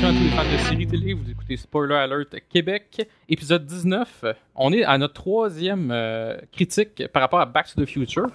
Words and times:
Salutations 0.00 0.08
à 0.08 0.12
tous 0.12 0.22
les 0.22 0.30
fans 0.30 0.52
de 0.52 0.58
série 0.58 0.86
télé, 0.86 1.12
vous 1.12 1.30
écoutez 1.30 1.56
Spoiler 1.56 1.94
Alert 1.94 2.36
Québec, 2.48 3.08
épisode 3.28 3.64
19. 3.64 4.24
On 4.54 4.72
est 4.72 4.84
à 4.84 4.98
notre 4.98 5.14
troisième 5.14 5.90
euh, 5.90 6.36
critique 6.52 7.08
par 7.08 7.22
rapport 7.22 7.40
à 7.40 7.46
Back 7.46 7.66
to 7.74 7.84
the 7.84 7.88
Future, 7.88 8.26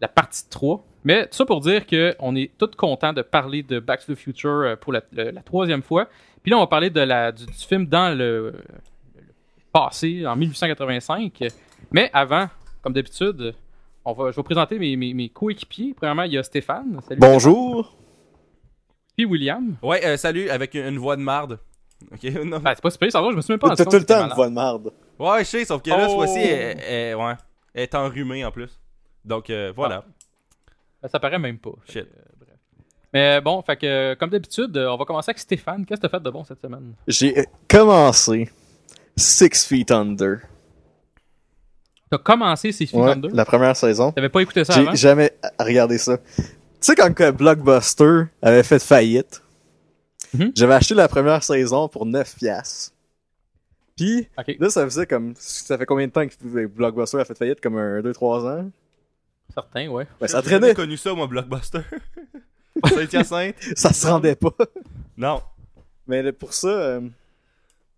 la 0.00 0.08
partie 0.08 0.48
3. 0.48 0.84
Mais 1.04 1.26
tout 1.26 1.36
ça 1.36 1.46
pour 1.46 1.60
dire 1.60 1.86
qu'on 1.86 2.36
est 2.36 2.50
tous 2.58 2.70
contents 2.76 3.12
de 3.12 3.22
parler 3.22 3.62
de 3.62 3.78
Back 3.78 4.04
to 4.04 4.14
the 4.14 4.16
Future 4.18 4.50
euh, 4.50 4.76
pour 4.76 4.92
la, 4.92 5.02
troisième 5.44 5.82
fois. 5.82 6.08
Puis 6.42 6.50
là, 6.50 6.58
on 6.58 6.60
va 6.60 6.66
parler 6.66 6.90
de 6.90 7.30
du, 7.32 7.52
film 7.52 7.86
dans 7.86 8.16
le, 8.16 8.52
le 9.16 9.22
passé, 9.72 10.26
en 10.26 10.36
1885. 10.36 11.44
Mais 11.92 12.10
avant, 12.12 12.48
comme 12.82 12.92
d'habitude, 12.92 13.54
je 14.06 14.36
vais 14.36 14.42
présenter 14.42 14.78
mes, 14.78 14.96
mes, 14.96 15.14
mes 15.14 15.28
coéquipiers. 15.28 15.94
Premièrement, 15.96 16.24
il 16.24 16.32
y 16.32 16.38
a 16.38 16.42
Stéphane. 16.42 17.00
Salut. 17.08 17.20
Bonjour. 17.20 17.95
Puis 19.16 19.24
William. 19.24 19.76
Ouais, 19.82 20.04
euh, 20.04 20.16
salut, 20.16 20.48
avec 20.50 20.74
une, 20.74 20.86
une 20.86 20.98
voix 20.98 21.16
de 21.16 21.22
marde. 21.22 21.58
Ok, 22.12 22.22
non. 22.44 22.58
Ben, 22.58 22.72
c'est 22.74 22.82
pas 22.82 22.90
super, 22.90 23.10
ça 23.10 23.20
va, 23.22 23.30
je 23.30 23.36
me 23.36 23.40
suis 23.40 23.52
même 23.52 23.58
pas 23.58 23.74
T'as 23.74 23.84
tout 23.84 23.96
le 23.96 24.04
temps 24.04 24.26
une 24.28 24.34
voix 24.34 24.48
de 24.48 24.54
marde. 24.54 24.92
Ouais, 25.18 25.38
je 25.40 25.44
sais, 25.50 25.64
sauf 25.64 25.80
que 25.82 25.90
là, 25.90 26.08
ce 26.08 26.12
Oh. 26.12 26.16
fois-ci, 26.16 26.38
elle, 26.40 26.78
elle- 26.80 27.16
ouais, 27.16 27.32
elle 27.74 27.82
est 27.84 27.94
enrhumée 27.94 28.44
en 28.44 28.50
plus. 28.50 28.78
Donc, 29.24 29.48
euh, 29.50 29.72
voilà. 29.74 30.04
Ben, 31.02 31.08
ça 31.08 31.18
paraît 31.18 31.38
même 31.38 31.58
pas. 31.58 31.70
Shit. 31.86 31.94
que, 31.94 31.98
euh, 32.00 32.22
bref. 32.38 32.54
Mais 33.14 33.40
bon, 33.40 33.62
fait 33.62 33.76
que, 33.76 34.14
comme 34.14 34.28
d'habitude, 34.30 34.76
on 34.76 34.96
va 34.96 35.04
commencer 35.06 35.30
avec 35.30 35.38
Stéphane. 35.38 35.86
Qu'est-ce 35.86 36.00
que 36.00 36.06
t'as 36.06 36.18
fait 36.18 36.22
de 36.22 36.30
bon 36.30 36.44
cette 36.44 36.60
semaine? 36.60 36.92
J'ai 37.08 37.46
commencé 37.68 38.50
Six 39.16 39.64
Feet 39.66 39.90
Under. 39.90 40.40
T'as 42.10 42.18
commencé 42.18 42.70
Ouais, 42.92 43.12
en 43.12 43.16
deux? 43.16 43.30
la 43.32 43.44
première 43.44 43.74
saison. 43.74 44.12
T'avais 44.12 44.28
pas 44.28 44.40
écouté 44.40 44.64
ça 44.64 44.74
avant? 44.74 44.90
J'ai 44.92 44.96
jamais 44.96 45.32
regardé 45.58 45.98
ça. 45.98 46.18
Tu 46.86 46.92
sais, 46.92 46.94
quand 46.94 47.12
que 47.12 47.32
Blockbuster 47.32 48.26
avait 48.40 48.62
fait 48.62 48.78
faillite, 48.78 49.42
Mhm. 50.32 50.52
j'avais 50.54 50.74
acheté 50.74 50.94
la 50.94 51.08
première 51.08 51.42
saison 51.42 51.88
pour 51.88 52.06
9 52.06 52.36
piastres. 52.36 52.92
Puis, 53.96 54.28
là, 54.60 54.70
ça 54.70 54.84
faisait 54.84 55.04
comme... 55.04 55.34
Ça 55.36 55.76
fait 55.78 55.84
combien 55.84 56.06
de 56.06 56.12
temps 56.12 56.24
que 56.28 56.66
Blockbuster 56.66 57.18
a 57.18 57.24
fait 57.24 57.36
faillite? 57.36 57.60
Comme 57.60 57.76
un 57.76 58.02
2-3 58.02 58.46
ans? 58.46 58.70
certain, 59.52 59.88
ouais. 59.88 60.06
Ça 60.20 60.26
J'ai 60.26 60.50
jamais 60.50 60.58
traînait. 60.60 60.74
connu 60.76 60.96
ça, 60.96 61.12
moi, 61.12 61.26
Blockbuster. 61.26 61.80
Saint-Hyacinthe? 62.84 63.56
Ça 63.74 63.92
se 63.92 64.06
rendait 64.06 64.36
pas. 64.36 64.54
Non. 65.16 65.42
Mais 66.06 66.30
pour 66.30 66.54
ça... 66.54 66.68
euh, 66.68 67.00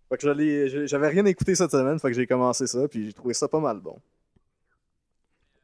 Fait 0.09 0.17
que 0.17 0.33
j'ai- 0.35 0.87
j'avais 0.87 1.09
rien 1.09 1.25
écouté 1.25 1.53
cette 1.53 1.69
semaine, 1.69 1.99
fait 1.99 2.07
que 2.07 2.15
j'ai 2.15 2.25
commencé 2.25 2.65
ça, 2.65 2.87
puis 2.87 3.05
j'ai 3.05 3.13
trouvé 3.13 3.35
ça 3.35 3.47
pas 3.47 3.59
mal 3.59 3.77
bon. 3.81 3.99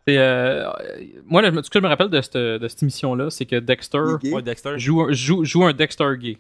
Euh, 0.08 0.72
euh, 0.82 1.04
moi, 1.26 1.42
là, 1.42 1.52
ce 1.64 1.70
que 1.70 1.80
je 1.80 1.84
me 1.84 1.88
rappelle 1.88 2.10
de 2.10 2.22
cette, 2.22 2.38
de 2.38 2.68
cette 2.68 2.84
émission-là, 2.84 3.30
c'est 3.32 3.46
que 3.46 3.56
Dexter. 3.56 4.00
Ouais, 4.24 4.44
joue, 4.78 5.02
un- 5.02 5.12
joue, 5.12 5.44
joue 5.44 5.64
un 5.66 5.74
Dexter 5.74 6.12
gay. 6.20 6.38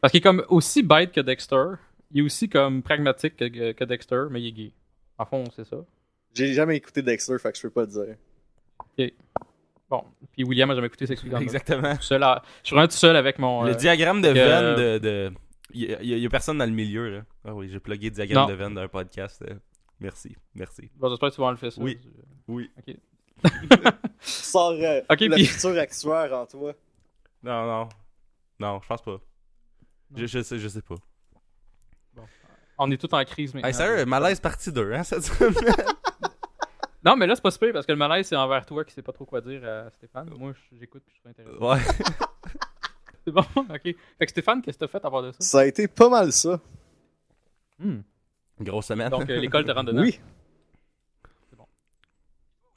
Parce 0.00 0.12
qu'il 0.12 0.18
est 0.18 0.22
comme 0.22 0.44
aussi 0.48 0.82
bête 0.82 1.12
que 1.12 1.20
Dexter. 1.20 1.64
Il 2.12 2.20
est 2.20 2.22
aussi 2.22 2.48
comme 2.48 2.82
pragmatique 2.82 3.36
que, 3.36 3.72
que 3.72 3.84
Dexter, 3.84 4.22
mais 4.30 4.40
il 4.42 4.48
est 4.48 4.52
gay. 4.52 4.72
En 5.18 5.26
fond, 5.26 5.44
c'est 5.54 5.64
ça. 5.66 5.76
J'ai 6.34 6.54
jamais 6.54 6.76
écouté 6.76 7.02
Dexter, 7.02 7.36
fait 7.38 7.52
que 7.52 7.58
je 7.58 7.62
peux 7.62 7.70
pas 7.70 7.82
le 7.82 7.86
dire. 7.88 9.10
Bon. 9.90 10.04
Puis 10.32 10.44
William 10.44 10.70
a 10.70 10.74
jamais 10.74 10.86
écouté 10.86 11.06
Sex 11.06 11.20
Exactement. 11.24 11.40
Exactement. 11.42 11.96
Tout 11.96 12.02
seul 12.02 12.22
à- 12.22 12.42
je 12.62 12.68
suis 12.68 12.74
vraiment 12.74 12.88
tout 12.88 12.94
seul 12.96 13.16
avec 13.16 13.38
mon. 13.38 13.64
Le 13.64 13.72
euh, 13.72 13.74
diagramme 13.74 14.22
de 14.22 14.28
que- 14.28 14.32
veine 14.34 14.76
de. 14.76 14.98
de... 14.98 15.32
Il 15.72 15.82
y, 15.82 15.94
a- 15.94 16.02
il 16.02 16.18
y 16.18 16.26
a 16.26 16.28
personne 16.28 16.58
dans 16.58 16.64
le 16.66 16.70
milieu, 16.72 17.08
là. 17.10 17.20
Ah 17.44 17.54
oui, 17.54 17.68
j'ai 17.72 17.78
plugué 17.78 18.06
le 18.08 18.14
diagramme 18.14 18.44
Non. 18.44 18.48
de 18.48 18.54
veine 18.56 18.74
d'un 18.74 18.88
podcast. 18.88 19.42
euh. 19.48 19.54
Merci, 20.00 20.36
merci. 20.54 20.90
Bon, 20.96 21.08
j'espère 21.10 21.28
que 21.30 21.34
tu 21.34 21.40
vas 21.40 21.48
enlever 21.48 21.70
ça. 21.70 21.80
Oui. 21.80 22.00
Oui. 22.48 22.70
Ok. 22.78 22.96
Sors 24.20 24.72
euh, 24.72 25.00
Ok, 25.10 25.20
la 25.20 25.36
puis- 25.36 25.46
future 25.46 25.78
actuaire 25.78 26.32
en 26.32 26.46
toi. 26.46 26.72
Non, 27.42 27.66
non. 27.66 27.88
Non, 28.58 28.80
je 28.82 28.86
pense 28.88 29.02
pas. 29.02 29.20
Je, 30.14 30.26
je 30.26 30.42
sais, 30.42 30.58
je 30.58 30.68
sais 30.68 30.82
pas. 30.82 30.96
On 32.78 32.90
est 32.90 32.96
tous 32.96 33.14
en 33.14 33.22
crise 33.24 33.52
maintenant. 33.52 33.68
Hey, 33.68 33.74
sérieux, 33.74 34.06
malaise 34.06 34.40
partie 34.40 34.72
2, 34.72 34.92
hein, 34.94 35.02
cette 35.04 35.22
semaine? 35.24 35.54
Non, 37.02 37.16
mais 37.16 37.26
là, 37.26 37.34
c'est 37.34 37.40
pas 37.40 37.50
super 37.50 37.72
parce 37.72 37.86
que 37.86 37.92
le 37.92 37.98
malaise, 37.98 38.26
c'est 38.26 38.36
envers 38.36 38.66
toi 38.66 38.84
qui 38.84 38.92
sais 38.92 39.00
pas 39.00 39.12
trop 39.12 39.24
quoi 39.24 39.40
dire 39.40 39.64
à 39.66 39.90
Stéphane. 39.90 40.28
Moi, 40.36 40.52
j'écoute 40.78 41.02
puis 41.06 41.14
je 41.14 41.20
suis 41.20 41.28
intéressé. 41.30 41.56
Ouais. 41.56 41.78
C'est 43.24 43.32
bon, 43.32 43.40
ok. 43.56 43.80
Fait 43.82 43.94
que 44.20 44.28
Stéphane, 44.28 44.60
qu'est-ce 44.60 44.76
que 44.76 44.84
t'as 44.84 44.90
fait 44.90 45.02
à 45.04 45.10
part 45.10 45.22
de 45.22 45.32
ça? 45.32 45.38
Ça 45.40 45.60
a 45.60 45.64
été 45.64 45.88
pas 45.88 46.10
mal 46.10 46.30
ça. 46.30 46.60
Hmm. 47.78 48.00
Grosse 48.60 48.86
semaine. 48.86 49.08
Donc, 49.08 49.28
euh, 49.28 49.38
l'école 49.38 49.64
te 49.64 49.72
rentre 49.72 49.92
dedans. 49.92 50.02
Oui. 50.02 50.18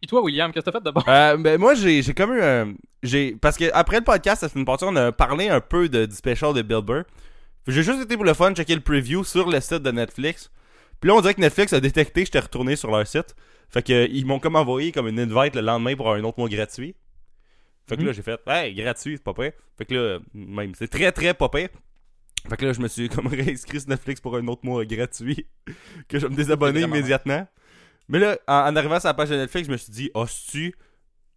Et 0.01 0.05
toi, 0.07 0.21
William, 0.21 0.51
qu'est-ce 0.51 0.65
que 0.65 0.71
t'as 0.71 0.79
fait 0.79 0.85
de 0.85 0.91
bon? 0.91 1.01
Euh, 1.07 1.37
ben 1.37 1.57
moi 1.57 1.75
j'ai 1.75 2.01
j'ai 2.01 2.13
comme 2.13 2.33
eu 2.33 2.41
un 2.41 2.73
j'ai 3.03 3.37
parce 3.37 3.55
que 3.55 3.71
après 3.73 3.99
le 3.99 4.03
podcast 4.03 4.41
la 4.41 4.49
semaine 4.49 4.65
passée 4.65 4.85
on 4.85 4.95
a 4.97 5.13
parlé 5.13 5.47
un 5.47 5.61
peu 5.61 5.87
de, 5.87 6.05
du 6.05 6.13
special 6.13 6.53
de 6.53 6.61
Bill 6.61 6.81
Burr. 6.81 7.03
J'ai 7.67 7.83
juste 7.83 8.01
été 8.01 8.17
pour 8.17 8.25
le 8.25 8.33
fun 8.33 8.53
checker 8.53 8.75
le 8.75 8.81
preview 8.81 9.23
sur 9.23 9.49
le 9.49 9.61
site 9.61 9.81
de 9.81 9.91
Netflix. 9.91 10.51
Puis 10.99 11.07
là 11.07 11.15
on 11.15 11.21
dirait 11.21 11.33
que 11.35 11.39
Netflix 11.39 11.71
a 11.71 11.79
détecté 11.79 12.21
que 12.21 12.25
j'étais 12.25 12.41
retourné 12.41 12.75
sur 12.75 12.91
leur 12.91 13.07
site. 13.07 13.33
Fait 13.69 13.81
que 13.81 14.09
ils 14.11 14.25
m'ont 14.25 14.39
comme 14.39 14.57
envoyé 14.57 14.91
comme 14.91 15.07
une 15.07 15.19
invite 15.19 15.55
le 15.55 15.61
lendemain 15.61 15.95
pour 15.95 16.11
un 16.11 16.21
autre 16.25 16.37
mois 16.37 16.49
gratuit. 16.49 16.95
Fait 17.87 17.95
que 17.95 18.01
là 18.01 18.11
j'ai 18.11 18.23
fait 18.23 18.41
hey 18.45 18.73
gratuit 18.75 19.15
c'est 19.15 19.23
pas 19.23 19.33
pire. 19.33 19.53
Fait 19.77 19.85
que 19.85 19.93
là 19.93 20.19
même 20.33 20.73
c'est 20.75 20.89
très 20.89 21.13
très 21.13 21.33
pas 21.33 21.47
pire. 21.47 21.69
Fait 22.49 22.57
que 22.57 22.65
là 22.65 22.73
je 22.73 22.79
me 22.81 22.87
suis 22.87 23.07
comme 23.09 23.27
réinscrit 23.33 23.79
sur 23.79 23.89
Netflix 23.89 24.19
pour 24.21 24.35
un 24.35 24.45
autre 24.47 24.65
mois 24.65 24.83
gratuit 24.85 25.47
que 26.07 26.19
je 26.19 26.25
vais 26.27 26.31
me 26.31 26.35
désabonner 26.35 26.81
immédiatement. 26.81 27.47
Mais 28.09 28.19
là 28.19 28.37
en, 28.47 28.53
en 28.71 28.75
arrivant 28.75 28.99
sur 28.99 29.07
la 29.07 29.13
page 29.13 29.29
de 29.29 29.35
Netflix 29.35 29.67
je 29.67 29.71
me 29.71 29.77
suis 29.77 29.91
dit 29.91 30.11
oh 30.13 30.25
tu 30.51 30.73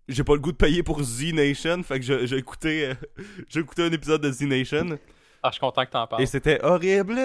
j'ai 0.08 0.22
pas 0.24 0.34
le 0.34 0.40
goût 0.40 0.52
de 0.52 0.56
payer 0.56 0.82
pour 0.84 1.02
Z 1.02 1.32
Nation, 1.32 1.82
fait 1.82 1.98
que 1.98 2.26
j'ai 2.26 2.36
écouté, 2.36 2.86
euh, 2.86 2.94
j'ai 3.48 3.60
écouté 3.60 3.82
un 3.82 3.90
épisode 3.92 4.20
de 4.22 4.30
Z 4.30 4.42
Nation 4.42 4.98
Ah, 5.42 5.48
je 5.48 5.52
suis 5.54 5.60
content 5.60 5.84
que 5.84 5.90
t'en 5.90 6.06
parles. 6.06 6.22
et 6.22 6.26
c'était 6.26 6.62
horrible. 6.64 7.18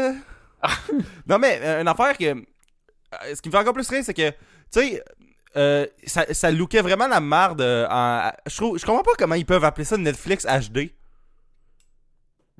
non 1.27 1.37
mais 1.39 1.59
euh, 1.61 1.81
une 1.81 1.87
affaire 1.87 2.17
que, 2.17 2.25
euh, 2.25 2.35
ce 3.35 3.41
qui 3.41 3.49
me 3.49 3.51
fait 3.51 3.59
encore 3.59 3.73
plus 3.73 3.87
rire, 3.89 4.03
c'est 4.03 4.13
que, 4.13 4.29
tu 4.29 4.35
sais, 4.71 5.03
euh, 5.57 5.85
ça, 6.05 6.25
ça 6.33 6.49
lookait 6.49 6.81
vraiment 6.81 7.07
la 7.07 7.19
merde. 7.19 7.61
euh, 7.61 7.85
en, 7.89 8.31
je 8.47 8.55
trouve, 8.55 8.79
je 8.79 8.85
comprends 8.85 9.03
pas 9.03 9.11
comment 9.17 9.35
ils 9.35 9.45
peuvent 9.45 9.63
appeler 9.65 9.85
ça 9.85 9.97
Netflix 9.97 10.45
HD. 10.45 10.89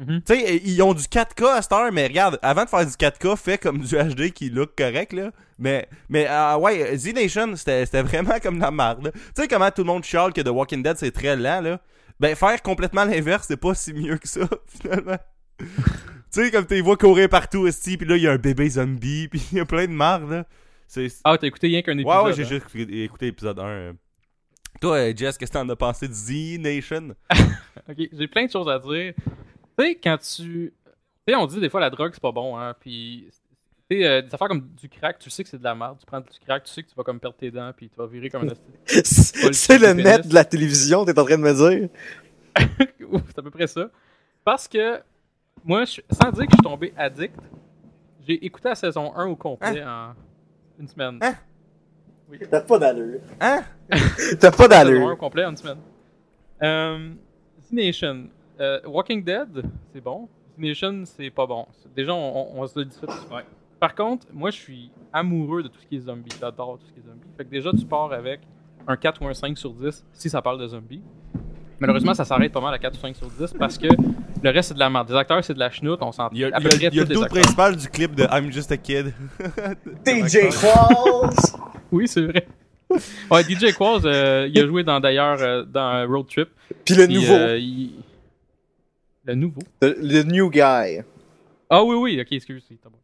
Mhm. 0.01 0.22
Tu 0.25 0.34
sais, 0.34 0.57
ils 0.57 0.81
ont 0.81 0.94
du 0.95 1.03
4K 1.03 1.45
à 1.57 1.62
cette 1.62 1.72
heure, 1.73 1.91
mais 1.91 2.07
regarde, 2.07 2.39
avant 2.41 2.63
de 2.63 2.69
faire 2.69 2.85
du 2.85 2.94
4K, 2.94 3.35
fais 3.38 3.57
comme 3.59 3.79
du 3.79 3.95
HD 3.95 4.31
qui 4.31 4.50
look 4.50 4.72
correct, 4.75 5.13
là. 5.13 5.31
Mais, 5.59 5.88
mais 6.09 6.28
euh, 6.28 6.57
ouais, 6.57 6.97
Z 6.97 7.13
Nation, 7.13 7.56
c'était 7.56 8.01
vraiment 8.01 8.39
comme 8.41 8.56
de 8.57 8.62
la 8.62 8.72
merde. 8.72 9.12
Tu 9.13 9.22
sais 9.44 9.47
comment 9.47 9.69
tout 9.69 9.81
le 9.84 9.88
monde 9.88 10.03
chiale 10.03 10.34
que 10.34 10.41
The 10.41 10.47
Walking 10.47 10.81
Dead, 10.81 10.97
c'est 10.97 11.12
très 11.12 11.35
lent, 11.35 11.62
là? 11.62 11.79
Ben, 12.19 12.35
faire 12.35 12.62
complètement 12.63 13.06
l'inverse, 13.06 13.45
c'est 13.47 13.57
pas 13.57 13.75
si 13.75 13.94
mieux 13.94 14.17
que 14.17 14.28
ça, 14.28 14.41
finalement. 14.81 15.17
tu 15.59 15.66
sais, 16.31 16.50
comme 16.51 16.66
tu 16.66 16.81
vois 16.81 16.97
courir 16.97 17.30
partout 17.30 17.59
aussi, 17.59 17.95
puis 17.97 18.07
là, 18.07 18.15
il 18.18 18.24
y 18.24 18.27
a 18.27 18.31
un 18.31 18.38
bébé 18.38 18.69
zombie, 18.69 19.27
puis 19.31 19.42
il 19.51 19.57
y 19.59 19.62
a 19.62 19.65
plein 19.65 19.86
de 19.86 19.92
marde, 19.92 20.30
là. 20.31 20.45
Ah, 21.24 21.38
t'as 21.38 21.47
écouté 21.47 21.68
rien 21.68 21.81
qu'un 21.83 21.97
épisode. 21.97 22.18
Ouais, 22.18 22.24
ouais, 22.25 22.33
j'ai 22.33 22.44
hein? 22.44 22.47
juste 22.50 22.65
écouté, 22.75 23.04
écouté 23.04 23.25
l'épisode 23.27 23.59
1. 23.59 23.63
euh. 23.65 23.94
Toi, 24.81 25.15
Jess, 25.15 25.38
qu'est-ce 25.38 25.51
que 25.51 25.57
t'en 25.57 25.69
as 25.69 25.75
pensé 25.75 26.07
de 26.07 26.13
Z 26.13 26.57
Nation? 26.59 27.15
Ok, 27.89 27.97
j'ai 28.12 28.27
plein 28.27 28.45
de 28.45 28.51
choses 28.51 28.69
à 28.69 28.77
dire. 28.80 29.13
Tu 29.81 29.88
sais, 29.88 29.95
quand 29.95 30.18
tu. 30.18 30.74
Tu 31.28 31.33
sais, 31.33 31.36
on 31.36 31.45
dit 31.45 31.60
des 31.60 31.69
fois 31.69 31.80
la 31.81 31.89
drogue, 31.89 32.12
c'est 32.13 32.22
pas 32.22 32.31
bon, 32.31 32.57
hein. 32.57 32.74
Puis. 32.80 33.28
Tu 33.89 33.98
sais, 33.98 34.06
euh, 34.07 34.22
des 34.22 34.33
affaires 34.33 34.48
comme 34.48 34.69
du 34.80 34.88
crack, 34.89 35.19
tu 35.19 35.30
sais 35.30 35.44
que 35.44 35.50
c'est 35.50 35.57
de 35.57 35.63
la 35.63 35.75
merde. 35.75 35.98
Tu 36.00 36.06
prends 36.06 36.22
du 36.22 36.28
crack, 36.45 36.63
tu 36.63 36.72
sais 36.72 36.81
que 36.83 36.89
tu 36.89 36.95
vas 36.95 37.04
comme 37.04 37.19
perdre 37.19 37.36
tes 37.38 37.51
dents, 37.51 37.72
puis 37.75 37.89
tu 37.89 37.95
vas 37.98 38.07
virer 38.07 38.30
comme 38.30 38.48
un 38.48 38.54
C'est 38.88 39.78
le 39.80 39.94
net 39.94 40.28
de 40.28 40.33
la 40.33 40.45
télévision, 40.45 41.04
t'es 41.06 41.18
en 41.19 41.25
train 41.25 41.38
de 41.38 41.42
me 41.44 41.54
dire. 41.54 41.89
Ouf, 43.12 43.22
c'est 43.28 43.39
à 43.39 43.42
peu 43.42 43.51
près 43.51 43.68
ça. 43.68 43.89
Parce 44.45 44.68
que, 44.68 45.01
moi, 45.63 45.83
je- 45.86 46.01
sans 46.10 46.31
dire 46.31 46.45
que 46.45 46.51
je 46.51 46.56
suis 46.56 46.63
tombé 46.63 46.94
addict, 46.98 47.36
j'ai 48.25 48.45
écouté 48.45 48.69
la 48.69 48.75
saison 48.75 49.13
1 49.16 49.25
au 49.28 49.36
complet 49.36 49.83
en 49.83 50.13
une 50.80 50.88
semaine. 50.88 51.19
Hein? 51.22 51.36
T'as 52.50 52.62
pas 52.62 52.80
d'allure. 52.80 53.19
Hein? 53.42 53.63
T'as 54.39 54.51
pas 54.51 54.68
La 54.69 54.80
saison 54.80 54.92
1 54.92 54.94
au 54.94 55.01
d'allure. 55.01 55.18
complet 55.18 55.44
en 55.45 55.50
une 55.51 55.57
semaine. 55.57 55.80
Euh, 56.63 57.10
Z 57.62 57.74
Nation. 57.74 58.30
Euh, 58.62 58.80
Walking 58.86 59.24
Dead, 59.24 59.63
c'est 59.94 60.02
bon. 60.02 60.30
Nation, 60.58 61.02
c'est 61.06 61.30
pas 61.31 61.46
bon. 61.48 61.66
Déjà, 61.96 62.13
on, 62.13 62.58
on- 62.58 62.62
on 62.62 62.68
se 62.68 62.78
le 62.80 62.86
dit 62.86 62.96
ça. 62.96 63.08
Ouais. 63.36 63.42
Par 63.80 63.96
contre, 63.96 64.28
moi, 64.31 64.52
je 64.52 64.58
suis 64.58 64.92
amoureux 65.12 65.63
de 65.63 65.68
tout 65.68 65.80
ce 65.81 65.88
qui 65.88 65.96
est 65.96 66.02
zombie. 66.02 66.30
J'adore 66.40 66.78
tout 66.78 66.86
ce 66.86 66.92
qui 66.94 67.00
est 67.00 67.04
zombie. 67.10 67.25
Fait 67.36 67.46
que 67.46 67.50
déjà, 67.50 67.72
tu 67.72 67.84
pars 67.86 68.12
avec 68.13 68.42
un 68.88 68.96
4 68.96 69.22
ou 69.24 69.28
un 69.28 69.34
5 69.34 69.58
sur 69.58 69.72
10 69.72 70.06
si 70.13 70.30
ça 70.30 70.42
parle 70.42 70.60
de 70.62 70.68
zombies. 70.68 71.02
Malheureusement, 71.80 72.13
ça 72.13 72.24
s'arrête 72.25 72.52
pas 72.52 72.62
mal 72.62 72.74
à 72.75 72.78
4 72.78 72.96
ou 72.96 73.02
5 73.02 73.16
sur 73.16 73.28
10 73.31 73.54
parce 73.58 73.80
que 73.80 73.88
le 74.44 74.50
reste, 74.52 74.68
c'est 74.69 74.74
de 74.75 74.80
la 74.80 74.90
merde. 74.92 75.07
Des 75.07 75.16
acteurs, 75.16 75.44
c'est 75.44 75.56
de 75.56 75.60
la 75.60 75.72
chenoute. 75.72 76.00
On 76.04 76.12
s'en 76.12 76.30
Il 76.31 76.38
y 76.40 76.44
a, 76.46 76.50
il 76.50 76.52
y 76.52 76.54
a- 76.54 76.60
près 76.60 76.75
il 76.78 76.81
y 76.84 76.86
a 76.86 76.92
tous 76.92 76.98
le 76.98 77.04
les 77.06 77.16
acteurs. 77.24 77.28
principal 77.30 77.75
du 77.75 77.88
clip 77.90 78.14
de 78.14 78.24
I'm 78.31 78.52
Just 78.52 78.72
a 78.72 78.78
Kid. 78.78 79.14
DJ 80.06 80.50
Qualls! 80.62 81.36
Oui, 81.92 82.07
c'est 82.07 82.22
vrai. 82.22 82.46
Ouais, 83.31 83.44
DJ 83.44 83.74
Qualls, 83.75 84.02
euh, 84.06 84.48
il 84.54 84.60
a 84.60 84.68
joué 84.68 84.84
dans 84.84 85.00
d'ailleurs 85.00 85.38
euh, 85.42 85.64
dans 85.64 86.06
Road 86.07 86.28
Trip. 86.28 86.50
Puis 86.86 86.94
le 86.96 87.06
Puis, 87.07 87.16
nouveau. 87.16 87.34
euh, 87.34 87.57
il- 87.57 87.94
Le 89.25 89.35
nouveau. 89.35 89.62
Le, 89.81 89.95
le 90.00 90.23
new 90.23 90.50
guy. 90.50 91.01
Ah 91.69 91.83
oui, 91.83 91.95
oui, 91.95 92.19
ok, 92.21 92.31
excuse. 92.31 92.63
c'est 92.68 92.81
bon. 92.83 92.97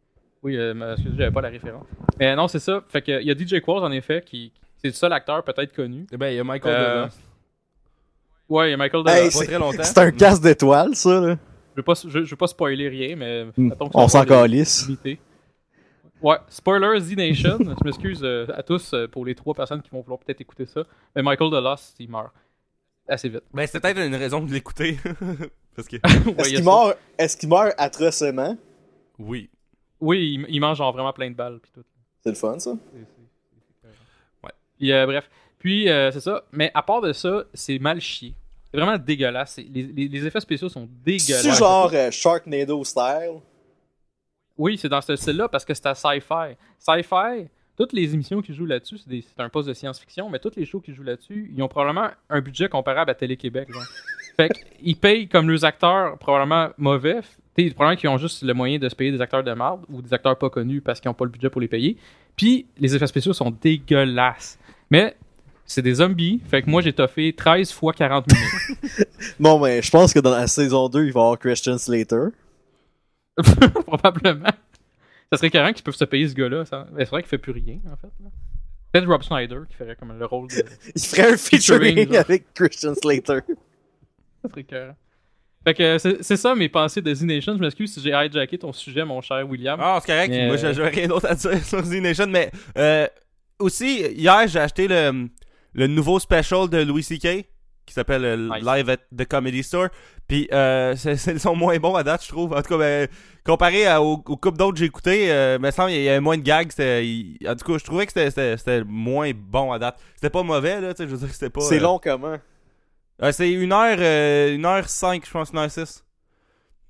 Oui, 0.43 0.55
euh, 0.57 0.93
excuse, 0.93 1.13
j'avais 1.17 1.31
pas 1.31 1.41
la 1.41 1.49
référence. 1.49 1.85
Mais 2.19 2.35
non, 2.35 2.47
c'est 2.47 2.59
ça. 2.59 2.83
Fait 2.89 3.01
que 3.01 3.21
il 3.21 3.27
y 3.27 3.31
a 3.31 3.35
DJ 3.35 3.61
Qualls 3.61 3.83
en 3.83 3.91
effet 3.91 4.21
qui, 4.25 4.51
c'est 4.77 4.87
le 4.87 4.93
seul 4.93 5.11
acteur 5.13 5.43
peut-être 5.43 5.73
connu. 5.73 6.05
Eh 6.11 6.17
ben, 6.17 6.29
il 6.29 6.35
y 6.35 6.39
a 6.39 6.43
Michael 6.43 6.73
Euh, 6.75 6.93
Douglas. 7.03 7.17
Ouais, 8.49 8.67
il 8.67 8.71
y 8.71 8.73
a 8.73 8.77
Michael 8.77 9.03
Hey, 9.07 9.15
Douglas. 9.25 9.39
Pas 9.39 9.45
très 9.45 9.59
longtemps. 9.59 9.83
C'est 9.83 9.97
un 9.97 10.11
casse 10.11 10.39
d'étoiles, 10.41 10.95
ça, 10.95 11.19
là. 11.19 11.37
veux 11.75 11.83
pas, 11.83 11.93
je, 11.95 12.23
je 12.23 12.29
veux 12.29 12.35
pas 12.37 12.47
spoiler 12.47 12.87
rien, 12.89 13.15
mais 13.15 13.45
Hmm. 13.57 13.71
On 13.93 14.07
s'en 14.07 14.23
calisse. 14.25 14.87
Ouais, 16.21 16.37
spoiler 16.49 16.99
Z 16.99 17.15
Nation. 17.15 17.57
je 17.59 17.83
m'excuse 17.85 18.21
euh, 18.23 18.47
à 18.55 18.63
tous 18.63 18.93
euh, 18.93 19.07
pour 19.07 19.23
les 19.25 19.35
trois 19.35 19.53
personnes 19.53 19.81
qui 19.83 19.89
vont 19.91 20.01
vouloir 20.01 20.19
peut-être 20.19 20.41
écouter 20.41 20.65
ça. 20.65 20.83
Mais 21.15 21.21
Michael 21.21 21.51
The 21.51 21.61
Lost, 21.63 21.95
il 21.99 22.09
meurt 22.09 22.31
assez 23.07 23.29
vite. 23.29 23.43
Ben, 23.53 23.67
c'est 23.67 23.79
peut-être 23.79 23.99
une 23.99 24.15
raison 24.15 24.41
de 24.43 24.51
l'écouter. 24.51 24.97
Parce 25.77 25.87
que. 25.87 25.95
Ouais, 26.27 26.33
Est-ce 26.39 26.49
qu'il 26.55 26.63
meurt, 26.65 26.97
est-ce 27.17 27.37
qu'il 27.37 27.47
meurt 27.49 27.73
atrocement? 27.77 28.57
Oui. 29.17 29.49
Oui, 30.01 30.33
il, 30.49 30.55
il 30.55 30.59
mange 30.59 30.77
genre 30.77 30.91
vraiment 30.91 31.13
plein 31.13 31.29
de 31.31 31.35
balles 31.35 31.59
puis 31.61 31.71
tout. 31.73 31.83
C'est 32.23 32.29
le 32.31 32.35
fun, 32.35 32.59
ça. 32.59 32.71
C'est- 32.91 32.99
c'est- 32.99 33.05
c'est 33.69 33.81
carré. 33.81 33.95
Ouais. 34.43 34.51
Puis, 34.77 34.91
euh, 34.91 35.05
bref. 35.05 35.29
Puis, 35.59 35.89
euh, 35.89 36.11
c'est 36.11 36.19
ça. 36.19 36.43
Mais 36.51 36.69
à 36.73 36.81
part 36.83 37.01
de 37.01 37.13
ça, 37.13 37.45
c'est 37.53 37.79
mal 37.79 38.01
chié. 38.01 38.33
C'est 38.69 38.77
vraiment 38.79 38.97
dégueulasse. 38.97 39.53
C'est- 39.53 39.63
Les, 39.71 39.83
les- 39.83 40.07
les 40.09 40.25
effets 40.25 40.39
spéciaux 40.41 40.67
sont 40.69 40.89
dégueulasses. 41.05 41.41
C'est 41.43 41.53
genre 41.53 41.89
euh, 41.93 42.11
Sharknado 42.11 42.83
style? 42.83 43.39
Oui, 44.57 44.77
c'est 44.77 44.89
dans 44.89 45.01
ce 45.01 45.15
style-là 45.15 45.47
parce 45.47 45.63
que 45.65 45.73
c'est 45.73 45.85
à 45.85 45.95
sci-fi. 45.95 46.55
Sci-fi, 46.79 47.47
toutes 47.77 47.93
les 47.93 48.13
émissions 48.13 48.41
qui 48.41 48.53
jouent 48.53 48.65
là-dessus, 48.65 48.97
c'est 48.97 49.09
des- 49.09 49.21
c'est 49.21 49.39
un 49.41 49.49
poste 49.49 49.67
de 49.69 49.73
science-fiction, 49.73 50.29
mais 50.29 50.39
toutes 50.39 50.55
les 50.55 50.65
shows 50.65 50.79
qui 50.81 50.93
jouent 50.93 51.03
là-dessus, 51.03 51.51
ils 51.55 51.61
ont 51.63 51.67
probablement 51.67 52.09
un 52.29 52.41
budget 52.41 52.67
comparable 52.67 53.09
à 53.11 53.15
Télé-Québec. 53.15 53.69
Fait 54.39 54.49
qu'ils 54.79 54.95
payent 54.97 55.27
comme 55.27 55.49
leurs 55.49 55.65
acteurs 55.65 56.17
probablement 56.17 56.69
mauvais. 56.77 57.21
T'sais, 57.55 57.71
probablement 57.71 57.99
qu'ils 57.99 58.09
ont 58.09 58.17
juste 58.17 58.43
le 58.43 58.53
moyen 58.53 58.77
de 58.77 58.87
se 58.87 58.95
payer 58.95 59.11
des 59.11 59.19
acteurs 59.21 59.43
de 59.43 59.51
marde 59.53 59.81
ou 59.89 60.01
des 60.01 60.13
acteurs 60.13 60.37
pas 60.37 60.49
connus 60.49 60.81
parce 60.81 60.99
qu'ils 60.99 61.09
n'ont 61.09 61.15
pas 61.15 61.25
le 61.25 61.31
budget 61.31 61.49
pour 61.49 61.59
les 61.61 61.67
payer. 61.67 61.97
Puis 62.35 62.67
les 62.77 62.95
effets 62.95 63.07
spéciaux 63.07 63.33
sont 63.33 63.49
dégueulasses. 63.61 64.59
Mais 64.91 65.15
c'est 65.65 65.81
des 65.81 65.95
zombies, 65.95 66.39
fait 66.49 66.61
que 66.61 66.69
moi 66.69 66.81
j'ai 66.81 66.93
toffé 66.93 67.33
13 67.33 67.71
fois 67.71 67.93
40 67.93 68.25
minutes. 68.31 69.07
Bon, 69.39 69.59
ben, 69.59 69.81
je 69.83 69.89
pense 69.91 70.13
que 70.13 70.19
dans 70.19 70.31
la 70.31 70.47
saison 70.47 70.87
2, 70.87 71.05
il 71.07 71.11
va 71.13 71.19
y 71.19 71.23
avoir 71.23 71.39
Christian 71.39 71.77
Slater. 71.77 72.27
Probablement. 73.85 74.51
Ça 75.31 75.37
serait 75.37 75.49
carrément 75.49 75.73
qu'ils 75.73 75.83
peuvent 75.83 75.95
se 75.95 76.05
payer 76.05 76.27
ce 76.29 76.33
gars-là. 76.35 76.65
ça. 76.65 76.87
Mais 76.93 77.05
C'est 77.05 77.11
vrai 77.11 77.21
qu'il 77.21 77.29
fait 77.29 77.37
plus 77.37 77.51
rien, 77.51 77.79
en 77.91 77.95
fait. 77.97 78.07
là. 78.23 78.29
Peut-être 78.91 79.07
Rob 79.07 79.21
Schneider 79.21 79.67
qui 79.69 79.75
ferait 79.75 79.95
comme 79.95 80.17
le 80.17 80.25
rôle 80.25 80.47
de. 80.49 80.63
Il 80.95 81.01
ferait 81.01 81.33
un 81.33 81.37
featuring 81.37 81.95
Featuring, 81.95 82.15
avec 82.17 82.53
Christian 82.53 82.93
Slater. 82.95 83.39
Ça 84.43 84.49
serait 84.49 84.63
carré. 84.63 84.91
Fait 85.63 85.73
que 85.73 85.97
c'est 85.97 86.23
c'est 86.23 86.37
ça 86.37 86.55
mes 86.55 86.69
pensées 86.69 87.01
de 87.01 87.13
Z-Nation. 87.13 87.55
Je 87.57 87.61
m'excuse 87.61 87.93
si 87.93 87.99
j'ai 88.01 88.11
hijacké 88.11 88.57
ton 88.57 88.71
sujet, 88.71 89.03
mon 89.03 89.21
cher 89.21 89.45
William. 89.49 89.77
Ah, 89.81 89.99
c'est 90.01 90.11
correct. 90.13 90.29
Mais, 90.29 90.45
Moi, 90.47 90.55
euh, 90.55 90.73
j'avais 90.73 90.89
rien 90.89 91.07
d'autre 91.07 91.27
à 91.29 91.35
dire 91.35 91.63
sur 91.63 91.83
Z 91.83 91.93
Nation. 92.01 92.27
Mais 92.27 92.51
euh, 92.77 93.07
aussi, 93.59 93.99
hier, 94.01 94.47
j'ai 94.47 94.59
acheté 94.59 94.87
le, 94.87 95.27
le 95.73 95.87
nouveau 95.87 96.19
special 96.19 96.69
de 96.69 96.77
Louis 96.83 97.03
C.K. 97.03 97.45
qui 97.85 97.93
s'appelle 97.93 98.23
euh, 98.23 98.37
Nice. 98.49 98.63
Live 98.65 98.89
at 98.91 98.97
the 99.17 99.25
Comedy 99.27 99.61
Store. 99.63 99.89
Puis, 100.27 100.47
euh, 100.53 100.95
ils 101.27 101.39
sont 101.39 101.55
moins 101.55 101.77
bons 101.79 101.95
à 101.95 102.03
date, 102.03 102.23
je 102.23 102.29
trouve. 102.29 102.53
En 102.53 102.61
tout 102.61 102.69
cas, 102.69 102.77
ben, 102.77 103.07
comparé 103.45 103.87
à- 103.87 104.01
aux, 104.01 104.13
aux 104.25 104.37
couples 104.37 104.57
d'autres 104.57 104.73
que 104.73 104.79
j'ai 104.79 104.85
écouté, 104.85 105.31
euh, 105.31 105.57
me 105.59 105.71
semble 105.71 105.89
qu'il 105.89 106.01
y 106.03 106.07
avait 106.09 106.19
moins 106.21 106.37
de 106.37 106.43
gags. 106.43 106.71
il- 106.79 107.37
en 107.45 107.55
tout 107.55 107.65
cas, 107.73 107.77
je 107.77 107.83
trouvais 107.83 108.05
que 108.05 108.13
c'était- 108.13 108.83
moins 108.85 109.31
bon 109.35 109.73
à 109.73 109.79
date. 109.79 109.99
C'était 110.15 110.29
pas 110.29 110.43
mauvais, 110.43 110.79
là. 110.79 110.93
tu 110.93 111.03
sais, 111.03 111.09
Je 111.09 111.13
veux 111.13 111.17
dire 111.17 111.27
que 111.27 111.33
c'était 111.33 111.49
pas. 111.49 111.61
C'est 111.61 111.77
euh, 111.79 111.81
long 111.81 111.99
comment? 112.01 112.37
Euh, 113.23 113.31
c'est 113.31 113.51
une 113.51 113.71
heure, 113.73 113.97
euh, 113.99 114.55
une 114.55 114.65
heure 114.65 114.87
cinq, 114.89 115.25
je 115.25 115.31
pense, 115.31 115.49
une 115.51 115.59
heure 115.59 115.71
six. 115.71 116.03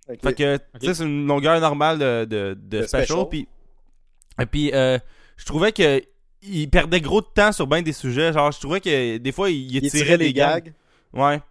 Ok. 0.09 0.19
Fait 0.23 0.33
que, 0.33 0.57
tu 0.79 0.85
sais, 0.87 0.93
c'est 0.93 1.03
une 1.03 1.27
longueur 1.27 1.59
normale 1.59 1.99
de, 1.99 2.25
de, 2.25 2.57
de 2.59 2.81
special. 2.83 3.05
special. 3.05 3.29
Puis, 3.29 3.47
et 4.39 4.45
puis 4.45 4.71
euh, 4.73 4.97
je 5.35 5.45
trouvais 5.45 5.71
que 5.71 6.01
il 6.43 6.69
perdait 6.69 7.01
gros 7.01 7.19
de 7.21 7.27
temps 7.33 7.51
sur 7.51 7.67
bien 7.67 7.81
des 7.81 7.91
sujets. 7.93 8.31
Genre, 8.31 8.51
je 8.51 8.59
trouvais 8.59 8.79
que 8.79 9.17
des 9.17 9.31
fois, 9.31 9.49
il, 9.49 9.81
tirait 9.89 10.17
des 10.17 10.25
les 10.25 10.33
gags. 10.33 10.65
gags. 10.65 10.73
Ouais. 11.13 11.41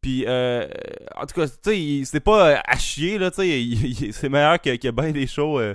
Puis, 0.00 0.24
euh, 0.28 0.68
en 1.16 1.26
tout 1.26 1.34
cas, 1.40 1.48
tu 1.48 1.54
sais, 1.64 2.04
c'était 2.04 2.20
pas 2.20 2.50
euh, 2.50 2.56
à 2.64 2.76
chier, 2.78 3.18
là, 3.18 3.30
tu 3.32 3.42
sais. 3.42 4.12
C'est 4.12 4.28
meilleur 4.28 4.60
que, 4.60 4.76
que 4.76 4.90
bien 4.90 5.10
des 5.10 5.26
shows. 5.26 5.58
Euh, 5.58 5.74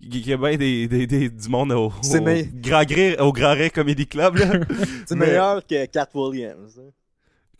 qu'il 0.00 0.26
y 0.28 0.32
a 0.34 0.36
bien 0.36 0.56
des, 0.56 0.86
des, 0.86 1.06
des- 1.06 1.30
du 1.30 1.48
monde 1.48 1.72
au, 1.72 1.86
au, 1.86 2.20
me- 2.20 2.60
Grand 2.60 2.84
Gré, 2.84 3.16
au 3.18 3.32
Grand 3.32 3.54
Ray 3.54 3.70
Comedy 3.70 4.06
Club. 4.06 4.36
C'est 5.06 5.14
Mais- 5.14 5.28
meilleur 5.28 5.66
que 5.66 5.86
Cat 5.86 6.08
Williams. 6.14 6.78
hein. 6.78 6.90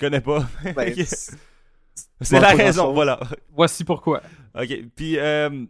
Je 0.00 0.06
connais 0.06 0.20
pas. 0.20 0.46
Ben, 0.76 0.92
c'est- 1.06 2.40
la 2.40 2.48
raison, 2.50 2.92
voilà. 2.92 3.20
Voici 3.54 3.84
pourquoi. 3.84 4.22
Ok, 4.54 4.68
puis 4.96 5.18
euh, 5.18 5.64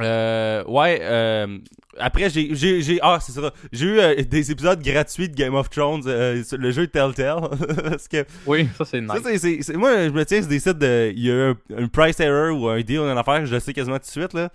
euh, 0.00 0.64
ouais, 0.64 0.98
euh, 1.02 1.58
après 1.98 2.30
j'ai 2.30 2.54
j'ai 2.54 2.80
j'ai 2.80 2.98
ah 3.02 3.18
c'est 3.20 3.32
ça, 3.32 3.52
j'ai 3.72 3.86
eu 3.86 3.98
euh, 3.98 4.14
des 4.22 4.50
épisodes 4.50 4.80
gratuits 4.82 5.28
de 5.28 5.34
Game 5.34 5.54
of 5.54 5.68
Thrones, 5.68 6.02
euh, 6.06 6.42
sur 6.44 6.56
le 6.56 6.70
jeu 6.70 6.86
Telltale 6.86 7.40
parce 7.84 8.08
que 8.08 8.24
Oui, 8.46 8.68
ça 8.78 8.84
c'est 8.84 9.04
ça, 9.06 9.14
nice. 9.14 9.22
c'est- 9.24 9.38
c'est 9.38 9.62
c'est- 9.62 9.76
moi 9.76 10.04
je 10.04 10.10
me 10.10 10.24
tiens 10.24 10.40
sur 10.40 10.48
des 10.48 10.60
sites 10.60 10.78
de 10.78 11.12
il 11.14 11.22
y 11.26 11.30
a 11.30 11.34
eu 11.34 11.50
un, 11.50 11.82
un 11.84 11.88
price 11.88 12.20
error 12.20 12.58
ou 12.58 12.68
un 12.68 12.80
deal 12.80 13.00
une 13.00 13.18
affaire, 13.18 13.44
je 13.44 13.52
le 13.52 13.60
sais 13.60 13.72
quasiment 13.74 13.98
tout 13.98 14.06
de 14.06 14.10
suite 14.10 14.32
là. 14.32 14.50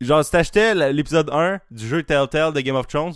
Genre 0.00 0.24
si 0.24 0.30
t'achetais 0.32 0.92
l'épisode 0.92 1.30
1 1.32 1.60
du 1.70 1.86
jeu 1.86 2.02
Telltale 2.02 2.52
de 2.52 2.60
Game 2.60 2.76
of 2.76 2.88
Thrones, 2.88 3.14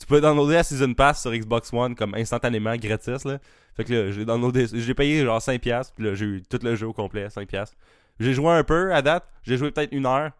tu 0.00 0.06
peux 0.06 0.20
downloader 0.20 0.54
la 0.54 0.62
season 0.62 0.94
pass 0.94 1.20
sur 1.22 1.32
Xbox 1.32 1.72
One 1.72 1.94
comme 1.96 2.14
instantanément 2.14 2.74
gratis 2.76 3.24
là. 3.24 3.38
Fait 3.78 3.84
que 3.84 3.92
là, 3.94 4.10
j'ai 4.10 4.24
downloadé 4.26 4.66
j'ai 4.74 4.92
payé 4.94 5.22
genre 5.24 5.40
5 5.40 5.60
pièces, 5.62 5.90
puis 5.96 6.04
là 6.04 6.14
j'ai 6.14 6.26
eu 6.26 6.42
tout 6.42 6.58
le 6.62 6.74
jeu 6.74 6.86
au 6.86 6.92
complet 6.92 7.30
5 7.30 7.48
pièces. 7.48 7.74
J'ai 8.20 8.34
joué 8.34 8.50
un 8.50 8.64
peu 8.64 8.92
à 8.92 9.00
date, 9.00 9.24
j'ai 9.44 9.56
joué 9.56 9.70
peut-être 9.70 9.92
une 9.92 10.04
heure. 10.04 10.32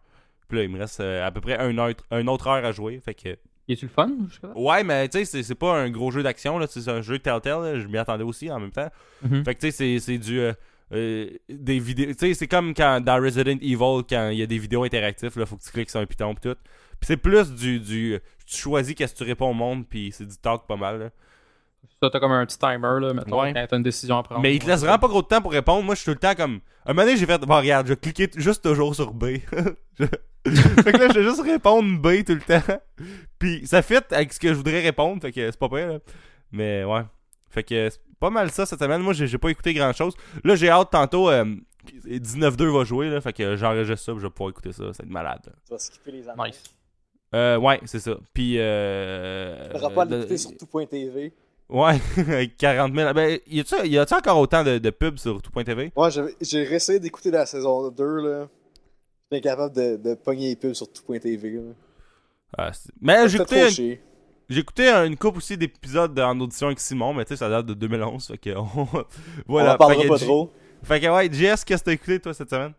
Puis 0.47 0.57
là, 0.57 0.63
il 0.65 0.69
me 0.69 0.79
reste 0.79 0.99
euh, 0.99 1.25
à 1.25 1.31
peu 1.31 1.41
près 1.41 1.57
un 1.57 1.77
heure, 1.77 1.93
une 2.11 2.27
autre 2.29 2.47
heure 2.47 2.63
à 2.65 2.71
jouer. 2.71 2.99
Fait 3.03 3.13
que. 3.13 3.29
Y 3.67 3.77
tu 3.77 3.85
le 3.85 3.91
fun? 3.91 4.09
Ouais, 4.55 4.83
mais 4.83 5.07
tu 5.07 5.19
sais, 5.19 5.25
c'est- 5.25 5.43
c'est 5.43 5.55
pas 5.55 5.77
un 5.79 5.89
gros 5.91 6.09
jeu 6.11 6.23
d'action, 6.23 6.57
là. 6.57 6.65
C'est 6.67 6.87
un 6.89 7.01
jeu 7.01 7.19
Telltale, 7.19 7.61
là. 7.61 7.79
Je 7.79 7.87
m'y 7.87 7.97
attendais 7.99 8.23
aussi 8.23 8.49
en 8.51 8.59
même 8.59 8.71
temps. 8.71 8.89
Mhm. 9.21 9.45
Fait 9.45 9.53
que 9.55 9.59
tu 9.61 9.67
sais, 9.67 9.71
c'est- 9.71 9.99
c'est 9.99 10.17
du. 10.17 10.39
euh, 10.39 10.53
euh, 10.91 11.29
des 11.47 11.77
vidéos. 11.77 12.07
Tu 12.13 12.15
sais, 12.17 12.33
c'est 12.33 12.47
comme 12.47 12.73
quand 12.73 12.99
dans 12.99 13.21
Resident 13.21 13.57
Evil, 13.61 14.03
quand 14.09 14.29
il 14.31 14.39
y 14.39 14.41
a 14.41 14.47
des 14.47 14.57
vidéos 14.57 14.83
interactives, 14.83 15.37
là, 15.37 15.45
faut 15.45 15.55
que 15.55 15.61
tu 15.63 15.69
cliques 15.71 15.91
sur 15.91 15.99
un 15.99 16.05
piton 16.07 16.33
pis 16.33 16.41
tout. 16.41 16.55
Puis 16.99 17.05
c'est 17.07 17.17
plus 17.17 17.51
du, 17.53 17.79
du. 17.79 18.19
Tu 18.47 18.57
choisis 18.57 18.95
qu'est-ce 18.95 19.13
que 19.13 19.19
tu 19.19 19.23
réponds 19.23 19.51
au 19.51 19.53
monde, 19.53 19.85
puis 19.87 20.09
c'est 20.11 20.25
du 20.25 20.35
talk 20.37 20.65
pas 20.67 20.75
mal, 20.77 20.99
là. 20.99 21.09
Ça, 22.01 22.09
t'as 22.09 22.19
comme 22.19 22.31
un 22.31 22.45
petit 22.45 22.57
timer, 22.57 22.99
là, 23.01 23.13
mettons, 23.13 23.41
Ouais. 23.41 23.53
quand 23.53 23.65
t'as 23.69 23.75
une 23.77 23.83
décision 23.83 24.17
à 24.19 24.23
prendre. 24.23 24.41
Mais 24.41 24.55
il 24.55 24.59
te 24.59 24.67
laisse 24.67 24.79
vraiment 24.81 24.99
pas 24.99 25.07
gros 25.09 25.21
de 25.21 25.27
temps 25.27 25.41
pour 25.41 25.51
répondre. 25.51 25.83
Moi, 25.83 25.95
je 25.95 25.99
suis 26.01 26.05
tout 26.05 26.11
le 26.11 26.17
temps 26.19 26.33
comme. 26.35 26.59
Un 26.85 26.93
moment 26.93 27.05
donné, 27.05 27.17
j'ai 27.17 27.25
fait. 27.25 27.39
Bon, 27.41 27.57
regarde, 27.57 27.87
je 27.87 27.93
vais 27.93 27.97
cliquer 27.99 28.27
t- 28.29 28.39
juste 28.39 28.63
toujours 28.63 28.95
sur 28.95 29.13
B. 29.13 29.25
Je- 29.99 30.05
fait 30.81 30.91
que 30.93 30.97
là, 30.97 31.09
je 31.13 31.19
vais 31.19 31.23
juste 31.23 31.41
répondre 31.41 31.99
B 31.99 32.23
tout 32.25 32.33
le 32.35 32.39
temps. 32.41 32.77
Puis 33.37 33.67
ça 33.67 33.81
fit 33.81 33.97
avec 34.11 34.31
ce 34.31 34.39
que 34.39 34.47
je 34.47 34.53
voudrais 34.53 34.79
répondre. 34.81 35.21
Fait 35.21 35.31
que 35.33 35.51
c'est 35.51 35.59
pas 35.59 35.67
pire, 35.67 35.87
là. 35.87 35.99
Mais 36.53 36.83
ouais. 36.85 37.01
Fait 37.49 37.63
que 37.63 37.89
c'est 37.89 37.99
pas 38.19 38.29
mal 38.29 38.49
ça 38.51 38.65
cette 38.65 38.79
semaine. 38.79 39.01
Moi, 39.01 39.11
j'ai 39.13 39.27
j'ai 39.27 39.37
pas 39.37 39.49
écouté 39.49 39.73
grand 39.73 39.91
chose. 39.91 40.15
Là, 40.43 40.55
j'ai 40.55 40.69
hâte 40.69 40.91
tantôt. 40.91 41.29
euh, 41.29 41.45
19-2 42.05 42.65
va 42.77 42.83
jouer, 42.85 43.09
là. 43.09 43.19
Fait 43.19 43.33
que 43.33 43.55
j'enregistre 43.57 44.05
ça. 44.05 44.11
puis 44.13 44.21
je 44.21 44.27
vais 44.27 44.31
pouvoir 44.31 44.51
écouter 44.51 44.71
ça. 44.71 44.93
Ça 44.93 45.03
va 45.03 45.05
être 45.05 45.09
malade. 45.11 45.41
là. 45.47 45.51
Tu 45.67 45.73
vas 45.73 45.79
skipper 45.79 46.11
les 46.13 46.29
annonces. 46.29 46.47
Nice. 46.47 46.63
Euh, 47.35 47.57
ouais, 47.57 47.79
c'est 47.85 47.99
ça. 47.99 48.15
Puis. 48.33 48.55
Euh, 48.57 49.67
Tu 49.69 49.77
n'auras 49.81 49.93
pas 49.93 50.05
l'écouter 50.05 50.37
sur 50.37 50.51
tout.tv. 50.57 51.33
Ouais, 51.69 51.99
avec 52.17 52.57
40 52.57 52.93
000. 52.95 53.13
Ben, 53.13 53.39
y 53.47 53.59
a-tu 53.97 54.13
encore 54.15 54.39
autant 54.39 54.63
de, 54.63 54.77
de 54.79 54.89
pubs 54.89 55.17
sur 55.17 55.41
tout.tv? 55.41 55.91
J'avais- 56.09 56.35
j'ai 56.41 56.63
réessayé 56.63 56.99
d'écouter 56.99 57.29
la 57.31 57.45
saison 57.45 57.89
2, 57.89 58.03
là. 58.27 58.47
J'étais 59.31 59.47
incapable 59.49 59.75
de, 59.75 59.97
de 59.97 60.15
pogner 60.15 60.49
les 60.49 60.55
pubs 60.55 60.73
sur 60.73 60.91
tout.tv, 60.91 61.51
là. 61.51 61.61
Ah, 62.57 62.71
mais 62.99 63.29
j'ai 63.29 63.37
écouté, 63.37 63.99
une- 64.49 64.57
écouté 64.57 64.89
une 64.89 65.15
coupe 65.15 65.37
aussi 65.37 65.55
d'épisodes 65.55 66.19
en 66.19 66.39
audition 66.39 66.65
avec 66.67 66.79
Simon, 66.79 67.13
mais 67.13 67.23
tu 67.25 67.29
sais, 67.29 67.35
ça 67.37 67.47
date 67.49 67.67
de 67.67 67.75
2011. 67.75 68.25
Fait 68.25 68.37
que, 68.39 68.49
on- 68.57 68.65
On 68.93 69.05
voilà. 69.47 69.75
en 69.75 69.77
parlera 69.77 70.03
pas 70.07 70.17
trop. 70.17 70.51
Fait 70.81 70.99
que, 70.99 71.05
ouais, 71.07 71.25
JS, 71.31 71.63
qu'est-ce 71.63 71.83
que 71.83 71.85
t'as 71.85 71.91
écouté, 71.93 72.19
toi, 72.19 72.33
cette 72.33 72.49
semaine? 72.49 72.73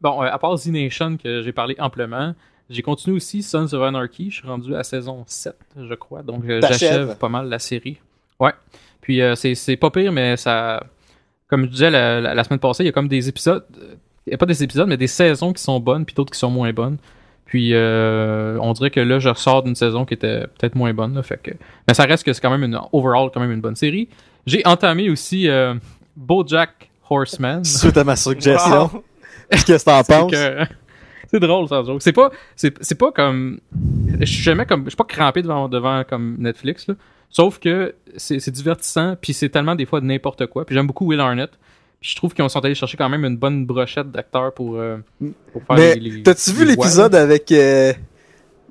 Bon, 0.00 0.22
euh, 0.22 0.26
à 0.30 0.38
part 0.38 0.56
Z-Nation 0.56 1.16
que 1.16 1.42
j'ai 1.42 1.52
parlé 1.52 1.74
amplement, 1.80 2.34
j'ai 2.70 2.82
continué 2.82 3.16
aussi 3.16 3.42
Sons 3.42 3.72
of 3.72 3.82
Anarchy. 3.82 4.30
Je 4.30 4.36
suis 4.38 4.48
rendu 4.48 4.74
à 4.74 4.82
saison 4.82 5.24
7, 5.26 5.54
je 5.88 5.94
crois. 5.94 6.22
Donc, 6.22 6.44
euh, 6.48 6.60
j'achève 6.68 7.16
pas 7.16 7.28
mal 7.28 7.48
la 7.48 7.58
série. 7.58 7.98
Ouais. 8.40 8.52
Puis, 9.00 9.20
euh, 9.22 9.34
c'est 9.34 9.54
c'est 9.54 9.76
pas 9.76 9.90
pire, 9.90 10.12
mais 10.12 10.36
ça. 10.36 10.82
Comme 11.48 11.66
je 11.66 11.70
disais 11.70 11.90
la, 11.90 12.20
la- 12.20 12.34
la 12.34 12.44
semaine 12.44 12.58
passée, 12.58 12.82
il 12.82 12.86
y 12.86 12.88
a 12.88 12.92
comme 12.92 13.08
des 13.08 13.28
épisodes. 13.28 13.64
Il 14.26 14.32
y 14.32 14.34
a 14.34 14.38
pas 14.38 14.46
des 14.46 14.64
épisodes, 14.64 14.88
mais 14.88 14.96
des 14.96 15.06
saisons 15.06 15.52
qui 15.52 15.62
sont 15.62 15.78
bonnes, 15.78 16.04
puis 16.04 16.14
d'autres 16.14 16.32
qui 16.32 16.38
sont 16.38 16.50
moins 16.50 16.72
bonnes. 16.72 16.96
Puis, 17.44 17.70
euh, 17.74 18.58
on 18.60 18.72
dirait 18.72 18.90
que 18.90 18.98
là, 18.98 19.20
je 19.20 19.28
ressors 19.28 19.62
d'une 19.62 19.76
saison 19.76 20.04
qui 20.04 20.14
était 20.14 20.40
peut-être 20.48 20.74
moins 20.74 20.92
bonne. 20.92 21.14
Là, 21.14 21.22
fait 21.22 21.40
que... 21.40 21.52
Mais 21.86 21.94
ça 21.94 22.02
reste 22.02 22.24
que 22.24 22.32
c'est 22.32 22.40
quand 22.40 22.50
même 22.50 22.64
une. 22.64 22.76
Overall, 22.92 23.30
quand 23.32 23.38
même 23.38 23.52
une 23.52 23.60
bonne 23.60 23.76
série. 23.76 24.08
J'ai 24.46 24.66
entamé 24.66 25.08
aussi 25.10 25.48
euh, 25.48 25.74
Bojack 26.16 26.90
Horseman. 27.08 27.64
Suite 27.64 27.96
à 27.96 28.02
ma 28.02 28.16
suggestion. 28.16 28.90
Wow. 28.92 29.04
Qu'est-ce 29.64 29.84
que 29.84 29.90
t'en 29.90 30.02
penses? 30.22 30.32
que- 30.32 30.64
C'est 31.30 31.40
drôle, 31.40 31.68
ça, 31.68 31.82
joke. 31.84 32.02
C'est 32.02 32.12
pas, 32.12 32.30
c'est, 32.54 32.74
c'est 32.80 32.94
pas 32.96 33.10
comme, 33.12 33.58
je 34.20 34.24
suis 34.24 34.42
jamais 34.42 34.64
comme, 34.66 34.84
je 34.84 34.90
suis 34.90 34.96
pas 34.96 35.04
crampé 35.04 35.42
devant, 35.42 35.68
devant 35.68 36.04
comme 36.04 36.36
Netflix, 36.38 36.86
là. 36.88 36.94
Sauf 37.28 37.58
que 37.58 37.94
c'est, 38.16 38.38
c'est 38.38 38.52
divertissant, 38.52 39.16
puis 39.20 39.32
c'est 39.34 39.48
tellement 39.48 39.74
des 39.74 39.84
fois 39.84 40.00
de 40.00 40.06
n'importe 40.06 40.46
quoi. 40.46 40.64
Puis 40.64 40.74
j'aime 40.76 40.86
beaucoup 40.86 41.06
Will 41.06 41.18
Arnett. 41.20 41.50
Puis 42.00 42.10
je 42.10 42.16
trouve 42.16 42.32
qu'ils 42.34 42.48
sont 42.48 42.64
allés 42.64 42.74
chercher 42.76 42.96
quand 42.96 43.08
même 43.08 43.24
une 43.24 43.36
bonne 43.36 43.66
brochette 43.66 44.10
d'acteurs 44.12 44.54
pour, 44.54 44.76
euh, 44.76 44.98
pour 45.52 45.62
faire 45.64 45.76
Mais 45.76 45.94
les, 45.96 46.10
les- 46.10 46.22
t'as-tu 46.22 46.52
vu 46.52 46.64
l'épisode 46.64 47.14
avec... 47.16 47.50
euh, 47.50 47.92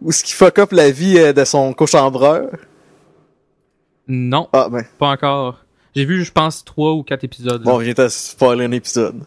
où 0.01 0.11
ce 0.11 0.23
qui 0.23 0.33
fuck 0.33 0.57
up 0.59 0.71
la 0.71 0.89
vie 0.91 1.17
euh, 1.17 1.33
de 1.33 1.43
son 1.43 1.73
cochambreur? 1.73 2.49
Non, 4.07 4.47
Ah, 4.53 4.69
ben. 4.71 4.83
pas 4.99 5.07
encore. 5.09 5.63
J'ai 5.95 6.05
vu, 6.05 6.23
je 6.23 6.31
pense, 6.31 6.63
trois 6.63 6.93
ou 6.93 7.03
quatre 7.03 7.23
épisodes. 7.23 7.63
là. 7.65 7.71
Bon, 7.71 7.77
viens 7.77 7.93
de 7.93 8.07
spoiler 8.09 8.65
un 8.65 8.71
épisode. 8.71 9.21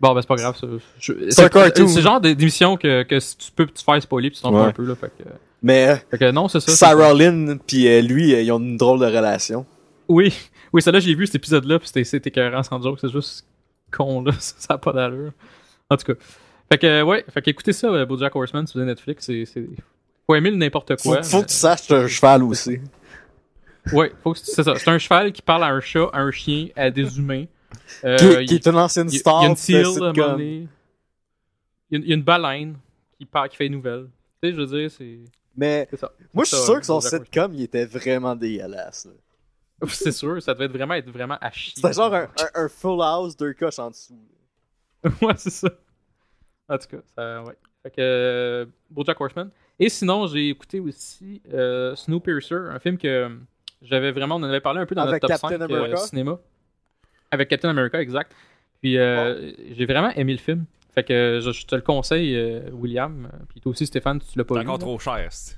Bon, 0.00 0.12
ben 0.14 0.20
c'est 0.20 0.28
pas 0.28 0.36
grave. 0.36 0.56
ça. 0.56 0.66
C'est 1.00 1.42
un 1.42 1.48
cartoon. 1.48 1.88
C'est 1.88 1.96
le 1.96 2.02
genre 2.02 2.20
d'émission 2.20 2.76
que, 2.76 3.02
que 3.04 3.18
si 3.18 3.36
tu 3.36 3.50
peux 3.52 3.66
te 3.66 3.82
faire 3.82 4.00
spoiler 4.02 4.30
puis 4.30 4.36
tu 4.36 4.42
t'en 4.42 4.52
Ouais. 4.54 4.66
un 4.68 4.72
peu. 4.72 4.84
Là, 4.84 4.94
fait, 4.94 5.08
que, 5.18 5.24
Mais 5.62 5.88
euh, 5.88 5.96
fait 6.10 6.18
que 6.18 6.30
non, 6.30 6.48
c'est 6.48 6.60
ça. 6.60 6.72
Sarah 6.72 7.08
ça. 7.08 7.14
Lynn 7.14 7.58
puis 7.66 7.88
euh, 7.88 8.02
lui, 8.02 8.34
euh, 8.34 8.42
ils 8.42 8.52
ont 8.52 8.58
une 8.58 8.76
drôle 8.76 9.00
de 9.00 9.06
relation. 9.06 9.64
Oui, 10.08 10.34
oui, 10.72 10.82
celle-là, 10.82 11.00
j'ai 11.00 11.14
vu 11.14 11.26
cet 11.26 11.36
épisode-là 11.36 11.78
puis 11.78 11.88
c'était- 11.92 12.28
écœurant 12.28 12.62
sans 12.62 12.80
joke. 12.82 12.98
C'est 13.00 13.10
juste 13.10 13.46
con, 13.90 14.22
là. 14.22 14.32
Ça 14.38 14.74
a 14.74 14.78
pas 14.78 14.92
d'allure. 14.92 15.32
En 15.88 15.96
tout 15.96 16.12
cas. 16.12 16.18
Fait 16.70 16.78
que, 16.78 17.02
ouais, 17.02 17.24
fait 17.32 17.42
que 17.42 17.50
écoutez 17.50 17.72
ça, 17.72 18.04
Bojack 18.04 18.34
Horseman 18.34 18.66
sur 18.66 18.80
Netflix. 18.80 19.26
C'est. 19.26 19.44
Faut 20.26 20.34
aimer 20.34 20.50
le 20.50 20.56
n'importe 20.56 21.00
Faut, 21.00 21.10
quoi. 21.12 21.22
faut 21.22 21.42
que 21.42 21.46
tu 21.46 21.54
saches 21.54 21.82
que 21.82 21.86
c'est 21.86 21.94
un 21.94 22.08
cheval 22.08 22.42
aussi. 22.42 22.80
Ouais, 23.92 24.12
faut 24.24 24.32
que 24.32 24.38
c'est 24.40 24.64
ça. 24.64 24.74
C'est 24.76 24.90
un 24.90 24.98
cheval 24.98 25.30
qui 25.30 25.42
parle 25.42 25.62
à 25.62 25.68
un 25.68 25.80
chat, 25.80 26.10
à 26.12 26.18
un 26.20 26.32
chien, 26.32 26.66
à 26.74 26.90
des 26.90 27.18
humains. 27.18 27.44
Euh, 28.04 28.44
qui, 28.44 28.54
est 28.54 28.66
une 28.66 28.76
ancienne 28.76 29.08
star. 29.08 29.40
il 29.42 29.44
y 29.44 29.46
a 29.46 29.50
une 29.50 29.56
seal, 29.56 29.84
à 29.84 29.88
un 29.88 29.92
sitcom. 29.92 30.16
moment 30.16 30.32
donné. 30.32 30.68
Il 31.90 31.92
y, 31.92 31.94
a 31.94 31.98
une- 31.98 32.02
il 32.04 32.08
y 32.08 32.12
a 32.12 32.16
une 32.16 32.22
baleine 32.22 32.76
qui, 33.18 33.24
part, 33.26 33.48
qui 33.48 33.56
fait 33.56 33.66
une 33.66 33.72
nouvelle. 33.74 34.08
Tu 34.42 34.48
sais, 34.48 34.54
je 34.54 34.60
veux 34.60 34.66
dire, 34.80 34.90
c'est. 34.90 35.18
Mais 35.56 35.88
ça. 35.96 36.10
moi, 36.34 36.44
je 36.44 36.54
suis 36.54 36.64
sûr 36.64 36.80
que 36.80 36.86
son 36.86 37.00
sitcom, 37.00 37.52
il 37.54 37.62
était 37.62 37.86
vraiment. 37.86 38.30
Horseman. 38.32 39.14
C'est 39.88 40.12
sûr, 40.12 40.42
ça 40.42 40.54
devait 40.54 40.64
être 40.66 40.72
vraiment, 40.72 40.94
être 40.94 41.10
vraiment 41.10 41.36
à 41.40 41.50
chier. 41.50 41.74
C'était 41.76 41.92
genre 41.92 42.12
un, 42.14 42.22
un- 42.54 42.64
un 42.64 42.68
full 42.68 43.00
house, 43.02 43.36
deux 43.36 43.52
coches 43.52 43.78
en 43.78 43.90
dessous. 43.90 44.18
ouais, 45.22 45.34
c'est 45.36 45.50
ça. 45.50 45.68
En 46.68 46.78
tout 46.78 46.86
cas, 46.88 46.96
ça, 47.14 47.42
ouais. 47.42 47.54
Fait 47.82 47.90
que. 47.90 47.96
Euh, 48.00 48.66
Bojack 48.90 49.20
Horseman. 49.20 49.50
Et 49.78 49.88
sinon, 49.90 50.26
j'ai 50.26 50.48
écouté 50.48 50.80
aussi 50.80 51.42
euh, 51.52 51.94
Snowpiercer, 51.94 52.54
un 52.70 52.78
film 52.78 52.96
que 52.96 53.30
j'avais 53.82 54.10
vraiment. 54.12 54.36
On 54.36 54.42
en 54.42 54.44
avait 54.44 54.60
parlé 54.62 54.80
un 54.80 54.86
peu 54.86 54.94
dans 54.94 55.02
Avec 55.02 55.22
notre 55.22 55.34
top 55.38 55.50
Captain 55.50 55.66
5 55.68 55.70
euh, 55.70 55.96
cinéma. 55.96 56.38
Avec 57.30 57.48
Captain 57.48 57.68
America, 57.70 58.00
exact. 58.00 58.32
Puis 58.82 58.98
euh, 58.98 59.52
j'ai 59.72 59.86
vraiment 59.86 60.10
aimé 60.10 60.32
le 60.32 60.38
film. 60.38 60.64
Fait 60.94 61.04
que 61.04 61.40
je, 61.42 61.50
je 61.50 61.66
te 61.66 61.74
le 61.74 61.82
conseille, 61.82 62.34
euh, 62.36 62.70
William. 62.72 63.28
Puis 63.50 63.60
toi 63.60 63.70
aussi, 63.72 63.86
Stéphane, 63.86 64.20
tu 64.20 64.38
l'as 64.38 64.44
pas 64.44 64.54
C'est 64.54 64.60
vu. 64.60 64.66
encore 64.66 64.78
là. 64.78 64.84
trop 64.84 64.98
cher. 64.98 65.26
c'est- 65.30 65.56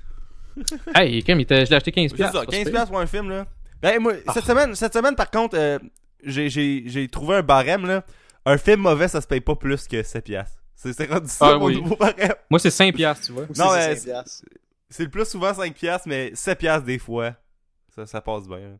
Hey, 0.95 1.17
était- 1.19 1.65
je 1.65 1.69
l'ai 1.69 1.75
acheté 1.77 1.91
15$. 1.91 2.09
C'est 2.09 2.17
ça, 2.23 2.31
pas 2.31 2.45
15$ 2.45 2.57
super. 2.57 2.71
piastres 2.73 2.89
pour 2.91 2.99
un 2.99 3.05
film, 3.05 3.29
là. 3.29 3.45
Ben, 3.81 3.99
moi, 4.01 4.13
cette, 4.33 4.43
semaine, 4.43 4.75
cette 4.75 4.93
semaine, 4.93 5.15
par 5.15 5.31
contre, 5.31 5.57
euh, 5.57 5.79
j'ai- 6.23 6.49
j'ai 6.49 6.83
j'ai 6.87 7.07
trouvé 7.07 7.35
un 7.37 7.41
barème, 7.43 7.85
là. 7.85 8.03
Un 8.45 8.57
film 8.57 8.81
mauvais, 8.81 9.07
ça 9.07 9.21
se 9.21 9.27
paye 9.27 9.39
pas 9.41 9.55
plus 9.55 9.87
que 9.87 10.01
7$. 10.03 10.21
piastres. 10.21 10.57
C'est 10.75 10.91
c'est 10.93 11.05
rendu 11.11 11.27
ça, 11.29 11.51
Ah, 11.53 11.57
mon 11.57 11.65
oui. 11.67 11.75
nouveau 11.81 11.95
barème. 11.95 12.33
Moi, 12.49 12.59
c'est 12.59 12.69
5$, 12.71 13.21
tu 13.25 13.31
vois. 13.31 13.43
Ou 13.43 13.53
Non, 13.57 13.69
c'est 13.71 13.87
mais 13.89 13.95
5 13.95 14.03
piastres. 14.05 14.45
C'est 14.89 15.03
le 15.03 15.09
plus 15.09 15.25
souvent 15.25 15.53
5$, 15.53 15.73
piastres, 15.73 16.07
mais 16.07 16.31
7$ 16.35 16.55
piastres 16.57 16.85
des 16.85 16.97
fois. 16.99 17.35
Ça, 17.95 18.05
ça 18.05 18.19
passe 18.21 18.47
bien. 18.47 18.77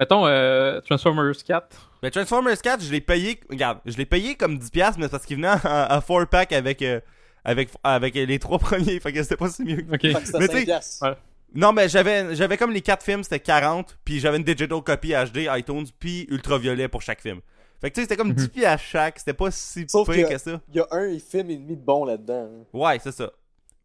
Mettons 0.00 0.26
euh, 0.26 0.80
Transformers 0.82 1.34
4. 1.44 1.90
Mais 2.02 2.10
Transformers 2.10 2.60
4, 2.60 2.82
je 2.84 2.92
l'ai 2.92 3.00
payé, 3.00 3.40
regarde, 3.50 3.80
je 3.84 3.96
l'ai 3.96 4.06
payé 4.06 4.36
comme 4.36 4.56
10$, 4.58 4.70
piastres, 4.70 4.98
mais 4.98 5.06
c'est 5.06 5.10
parce 5.10 5.26
qu'il 5.26 5.36
venait 5.36 5.48
en, 5.48 5.56
4-pack 5.56 6.52
avec, 6.52 6.82
euh, 6.82 7.00
avec, 7.44 7.70
avec 7.82 8.14
les 8.14 8.38
trois 8.38 8.58
premiers, 8.60 9.00
fait 9.00 9.12
que 9.12 9.22
c'était 9.22 9.36
pas 9.36 9.48
si 9.50 9.64
mieux. 9.64 9.84
Ok. 9.92 10.00
Mais 10.04 10.12
5 10.24 10.48
t'sais- 10.48 10.64
piastres. 10.64 11.04
Ouais. 11.04 11.14
Non, 11.54 11.72
mais 11.72 11.88
j'avais, 11.88 12.34
j'avais 12.36 12.56
comme 12.58 12.70
les 12.72 12.82
quatre 12.82 13.02
films, 13.02 13.22
c'était 13.24 13.40
40, 13.40 13.98
puis 14.04 14.20
j'avais 14.20 14.36
une 14.36 14.44
digital 14.44 14.82
copy 14.82 15.14
HD, 15.14 15.48
iTunes, 15.50 15.86
puis 15.98 16.26
ultraviolet 16.30 16.88
pour 16.88 17.00
chaque 17.02 17.20
film. 17.22 17.40
Fait 17.80 17.90
que 17.90 17.94
tu 17.94 18.00
sais, 18.00 18.04
c'était 18.04 18.16
comme 18.16 18.28
Mhm. 18.28 18.34
10 18.34 18.48
pieds 18.48 18.66
à 18.66 18.76
chaque, 18.76 19.18
c'était 19.18 19.32
pas 19.34 19.50
si 19.50 19.86
Sauf 19.88 20.08
pire 20.10 20.28
que- 20.28 20.32
que 20.34 20.38
ça. 20.38 20.60
Il 20.68 20.76
y 20.76 20.80
a 20.80 20.86
un 20.90 21.18
film 21.18 21.50
et 21.50 21.56
demi 21.56 21.76
de 21.76 21.82
bon 21.82 22.04
là-dedans. 22.04 22.48
hein. 22.52 22.64
Ouais, 22.72 22.98
c'est 23.02 23.12
ça. 23.12 23.30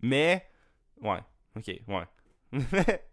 Mais, 0.02 0.46
ouais, 1.02 1.20
ok, 1.56 1.72
ouais. 1.88 2.52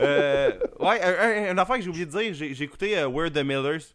euh, 0.00 0.50
ouais, 0.80 1.02
un, 1.02 1.48
un, 1.48 1.52
une 1.52 1.58
affaire 1.58 1.76
que 1.76 1.82
j'ai 1.82 1.88
oublié 1.88 2.06
de 2.06 2.10
dire, 2.10 2.34
j'ai, 2.34 2.62
écouté 2.62 2.98
euh, 2.98 3.08
We're 3.08 3.30
the 3.32 3.38
Millers, 3.44 3.94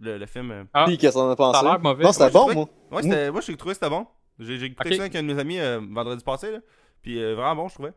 le, 0.00 0.18
le 0.18 0.26
film. 0.26 0.50
euh. 0.50 0.64
Ah, 0.74 0.86
qu'est-ce 0.98 1.14
qu'on 1.14 1.30
a 1.30 1.36
pensé? 1.36 1.60
ça 1.60 1.78
mauvais. 1.78 2.04
Non, 2.04 2.12
c'était 2.12 2.30
bon, 2.30 2.48
j'ai 2.48 2.54
moi. 2.54 2.68
Ouais, 2.92 3.02
c'était, 3.02 3.30
moi, 3.30 3.40
j'ai 3.40 3.56
trouvé 3.56 3.72
que 3.74 3.78
c'était 3.80 3.90
bon. 3.90 4.06
J'ai, 4.38 4.62
écouté 4.64 4.96
ça 4.96 5.02
avec 5.02 5.14
un 5.16 5.22
de 5.22 5.32
mes 5.32 5.40
amis 5.40 5.58
euh, 5.58 5.80
vendredi 5.90 6.22
passé, 6.22 6.52
là. 6.52 6.58
Puis 7.02 7.22
euh, 7.22 7.34
vraiment 7.34 7.56
bon, 7.62 7.68
je 7.68 7.74
trouvais. 7.74 7.92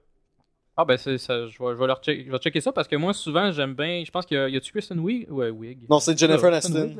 Ah, 0.77 0.85
ben, 0.85 0.97
c'est 0.97 1.17
ça. 1.17 1.47
Je 1.47 1.61
vais, 1.61 1.69
je 1.71 1.79
vais 1.79 1.87
leur 1.87 1.99
check- 2.01 2.25
je 2.25 2.31
vais 2.31 2.37
checker 2.37 2.61
ça 2.61 2.71
parce 2.71 2.87
que 2.87 2.95
moi, 2.95 3.13
souvent, 3.13 3.51
j'aime 3.51 3.73
bien. 3.75 4.01
Je 4.05 4.11
pense 4.11 4.25
qu'il 4.25 4.37
y 4.49 4.55
a-tu 4.55 4.71
Kristen 4.71 4.99
Wiig? 4.99 5.29
Wig. 5.29 5.79
Non, 5.89 5.99
c'est 5.99 6.17
Jennifer 6.17 6.53
Aniston. 6.53 6.95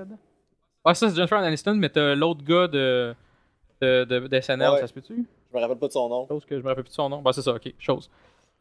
Ah, 0.84 0.94
ça, 0.94 1.10
c'est 1.10 1.16
Jennifer 1.16 1.38
Aniston, 1.38 1.76
mais 1.76 1.88
t'as 1.90 2.16
l'autre 2.16 2.44
gars 2.44 2.68
de, 2.68 3.16
de, 3.82 4.04
de, 4.04 4.28
de 4.28 4.42
SNL, 4.42 4.70
Ouais. 4.72 4.80
ça 4.82 4.88
se 4.88 4.94
peut-tu? 4.94 5.26
Je 5.52 5.56
me 5.58 5.62
rappelle 5.62 5.78
pas 5.78 5.88
de 5.88 5.94
son 5.94 6.10
nom. 6.10 6.28
Chose 6.28 6.46
que 6.46 6.58
je 6.58 6.62
me 6.64 6.68
rappelle 6.68 6.84
plus 6.84 6.90
de 6.92 6.96
son 6.96 7.10
nom. 7.10 7.22
Bah, 7.22 7.32
c'est 7.34 7.42
ça, 7.42 7.54
ok, 7.54 7.74
chose. 7.80 8.10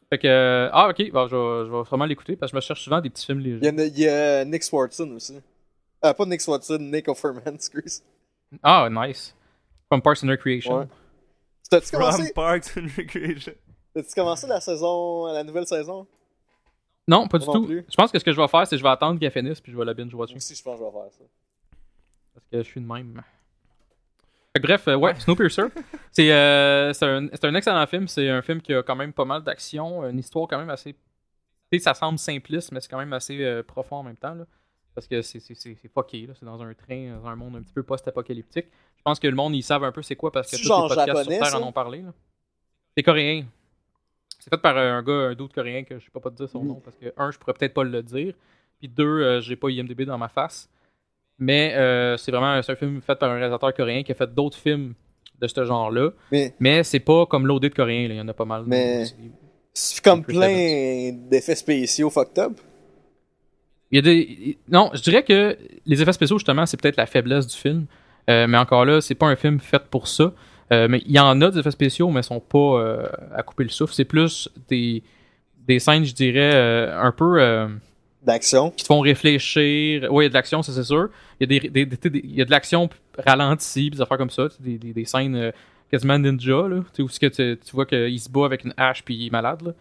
Fait 0.09 0.17
que. 0.17 0.27
euh, 0.27 0.69
ah, 0.71 0.89
ok, 0.89 1.11
bon, 1.11 1.27
je, 1.27 1.35
vais, 1.35 1.65
je 1.67 1.71
vais 1.71 1.83
vraiment 1.83 2.05
l'écouter 2.05 2.35
parce 2.35 2.51
que 2.51 2.55
je 2.55 2.57
me 2.57 2.61
cherche 2.61 2.83
souvent 2.83 2.99
des 3.01 3.09
petits 3.09 3.25
films 3.25 3.39
légers. 3.39 3.59
Il 3.61 3.65
y, 3.65 3.67
a, 3.81 3.85
il 3.85 3.99
y 3.99 4.07
a 4.07 4.45
Nick 4.45 4.63
Swartzen 4.63 5.11
aussi. 5.13 5.39
Euh, 6.05 6.13
pas 6.13 6.25
Nick 6.25 6.41
Swartzen, 6.41 6.79
Nick 6.91 7.07
Offerman, 7.07 7.43
excuse. 7.55 8.01
Ah, 8.63 8.87
nice. 8.89 9.35
From 9.87 10.01
Parks 10.01 10.23
and 10.23 10.29
Recreation. 10.29 10.79
Ouais. 10.79 10.87
T'as-tu 11.69 11.87
From 11.95 12.27
Parks 12.33 12.75
and 12.77 12.87
Recreation. 12.97 13.53
t'as-tu 13.93 14.13
commencé 14.15 14.47
la 14.47 14.59
saison, 14.61 15.27
la 15.27 15.43
nouvelle 15.43 15.67
saison? 15.67 16.07
Non, 17.07 17.27
pas 17.27 17.37
du 17.39 17.45
non 17.45 17.53
tout. 17.53 17.65
plus. 17.65 17.85
Je 17.89 17.95
pense 17.95 18.11
que 18.11 18.19
ce 18.19 18.23
que 18.23 18.31
je 18.31 18.39
vais 18.39 18.47
faire, 18.47 18.65
c'est 18.67 18.75
que 18.75 18.79
je 18.79 18.83
vais 18.83 18.89
attendre 18.89 19.19
qu'elle 19.19 19.31
finisse 19.31 19.59
puis 19.61 19.71
je 19.71 19.77
vais 19.77 19.85
la 19.85 19.93
binge-watcher. 19.93 20.33
Moi 20.33 20.37
aussi, 20.37 20.55
je 20.55 20.63
pense 20.63 20.79
que 20.79 20.85
je 20.85 20.85
vais 20.85 20.91
faire 20.91 21.11
ça. 21.11 21.23
Parce 22.33 22.45
que 22.51 22.57
je 22.59 22.63
suis 22.63 22.81
de 22.81 22.85
même. 22.87 23.21
Bref, 24.57 24.87
euh, 24.87 24.95
ouais, 24.95 25.13
Snowpiercer. 25.19 25.63
c'est 26.11 26.31
euh, 26.31 26.91
c'est 26.93 27.05
un, 27.05 27.27
un 27.43 27.55
excellent 27.55 27.85
film. 27.85 28.07
C'est 28.07 28.29
un 28.29 28.41
film 28.41 28.61
qui 28.61 28.73
a 28.73 28.81
quand 28.81 28.95
même 28.95 29.13
pas 29.13 29.25
mal 29.25 29.43
d'action. 29.43 30.03
Une 30.07 30.17
histoire 30.19 30.47
quand 30.47 30.57
même 30.57 30.69
assez. 30.69 30.93
Tu 30.93 31.77
sais, 31.77 31.79
ça 31.83 31.93
semble 31.93 32.17
simpliste, 32.17 32.71
mais 32.71 32.81
c'est 32.81 32.89
quand 32.89 32.97
même 32.97 33.13
assez 33.13 33.43
euh, 33.43 33.61
profond 33.61 33.97
en 33.97 34.03
même 34.03 34.17
temps. 34.17 34.33
Là, 34.33 34.45
parce 34.95 35.07
que 35.07 35.21
c'est 35.21 35.39
fucké. 35.93 36.25
là. 36.25 36.33
C'est 36.33 36.45
dans 36.45 36.61
un 36.63 36.73
train, 36.73 37.15
dans 37.21 37.27
un 37.27 37.35
monde 37.35 37.57
un 37.57 37.61
petit 37.61 37.73
peu 37.73 37.83
post-apocalyptique. 37.83 38.65
Je 38.97 39.03
pense 39.03 39.19
que 39.19 39.27
le 39.27 39.35
monde, 39.35 39.55
ils 39.55 39.61
savent 39.63 39.83
un 39.83 39.91
peu 39.91 40.01
c'est 40.01 40.15
quoi 40.15 40.31
parce 40.31 40.49
que 40.49 40.57
tous 40.57 40.63
les 40.63 40.87
podcasts 40.87 41.07
japonais, 41.07 41.23
sur 41.35 41.43
Terre 41.43 41.45
ça? 41.51 41.59
en 41.59 41.67
ont 41.67 41.71
parlé. 41.71 42.01
là. 42.01 42.11
C'est 42.97 43.03
coréen. 43.03 43.45
C'est 44.39 44.49
fait 44.49 44.57
par 44.61 44.75
euh, 44.77 44.93
un 44.93 45.03
gars, 45.03 45.13
un 45.29 45.35
d'autre 45.35 45.53
coréen 45.53 45.83
que 45.83 45.99
je 45.99 46.05
sais 46.05 46.11
pas 46.11 46.19
pas 46.21 46.31
te 46.31 46.35
dire 46.37 46.49
son 46.49 46.61
Mhm. 46.61 46.67
nom 46.67 46.81
parce 46.83 46.97
que, 46.97 47.13
un, 47.17 47.29
je 47.29 47.37
pourrais 47.37 47.53
peut-être 47.53 47.73
pas 47.75 47.83
le 47.83 48.01
dire. 48.01 48.33
Puis 48.79 48.87
deux, 48.87 49.39
j'ai 49.41 49.55
pas 49.57 49.69
IMDB 49.69 50.05
dans 50.05 50.17
ma 50.17 50.29
face. 50.29 50.69
Mais 51.39 51.73
euh, 51.75 52.17
c'est 52.17 52.31
vraiment 52.31 52.61
c'est 52.61 52.71
un 52.73 52.75
film 52.75 53.01
fait 53.01 53.15
par 53.15 53.31
un 53.31 53.35
réalisateur 53.35 53.73
coréen 53.73 54.03
qui 54.03 54.11
a 54.11 54.15
fait 54.15 54.33
d'autres 54.33 54.57
films 54.57 54.93
de 55.41 55.47
ce 55.47 55.63
genre-là. 55.65 56.09
Mais 56.31 56.53
Mais 56.59 56.83
c'est 56.83 56.99
pas 56.99 57.25
comme 57.25 57.47
l'audit 57.47 57.73
coréen, 57.73 58.07
là. 58.09 58.13
il 58.15 58.17
y 58.17 58.21
en 58.21 58.27
a 58.27 58.33
pas 58.33 58.45
mal. 58.45 58.63
Mais- 58.67 59.05
C'est- 59.73 60.03
comme 60.03 60.23
plein 60.23 61.11
d'effets 61.29 61.55
spéciaux 61.55 62.09
fucked 62.09 62.37
up. 62.39 62.53
Il 63.91 63.95
y 63.95 63.99
a 63.99 64.01
des... 64.01 64.57
Non, 64.67 64.91
je 64.93 65.01
dirais 65.01 65.23
que 65.23 65.57
les 65.85 66.01
effets 66.01 66.11
spéciaux, 66.13 66.37
justement, 66.37 66.65
c'est 66.65 66.79
peut-être 66.79 66.97
la 66.97 67.05
faiblesse 67.05 67.47
du 67.47 67.55
film. 67.55 67.85
Euh, 68.29 68.45
mais 68.47 68.57
encore 68.57 68.83
là, 68.85 68.99
c'est 69.01 69.15
pas 69.15 69.27
un 69.27 69.35
film 69.35 69.59
fait 69.59 69.81
pour 69.89 70.07
ça. 70.07 70.33
Euh, 70.73 70.87
mais 70.89 71.01
il 71.05 71.11
y 71.13 71.19
en 71.19 71.41
a 71.41 71.49
des 71.49 71.59
effets 71.59 71.71
spéciaux, 71.71 72.09
mais 72.09 72.19
ils 72.19 72.23
sont 72.23 72.39
pas 72.41 72.57
euh, 72.79 73.07
à 73.33 73.41
couper 73.41 73.63
le 73.63 73.69
souffle. 73.69 73.93
C'est 73.93 74.05
plus 74.05 74.49
des, 74.67 75.01
des 75.65 75.79
scènes, 75.79 76.03
je 76.03 76.13
dirais, 76.13 76.53
un 76.93 77.11
peu 77.13 77.39
D'action. 78.21 78.71
qui 78.71 78.83
te 78.83 78.87
font 78.87 78.99
réfléchir. 78.99 80.11
Oui, 80.11 80.23
il 80.23 80.25
y 80.25 80.27
a 80.27 80.29
de 80.29 80.33
l'action, 80.33 80.61
ça 80.61 80.73
c'est 80.73 80.83
sûr. 80.83 81.09
Il 81.39 81.51
y 81.51 81.57
a, 81.57 81.59
des, 81.59 81.69
des- 81.69 81.85
des- 81.85 82.09
des- 82.09 82.21
il 82.23 82.35
y 82.35 82.41
a 82.41 82.45
de 82.45 82.51
l'action 82.51 82.89
ralentie, 83.17 83.89
des 83.89 84.01
affaires 84.01 84.17
comme 84.17 84.29
ça. 84.29 84.47
Des, 84.59 84.77
des, 84.77 84.91
des 84.93 85.05
scènes 85.05 85.35
euh, 85.35 85.51
quasiment 85.89 86.19
ninja, 86.19 86.67
là. 86.67 86.77
Où 86.99 87.07
que 87.07 87.27
tu, 87.27 87.57
tu 87.59 87.71
vois 87.71 87.85
qu'il 87.85 88.19
se 88.19 88.29
bat 88.29 88.45
avec 88.45 88.65
une 88.65 88.73
hache 88.77 89.03
puis 89.03 89.15
il 89.15 89.27
est 89.27 89.31
malade, 89.31 89.61
là. 89.61 89.73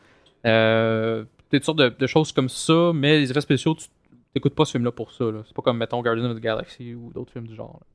Euh, 0.47 1.25
toutes 1.51 1.65
sortes 1.65 1.79
de, 1.79 1.89
de 1.89 2.07
choses 2.07 2.31
comme 2.33 2.49
ça, 2.49 2.93
mais 2.95 3.19
les 3.19 3.31
effets 3.31 3.41
spéciaux, 3.41 3.75
tu 3.75 3.87
t'écoutes 4.33 4.55
pas 4.55 4.65
ce 4.65 4.73
film-là 4.73 4.93
pour 4.93 5.11
ça. 5.13 5.25
là. 5.25 5.43
C'est 5.47 5.55
pas 5.55 5.63
comme, 5.63 5.79
mettons, 5.79 6.01
Guardians 6.03 6.31
of 6.31 6.37
the 6.37 6.41
Galaxy 6.41 6.95
ou 6.95 7.11
d'autres 7.13 7.33
films 7.33 7.49
du 7.49 7.55
genre. 7.57 7.79
là. 7.81 7.87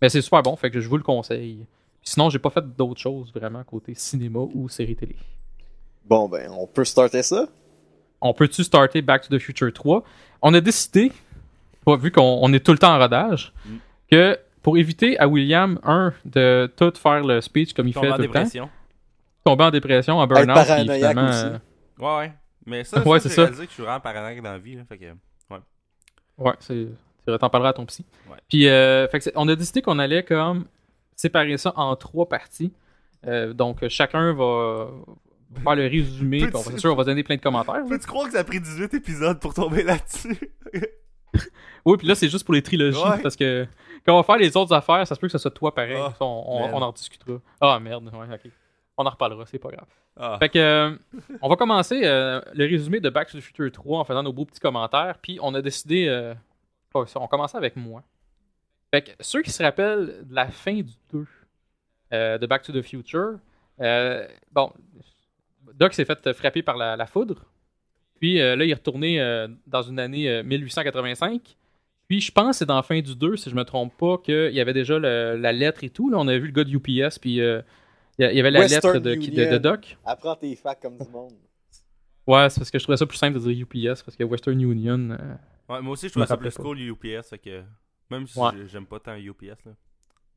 Mais 0.00 0.08
c'est 0.08 0.22
super 0.22 0.42
bon, 0.42 0.56
fait 0.56 0.70
que 0.70 0.80
je 0.80 0.88
vous 0.88 0.96
le 0.96 1.02
conseille. 1.02 1.66
Puis 2.00 2.12
sinon, 2.12 2.30
j'ai 2.30 2.38
pas 2.38 2.48
fait 2.48 2.64
d'autres 2.74 3.00
choses 3.00 3.30
vraiment 3.34 3.62
côté 3.64 3.92
cinéma 3.94 4.38
ou 4.38 4.68
série 4.70 4.96
télé. 4.96 5.16
Bon, 6.06 6.26
ben, 6.28 6.50
on 6.50 6.66
peut 6.66 6.84
starter 6.86 7.22
ça. 7.22 7.46
On 8.20 8.32
peut-tu 8.34 8.62
starter 8.64 9.02
Back 9.02 9.28
to 9.28 9.36
the 9.36 9.40
Future 9.40 9.72
3? 9.72 10.02
On 10.42 10.52
a 10.54 10.60
décidé, 10.60 11.12
pas- 11.84 11.96
vu 11.96 12.10
qu'on 12.10 12.38
on 12.42 12.52
est 12.52 12.64
tout 12.64 12.72
le 12.72 12.78
temps 12.78 12.94
en 12.94 12.98
rodage, 12.98 13.52
Mm. 13.66 13.76
que 14.10 14.38
pour 14.62 14.76
éviter 14.78 15.18
à 15.18 15.26
William, 15.28 15.78
un, 15.84 16.12
de 16.24 16.70
tout 16.76 16.92
faire 16.96 17.22
le 17.24 17.40
speech 17.40 17.72
comme 17.72 17.88
il 17.88 17.94
fait 17.94 18.00
tout 18.00 18.06
le 18.06 18.12
temps, 18.12 18.18
dépression. 18.18 18.70
tomber 19.44 19.64
en 19.64 19.70
dépression, 19.70 20.18
en 20.18 20.24
Être 20.24 20.28
burn-out, 20.34 20.54
paranoïaque 20.54 20.96
finalement... 20.96 21.28
aussi. 21.30 21.44
euh, 21.46 21.58
Ouais, 21.98 22.16
ouais. 22.18 22.32
Mais 22.66 22.84
ça, 22.84 23.00
Ouais, 23.06 23.18
ça, 23.20 23.28
c'est 23.28 23.34
ça. 23.34 23.42
réalisé 23.42 23.64
que 23.64 23.70
je 23.70 23.74
suis 23.74 23.82
vraiment 23.82 24.00
paranoïaque 24.00 24.42
dans 24.42 24.52
la 24.52 24.58
vie, 24.58 24.76
là. 24.76 24.82
Fait 24.88 24.98
que. 24.98 25.04
Ouais, 26.38 26.52
c'est. 26.60 26.86
Tu 27.28 27.38
t'en 27.38 27.50
parleras 27.50 27.70
à 27.70 27.72
ton 27.74 27.84
psy. 27.86 28.04
Ouais. 28.30 28.36
Puis, 28.48 28.66
euh, 28.66 29.06
fait 29.08 29.18
que 29.18 29.24
c'est- 29.24 29.32
on 29.36 29.46
a 29.48 29.54
décidé 29.54 29.82
qu'on 29.82 29.98
allait 29.98 30.22
comme 30.22 30.64
séparer 31.14 31.58
ça 31.58 31.72
en 31.76 31.94
trois 31.96 32.26
parties. 32.28 32.72
Euh, 33.26 33.52
donc, 33.52 33.86
chacun 33.88 34.32
va 34.32 34.88
faire 35.62 35.74
le 35.76 35.86
résumé. 35.86 36.38
puis 36.46 36.50
on 36.54 36.58
va, 36.58 36.70
c'est 36.70 36.78
sûr, 36.78 36.92
on 36.92 36.96
va 36.96 37.04
donner 37.04 37.22
plein 37.22 37.36
de 37.36 37.40
commentaires. 37.40 37.82
Peux-tu 37.88 38.06
croire 38.06 38.26
que 38.26 38.32
ça 38.32 38.40
a 38.40 38.44
pris 38.44 38.60
18 38.60 38.94
épisodes 38.94 39.40
pour 39.40 39.54
tomber 39.54 39.82
là-dessus? 39.82 40.38
Oui, 41.86 41.96
puis 41.96 42.06
là, 42.06 42.14
c'est 42.14 42.28
juste 42.28 42.44
pour 42.44 42.52
les 42.54 42.62
trilogies. 42.62 42.98
Ouais. 43.02 43.22
Parce 43.22 43.36
que 43.36 43.66
quand 44.04 44.12
on 44.12 44.18
va 44.18 44.22
faire 44.22 44.36
les 44.36 44.54
autres 44.56 44.74
affaires, 44.74 45.06
ça 45.06 45.14
se 45.14 45.20
peut 45.20 45.28
que 45.28 45.32
ça 45.32 45.38
soit 45.38 45.50
toi 45.50 45.74
pareil. 45.74 45.96
Ah, 45.98 46.10
Ça, 46.18 46.24
on, 46.26 46.44
on- 46.46 46.58
merde. 46.60 46.72
on 46.74 46.82
en 46.82 46.92
discutera. 46.92 47.38
Ah, 47.60 47.80
merde. 47.80 48.04
Ouais, 48.12 48.34
ok. 48.34 48.50
On 48.98 49.06
en 49.06 49.10
reparlera, 49.10 49.46
c'est 49.46 49.58
pas 49.58 49.70
grave. 49.70 49.86
Ah. 50.18 50.36
Fait 50.38 50.50
que, 50.50 50.58
euh, 50.58 50.94
on 51.40 51.48
va 51.48 51.56
commencer 51.56 52.02
euh, 52.04 52.42
le 52.52 52.66
résumé 52.66 53.00
de 53.00 53.08
Back 53.08 53.30
to 53.30 53.38
the 53.38 53.40
Future 53.40 53.72
3 53.72 54.00
en 54.00 54.04
faisant 54.04 54.22
nos 54.22 54.32
beaux 54.32 54.44
petits 54.44 54.60
commentaires. 54.60 55.16
Puis, 55.22 55.38
on 55.40 55.54
a 55.54 55.62
décidé. 55.62 56.06
euh, 56.08 56.34
oh, 56.92 57.06
on 57.14 57.26
commençait 57.28 57.56
avec 57.56 57.76
moi. 57.76 58.02
Fait 58.92 59.00
que 59.02 59.10
ceux 59.20 59.40
qui 59.40 59.50
se 59.50 59.62
rappellent 59.62 60.26
de 60.28 60.34
la 60.34 60.48
fin 60.48 60.74
du 60.74 60.92
2 61.14 61.26
euh, 62.12 62.36
de 62.38 62.46
Back 62.46 62.62
to 62.62 62.72
the 62.72 62.82
Future, 62.82 63.36
bon, 64.52 64.72
Doc 65.74 65.94
s'est 65.94 66.04
fait 66.04 66.32
frapper 66.32 66.62
par 66.62 66.76
la, 66.76 66.96
la 66.96 67.06
foudre. 67.06 67.44
Puis 68.20 68.40
euh, 68.40 68.54
là, 68.56 68.64
il 68.64 68.70
est 68.70 68.74
retourné 68.74 69.20
euh, 69.20 69.48
dans 69.66 69.82
une 69.82 69.98
année 69.98 70.28
euh, 70.28 70.42
1885. 70.42 71.56
Puis 72.08 72.20
je 72.20 72.32
pense 72.32 72.48
que 72.50 72.58
c'est 72.58 72.66
dans 72.66 72.76
la 72.76 72.82
fin 72.82 73.00
du 73.00 73.14
2, 73.14 73.36
si 73.36 73.48
je 73.50 73.54
me 73.54 73.64
trompe 73.64 73.96
pas, 73.96 74.18
qu'il 74.18 74.52
y 74.52 74.60
avait 74.60 74.72
déjà 74.72 74.98
le- 74.98 75.36
la 75.36 75.52
lettre 75.52 75.84
et 75.84 75.90
tout. 75.90 76.10
Là, 76.10 76.18
on 76.18 76.26
avait 76.28 76.40
vu 76.40 76.46
le 76.46 76.52
gars 76.52 76.64
de 76.64 76.70
UPS, 76.70 77.18
puis 77.20 77.40
euh, 77.40 77.62
il 78.18 78.22
y 78.22 78.24
a- 78.24 78.28
avait 78.40 78.50
la 78.50 78.60
Western 78.60 78.94
lettre 78.94 79.04
de, 79.04 79.14
de- 79.14 79.30
de 79.30 79.44
Union. 79.46 79.58
Doc. 79.58 79.96
Apprends 80.04 80.34
tes 80.36 80.54
facts 80.56 80.82
comme 80.82 80.98
du 80.98 81.08
monde. 81.08 81.32
Ouais, 82.26 82.50
c'est 82.50 82.60
parce 82.60 82.70
que 82.70 82.78
je 82.78 82.82
trouvais 82.84 82.96
ça 82.96 83.06
plus 83.06 83.16
simple 83.16 83.38
de 83.38 83.52
dire 83.52 83.66
UPS, 83.66 84.02
parce 84.02 84.16
que 84.16 84.24
Western 84.24 84.60
Union. 84.60 85.10
euh, 85.10 85.16
Ouais, 85.68 85.80
moi 85.80 85.92
aussi, 85.92 86.06
je 86.08 86.10
trouvais 86.12 86.26
ça 86.26 86.36
plus 86.36 86.52
pas. 86.54 86.62
cool 86.62 86.80
UPS. 86.80 87.28
Fait 87.30 87.38
que, 87.38 87.62
même 88.10 88.26
si 88.26 88.38
Ouais. 88.38 88.50
j'aime 88.66 88.86
pas 88.86 88.98
tant 89.00 89.14
UPS. 89.16 89.64
Là. 89.64 89.72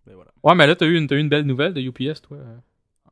Mais 0.05 0.13
voilà. 0.13 0.31
Ouais, 0.43 0.53
mais 0.55 0.67
là, 0.67 0.75
t'as 0.75 0.85
eu, 0.85 0.95
une- 0.97 1.07
eu 1.11 1.19
une 1.19 1.29
belle 1.29 1.45
nouvelle 1.45 1.73
de 1.73 1.81
UPS, 1.81 2.21
toi. 2.21 2.37
euh, 2.37 2.55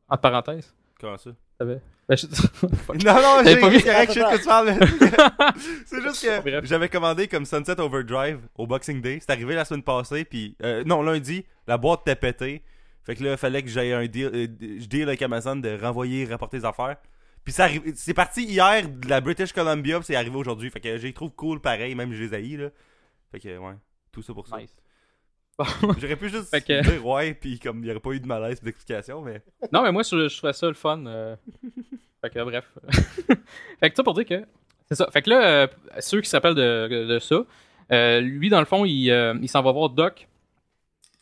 entre 0.08 0.22
parenthèses. 0.22 0.74
Comment 1.00 1.18
ça? 1.18 1.32
T'avais. 1.62 1.80
Ben, 2.10 2.16
je- 2.18 2.26
Non, 3.06 3.14
non, 3.22 3.44
j'ai 3.46 3.58
pas 3.60 3.70
vu? 3.70 3.82
correct, 3.84 4.08
je 4.10 4.14
sais 4.14 4.20
de 4.20 4.26
quoi 4.26 4.38
tu 4.40 4.46
parles. 4.46 4.74
c'est 5.86 6.02
juste 6.02 6.22
que 6.44 6.66
j'avais 6.66 6.90
commandé 6.90 7.28
comme 7.28 7.46
Sunset 7.46 7.80
Overdrive 7.80 8.40
au 8.58 8.66
Boxing 8.66 9.00
Day. 9.00 9.20
C'est 9.22 9.30
arrivé 9.32 9.54
la 9.54 9.64
semaine 9.64 9.84
passée, 9.84 10.26
puis 10.26 10.56
euh, 10.64 10.84
non, 10.86 11.04
lundi, 11.04 11.46
la 11.68 11.78
boîte 11.78 12.02
était 12.02 12.16
pétée. 12.16 12.64
Fait 13.04 13.16
que 13.16 13.24
là, 13.24 13.32
il 13.34 13.38
fallait 13.38 13.62
que 13.62 13.70
j'aille 13.70 13.94
un 13.94 14.08
deal, 14.08 14.32
euh, 14.34 14.48
je 14.60 14.86
deal 14.88 15.04
avec 15.04 15.22
Amazon 15.22 15.56
de 15.56 15.78
renvoyer, 15.80 16.26
rapporter 16.26 16.58
les 16.58 16.66
affaires. 16.66 16.98
Puis 17.44 17.54
ça 17.54 17.66
arrive- 17.66 17.94
c'est 17.96 18.14
parti 18.16 18.44
hier 18.44 18.90
de 18.90 19.08
la 19.08 19.22
British 19.22 19.54
Columbia, 19.54 19.98
puis 19.98 20.06
c'est 20.08 20.16
arrivé 20.16 20.36
aujourd'hui. 20.36 20.72
Fait 20.72 20.80
que 20.80 20.98
je 20.98 21.04
les 21.04 21.14
trouve 21.14 21.32
cool 21.32 21.60
pareil, 21.62 21.94
même 21.94 22.12
je 22.14 22.24
les 22.24 22.34
haïs, 22.34 22.58
là. 22.58 22.70
Fait 23.32 23.40
que, 23.40 23.56
ouais, 23.58 23.74
tout 24.12 24.24
ça 24.24 24.34
pour 24.34 24.48
ça. 24.48 24.58
nice. 24.58 24.76
J'aurais 26.00 26.16
pu 26.16 26.30
juste 26.30 26.50
Fait 26.50 26.62
que- 26.62 26.82
dire 26.82 27.06
ouais, 27.06 27.34
puis 27.34 27.60
comme 27.60 27.80
il 27.80 27.84
n'y 27.86 27.92
aurait 27.92 28.00
pas 28.00 28.12
eu 28.12 28.20
de 28.20 28.28
malaise 28.28 28.62
d'explication, 28.62 29.22
mais. 29.22 29.42
Non, 29.72 29.84
mais 29.84 29.92
moi, 29.92 30.04
je, 30.04 30.28
je 30.30 30.38
trouvais 30.38 30.54
ça 30.54 30.68
le 30.68 30.74
fun. 30.74 31.04
euh. 31.06 31.36
fait 32.22 32.30
que, 32.30 32.44
bref. 32.44 32.66
fait 33.80 33.90
que 33.90 33.96
ça 33.96 34.04
pour 34.04 34.14
dire 34.14 34.26
que. 34.26 34.44
C'est 34.90 34.96
ça. 34.96 35.08
Fait 35.12 35.22
que 35.22 35.30
là, 35.30 35.42
euh, 35.42 35.68
ceux 36.00 36.22
qui 36.22 36.30
s'appellent 36.30 36.56
de, 36.56 37.06
de 37.08 37.20
ça, 37.20 37.44
euh, 37.92 38.20
lui, 38.20 38.50
dans 38.50 38.60
le 38.60 38.66
fond, 38.66 38.84
il, 38.86 39.10
euh, 39.10 39.34
il 39.42 39.48
s'en 39.50 39.62
va 39.62 39.72
voir 39.72 39.90
Doc. 39.90 40.28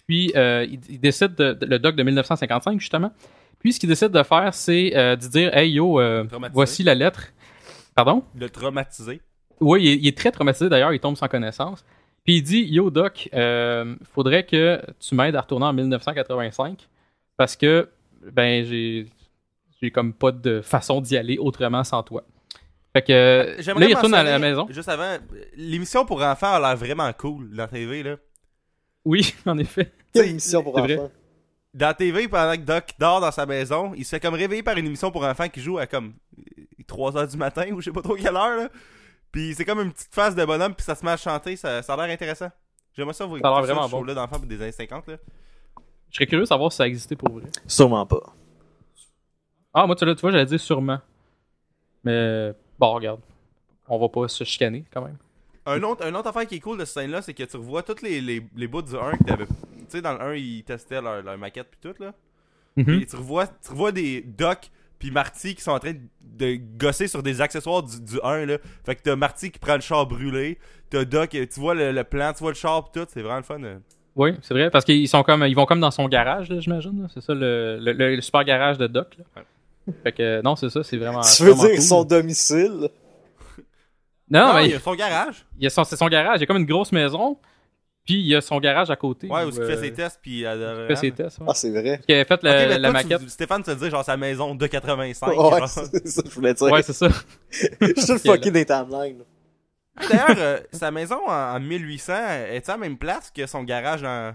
Puis, 0.07 0.31
euh, 0.35 0.65
il, 0.67 0.79
il 0.89 0.99
décide, 0.99 1.35
de, 1.35 1.53
de- 1.53 1.65
le 1.67 1.77
Doc 1.79 1.95
de 1.95 2.01
1955, 2.03 2.79
justement. 2.79 3.11
Puis, 3.59 3.73
ce 3.73 3.79
qu'il 3.79 3.89
décide 3.89 4.09
de 4.09 4.23
faire, 4.23 4.53
c'est 4.53 4.95
euh, 4.97 5.15
de 5.15 5.27
dire 5.27 5.55
Hey 5.55 5.71
yo, 5.73 5.99
euh, 5.99 6.25
voici 6.51 6.81
la 6.83 6.95
lettre. 6.95 7.27
Pardon? 7.95 8.23
Le 8.35 8.49
traumatiser. 8.49 9.21
Oui, 9.59 9.83
il 9.83 9.87
est, 9.91 9.95
il 9.97 10.07
est 10.07 10.17
très 10.17 10.31
traumatisé 10.31 10.69
d'ailleurs, 10.69 10.93
il 10.93 10.99
tombe 10.99 11.17
sans 11.17 11.27
connaissance. 11.27 11.83
Puis 12.29 12.37
il 12.37 12.43
dit 12.43 12.61
Yo 12.61 12.91
Doc, 12.91 13.27
euh, 13.33 13.95
faudrait 14.13 14.45
que 14.45 14.79
tu 14.99 15.15
m'aides 15.15 15.35
à 15.35 15.41
retourner 15.41 15.65
en 15.65 15.73
1985 15.73 16.87
parce 17.35 17.55
que 17.55 17.89
ben 18.21 18.63
j'ai 18.63 19.07
j'ai 19.81 19.89
comme 19.89 20.13
pas 20.13 20.31
de 20.31 20.61
façon 20.61 21.01
d'y 21.01 21.17
aller 21.17 21.39
autrement 21.39 21.83
sans 21.83 22.03
toi. 22.03 22.23
Fait 22.93 23.01
que 23.01 23.11
euh, 23.11 23.55
J'aimerais 23.63 23.85
là 23.85 23.89
il 23.89 23.95
retourne 23.95 24.13
à 24.13 24.21
la 24.21 24.37
maison. 24.37 24.67
Juste 24.69 24.89
avant, 24.89 25.17
l'émission 25.57 26.05
pour 26.05 26.21
enfants 26.21 26.53
a 26.53 26.59
l'air 26.59 26.77
vraiment 26.77 27.11
cool 27.13 27.49
dans 27.49 27.63
la 27.63 27.67
TV, 27.67 28.03
là. 28.03 28.17
Oui, 29.05 29.33
en 29.47 29.57
effet. 29.57 29.91
Quelle 30.13 30.29
émission 30.29 30.61
pour 30.61 30.79
vrai. 30.79 30.99
enfants. 30.99 31.11
Dans 31.73 31.87
la 31.87 31.93
TV, 31.95 32.27
pendant 32.27 32.53
que 32.53 32.61
Doc 32.61 32.91
dort 32.99 33.21
dans 33.21 33.31
sa 33.31 33.47
maison, 33.47 33.93
il 33.97 34.05
se 34.05 34.11
fait 34.11 34.19
comme 34.19 34.35
réveiller 34.35 34.61
par 34.61 34.77
une 34.77 34.85
émission 34.85 35.09
pour 35.09 35.23
enfants 35.23 35.49
qui 35.49 35.61
joue 35.61 35.79
à 35.79 35.87
comme 35.87 36.13
3h 36.87 37.31
du 37.31 37.37
matin 37.37 37.71
ou 37.71 37.81
je 37.81 37.85
sais 37.85 37.91
pas 37.91 38.03
trop 38.03 38.13
quelle 38.13 38.35
heure, 38.35 38.55
là. 38.55 38.69
Puis 39.31 39.53
c'est 39.55 39.65
comme 39.65 39.79
une 39.81 39.91
petite 39.91 40.13
face 40.13 40.35
de 40.35 40.43
bonhomme, 40.45 40.73
puis 40.73 40.83
ça 40.83 40.95
se 40.95 41.05
met 41.05 41.11
à 41.11 41.17
chanter, 41.17 41.55
ça, 41.55 41.81
ça 41.83 41.93
a 41.93 41.97
l'air 41.97 42.13
intéressant. 42.13 42.49
J'aimerais 42.95 43.13
ça 43.13 43.25
vous 43.25 43.37
Ça 43.39 43.47
a 43.47 43.49
l'air 43.49 43.57
écouter 43.59 43.73
vraiment 43.73 43.87
ce 43.87 43.91
bon. 43.91 43.99
show-là 43.99 44.13
d'enfants 44.15 44.39
des 44.39 44.61
années 44.61 44.71
50, 44.71 45.07
là. 45.07 45.17
Je 46.09 46.15
serais 46.15 46.25
curieux 46.25 46.43
de 46.43 46.47
savoir 46.47 46.71
si 46.71 46.77
ça 46.77 46.87
existait 46.87 47.15
pour 47.15 47.31
vrai. 47.31 47.45
Sûrement 47.67 48.05
pas. 48.05 48.33
Ah, 49.73 49.85
moi 49.85 49.95
tu, 49.95 50.05
là, 50.05 50.15
tu 50.15 50.21
vois, 50.21 50.31
j'allais 50.31 50.45
dire 50.45 50.59
sûrement. 50.59 50.99
Mais 52.03 52.53
bon, 52.79 52.93
regarde. 52.93 53.21
On 53.87 53.99
va 53.99 54.09
pas 54.09 54.27
se 54.27 54.43
chicaner 54.43 54.85
quand 54.91 55.03
même. 55.03 55.17
Un 55.65 55.83
autre, 55.83 56.05
un 56.05 56.13
autre 56.15 56.29
affaire 56.29 56.47
qui 56.47 56.55
est 56.55 56.59
cool 56.59 56.77
de 56.79 56.85
cette 56.85 56.95
scène-là, 56.95 57.21
c'est 57.21 57.33
que 57.33 57.43
tu 57.43 57.57
revois 57.57 57.83
tous 57.83 58.01
les, 58.01 58.21
les, 58.21 58.43
les 58.55 58.67
bouts 58.67 58.81
du 58.81 58.95
1 58.95 59.17
que 59.17 59.23
t'avais. 59.23 59.45
Tu 59.45 59.53
sais, 59.89 60.01
dans 60.01 60.13
le 60.13 60.21
1, 60.21 60.33
ils 60.35 60.63
testaient 60.63 61.01
leur, 61.01 61.21
leur 61.21 61.37
maquette 61.37 61.67
puis 61.69 61.79
tout, 61.81 62.01
là. 62.01 62.13
Et 62.77 63.05
tu 63.05 63.15
revois, 63.17 63.45
tu 63.47 63.69
revois 63.71 63.91
des 63.91 64.21
Doc 64.21 64.71
puis 64.99 65.11
Marty 65.11 65.55
qui 65.55 65.61
sont 65.63 65.71
en 65.71 65.79
train 65.79 65.93
de 66.21 66.55
gosser 66.77 67.07
sur 67.07 67.23
des 67.23 67.41
accessoires 67.41 67.81
du, 67.83 67.99
du 68.01 68.19
1 68.23 68.45
là. 68.45 68.57
Fait 68.85 68.95
que 68.95 69.01
t'as 69.01 69.15
Marty 69.15 69.51
qui 69.51 69.59
prend 69.59 69.75
le 69.75 69.81
char 69.81 70.05
brûlé, 70.05 70.57
t'as 70.89 71.05
Doc, 71.05 71.29
tu 71.31 71.59
vois 71.59 71.73
le, 71.73 71.91
le 71.91 72.03
plan, 72.03 72.31
tu 72.33 72.39
vois 72.39 72.51
le 72.51 72.55
char 72.55 72.83
pis 72.91 72.99
tout, 72.99 73.05
c'est 73.11 73.21
vraiment 73.21 73.37
le 73.37 73.43
fun. 73.43 73.63
euh. 73.63 73.77
Oui, 74.15 74.31
c'est 74.41 74.53
vrai, 74.53 74.69
parce 74.69 74.83
qu'ils 74.85 75.07
sont 75.07 75.23
comme 75.23 75.43
ils 75.45 75.55
vont 75.55 75.65
comme 75.65 75.79
dans 75.79 75.91
son 75.91 76.07
garage, 76.09 76.49
là, 76.49 76.59
j'imagine. 76.59 77.07
C'est 77.13 77.21
ça 77.21 77.33
le, 77.33 77.77
le, 77.81 78.19
super 78.21 78.43
garage 78.43 78.77
de 78.77 78.87
Doc. 78.87 79.15
Là. 79.17 79.43
Fait 80.03 80.11
que 80.11 80.41
non, 80.41 80.55
c'est 80.55 80.69
ça, 80.69 80.83
c'est 80.83 80.97
vraiment. 80.97 81.21
Tu 81.21 81.43
veux 81.43 81.53
dire 81.53 81.69
cool. 81.75 81.81
son 81.81 82.03
domicile? 82.03 82.89
Non, 84.29 84.47
Non, 84.47 84.53
mais 84.55 84.65
il 84.65 84.71
y 84.71 84.75
a 84.75 84.79
son 84.79 84.93
garage. 84.93 85.45
il 85.57 85.63
y 85.63 85.67
a 85.67 85.69
son, 85.69 85.83
c'est 85.83 85.95
son 85.95 86.07
garage. 86.07 86.37
Il 86.37 86.41
y 86.41 86.43
a 86.43 86.45
comme 86.47 86.57
une 86.57 86.65
grosse 86.65 86.91
maison, 86.91 87.37
puis 88.09 88.19
il 88.21 88.27
y 88.27 88.35
a 88.35 88.41
son 88.41 88.59
garage 88.59 88.89
à 88.89 88.95
côté. 88.95 89.27
Ouais, 89.27 89.43
où 89.43 89.47
où, 89.47 89.49
il 89.49 89.53
fait 89.53 89.61
euh, 89.61 89.81
ses 89.81 89.93
tests 89.93 90.19
pis 90.21 90.43
euh, 90.45 90.87
il 90.89 90.95
fait 90.95 90.99
ses 90.99 91.11
tests. 91.11 91.37
ouais. 91.39 91.45
Ah, 91.47 91.53
c'est 91.53 91.69
vrai. 91.69 92.01
Qui 92.07 92.13
avait 92.13 92.25
fait 92.25 92.41
le- 92.41 92.49
mais 92.49 92.77
la 92.79 92.89
toi, 92.91 93.01
tu- 93.03 93.07
maquette. 93.09 93.29
Stéphane, 93.29 93.61
tu 93.63 93.69
veux 93.69 93.75
dire 93.75 93.89
genre 93.91 94.03
sa 94.03 94.17
maison 94.17 94.55
de 94.55 94.65
85. 94.67 95.27
Ouais, 95.27 95.35
genre. 95.35 95.67
c'est 95.69 96.07
ça 96.07 96.21
je 96.25 96.31
voulais 96.33 96.53
dire. 96.55 96.71
Ouais, 96.71 96.81
c'est 96.81 96.93
ça. 96.93 97.07
Je 97.51 98.01
suis 98.01 98.11
Ok, 98.13 98.19
fucké 98.21 98.51
des 98.51 98.65
timelines. 98.65 99.23
D'ailleurs, 100.09 100.35
euh, 100.37 100.59
sa 100.71 100.89
maison 100.91 101.19
en, 101.27 101.55
en 101.55 101.59
1800 101.59 102.13
est 102.51 102.67
à 102.67 102.71
la 102.73 102.77
même 102.77 102.97
place 102.97 103.29
que 103.29 103.45
son 103.45 103.63
garage 103.63 104.01
dans. 104.01 104.33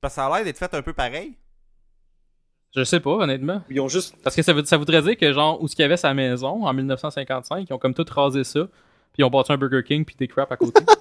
Parce 0.00 0.14
que 0.14 0.20
ça 0.20 0.26
a 0.26 0.36
l'air 0.36 0.44
d'être 0.44 0.58
fait 0.58 0.74
un 0.74 0.82
peu 0.82 0.92
pareil. 0.92 1.32
Je 2.76 2.82
sais 2.82 2.98
pas, 3.00 3.10
honnêtement. 3.12 3.62
Ils 3.70 3.80
ont 3.80 3.88
juste. 3.88 4.16
Parce 4.24 4.34
que 4.34 4.42
ça, 4.42 4.52
veut- 4.52 4.64
ça 4.64 4.76
voudrait 4.76 5.00
dire 5.02 5.16
que, 5.16 5.32
genre, 5.32 5.62
où 5.62 5.68
ce 5.68 5.76
qu'il 5.76 5.84
y 5.84 5.86
avait 5.86 5.96
sa 5.96 6.12
maison 6.12 6.66
en 6.66 6.72
1955, 6.74 7.66
ils 7.70 7.72
ont 7.72 7.78
comme 7.78 7.94
tout 7.94 8.04
rasé 8.10 8.42
ça, 8.44 8.66
puis 9.14 9.22
ils 9.22 9.24
ont 9.24 9.30
bâti 9.30 9.50
un 9.52 9.56
Burger 9.56 9.82
King, 9.82 10.04
puis 10.04 10.14
des 10.18 10.28
crap 10.28 10.52
à 10.52 10.56
côté. 10.56 10.82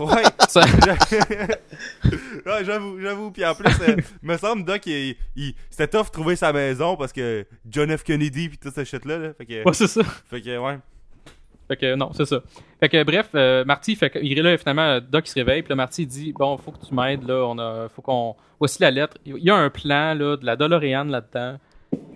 Ouais. 0.00 0.22
Ça- 0.48 0.60
ouais, 2.46 2.64
j'avoue, 2.64 3.00
j'avoue. 3.00 3.30
Puis 3.32 3.44
en 3.44 3.54
plus, 3.54 3.72
euh, 3.88 3.96
me 4.22 4.36
semble, 4.36 4.64
Doc, 4.64 4.86
il, 4.86 5.16
il- 5.34 5.54
c'était 5.70 5.88
tough 5.88 6.06
de 6.06 6.10
trouver 6.12 6.36
sa 6.36 6.52
maison 6.52 6.96
parce 6.96 7.12
que 7.12 7.44
John 7.68 7.96
F. 7.96 8.04
Kennedy 8.04 8.48
puis 8.48 8.58
tout 8.58 8.70
ce 8.74 8.84
shit-là. 8.84 9.18
Là. 9.18 9.32
Fait 9.34 9.46
que, 9.46 9.64
ouais, 9.64 9.72
c'est 9.72 9.86
ça. 9.88 10.02
fait 10.04 10.40
que, 10.40 10.56
ouais. 10.56 10.78
Fait 11.66 11.76
que 11.76 11.94
non, 11.96 12.12
c'est 12.14 12.26
ça. 12.26 12.40
Fait 12.80 12.88
que 12.88 13.02
bref, 13.02 13.28
euh, 13.34 13.64
Marty, 13.64 13.96
fait 13.96 14.10
que, 14.10 14.18
il 14.20 14.38
est 14.38 14.42
là 14.42 14.56
finalement, 14.56 15.00
Doc 15.00 15.26
il 15.26 15.30
se 15.30 15.34
réveille, 15.34 15.62
puis 15.62 15.70
là, 15.70 15.76
Marty 15.76 16.02
il 16.02 16.06
dit 16.06 16.32
bon, 16.32 16.56
faut 16.58 16.70
que 16.70 16.86
tu 16.86 16.94
m'aides 16.94 17.26
là, 17.28 17.44
on 17.46 17.58
a, 17.58 17.88
faut 17.88 18.00
qu'on, 18.00 18.36
voici 18.58 18.80
la 18.80 18.90
lettre. 18.90 19.16
Il 19.26 19.36
y 19.38 19.50
a 19.50 19.56
un 19.56 19.68
plan 19.68 20.14
là 20.14 20.36
de 20.36 20.46
la 20.46 20.56
DeLorean 20.56 21.04
là-dedans. 21.04 21.58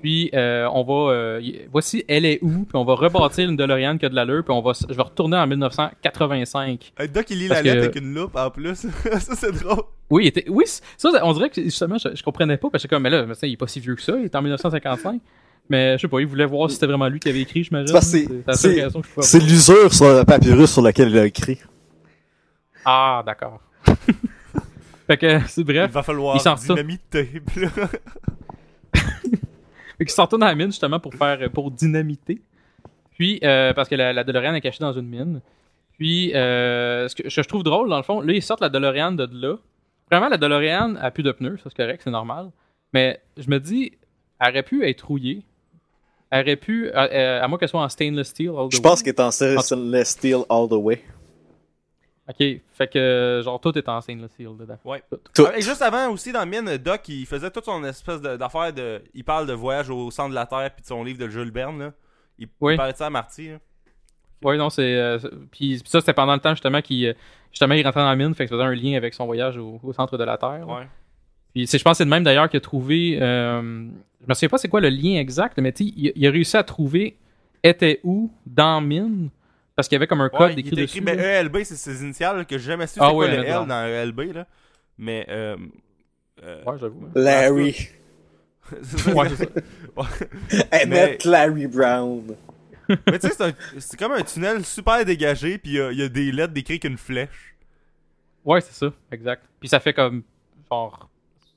Puis 0.03 0.31
euh, 0.35 0.69
on 0.73 0.83
va, 0.83 1.13
euh, 1.13 1.41
voici 1.71 2.05
elle 2.09 2.25
est 2.27 2.41
où, 2.43 2.51
puis 2.65 2.75
on 2.75 2.85
va 2.85 2.95
rebâtir 2.95 3.49
une 3.49 3.55
DeLorean 3.57 3.97
qui 3.99 4.07
a 4.07 4.09
de 4.09 4.17
l'allure, 4.17 4.43
puis 4.45 4.53
on 4.53 4.61
va, 4.61 4.73
je 4.73 4.93
vais 4.93 5.03
retourner 5.03 5.37
en 5.37 5.47
1985. 5.47 6.93
Euh, 7.01 7.07
Doc, 7.07 7.27
il 7.31 7.39
lit 7.39 7.49
la 7.49 7.63
lettre 7.63 7.75
que- 7.77 7.83
avec 7.85 7.97
une 7.97 8.13
loupe 8.13 8.35
en 8.35 8.51
plus. 8.51 8.75
ça, 9.21 9.35
c'est 9.37 9.53
drôle. 9.53 9.85
Oui, 10.11 10.27
était, 10.27 10.45
oui, 10.49 10.65
ça, 10.67 11.11
on 11.23 11.33
dirait 11.33 11.51
que 11.51 11.63
justement, 11.63 11.99
je, 11.99 12.09
je 12.17 12.23
comprenais 12.25 12.57
pas, 12.57 12.69
parce 12.69 12.83
que 12.83 12.89
comme, 12.89 13.05
mais 13.05 13.11
là, 13.11 13.25
mais 13.25 13.35
ça, 13.35 13.47
il 13.47 13.53
est 13.53 13.57
pas 13.57 13.69
si 13.69 13.79
vieux 13.79 13.95
que 13.95 14.03
ça, 14.03 14.15
il 14.19 14.25
est 14.25 14.35
en 14.35 14.43
1955. 14.43 15.21
Mais 15.71 15.97
je 15.97 16.03
sais 16.03 16.09
pas, 16.09 16.19
il 16.19 16.27
voulait 16.27 16.45
voir 16.47 16.69
si 16.69 16.75
c'était 16.75 16.87
vraiment 16.89 17.07
lui 17.07 17.21
qui 17.21 17.29
avait 17.29 17.41
écrit, 17.41 17.63
j'imagine. 17.63 17.99
C'est 18.01 18.25
je 18.25 18.89
pouvais 18.89 19.03
C'est 19.23 19.39
l'usure 19.39 19.95
sur 19.95 20.07
le 20.09 20.25
papyrus 20.25 20.73
sur 20.73 20.83
lequel 20.83 21.11
il 21.11 21.19
a 21.19 21.27
écrit. 21.27 21.59
Ah, 22.85 23.23
d'accord. 23.25 23.61
fait 25.07 25.17
que, 25.17 25.39
c'est 25.47 25.63
bref. 25.63 25.87
Il 25.89 25.95
va 25.95 26.03
falloir 26.03 26.35
il 26.37 26.41
s'en 26.41 26.57
retourne. 26.57 26.81
dynamiter. 26.81 27.41
Puis 30.03 30.05
là- 30.05 30.05
Fait 30.05 30.05
qu'il 30.07 30.15
s'en 30.15 30.23
retourne 30.25 30.43
à 30.43 30.47
la 30.49 30.55
mine 30.55 30.67
justement 30.69 31.01
pour 31.01 31.15
faire 31.15 31.51
pour 31.51 31.71
dynamiter. 31.71 32.41
Puis 33.19 33.41
euh, 33.45 33.73
parce 33.75 33.89
que 33.89 33.95
la, 33.95 34.13
la 34.13 34.25
DeLorean 34.25 34.55
est 34.55 34.61
cachée 34.61 34.81
dans 34.81 34.93
une 34.93 35.07
mine. 35.09 35.41
Puis 35.99 36.35
euh, 36.35 37.09
ce 37.09 37.15
que 37.15 37.29
je 37.29 37.41
trouve 37.49 37.63
drôle 37.63 37.89
dans 37.89 37.97
le 37.99 38.03
fond, 38.03 38.21
là 38.21 38.33
ils 38.33 38.43
sortent 38.43 38.61
la 38.63 38.69
DeLorean 38.69 39.13
de 39.13 39.29
là. 39.33 39.57
Vraiment 40.11 40.29
la 40.29 40.37
DeLorean 40.39 40.97
a 40.97 41.11
plus 41.11 41.23
de 41.23 41.33
pneus, 41.33 41.59
ça 41.59 41.65
c'est 41.71 41.77
correct, 41.77 42.01
c'est 42.05 42.11
normal. 42.11 42.51
Mais 42.93 43.21
je 43.39 43.49
me 43.49 43.59
dis, 43.59 43.93
elle 44.41 44.51
aurait 44.51 44.63
pu 44.63 44.85
être 44.87 45.03
rouillée. 45.07 45.43
Elle 46.31 46.43
aurait 46.45 46.57
pu, 46.57 46.91
à, 46.93 47.03
à- 47.03 47.45
à 47.45 47.49
moins 47.49 47.59
qu'elle 47.59 47.69
soit 47.69 47.83
en 47.83 47.89
stainless 47.89 48.29
steel. 48.29 48.49
all 48.51 48.69
the 48.69 48.73
Je 48.73 48.77
way. 48.79 48.83
pense 48.83 49.03
qu'il 49.03 49.11
est 49.11 49.21
en 49.21 49.31
stainless 49.31 50.09
steel 50.09 50.41
all 50.51 50.69
the 50.69 50.73
way. 50.73 51.03
Ok, 52.29 52.37
fait 52.73 52.87
que 52.87 53.41
genre 53.45 53.61
tout 53.61 53.77
est 53.77 53.89
en 53.89 54.01
stainless 54.01 54.31
steel 54.31 54.57
dedans. 54.57 54.79
Ouais. 54.85 55.03
Tout. 55.11 55.19
Tout. 55.35 55.47
Ah, 55.49 55.59
et 55.59 55.61
juste 55.63 55.83
avant 55.83 56.09
aussi 56.11 56.31
dans 56.33 56.47
mine, 56.47 56.77
Doc 56.79 57.09
il 57.09 57.27
faisait 57.27 57.51
toute 57.51 57.65
son 57.65 57.83
espèce 57.85 58.21
d'affaire 58.21 58.73
de, 58.73 59.03
Il 59.13 59.25
parle 59.25 59.47
de 59.49 59.53
voyage 59.53 59.91
au 59.91 60.11
centre 60.13 60.31
de 60.31 60.35
la 60.35 60.47
Terre 60.47 60.71
puis 60.73 60.83
de 60.83 60.87
son 60.87 61.03
livre 61.03 61.19
de 61.19 61.29
Jules 61.29 61.51
Verne 61.51 61.79
là. 61.81 61.93
Il, 62.39 62.47
Oui. 62.61 62.75
il 62.75 62.77
parlait 62.77 62.93
de 62.93 62.97
ça 62.99 63.07
à 63.07 63.11
Marty. 63.11 63.49
là. 63.49 63.59
Ouais, 64.45 64.57
non, 64.57 64.71
c'est. 64.71 64.83
euh, 64.83 65.19
c'est- 65.19 65.31
puis 65.51 65.79
puis 65.79 65.83
ça, 65.87 66.01
c'était 66.01 66.13
pendant 66.15 66.35
le 66.35 66.41
temps 66.41 66.51
justement 66.55 66.81
qu'il 66.81 67.07
euh, 67.07 67.15
justement 67.51 67.75
il 67.75 67.85
rentrait 67.85 68.01
dans 68.03 68.09
la 68.11 68.17
mine, 68.17 68.35
fait 68.35 68.45
que 68.45 68.51
ça 68.51 68.57
faisait 68.57 68.67
un 68.69 68.75
lien 68.75 68.97
avec 68.97 69.15
son 69.15 69.27
voyage 69.27 69.57
au, 69.57 69.81
au 69.83 69.93
centre 69.93 70.17
de 70.17 70.25
la 70.25 70.37
Terre. 70.37 70.65
là. 70.67 70.79
Ouais. 70.79 70.89
Puis 71.55 71.67
c'est, 71.67 71.77
je 71.79 71.83
pense 71.85 71.93
que 71.95 71.99
c'est 71.99 72.05
de 72.05 72.11
même 72.11 72.23
d'ailleurs 72.25 72.49
qu'il 72.49 72.59
a 72.59 72.61
trouvé. 72.61 73.19
Euh, 73.21 73.61
je 74.23 74.27
me 74.29 74.35
souviens 74.35 74.49
pas 74.49 74.59
c'est 74.59 74.69
quoi 74.69 74.81
le 74.81 74.89
lien 74.91 75.19
exact, 75.19 75.59
mais 75.59 75.73
tu 75.73 75.85
sais, 75.85 75.93
il, 75.97 76.13
il 76.15 76.27
a 76.27 76.31
réussi 76.31 76.57
à 76.57 76.63
trouver 76.63 77.17
était 77.65 78.01
où 78.05 78.33
dans 78.47 78.81
mine 78.81 79.29
parce 79.77 79.89
qu'il 79.89 79.97
y 79.97 79.99
avait 79.99 80.07
comme 80.07 80.21
un 80.21 80.29
code 80.29 80.41
Ouais, 80.41 80.53
il 80.55 80.59
écrit 80.61 80.73
était 80.73 80.83
dessus. 80.83 80.99
écrit, 80.99 81.01
ben, 81.01 81.17
là. 81.17 81.41
ELB, 81.41 81.65
c'est 81.65 81.77
ses 81.77 82.03
initiales, 82.03 82.45
que 82.47 82.59
j'ai 82.59 82.65
jamais 82.73 82.87
su 82.87 82.99
Ah 83.01 83.07
c'est 83.09 83.15
quoi 83.15 83.27
le. 83.29 83.45
L 83.45 83.67
dans 83.67 83.87
ELB, 83.87 84.33
là. 84.35 84.47
Mais, 84.99 85.27
euh, 85.29 85.57
euh, 86.43 86.63
Ouais, 86.65 86.79
j'avoue. 86.81 87.07
hein. 87.07 87.11
Larry. 87.15 87.89
c'est 88.83 88.99
ça. 88.99 89.15
Ouais, 89.15 89.29
c'est 89.31 89.45
ça. 89.45 90.83
Emmett 90.83 91.25
Larry 91.25 91.67
Brown. 91.67 92.37
Mais 92.89 93.19
tu 93.19 93.29
sais, 93.29 93.35
c'est 93.35 93.43
un- 93.45 93.55
c'est 93.79 93.99
comme 93.99 94.13
un 94.13 94.23
tunnel 94.23 94.65
super 94.65 95.05
dégagé, 95.05 95.57
puis 95.59 95.73
il 95.73 95.77
y 95.77 95.81
a- 95.81 95.93
il 95.93 95.99
y, 95.99 96.03
a 96.03 96.09
des 96.09 96.31
lettres 96.33 96.53
décrites 96.53 96.83
qu'une 96.83 96.99
flèche. 96.99 97.55
Ouais, 98.45 98.61
c'est 98.61 98.73
ça, 98.75 98.93
exact. 99.11 99.45
Puis 99.61 99.69
ça 99.69 99.79
fait 99.81 99.95
comme, 99.95 100.23
genre, 100.71 101.09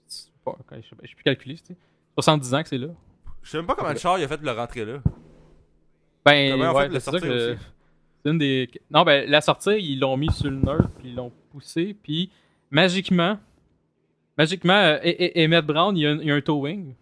je 0.08 0.82
sais 0.82 1.16
plus 1.16 1.24
calculer, 1.24 1.56
tu 1.56 1.66
sais. 1.74 1.76
70 2.14 2.54
ans 2.54 2.64
que 2.64 2.70
c'est 2.70 2.78
là. 2.78 2.88
Je 3.42 3.50
sais 3.50 3.58
même 3.58 3.66
pas 3.66 3.76
comment 3.76 3.90
le 3.92 3.98
char 3.98 4.18
il 4.20 4.24
a 4.24 4.28
fait 4.28 4.38
de 4.38 4.46
le 4.46 4.52
rentrer 4.52 4.86
là. 4.86 5.00
Ben, 6.26 6.52
Comment 6.52 6.74
ouais, 6.74 6.84
fait 6.84 6.88
le 6.90 6.94
c'est 6.96 7.00
ça 7.06 7.12
sortir 7.12 7.30
que... 7.30 7.54
aussi? 7.54 7.62
Une 8.26 8.38
des... 8.38 8.70
Non, 8.92 9.04
ben, 9.04 9.30
la 9.30 9.42
sortie, 9.42 9.78
ils 9.80 10.00
l'ont 10.00 10.18
mis 10.18 10.32
sur 10.32 10.50
le 10.50 10.58
nerd, 10.58 10.90
puis 11.00 11.10
ils 11.10 11.16
l'ont 11.16 11.32
poussé, 11.52 11.96
puis 12.02 12.32
magiquement, 12.72 13.38
magiquement, 14.38 14.74
euh, 14.74 15.00
et, 15.04 15.42
et- 15.42 15.46
Emmett 15.46 15.66
Brown, 15.66 15.96
il 15.98 16.02
y 16.02 16.08
a 16.08 16.12
un, 16.12 16.18
il 16.20 16.26
y 16.28 16.32
a 16.32 16.36
un 16.36 16.42
towing. 16.42 16.94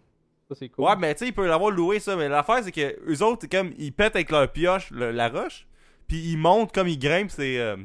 Ça, 0.48 0.54
c'est 0.54 0.68
cool. 0.68 0.84
Ouais, 0.84 0.96
mais 0.98 1.14
tu 1.14 1.20
sais, 1.20 1.28
il 1.28 1.32
peut 1.32 1.46
l'avoir 1.46 1.70
loué 1.70 1.98
ça, 2.00 2.16
mais 2.16 2.28
l'affaire 2.28 2.62
c'est 2.62 2.72
que 2.72 2.96
eux 3.10 3.22
autres, 3.22 3.46
comme, 3.48 3.72
ils 3.78 3.92
pètent 3.92 4.14
avec 4.16 4.30
leur 4.30 4.50
pioche 4.52 4.90
le- 4.90 5.10
la 5.10 5.28
roche, 5.28 5.66
puis 6.06 6.18
ils 6.32 6.36
montent 6.36 6.72
comme 6.72 6.88
ils 6.88 6.98
grimpent 6.98 7.30
c'est, 7.30 7.58
euh, 7.58 7.76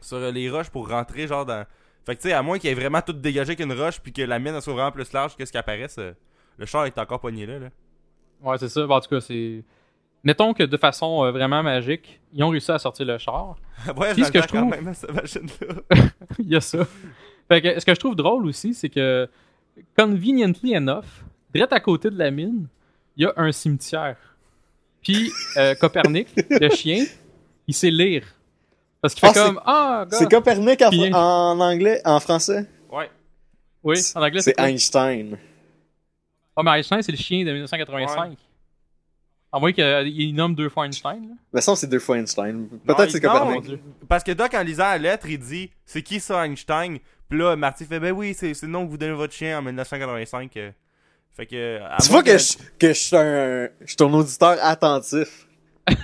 sur 0.00 0.16
euh, 0.18 0.30
les 0.30 0.48
roches 0.48 0.70
pour 0.70 0.88
rentrer, 0.88 1.26
genre 1.26 1.44
dans. 1.44 1.66
Fait 2.04 2.14
que 2.14 2.22
tu 2.22 2.28
sais, 2.28 2.34
à 2.34 2.42
moins 2.42 2.58
qu'il 2.60 2.70
ait 2.70 2.74
vraiment 2.74 3.00
tout 3.02 3.12
dégagé 3.12 3.56
qu'une 3.56 3.72
roche, 3.72 4.00
puis 4.00 4.12
que 4.12 4.22
la 4.22 4.38
mine 4.38 4.54
elle 4.54 4.62
soit 4.62 4.74
vraiment 4.74 4.92
plus 4.92 5.12
large 5.12 5.36
que 5.36 5.44
ce 5.44 5.50
qui 5.50 5.58
apparaît, 5.58 5.88
ça- 5.88 6.12
le 6.58 6.66
char 6.66 6.86
est 6.86 6.96
encore 6.98 7.20
pogné 7.20 7.46
là. 7.46 7.58
là. 7.58 7.68
Ouais, 8.42 8.56
c'est 8.58 8.68
ça. 8.68 8.86
Ben, 8.86 8.94
en 8.94 9.00
tout 9.00 9.08
cas, 9.10 9.20
c'est... 9.20 9.64
Mettons 10.24 10.52
que 10.54 10.62
de 10.64 10.76
façon 10.76 11.24
euh, 11.24 11.30
vraiment 11.30 11.62
magique, 11.62 12.20
ils 12.32 12.42
ont 12.42 12.48
réussi 12.48 12.70
à 12.72 12.78
sortir 12.78 13.06
le 13.06 13.18
char. 13.18 13.56
ouais, 13.96 14.12
Puis 14.14 14.24
ce 14.24 14.32
que 14.32 14.42
je 14.42 14.48
quand 14.48 14.58
trouve- 14.68 14.70
même, 14.82 14.94
cette 14.94 15.12
machine-là. 15.12 15.98
il 16.38 16.48
y 16.48 16.56
a 16.56 16.60
ça. 16.60 16.78
Fait 17.48 17.62
que, 17.62 17.78
ce 17.78 17.84
que 17.86 17.94
je 17.94 18.00
trouve 18.00 18.16
drôle 18.16 18.46
aussi, 18.46 18.74
c'est 18.74 18.88
que, 18.88 19.28
conveniently 19.96 20.74
enough, 20.76 21.04
direct 21.54 21.72
à 21.72 21.80
côté 21.80 22.10
de 22.10 22.18
la 22.18 22.30
mine, 22.30 22.66
il 23.16 23.22
y 23.22 23.26
a 23.26 23.32
un 23.36 23.52
cimetière. 23.52 24.16
Puis, 25.02 25.30
euh, 25.56 25.74
Copernic, 25.80 26.28
le 26.50 26.68
chien, 26.70 27.04
il 27.68 27.74
sait 27.74 27.90
lire. 27.90 28.24
Parce 29.00 29.14
qu'il 29.14 29.28
fait 29.28 29.38
Ah, 29.38 29.44
comme 29.46 29.60
Ah. 29.64 30.04
C'est 30.10 30.28
Copernic 30.28 30.82
en, 30.82 30.90
Puis- 30.90 31.14
en 31.14 31.60
anglais, 31.60 32.00
en 32.04 32.18
français? 32.18 32.66
Ouais. 32.90 33.08
Oui, 33.84 33.96
en 34.16 34.22
anglais, 34.22 34.40
c'est? 34.40 34.58
Einstein. 34.58 35.38
Ah, 36.56 36.62
mais 36.64 36.78
Einstein, 36.78 37.02
c'est 37.02 37.12
le 37.12 37.18
chien 37.18 37.44
de 37.44 37.52
1985. 37.52 38.36
À 39.56 39.58
moins 39.58 39.72
qu'il 39.72 40.34
nomme 40.34 40.54
deux 40.54 40.68
fois 40.68 40.84
Einstein. 40.84 41.34
Mais 41.50 41.62
ça, 41.62 41.74
c'est 41.76 41.86
deux 41.86 41.98
fois 41.98 42.18
Einstein. 42.18 42.68
Peut-être 42.86 43.08
c'est 43.10 43.22
Copernic. 43.22 43.80
Parce 44.06 44.22
que 44.22 44.32
Doc, 44.32 44.52
en 44.52 44.62
lisant 44.62 44.84
la 44.84 44.98
lettre, 44.98 45.26
il 45.30 45.38
dit 45.38 45.70
C'est 45.86 46.02
qui 46.02 46.20
ça, 46.20 46.44
Einstein 46.44 46.98
Puis 47.26 47.38
là, 47.38 47.56
Marty 47.56 47.86
fait 47.86 47.98
Ben 47.98 48.12
oui, 48.12 48.34
c'est 48.34 48.52
le 48.60 48.68
nom 48.68 48.84
que 48.84 48.90
vous 48.90 48.98
donnez 48.98 49.12
à 49.12 49.14
votre 49.14 49.32
chien 49.32 49.58
en 49.58 49.62
1985. 49.62 50.54
euh. 50.58 50.70
Fait 51.34 51.46
que. 51.46 51.80
à 51.82 51.96
Tu 52.02 52.10
vois 52.10 52.22
que 52.22 52.36
je, 52.36 52.58
que 52.78 52.88
je 52.88 52.92
suis 52.92 53.16
un, 53.16 53.70
je 53.80 53.86
suis 53.86 53.96
un 54.02 54.12
auditeur 54.12 54.58
attentif. 54.60 55.46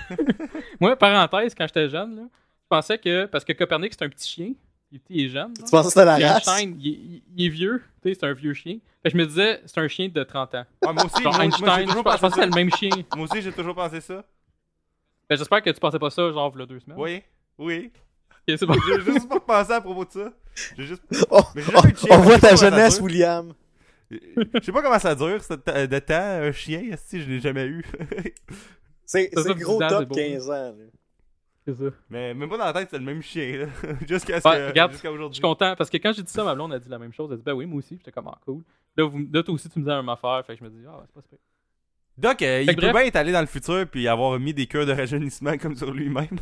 Moi, 0.79 0.95
parenthèse, 0.95 1.53
quand 1.53 1.67
j'étais 1.67 1.89
jeune, 1.89 2.15
là, 2.15 2.23
je 2.23 2.67
pensais 2.67 2.97
que. 2.97 3.25
Parce 3.27 3.45
que 3.45 3.53
Copernic, 3.53 3.93
c'est 3.93 4.03
un 4.03 4.09
petit 4.09 4.29
chien. 4.29 4.53
Il 5.09 5.25
est 5.25 5.29
jeune. 5.29 5.53
Tu 5.53 5.63
penses 5.71 5.85
que 5.87 5.89
c'était 5.93 6.05
la 6.05 6.15
Puis 6.15 6.23
race? 6.25 6.47
Einstein, 6.47 6.77
il, 6.79 6.87
il- 6.87 7.23
il 7.35 7.45
est 7.45 7.49
vieux. 7.49 7.81
Tu 8.01 8.09
sais, 8.09 8.19
c'est 8.19 8.25
un 8.27 8.33
vieux 8.33 8.53
chien. 8.53 8.77
Fait 9.01 9.09
que 9.11 9.17
je 9.17 9.21
me 9.21 9.25
disais, 9.27 9.61
c'est 9.65 9.79
un 9.79 9.87
chien 9.87 10.09
de 10.09 10.23
30 10.23 10.55
ans. 10.55 10.65
Ouais, 10.85 10.93
moi 10.93 11.05
aussi, 11.05 11.23
Genre 11.23 11.33
moi, 11.33 11.43
Einstein, 11.45 11.87
je 11.89 11.93
pensé 11.93 12.03
pensais 12.03 12.27
que 12.27 12.33
c'était 12.33 12.45
le 12.45 12.55
même 12.55 12.69
chien. 12.71 12.89
Moi 13.15 13.25
aussi, 13.29 13.41
j'ai 13.41 13.51
toujours 13.51 13.75
pensé 13.75 14.01
ça. 14.01 14.23
Ben, 15.29 15.35
J'espère 15.37 15.61
que 15.61 15.69
tu 15.69 15.79
pensais 15.79 15.99
pas 15.99 16.09
ça, 16.09 16.31
genre, 16.31 16.51
il 16.55 16.59
y 16.59 16.63
a 16.63 16.65
deux 16.65 16.79
semaines. 16.79 16.97
Oui, 16.99 17.21
oui. 17.57 17.91
Ok, 18.47 18.55
c'est 18.57 18.65
bon. 18.65 18.75
J'ai 18.87 19.11
juste 19.13 19.27
pas 19.29 19.35
repensé 19.35 19.71
à 19.73 19.81
propos 19.81 20.05
de 20.05 20.11
ça. 20.11 20.33
J'ai 20.77 20.85
juste. 20.85 21.03
Oh, 21.31 21.41
Mais 21.55 21.61
j'ai 21.63 21.71
chien, 21.95 22.09
on 22.11 22.17
voit 22.21 22.37
ta 22.39 22.55
jeunesse. 22.55 22.99
William. 23.01 23.53
Je 24.11 24.19
sais 24.61 24.71
pas 24.71 24.81
comment 24.83 24.99
ça 24.99 25.15
dure, 25.15 25.39
de 25.39 25.99
temps, 25.99 26.13
un 26.13 26.51
chien, 26.51 26.83
si 27.03 27.21
je 27.21 27.29
l'ai 27.29 27.39
jamais 27.39 27.65
eu? 27.65 27.83
C'est 29.05 29.29
gros 29.33 29.79
10 29.79 29.83
ans, 29.85 29.87
top 29.89 29.99
c'est 30.01 30.05
beau. 30.07 30.15
15 30.15 30.49
ans. 30.49 30.53
là. 30.53 30.73
C'est 31.65 31.75
ça. 31.75 31.85
Mais 32.09 32.33
même 32.33 32.49
pas 32.49 32.57
dans 32.57 32.65
la 32.65 32.73
tête, 32.73 32.89
c'est 32.91 32.97
le 32.99 33.05
même 33.05 33.21
chien, 33.21 33.57
là. 33.65 33.67
Jusqu'à 34.07 34.41
ce 34.41 34.47
Ouais, 34.47 34.55
que- 34.55 34.67
regarde, 34.67 34.91
jusqu'à 34.91 35.09
Je 35.09 35.13
aujourd'hui. 35.13 35.35
suis 35.35 35.41
content 35.41 35.75
parce 35.77 35.89
que 35.89 35.97
quand 35.97 36.11
j'ai 36.13 36.23
dit 36.23 36.31
ça, 36.31 36.43
ma 36.43 36.53
blonde 36.55 36.73
a 36.73 36.79
dit 36.79 36.89
la 36.89 36.99
même 36.99 37.13
chose. 37.13 37.27
Elle 37.29 37.35
a 37.35 37.37
dit, 37.37 37.43
ben 37.43 37.53
oui, 37.53 37.65
moi 37.65 37.77
aussi. 37.77 37.95
J'étais 37.97 38.11
comme, 38.11 38.27
ah, 38.27 38.37
cool. 38.45 38.63
Là, 38.97 39.05
vous, 39.05 39.25
là, 39.31 39.43
toi 39.43 39.53
aussi, 39.53 39.69
tu 39.69 39.79
me 39.79 39.83
dis 39.85 39.89
la 39.89 39.97
même 39.97 40.09
affaire. 40.09 40.43
Fait 40.45 40.53
que 40.55 40.59
je 40.59 40.63
me 40.65 40.69
dis, 40.69 40.83
ah, 40.87 41.01
c'est 41.05 41.13
pas 41.13 41.21
super. 41.21 41.39
Doc, 42.17 42.41
euh, 42.41 42.61
il 42.61 42.67
que 42.67 42.73
peut 42.75 42.81
bref. 42.81 42.93
bien 42.93 43.01
être 43.05 43.15
allé 43.15 43.31
dans 43.31 43.39
le 43.41 43.47
futur 43.47 43.87
puis 43.89 44.07
avoir 44.07 44.37
mis 44.39 44.53
des 44.53 44.67
cœurs 44.67 44.85
de 44.85 44.91
rajeunissement 44.91 45.57
comme 45.57 45.75
sur 45.75 45.91
lui-même. 45.91 46.37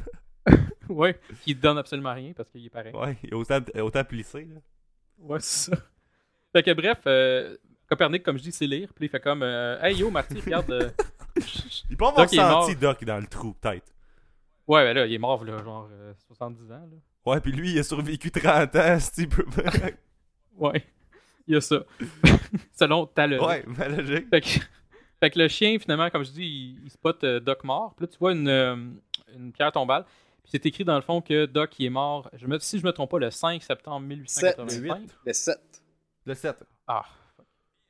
ouais, 0.89 1.17
qui 1.43 1.55
donne 1.55 1.77
absolument 1.77 2.13
rien 2.13 2.33
parce 2.35 2.49
qu'il 2.49 2.65
est 2.65 2.69
pareil. 2.69 2.93
Ouais, 2.93 3.15
il 3.23 3.33
a 3.33 3.37
autant, 3.37 3.59
autant 3.79 4.03
plissé, 4.03 4.45
là. 4.53 4.59
Ouais, 5.19 5.39
c'est 5.39 5.71
ça. 5.71 5.77
Fait 6.51 6.63
que 6.63 6.73
bref, 6.73 6.97
euh, 7.05 7.55
Copernic, 7.87 8.23
comme 8.23 8.37
je 8.37 8.43
dis, 8.43 8.51
c'est 8.51 8.65
lire. 8.67 8.89
Puis 8.95 9.05
il 9.05 9.09
fait 9.09 9.19
comme, 9.21 9.43
euh, 9.43 9.79
hey 9.81 9.95
yo, 9.97 10.09
Marty, 10.09 10.39
regarde. 10.41 10.71
euh, 10.71 10.89
Il 11.89 11.95
peut 11.95 12.05
avoir 12.05 12.25
Doc, 12.25 12.33
il 12.33 12.39
est 12.39 12.43
mort. 12.43 12.63
senti 12.65 12.75
Doc 12.75 13.03
dans 13.05 13.19
le 13.19 13.27
trou, 13.27 13.53
peut-être. 13.53 13.93
Ouais, 14.71 14.85
ben 14.85 14.93
là, 14.93 15.05
il 15.05 15.13
est 15.13 15.17
mort, 15.17 15.43
là, 15.43 15.61
genre 15.61 15.89
euh, 15.91 16.13
70 16.27 16.71
ans. 16.71 16.75
Là. 16.75 16.97
Ouais, 17.25 17.41
puis 17.41 17.51
lui, 17.51 17.73
il 17.73 17.79
a 17.79 17.83
survécu 17.83 18.31
30 18.31 18.73
ans, 18.77 18.99
si 19.01 19.27
peut 19.27 19.45
Ouais, 20.55 20.85
il 21.47 21.55
y 21.55 21.57
a 21.57 21.61
ça. 21.61 21.83
Selon 22.71 23.05
ta 23.05 23.27
logique. 23.27 23.45
Ouais, 23.45 23.65
mais 23.67 23.89
logique. 23.89 24.29
Fait 24.29 24.39
que, 24.39 24.47
fait 25.19 25.29
que 25.29 25.39
le 25.39 25.49
chien, 25.49 25.77
finalement, 25.77 26.09
comme 26.09 26.23
je 26.23 26.31
dis, 26.31 26.45
il, 26.45 26.85
il 26.85 26.89
spot 26.89 27.21
euh, 27.25 27.41
Doc 27.41 27.65
mort. 27.65 27.95
Puis 27.97 28.05
là, 28.05 28.11
tu 28.13 28.17
vois 28.17 28.31
une, 28.31 28.47
euh, 28.47 28.77
une 29.35 29.51
pierre 29.51 29.73
tombale. 29.73 30.05
Puis 30.41 30.51
c'est 30.53 30.65
écrit 30.65 30.85
dans 30.85 30.95
le 30.95 31.01
fond 31.01 31.19
que 31.19 31.47
Doc 31.47 31.77
il 31.77 31.87
est 31.87 31.89
mort, 31.89 32.29
je 32.33 32.47
me, 32.47 32.57
si 32.59 32.79
je 32.79 32.85
me 32.85 32.93
trompe 32.93 33.11
pas, 33.11 33.19
le 33.19 33.29
5 33.29 33.61
septembre 33.61 34.07
1885. 34.07 35.01
Le 35.25 35.33
7. 35.33 35.83
Le 36.25 36.33
7. 36.33 36.63
Ah. 36.87 37.03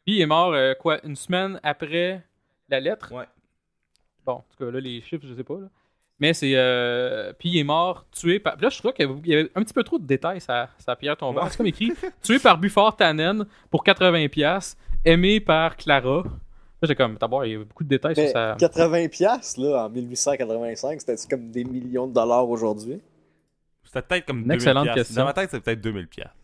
Puis 0.04 0.16
il 0.16 0.22
est 0.22 0.26
mort, 0.26 0.52
euh, 0.54 0.74
quoi, 0.74 1.06
une 1.06 1.16
semaine 1.16 1.60
après 1.62 2.26
la 2.70 2.80
lettre? 2.80 3.14
Ouais. 3.14 3.28
Bon, 4.26 4.34
en 4.34 4.46
tout 4.50 4.66
cas, 4.66 4.72
là, 4.72 4.80
les 4.80 5.00
chiffres, 5.02 5.28
je 5.28 5.36
sais 5.36 5.44
pas. 5.44 5.60
Là. 5.60 5.68
Mais 6.22 6.36
c'est. 6.36 6.54
Euh... 6.56 7.34
Puis 7.38 7.50
il 7.50 7.58
est 7.58 7.64
mort, 7.64 8.06
tué 8.12 8.40
par. 8.40 8.54
Puis 8.54 8.64
là, 8.64 8.70
je 8.70 8.78
crois 8.78 8.94
qu'il 8.94 9.10
y 9.26 9.34
avait 9.34 9.50
un 9.56 9.64
petit 9.64 9.74
peu 9.74 9.84
trop 9.84 9.98
de 9.98 10.06
détails, 10.06 10.40
sa, 10.40 10.70
sa 10.78 10.96
pierre. 10.96 11.18
Ouais. 11.22 11.34
C'est 11.50 11.58
comme 11.58 11.66
écrit 11.66 11.92
tué 12.22 12.38
par 12.38 12.60
Bufford 12.60 12.96
Tannen 12.96 13.44
pour 13.72 13.84
80$, 13.84 14.76
aimé 15.04 15.40
par 15.40 15.76
Clara. 15.76 16.24
Là, 16.82 16.88
j'ai 16.88 16.96
comme, 16.96 17.16
d'abord, 17.16 17.44
il 17.46 17.52
y 17.52 17.56
a 17.56 17.60
beaucoup 17.60 17.84
de 17.84 17.90
détails 17.90 18.14
Mais 18.16 18.28
sur 18.28 18.34
sa. 18.34 18.56
80 18.60 19.08
piastres, 19.08 19.60
là, 19.60 19.86
en 19.86 19.90
1885, 19.90 21.02
c'était 21.02 21.16
comme 21.28 21.50
des 21.50 21.64
millions 21.64 22.08
de 22.08 22.14
dollars 22.14 22.48
aujourd'hui? 22.48 23.02
C'était 23.84 24.02
peut-être 24.04 24.26
comme 24.28 24.38
Une 24.38 24.44
2000 24.44 24.56
excellente 24.56 24.94
question. 24.94 25.22
Dans 25.22 25.26
ma 25.26 25.34
tête, 25.34 25.50
c'est 25.52 25.60
peut-être 25.60 25.82
2000 25.82 26.08
piastres. 26.08 26.36
C'est 26.36 26.41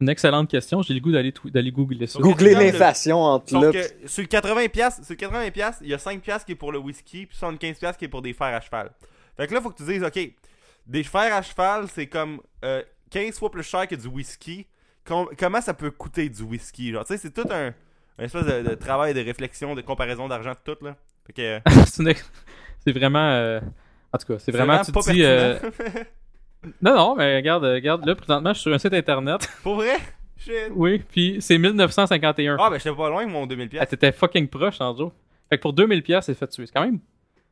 une 0.00 0.08
excellente 0.08 0.50
question. 0.50 0.82
J'ai 0.82 0.94
le 0.94 1.00
goût 1.00 1.12
d'aller 1.12 1.30
tw- 1.30 1.50
d'aller 1.50 1.72
googler 1.72 2.06
ça. 2.06 2.18
Tu 2.22 2.44
de- 2.44 2.50
l'inflation 2.50 3.18
entre 3.22 3.54
là. 3.58 3.72
sur 4.06 4.22
le 4.22 4.28
80 4.28 4.68
piastres, 4.68 5.04
sur 5.04 5.12
le 5.12 5.16
80 5.16 5.50
piastres, 5.50 5.82
il 5.82 5.88
y 5.90 5.94
a 5.94 5.98
5 5.98 6.20
piastres 6.20 6.44
qui 6.46 6.52
est 6.52 6.56
pour 6.56 6.72
le 6.72 6.78
whisky, 6.78 7.26
puis 7.26 7.36
75 7.36 7.78
piastres 7.78 7.98
qui 7.98 8.04
est 8.04 8.08
pour 8.08 8.22
des 8.22 8.32
fers 8.32 8.48
à 8.54 8.60
cheval. 8.60 8.90
Fait 9.36 9.46
que 9.46 9.54
là, 9.54 9.60
faut 9.60 9.70
que 9.70 9.76
tu 9.76 9.84
dises, 9.84 10.02
OK, 10.02 10.18
des 10.86 11.02
fers 11.02 11.34
à 11.34 11.42
cheval, 11.42 11.86
c'est 11.92 12.06
comme 12.06 12.40
euh, 12.64 12.82
15 13.10 13.38
fois 13.38 13.50
plus 13.50 13.62
cher 13.62 13.86
que 13.88 13.94
du 13.94 14.06
whisky. 14.08 14.66
Com- 15.06 15.28
comment 15.38 15.60
ça 15.60 15.72
peut 15.74 15.90
coûter 15.90 16.28
du 16.28 16.42
whisky? 16.42 16.92
Genre, 16.92 17.04
tu 17.04 17.14
sais, 17.14 17.18
c'est 17.18 17.30
tout 17.32 17.48
un, 17.50 17.72
un 18.18 18.24
espèce 18.24 18.44
de, 18.44 18.62
de 18.68 18.74
travail 18.74 19.14
de 19.14 19.20
réflexion, 19.20 19.74
de 19.74 19.80
comparaison 19.80 20.26
d'argent, 20.28 20.52
de 20.52 20.72
tout, 20.74 20.84
là. 20.84 20.96
Fait 21.26 21.32
que... 21.32 21.42
euh, 21.42 22.14
c'est 22.84 22.92
vraiment. 22.92 23.30
euh, 23.30 23.60
En 24.12 24.18
tout 24.18 24.26
cas, 24.32 24.38
c'est 24.38 24.52
vraiment. 24.52 24.82
tu 24.82 24.92
pas 24.92 25.02
te 25.02 25.10
dis. 25.12 25.22
euh, 25.24 25.58
pertinent. 25.58 26.04
Non, 26.82 26.94
non, 26.96 27.16
mais 27.16 27.36
regarde, 27.36 27.64
euh, 27.64 27.74
regarde, 27.74 28.04
là, 28.06 28.14
présentement, 28.14 28.50
je 28.50 28.54
suis 28.60 28.62
sur 28.64 28.72
un 28.72 28.78
site 28.78 28.92
internet. 28.94 29.48
Pour 29.62 29.76
vrai? 29.76 29.96
Shit. 30.38 30.70
oui, 30.72 30.98
puis 31.08 31.38
c'est 31.40 31.56
1951. 31.58 32.56
Ah, 32.60 32.68
ben 32.70 32.76
j'étais 32.78 32.94
pas 32.94 33.08
loin 33.08 33.26
mon 33.26 33.46
2000 33.46 33.66
Ah, 33.66 33.68
piastres. 33.70 33.90
t'étais 33.90 34.12
fucking 34.12 34.48
proche, 34.48 34.80
Andrew. 34.80 35.10
Fait 35.48 35.56
que 35.56 35.62
pour 35.62 35.72
2000$, 35.74 36.02
piastres, 36.02 36.26
c'est 36.26 36.38
fait 36.38 36.46
tuer. 36.48 36.66
C'est 36.66 36.72
quand 36.72 36.84
même 36.84 37.00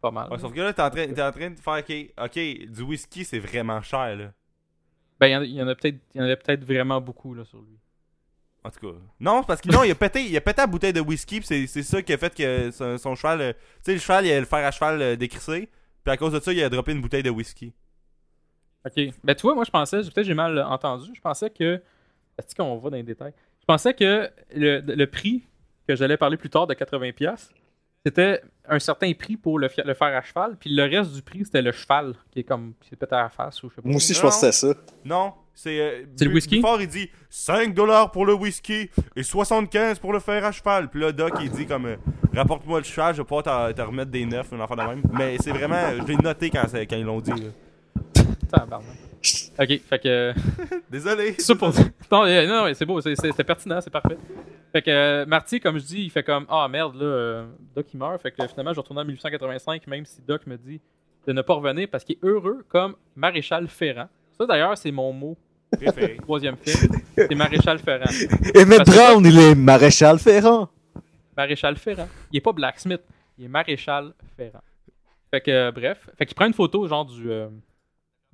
pas 0.03 0.11
mal. 0.11 0.31
Ouais, 0.31 0.39
sauf 0.39 0.53
que 0.53 0.61
là, 0.61 0.73
t'es 0.73 0.83
en, 0.83 0.91
train, 0.91 1.07
t'es 1.07 1.23
en 1.23 1.33
train 1.33 1.51
de 1.51 1.59
faire, 1.59 1.79
OK, 1.79 2.25
OK, 2.27 2.69
du 2.69 2.83
whisky, 2.83 3.25
c'est 3.25 3.39
vraiment 3.39 3.81
cher, 3.81 4.17
là. 4.17 4.33
Ben, 5.19 5.43
il 5.45 5.55
y 5.55 5.63
en 5.63 5.69
a- 5.69 5.75
peut-être 5.75 5.97
il 6.15 6.19
y 6.19 6.21
en 6.21 6.25
avait 6.25 6.37
peut-être 6.37 6.63
vraiment 6.65 7.01
beaucoup 7.01 7.33
là, 7.35 7.45
sur 7.45 7.59
lui. 7.61 7.79
En 8.65 8.71
tout 8.71 8.81
cas. 8.87 8.99
Non, 9.21 9.43
parce 9.45 9.61
que 9.61 9.71
non, 9.71 9.83
il 9.85 9.91
a 9.91 9.95
pété, 9.95 10.23
il 10.25 10.37
a 10.37 10.41
pété 10.41 10.61
la 10.61 10.67
bouteille 10.67 10.93
de 10.93 11.01
whisky, 11.01 11.41
pis 11.41 11.47
c'est, 11.47 11.67
c'est 11.67 11.83
ça 11.83 12.03
qui 12.03 12.13
a 12.13 12.19
fait 12.19 12.35
que 12.35 12.71
son, 12.71 12.99
son 12.99 13.15
cheval. 13.15 13.41
euh, 13.41 13.53
tu 13.53 13.59
sais, 13.83 13.93
le 13.95 13.99
cheval, 14.01 14.27
il 14.27 14.33
a 14.33 14.41
le 14.41 14.47
fer 14.47 14.59
à 14.65 14.71
cheval 14.71 15.01
euh, 15.01 15.17
décrissé, 15.17 15.69
puis 16.03 16.13
à 16.13 16.17
cause 16.17 16.33
de 16.33 16.41
ça, 16.41 16.53
il 16.53 16.63
a 16.63 16.69
droppé 16.69 16.93
une 16.93 17.01
bouteille 17.01 17.23
de 17.23 17.31
whisky. 17.31 17.73
Ok. 18.87 19.03
Ben, 19.25 19.35
tu 19.35 19.43
vois, 19.43 19.55
moi, 19.55 19.65
je 19.65 19.71
pensais, 19.71 19.99
peut-être 20.03 20.25
j'ai 20.25 20.35
mal 20.35 20.59
entendu, 20.63 21.11
je 21.15 21.21
pensais 21.21 21.51
que. 21.51 21.81
Est-ce 22.39 22.55
qu'on 22.55 22.77
va 22.79 22.91
dans 22.91 22.97
les 22.97 23.03
détails? 23.05 23.33
Je 23.61 23.65
pensais 23.65 23.95
que 23.95 24.29
le, 24.55 24.81
le 24.81 25.07
prix 25.07 25.45
que 25.89 25.95
j'allais 25.95 26.17
parler 26.17 26.37
plus 26.37 26.51
tard 26.51 26.67
de 26.67 26.75
80$, 26.75 27.13
piastres, 27.13 27.55
c'était 28.05 28.43
un 28.69 28.79
certain 28.79 29.13
prix 29.15 29.37
pour 29.37 29.59
le, 29.59 29.69
fer 29.69 29.85
à 30.03 30.21
cheval, 30.23 30.57
puis 30.59 30.75
le 30.75 30.83
reste 30.83 31.13
du 31.15 31.23
prix, 31.23 31.45
c'était 31.45 31.63
le 31.63 31.71
cheval, 31.73 32.15
qui 32.31 32.41
est 32.41 32.45
comme. 32.45 32.75
qui 32.81 32.95
pété 32.97 33.15
à 33.15 33.23
la 33.23 33.29
face 33.31 33.63
ou 33.63 33.71
je 33.71 33.77
sais 33.77 33.83
pas. 33.83 33.89
Moi 33.89 33.97
aussi, 33.97 34.13
je 34.13 34.19
Non. 34.19 34.23
pense 34.25 34.41
que 34.41 34.51
c'était 34.51 34.75
ça. 34.75 34.81
Non, 35.05 35.33
c'est. 35.55 35.81
euh, 35.81 36.05
C'est 36.17 36.25
le 36.27 36.35
whisky? 36.35 36.63
Il 36.81 36.87
dit 36.89 37.09
5$ 37.31 38.11
pour 38.11 38.27
le 38.27 38.35
whisky 38.35 38.91
et 39.17 39.23
75$ 39.23 40.01
pour 40.01 40.13
le 40.13 40.19
fer 40.21 40.45
à 40.45 40.53
cheval. 40.53 40.89
Puis 40.91 41.01
là, 41.01 41.13
Doc, 41.13 41.33
il 41.41 41.51
dit 41.51 41.67
comme 41.67 41.87
euh, 41.87 41.97
Rapporte-moi 42.35 42.79
le 42.81 42.85
cheval, 42.85 43.15
je 43.15 43.23
vais 43.23 43.25
pouvoir 43.27 43.45
t'en- 43.45 43.73
te 43.73 43.81
remettre 43.81 44.11
des 44.11 44.27
neufs, 44.27 44.53
un 44.53 44.61
enfant 44.61 44.77
de 44.77 44.83
même. 44.83 45.03
Mais 45.13 45.37
c'est 45.41 45.53
vraiment. 45.53 45.91
Je 46.03 46.07
l'ai 46.07 46.17
noté 46.17 46.51
quand, 46.51 46.65
quand 46.73 46.97
ils 46.97 47.05
l'ont 47.05 47.21
dit. 47.21 47.31
là. 47.31 47.49
Tabarnak. 48.45 48.97
Ok, 49.59 49.81
fait 49.89 49.99
que. 50.03 50.33
Désolé. 50.91 51.33
ça 51.39 51.55
pour 51.55 51.69
non, 52.11 52.25
euh, 52.27 52.47
non, 52.47 52.67
non, 52.69 52.75
c'est 52.75 52.85
beau, 52.85 53.01
c'était 53.01 53.45
pertinent, 53.45 53.81
c'est 53.81 53.91
parfait. 53.91 54.19
Fait 54.73 54.83
que 54.83 54.91
euh, 54.91 55.27
Marty, 55.27 55.61
comme 55.61 55.79
je 55.79 55.85
dis, 55.85 56.03
il 56.05 56.11
fait 56.11 56.23
comme 56.23 56.45
Ah 56.49 56.69
merde, 56.69 56.95
là, 56.97 57.05
euh, 57.05 57.47
Doc 57.75 57.87
il 57.93 57.99
meurt. 57.99 58.21
Fait 58.21 58.31
que 58.33 58.47
finalement, 58.47 58.73
je 58.75 58.81
retourne 58.81 58.99
en 58.99 59.05
1885, 59.05 59.87
même 59.87 60.05
si 60.05 60.21
Doc 60.27 60.47
me 60.47 60.57
dit 60.59 60.81
de 61.27 61.33
ne 61.33 61.41
pas 61.43 61.55
revenir 61.55 61.89
parce 61.91 62.05
qu'il 62.05 62.17
est 62.17 62.25
heureux 62.27 62.65
comme 62.69 62.97
Maréchal 63.17 63.67
Ferrand. 63.69 64.09
Ça 64.39 64.45
d'ailleurs, 64.47 64.77
c'est 64.77 64.91
mon 64.91 65.13
mot, 65.13 65.37
Préféré. 65.73 66.17
troisième 66.21 66.57
film. 66.57 66.93
C'est 67.17 67.35
Maréchal 67.35 67.79
Ferrand. 67.79 68.05
Parce 68.05 68.19
que- 68.25 68.91
Brown, 68.91 69.25
il 69.25 69.39
est 69.39 69.55
maréchal 69.55 70.19
Ferrand. 70.19 70.69
Maréchal 71.37 71.77
Ferrand. 71.77 72.09
Il 72.31 72.37
est 72.37 72.41
pas 72.43 72.53
Blacksmith, 72.53 73.01
il 73.39 73.47
est 73.47 73.49
Maréchal 73.49 74.13
Ferrand. 74.37 74.61
Fait 75.31 75.41
que, 75.41 75.51
euh, 75.51 75.73
bref. 75.73 76.09
Fait 76.19 76.27
qu'il 76.27 76.35
prend 76.35 76.47
une 76.47 76.53
photo, 76.53 76.87
genre, 76.87 77.07
du. 77.07 77.31
Euh, 77.31 77.49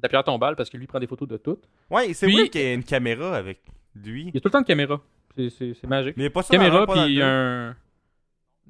pierre 0.09 0.25
tombale 0.25 0.57
parce 0.57 0.71
que 0.71 0.77
lui 0.77 0.87
prend 0.87 0.99
des 1.01 1.07
photos 1.07 1.29
de 1.29 1.37
tout. 1.37 1.59
Ouais, 1.91 2.13
c'est 2.15 2.31
vrai 2.31 2.49
qu'il 2.49 2.61
y 2.61 2.65
a 2.67 2.73
une 2.75 2.85
caméra 2.85 3.37
avec 3.37 3.61
lui. 3.95 4.27
Il 4.29 4.35
y 4.35 4.39
a 4.39 4.41
tout 4.41 4.49
le 4.49 4.53
temps 4.53 4.59
une 4.61 4.65
caméra. 4.65 5.01
C'est- 5.37 5.51
C'est 5.51 5.75
c'est 5.75 5.87
magique. 5.87 6.17
Mais 6.17 6.25
il 6.25 6.27
y 6.27 6.29
a 6.29 6.31
pas 6.31 6.43
ça 6.43 6.51
caméra 6.57 6.87
dans 6.87 6.93
puis 7.05 7.23
un 7.23 7.77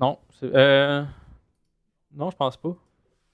non 0.01 0.19
euh... 0.43 1.05
non 2.15 2.31
je 2.31 2.37
pense 2.37 2.57
pas 2.57 2.75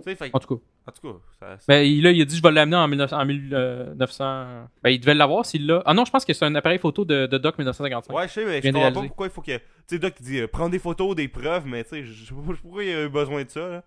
fait- 0.04 0.30
en 0.32 0.38
tout 0.38 0.56
cas 0.56 0.62
En 0.88 0.92
tout 0.92 1.02
cas, 1.12 1.18
ça. 1.40 1.56
ben 1.68 1.80
il, 1.86 2.02
là, 2.02 2.10
il 2.10 2.20
a 2.20 2.24
dit 2.24 2.36
je 2.36 2.42
vais 2.42 2.50
l'amener 2.52 2.76
en 2.76 2.86
1900 2.88 3.18
en 3.18 3.24
1900 3.24 4.68
ben 4.82 4.90
il 4.90 5.00
devait 5.00 5.14
l'avoir 5.14 5.46
s'il 5.46 5.66
l'a 5.66 5.82
ah 5.86 5.94
non 5.94 6.04
je 6.04 6.10
pense 6.10 6.24
que 6.24 6.32
c'est 6.32 6.44
un 6.44 6.54
appareil 6.54 6.78
photo 6.78 7.04
de, 7.04 7.26
de 7.26 7.38
Doc 7.38 7.58
1955 7.58 8.14
Ouais, 8.14 8.28
je 8.28 8.32
sais, 8.32 8.44
mais 8.44 8.60
je 8.62 8.70
comprends 8.70 8.92
pas 8.92 9.06
pourquoi 9.06 9.26
il 9.26 9.32
faut 9.32 9.42
que. 9.42 9.56
Tu 9.56 9.62
sais, 9.86 9.98
Doc, 9.98 10.14
dit 10.20 10.40
euh, 10.40 10.48
prends 10.48 10.68
des 10.68 10.78
photos, 10.80 11.14
des 11.14 11.28
preuves, 11.28 11.66
mais 11.66 11.84
tu 11.84 11.90
sais, 11.90 12.02
je 12.04 12.12
je 12.12 12.24
sais 12.26 12.34
pas 12.34 12.40
pourquoi 12.60 12.84
il 12.84 12.90
a 12.94 13.04
eu 13.04 13.08
besoin 13.08 13.44
de 13.44 13.48
ça, 13.50 13.68
là. 13.68 13.84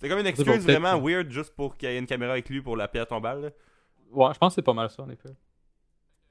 C'était 0.00 0.08
comme 0.08 0.18
une 0.18 0.34
C'est 0.34 0.42
excuse 0.42 0.64
vraiment 0.64 0.98
weird 0.98 1.30
juste 1.30 1.54
pour 1.54 1.76
qu'il 1.76 1.90
y 1.90 1.92
ait 1.92 1.98
une 1.98 2.06
caméra 2.06 2.32
avec 2.32 2.48
lui 2.48 2.62
pour 2.62 2.76
la 2.76 2.88
pierre 2.88 3.06
tombale, 3.06 3.42
là. 3.42 3.48
ouais 4.12 4.30
je 4.32 4.38
pense 4.38 4.52
que 4.52 4.54
c'est 4.56 4.62
pas 4.62 4.72
mal 4.72 4.88
ça 4.90 5.02
en 5.02 5.10
effet 5.10 5.28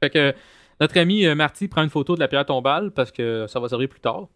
fait 0.02 0.10
que 0.10 0.34
notre 0.80 0.98
ami 0.98 1.26
euh, 1.26 1.36
Marty 1.36 1.68
prend 1.68 1.84
une 1.84 1.90
photo 1.90 2.16
de 2.16 2.20
la 2.20 2.28
pierre 2.28 2.46
tombale 2.46 2.92
parce 2.92 3.12
que 3.12 3.46
ça 3.48 3.60
va 3.60 3.70
servir 3.70 3.90
plus 3.90 4.00
tard 4.00 4.28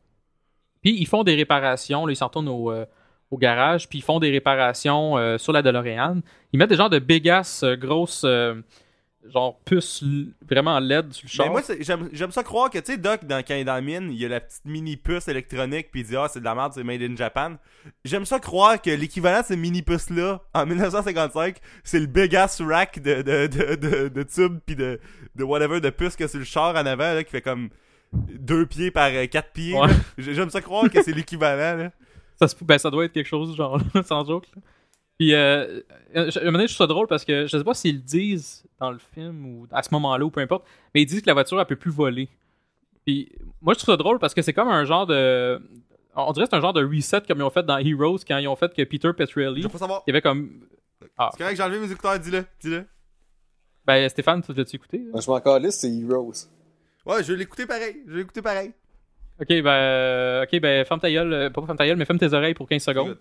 puis 0.82 0.96
ils 1.00 1.08
font 1.08 1.24
des 1.24 1.36
réparations 1.36 2.06
là, 2.06 2.14
ils 2.14 2.16
s'en 2.16 2.28
retournent 2.28 2.50
au 2.50 2.72
euh, 2.72 2.86
au 3.34 3.38
garage, 3.38 3.90
puis 3.90 4.00
ils 4.00 4.04
font 4.04 4.20
des 4.20 4.30
réparations 4.30 5.18
euh, 5.18 5.38
sur 5.38 5.54
la 5.54 5.62
DeLorean. 5.62 6.22
Ils 6.52 6.60
mettent 6.60 6.70
des 6.70 6.76
genres 6.76 6.90
de 6.90 7.00
big 7.00 7.28
ass 7.28 7.64
euh, 7.64 7.76
grosses 7.76 8.26
genre 9.32 9.60
puces 9.66 10.02
l- 10.04 10.28
vraiment 10.50 10.80
LED 10.80 11.14
sur 11.14 11.26
le 11.26 11.30
char. 11.30 11.46
Mais 11.46 11.52
moi, 11.52 11.62
c'est- 11.62 11.82
j'aime 12.14 12.32
ça 12.32 12.44
croire 12.44 12.70
que, 12.70 12.78
tu 12.80 12.92
sais, 12.92 12.98
Doc, 12.98 13.26
dans, 13.26 13.38
quand 13.44 13.54
il 13.56 13.60
est 13.62 13.64
dans 13.64 13.74
la 13.76 13.82
mine, 13.82 14.10
il 14.12 14.18
y 14.20 14.26
a 14.26 14.30
la 14.30 14.40
petite 14.42 14.66
mini 14.66 14.98
puce 14.98 15.28
électronique, 15.28 15.90
puis 15.92 16.02
il 16.02 16.08
dit, 16.08 16.16
ah, 16.18 16.28
c'est 16.30 16.40
de 16.40 16.46
la 16.46 16.56
merde, 16.56 16.74
c'est 16.76 16.84
made 16.84 17.02
in 17.02 17.16
Japan. 17.16 17.56
J'aime 18.04 18.26
ça 18.26 18.40
croire 18.40 18.82
que 18.82 18.90
l'équivalent 18.90 19.42
de 19.42 19.46
ces 19.46 19.56
mini 19.56 19.82
puces-là, 19.82 20.42
en 20.54 20.66
1955, 20.66 21.58
c'est 21.84 22.00
le 22.00 22.08
big 22.08 22.36
ass 22.36 22.62
rack 22.62 23.02
de, 23.02 23.22
de, 23.22 23.48
de, 23.48 23.76
de, 23.76 24.08
de 24.10 24.24
tubes, 24.24 24.60
puis 24.66 24.76
de, 24.76 25.00
de 25.36 25.44
whatever, 25.44 25.80
de 25.80 25.90
puces 25.90 26.16
que 26.16 26.28
sur 26.28 26.40
le 26.40 26.46
char 26.46 26.76
en 26.76 26.86
avant, 26.86 27.14
là, 27.14 27.24
qui 27.24 27.32
fait 27.32 27.42
comme 27.42 27.70
deux 28.14 28.66
pieds 28.66 28.92
par 28.92 29.10
euh, 29.12 29.26
quatre 29.28 29.52
pieds. 29.54 29.74
Ouais. 29.76 29.88
J'aime 30.18 30.50
ça 30.50 30.62
croire 30.62 30.90
que 30.90 31.02
c'est 31.02 31.14
l'équivalent, 31.14 31.78
là. 31.84 31.92
Ça, 32.40 32.48
se 32.48 32.56
ben, 32.64 32.78
ça 32.78 32.90
doit 32.90 33.06
être 33.06 33.14
quelque 33.14 33.28
chose, 33.30 33.56
genre, 33.56 33.80
sans 34.06 34.26
joke. 34.26 34.48
là. 34.56 34.62
Puis, 35.24 35.34
euh, 35.34 35.80
euh, 36.18 36.30
je- 36.32 36.38
à 36.40 36.42
un 36.42 36.46
moment 36.48 36.58
donné, 36.58 36.68
je 36.68 36.74
trouve 36.74 36.86
ça 36.86 36.88
drôle 36.88 37.08
parce 37.08 37.24
que 37.24 37.48
je 37.48 37.58
sais 37.58 37.64
pas 37.64 37.74
s'ils 37.74 37.96
le 37.96 38.02
disent 38.02 38.66
dans 38.78 38.92
le 38.92 38.98
film 38.98 39.46
ou 39.46 39.68
à 39.72 39.82
ce 39.82 39.88
moment-là 39.94 40.26
ou 40.26 40.30
peu 40.30 40.42
importe, 40.42 40.66
mais 40.94 41.02
ils 41.02 41.06
disent 41.06 41.22
que 41.22 41.28
la 41.28 41.34
voiture, 41.34 41.58
elle 41.62 41.66
peut 41.66 41.78
plus 41.78 41.92
voler. 41.92 42.28
Puis, 43.06 43.32
moi, 43.62 43.74
je 43.74 43.80
trouve 43.80 43.94
ça 43.94 43.98
drôle 43.98 44.20
parce 44.20 44.34
que 44.34 44.42
c'est 44.42 44.52
comme 44.52 44.68
un 44.68 44.84
genre 44.84 45.06
de. 45.06 45.62
On 46.14 46.32
dirait 46.34 46.46
que 46.46 46.50
c'est 46.52 46.58
un 46.58 46.62
genre 46.62 46.74
de 46.74 46.84
reset 46.86 47.22
comme 47.26 47.38
ils 47.40 47.44
ont 47.44 47.50
fait 47.50 47.64
dans 47.66 47.78
Heroes 47.78 48.20
quand 48.28 48.38
ils 48.38 48.48
ont 48.50 48.56
fait 48.58 48.74
que 48.74 48.84
Peter 48.84 49.12
Petrelli, 49.14 49.62
Je 49.62 49.68
veux 49.68 49.72
pas 49.72 49.78
savoir. 49.78 50.04
il 50.06 50.10
y 50.10 50.14
avait 50.14 50.22
comme. 50.22 50.66
Ah, 51.18 51.30
C'est 51.32 51.38
correct, 51.40 51.56
j'ai 51.56 51.64
enlevé 51.64 51.80
mes 51.80 51.92
écouteurs, 51.92 52.20
dis-le, 52.20 52.44
dis-le. 52.60 52.86
ben, 53.86 54.10
Stéphane, 54.10 54.42
tu 54.42 54.54
l'as-tu 54.54 54.76
écouté? 54.76 54.98
là? 54.98 55.04
Moi, 55.14 55.22
je 55.22 55.30
m'en 55.32 55.40
calisse, 55.40 55.80
c'est 55.80 55.90
Heroes. 55.94 56.34
Ouais, 57.06 57.24
je 57.24 57.32
vais 57.32 57.40
l'écouter 57.40 57.66
pareil, 57.66 58.02
je 58.08 58.12
vais 58.12 58.18
l'écouter 58.20 58.42
pareil. 58.42 58.72
Ok, 59.40 59.48
ben, 59.48 59.68
euh, 59.68 60.44
ok, 60.44 60.60
ben, 60.60 60.86
ferme 60.86 61.00
ta 61.00 61.10
gueule, 61.12 61.52
pas 61.52 61.62
ferme 61.66 61.78
ta 61.78 61.86
gueule, 61.88 61.98
mais 61.98 62.06
ferme 62.06 62.20
tes 62.20 62.34
oreilles 62.34 62.54
pour 62.54 62.68
15 62.68 62.84
secondes. 62.84 63.18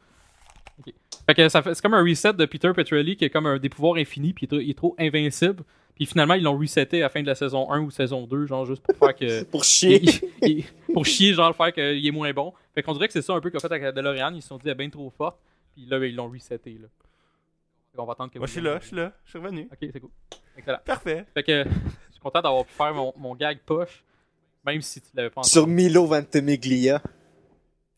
Fait 1.26 1.34
que 1.34 1.48
ça 1.48 1.62
fait, 1.62 1.74
c'est 1.74 1.82
comme 1.82 1.94
un 1.94 2.02
reset 2.02 2.32
de 2.32 2.44
Peter 2.46 2.72
Petrelli 2.74 3.16
qui 3.16 3.24
est 3.24 3.30
comme 3.30 3.46
un 3.46 3.58
des 3.58 3.68
pouvoirs 3.68 3.96
infinis, 3.96 4.32
puis 4.32 4.46
il 4.46 4.46
est 4.46 4.48
trop- 4.48 4.60
il 4.60 4.70
est 4.70 4.74
trop 4.74 4.96
invincible. 4.98 5.62
Puis 5.94 6.06
finalement, 6.06 6.34
ils 6.34 6.42
l'ont 6.42 6.56
reseté 6.58 6.98
à 7.00 7.06
la 7.06 7.08
fin 7.10 7.20
de 7.22 7.26
la 7.26 7.34
saison 7.34 7.70
1 7.70 7.80
ou 7.80 7.90
saison 7.90 8.26
2, 8.26 8.46
genre 8.46 8.64
juste 8.64 8.82
pour 8.82 8.96
faire 8.96 9.14
que. 9.14 9.42
Pour 9.50 9.62
chier. 9.62 10.00
il- 10.02 10.20
il- 10.42 10.64
pour 10.94 11.04
chier, 11.04 11.32
genre, 11.34 11.48
le 11.48 11.54
faire 11.54 11.72
qu'il 11.72 12.04
est 12.06 12.10
moins 12.10 12.32
bon. 12.32 12.52
Fait 12.74 12.82
qu'on 12.82 12.92
dirait 12.94 13.06
que 13.06 13.12
c'est 13.12 13.22
ça 13.22 13.34
un 13.34 13.40
peu 13.40 13.50
qu'on 13.50 13.60
fait 13.60 13.66
avec 13.66 13.82
la 13.82 13.92
DeLorean. 13.92 14.32
Ils 14.34 14.42
se 14.42 14.48
sont 14.48 14.56
dit, 14.56 14.62
elle 14.64 14.72
est 14.72 14.74
bien 14.74 14.88
trop 14.90 15.10
forte. 15.10 15.38
Puis 15.74 15.86
là, 15.86 15.98
ils 16.04 16.14
l'ont 16.14 16.28
reseté, 16.28 16.72
là. 16.80 16.88
Fait 17.90 17.96
qu'on 17.98 18.06
va 18.06 18.12
attendre 18.14 18.32
que 18.32 18.38
Moi, 18.38 18.46
je 18.46 18.52
suis 18.52 18.60
là, 18.62 18.78
je 18.80 18.86
suis 18.86 18.96
là, 18.96 19.12
je 19.24 19.30
suis 19.30 19.38
revenu. 19.38 19.68
Ok, 19.70 19.78
c'est 19.92 20.00
cool. 20.00 20.10
Excellent. 20.56 20.78
Parfait. 20.84 21.24
Fait 21.34 21.42
que 21.42 21.64
je 21.64 22.12
suis 22.12 22.20
content 22.20 22.40
d'avoir 22.40 22.64
pu 22.64 22.72
faire 22.72 22.94
mon, 22.94 23.12
mon 23.18 23.34
gag 23.34 23.58
poche, 23.64 24.02
même 24.64 24.80
si 24.80 25.00
tu 25.02 25.08
l'avais 25.14 25.30
pas 25.30 25.42
Sur 25.42 25.66
Milo 25.66 26.06
Ventimiglia. 26.06 27.02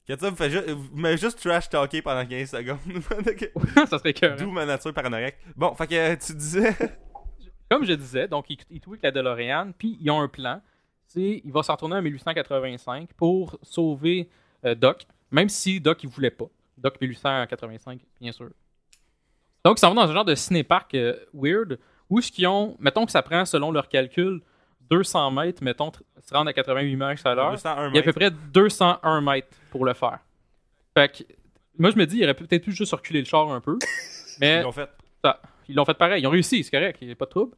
Ketchup 0.06 0.36
fait 0.36 0.50
juste, 0.50 0.66
mais 0.92 1.16
juste 1.16 1.40
trash 1.40 1.68
talker 1.68 2.02
pendant 2.02 2.26
15 2.26 2.50
secondes. 2.50 2.78
entendu. 3.10 3.50
ça 3.88 3.98
serait 3.98 4.12
que. 4.12 4.36
D'où 4.38 4.50
ma 4.50 4.66
nature 4.66 4.92
paranoïaque. 4.92 5.38
Bon, 5.56 5.74
fait 5.74 5.86
que 5.86 5.94
euh, 5.94 6.16
tu 6.16 6.34
disais. 6.34 6.74
Comme 7.70 7.84
je 7.84 7.94
disais, 7.94 8.28
donc 8.28 8.50
ils, 8.50 8.58
ils 8.70 8.80
tweakent 8.80 9.02
la 9.02 9.10
DeLorean, 9.10 9.72
puis 9.76 9.96
ils 10.00 10.10
ont 10.10 10.20
un 10.20 10.28
plan. 10.28 10.60
C'est 11.06 11.40
il 11.42 11.52
va 11.52 11.62
s'en 11.62 11.72
retourner 11.72 11.96
en 11.96 12.02
1885 12.02 13.14
pour 13.14 13.58
sauver 13.62 14.28
euh, 14.64 14.74
Doc, 14.74 15.06
même 15.30 15.48
si 15.48 15.80
Doc 15.80 16.02
il 16.02 16.08
voulait 16.08 16.30
pas. 16.30 16.46
Doc 16.76 17.00
1885, 17.00 18.00
bien 18.20 18.32
sûr. 18.32 18.50
Donc, 19.64 19.78
ils 19.78 19.80
s'en 19.80 19.88
vont 19.88 19.94
dans 19.94 20.10
un 20.10 20.12
genre 20.12 20.24
de 20.24 20.34
cinépark 20.34 20.94
euh, 20.94 21.16
weird 21.32 21.78
où 22.10 22.20
ce 22.20 22.30
qu'ils 22.30 22.46
ont, 22.46 22.76
mettons 22.78 23.06
que 23.06 23.12
ça 23.12 23.22
prend, 23.22 23.46
selon 23.46 23.70
leurs 23.70 23.88
calculs, 23.88 24.42
200 24.90 25.30
mètres, 25.30 25.62
mettons, 25.62 25.90
se 26.20 26.34
rendre 26.34 26.48
à 26.48 26.52
88 26.52 26.96
miles 26.96 27.16
à 27.24 27.34
l'heure. 27.34 27.50
201 27.52 27.88
Il 27.90 27.94
y 27.94 27.98
a 27.98 28.00
à 28.00 28.04
peu 28.04 28.12
près 28.12 28.30
201 28.30 29.20
mètres 29.20 29.48
pour 29.70 29.84
le 29.84 29.94
faire. 29.94 30.18
Fait 30.96 31.08
que, 31.10 31.24
moi, 31.78 31.90
je 31.90 31.96
me 31.96 32.06
dis, 32.06 32.18
il 32.18 32.24
aurait 32.24 32.34
peut-être 32.34 32.62
pu 32.64 32.72
juste 32.72 32.92
reculer 32.92 33.20
le 33.20 33.26
char 33.26 33.50
un 33.50 33.60
peu. 33.60 33.78
Mais 34.40 34.58
Ils 34.58 34.62
l'ont 34.62 34.72
fait. 34.72 34.88
ça, 35.24 35.40
ils 35.68 35.74
l'ont 35.74 35.84
fait 35.84 35.94
pareil. 35.94 36.22
Ils 36.22 36.26
ont 36.26 36.30
réussi, 36.30 36.62
c'est 36.64 36.70
correct, 36.70 36.98
il 37.00 37.06
n'y 37.08 37.12
a 37.12 37.16
pas 37.16 37.24
de 37.26 37.30
trouble. 37.30 37.56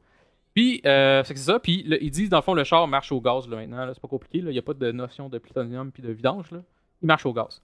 Puis, 0.54 0.80
euh, 0.86 1.22
c'est 1.24 1.36
ça. 1.36 1.58
Puis, 1.58 1.84
ils 2.00 2.10
disent, 2.10 2.30
dans 2.30 2.38
le 2.38 2.42
fond, 2.42 2.54
le 2.54 2.64
char 2.64 2.86
marche 2.88 3.12
au 3.12 3.20
gaz 3.20 3.46
là, 3.48 3.56
maintenant. 3.56 3.90
C'est 3.92 4.00
pas 4.00 4.08
compliqué. 4.08 4.40
là. 4.40 4.50
Il 4.50 4.54
n'y 4.54 4.58
a 4.58 4.62
pas 4.62 4.72
de 4.72 4.90
notion 4.90 5.28
de 5.28 5.36
plutonium 5.38 5.92
puis 5.92 6.02
de 6.02 6.10
vidange. 6.10 6.50
Là. 6.50 6.60
Il 7.02 7.06
marche 7.06 7.26
au 7.26 7.32
gaz. 7.34 7.60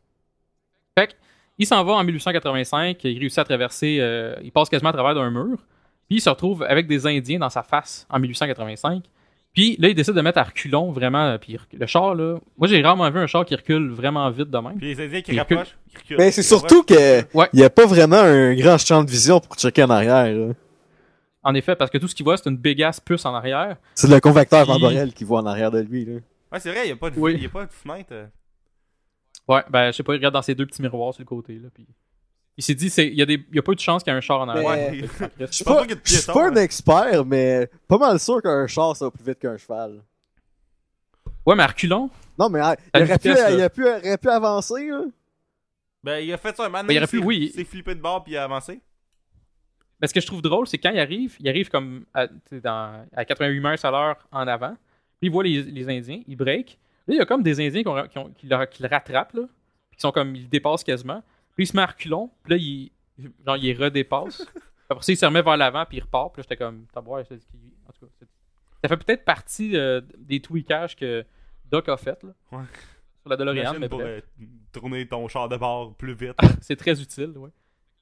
Fait 0.98 1.06
que, 1.06 1.12
il 1.58 1.66
s'en 1.66 1.82
va 1.84 1.92
en 1.94 2.04
1885. 2.04 3.02
Il 3.04 3.18
réussit 3.18 3.38
à 3.38 3.44
traverser. 3.44 3.96
euh, 4.00 4.34
il 4.42 4.52
passe 4.52 4.68
quasiment 4.68 4.90
à 4.90 4.92
travers 4.92 5.14
d'un 5.14 5.30
mur. 5.30 5.56
Puis, 6.06 6.16
il 6.16 6.20
se 6.20 6.28
retrouve 6.28 6.62
avec 6.64 6.86
des 6.86 7.06
Indiens 7.06 7.38
dans 7.38 7.48
sa 7.48 7.62
face 7.62 8.06
en 8.10 8.18
1885. 8.18 9.04
Puis, 9.54 9.76
là, 9.78 9.88
il 9.88 9.94
décide 9.94 10.14
de 10.14 10.20
mettre 10.22 10.38
à 10.38 10.44
reculons 10.44 10.92
vraiment. 10.92 11.36
Puis, 11.38 11.52
il 11.52 11.56
recule- 11.58 11.78
le 11.78 11.86
char, 11.86 12.14
là. 12.14 12.38
Moi, 12.56 12.68
j'ai 12.68 12.80
rarement 12.82 13.10
vu 13.10 13.18
un 13.18 13.26
char 13.26 13.44
qui 13.44 13.54
recule 13.54 13.90
vraiment 13.90 14.30
vite 14.30 14.48
de 14.50 14.58
même. 14.58 14.78
Puis 14.78 14.94
les 14.94 15.04
Indiens 15.04 15.20
qui 15.20 15.32
Ils 15.32 15.38
rapprochent. 15.38 15.76
ils 15.92 15.98
reculent. 15.98 16.16
Mais 16.18 16.30
c'est 16.30 16.40
Ils 16.42 16.54
rapprochent. 16.54 16.70
surtout 16.70 16.82
que 16.84 17.36
Ouais. 17.36 17.48
il 17.52 17.60
y 17.60 17.64
a 17.64 17.68
pas 17.70 17.84
vraiment 17.86 18.16
un 18.16 18.54
grand 18.54 18.78
champ 18.78 19.04
de 19.04 19.10
vision 19.10 19.40
pour 19.40 19.54
checker 19.56 19.82
en 19.82 19.90
arrière. 19.90 20.34
là. 20.34 20.54
En 21.44 21.54
effet, 21.54 21.74
parce 21.76 21.90
que 21.90 21.98
tout 21.98 22.06
ce 22.08 22.14
qu'il 22.14 22.24
voit, 22.24 22.36
c'est 22.36 22.48
une 22.48 22.56
big 22.56 22.80
ass 22.82 23.00
puce 23.00 23.26
en 23.26 23.34
arrière. 23.34 23.76
C'est 23.94 24.08
le 24.08 24.20
convecteur 24.20 24.64
Puis- 24.64 24.72
temporel 24.74 25.12
qui 25.12 25.24
voit 25.24 25.40
en 25.40 25.46
arrière 25.46 25.70
de 25.70 25.80
lui. 25.80 26.04
Là. 26.04 26.12
Ouais, 26.52 26.60
c'est 26.60 26.70
vrai, 26.70 26.80
il 26.84 26.86
n'y 26.86 26.92
a, 26.92 26.96
pas 26.96 27.10
de- 27.10 27.18
Oui. 27.18 27.36
y 27.40 27.46
a 27.46 27.48
pas 27.48 27.66
de 27.66 27.72
fenêtre. 27.72 28.10
euh. 28.12 28.26
Ouais, 29.48 29.62
ben, 29.68 29.90
je 29.90 29.96
sais 29.96 30.02
pas, 30.04 30.14
il 30.14 30.18
regarde 30.18 30.34
dans 30.34 30.42
ses 30.42 30.54
deux 30.54 30.66
petits 30.66 30.80
miroirs 30.82 31.12
sur 31.14 31.20
le 31.22 31.26
côté, 31.26 31.54
là, 31.54 31.68
puis... 31.74 31.84
Il 32.58 32.62
s'est 32.62 32.74
dit, 32.74 32.90
c'est, 32.90 33.06
il 33.08 33.14
y 33.14 33.22
a 33.22 33.26
des, 33.26 33.42
il 33.50 33.56
y 33.56 33.58
a 33.58 33.62
pas 33.62 33.72
eu 33.72 33.76
de 33.76 33.80
chance 33.80 34.02
qu'il 34.04 34.12
y 34.12 34.14
ait 34.14 34.18
un 34.18 34.20
char 34.20 34.40
en 34.40 34.48
arrière. 34.48 34.90
Crée- 35.08 35.30
Je 35.40 35.46
suis 35.46 35.64
pas, 35.64 35.84
je 36.04 36.12
suis 36.16 36.26
pas 36.32 36.48
un 36.48 36.56
hein. 36.56 36.60
expert, 36.60 37.24
mais 37.24 37.68
pas 37.88 37.96
mal 37.98 38.18
sûr 38.20 38.42
qu'un 38.42 38.66
char 38.66 38.94
ça 38.96 39.06
va 39.06 39.10
plus 39.10 39.24
vite 39.24 39.38
qu'un 39.38 39.56
cheval. 39.56 40.02
Ouais, 41.46 41.54
mais 41.56 41.62
à 41.62 41.66
reculons, 41.68 42.10
Non, 42.38 42.48
mais 42.48 42.60
il, 42.60 42.62
aurait 43.02 43.18
pu, 43.18 43.28
vitesse, 43.30 43.44
il 43.50 43.54
aurait 43.54 43.70
pu, 43.70 43.86
aurait 43.88 44.18
pu 44.18 44.28
avancer. 44.28 44.86
Là. 44.88 45.04
Ben, 46.04 46.18
il 46.18 46.32
a 46.32 46.36
fait 46.36 46.56
ça 46.56 46.66
un 46.66 46.68
man. 46.68 46.86
Ben, 46.86 46.92
il 46.94 46.98
aurait 46.98 47.06
pu, 47.06 47.18
oui. 47.18 47.50
Il 47.52 47.56
s'est 47.56 47.64
flippé 47.64 47.94
de 47.94 48.00
bord 48.00 48.22
puis 48.22 48.32
il 48.34 48.36
a 48.36 48.44
avancé. 48.44 48.80
mais 50.00 50.06
ce 50.06 50.14
que 50.14 50.20
je 50.20 50.26
trouve 50.26 50.42
drôle, 50.42 50.66
c'est 50.68 50.78
quand 50.78 50.90
il 50.90 51.00
arrive, 51.00 51.36
il 51.40 51.48
arrive 51.48 51.68
comme 51.68 52.04
à, 52.12 52.28
tu 52.28 52.34
sais, 52.50 52.60
dans, 52.60 53.06
à 53.16 53.24
88 53.24 53.60
miles 53.60 53.76
à 53.82 53.90
l'heure 53.90 54.16
en 54.30 54.46
avant, 54.46 54.76
puis 55.20 55.28
il 55.28 55.30
voit 55.30 55.42
les, 55.44 55.62
les 55.62 55.88
Indiens, 55.88 56.20
il 56.28 56.36
break. 56.36 56.78
Là, 57.08 57.14
il 57.14 57.18
y 57.18 57.20
a 57.20 57.24
comme 57.26 57.42
des 57.42 57.60
Indiens 57.66 57.82
qui, 57.82 57.88
ont- 57.88 58.06
qui, 58.08 58.18
ont- 58.18 58.30
qui 58.30 58.46
le, 58.46 58.66
qui 58.66 58.82
le 58.82 58.88
rattrapent, 58.88 59.32
là, 59.34 59.42
puis 59.90 59.96
qui 59.96 60.00
sont 60.02 60.12
comme, 60.12 60.36
ils 60.36 60.42
le 60.42 60.48
dépassent 60.48 60.84
quasiment. 60.84 61.22
Puis 61.54 61.64
il 61.64 61.66
se 61.66 61.76
met 61.76 61.82
à 61.82 61.86
reculons, 61.86 62.30
puis 62.42 62.50
là, 62.52 62.56
il, 62.58 63.32
genre, 63.46 63.56
il 63.56 63.82
redépasse. 63.82 64.46
Après 64.88 65.02
ça, 65.04 65.12
il 65.12 65.16
se 65.16 65.24
remet 65.26 65.42
vers 65.42 65.56
l'avant, 65.56 65.84
puis 65.86 65.98
il 65.98 66.00
repart. 66.02 66.32
Puis 66.32 66.40
là, 66.40 66.46
j'étais 66.48 66.56
comme, 66.56 66.86
t'as 66.92 67.00
en 67.00 67.92
tout 67.92 68.06
cas, 68.06 68.26
ça 68.82 68.88
fait 68.88 68.96
peut-être 69.04 69.24
partie 69.24 69.76
euh, 69.76 70.00
des 70.18 70.40
tweakages 70.40 70.96
que 70.96 71.24
Doc 71.70 71.88
a 71.88 71.96
fait, 71.96 72.22
là. 72.22 72.30
Ouais. 72.52 72.64
Sur 73.20 73.30
la 73.30 73.36
DeLorean, 73.36 73.74
mais 73.78 73.88
pour 73.88 74.00
euh, 74.00 74.20
tourner 74.72 75.06
ton 75.06 75.28
char 75.28 75.48
de 75.48 75.56
bord 75.56 75.94
plus 75.94 76.14
vite. 76.14 76.34
C'est 76.60 76.76
très 76.76 77.00
utile, 77.00 77.36
ouais. 77.38 77.50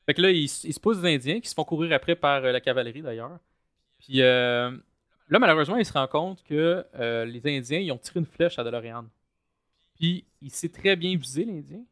Fait 0.07 0.15
que 0.15 0.23
là, 0.23 0.31
il, 0.31 0.45
s- 0.45 0.65
il 0.65 0.73
se 0.73 0.81
pose 0.81 1.03
des 1.03 1.15
Indiens 1.15 1.41
qui 1.41 1.49
se 1.49 1.55
font 1.55 1.65
courir 1.65 1.93
après 1.93 2.17
par 2.17 2.43
euh, 2.45 2.53
la 2.53 2.61
cavalerie 2.61 3.03
d'ailleurs. 3.03 3.39
Puis 3.99 4.15
là, 4.19 4.73
malheureusement, 5.29 5.77
il 5.77 5.85
se 5.85 5.93
rend 5.93 6.07
compte 6.07 6.43
que 6.43 6.85
les 7.25 7.43
Indiens, 7.59 7.79
ils 7.81 7.93
ont 7.93 7.99
tiré 7.99 8.21
une 8.21 8.27
flèche 8.27 8.59
à 8.59 8.65
DeLorean. 8.65 9.05
Puis 9.97 10.25
il 10.41 10.51
s'est 10.51 10.71
très 10.71 10.97
bien 10.97 11.15
visé, 11.17 11.45
l'Indien. 11.45 11.83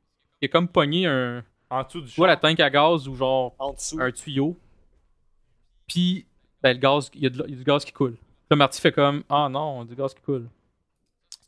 Il 0.41 0.47
a 0.47 0.49
comme 0.49 0.69
pogné 0.69 1.07
un. 1.07 1.43
en 1.71 1.83
dessous 1.83 2.01
du 2.01 2.09
Tu 2.11 2.17
vois 2.17 2.27
la 2.29 2.37
tank 2.37 2.59
à 2.61 2.71
gaz 2.71 3.09
ou 3.09 3.15
genre 3.15 3.55
En 3.59 3.73
dessous. 3.73 4.01
un 4.01 4.11
tuyau. 4.11 4.57
Puis 5.87 6.27
ben, 6.63 6.73
le 6.75 6.79
gaz, 6.81 7.11
il 7.15 7.23
y, 7.23 7.27
a 7.27 7.31
de- 7.31 7.45
il 7.47 7.51
y 7.51 7.55
a 7.55 7.59
du 7.59 7.65
gaz 7.65 7.85
qui 7.85 7.93
coule. 7.93 8.17
Là, 8.51 8.57
Marty 8.57 8.81
fait 8.81 8.93
comme 8.93 9.23
Ah 9.29 9.49
non, 9.51 9.85
du 9.85 9.95
gaz 9.95 10.15
qui 10.15 10.23
coule. 10.23 10.49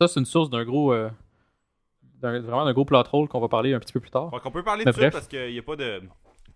Ça, 0.00 0.09
c'est 0.09 0.20
une 0.20 0.26
source 0.26 0.50
d'un 0.50 0.64
gros. 0.64 0.92
euh, 0.92 1.11
d'un- 2.20 2.40
vraiment 2.40 2.64
d'un 2.64 2.72
gros 2.72 2.85
plot 2.85 3.03
hole 3.12 3.29
qu'on 3.29 3.40
va 3.40 3.48
parler 3.48 3.72
un 3.74 3.81
petit 3.81 3.92
peu 3.92 4.00
plus 4.00 4.11
tard. 4.11 4.31
Donc 4.31 4.42
on 4.44 4.50
peut 4.50 4.62
parler 4.62 4.85
Mais 4.85 4.92
de 4.92 4.96
ça 5.00 5.11
parce 5.11 5.26
qu'il 5.26 5.53
n'y 5.53 5.59
a 5.59 5.62
pas 5.62 5.76
de. 5.76 6.03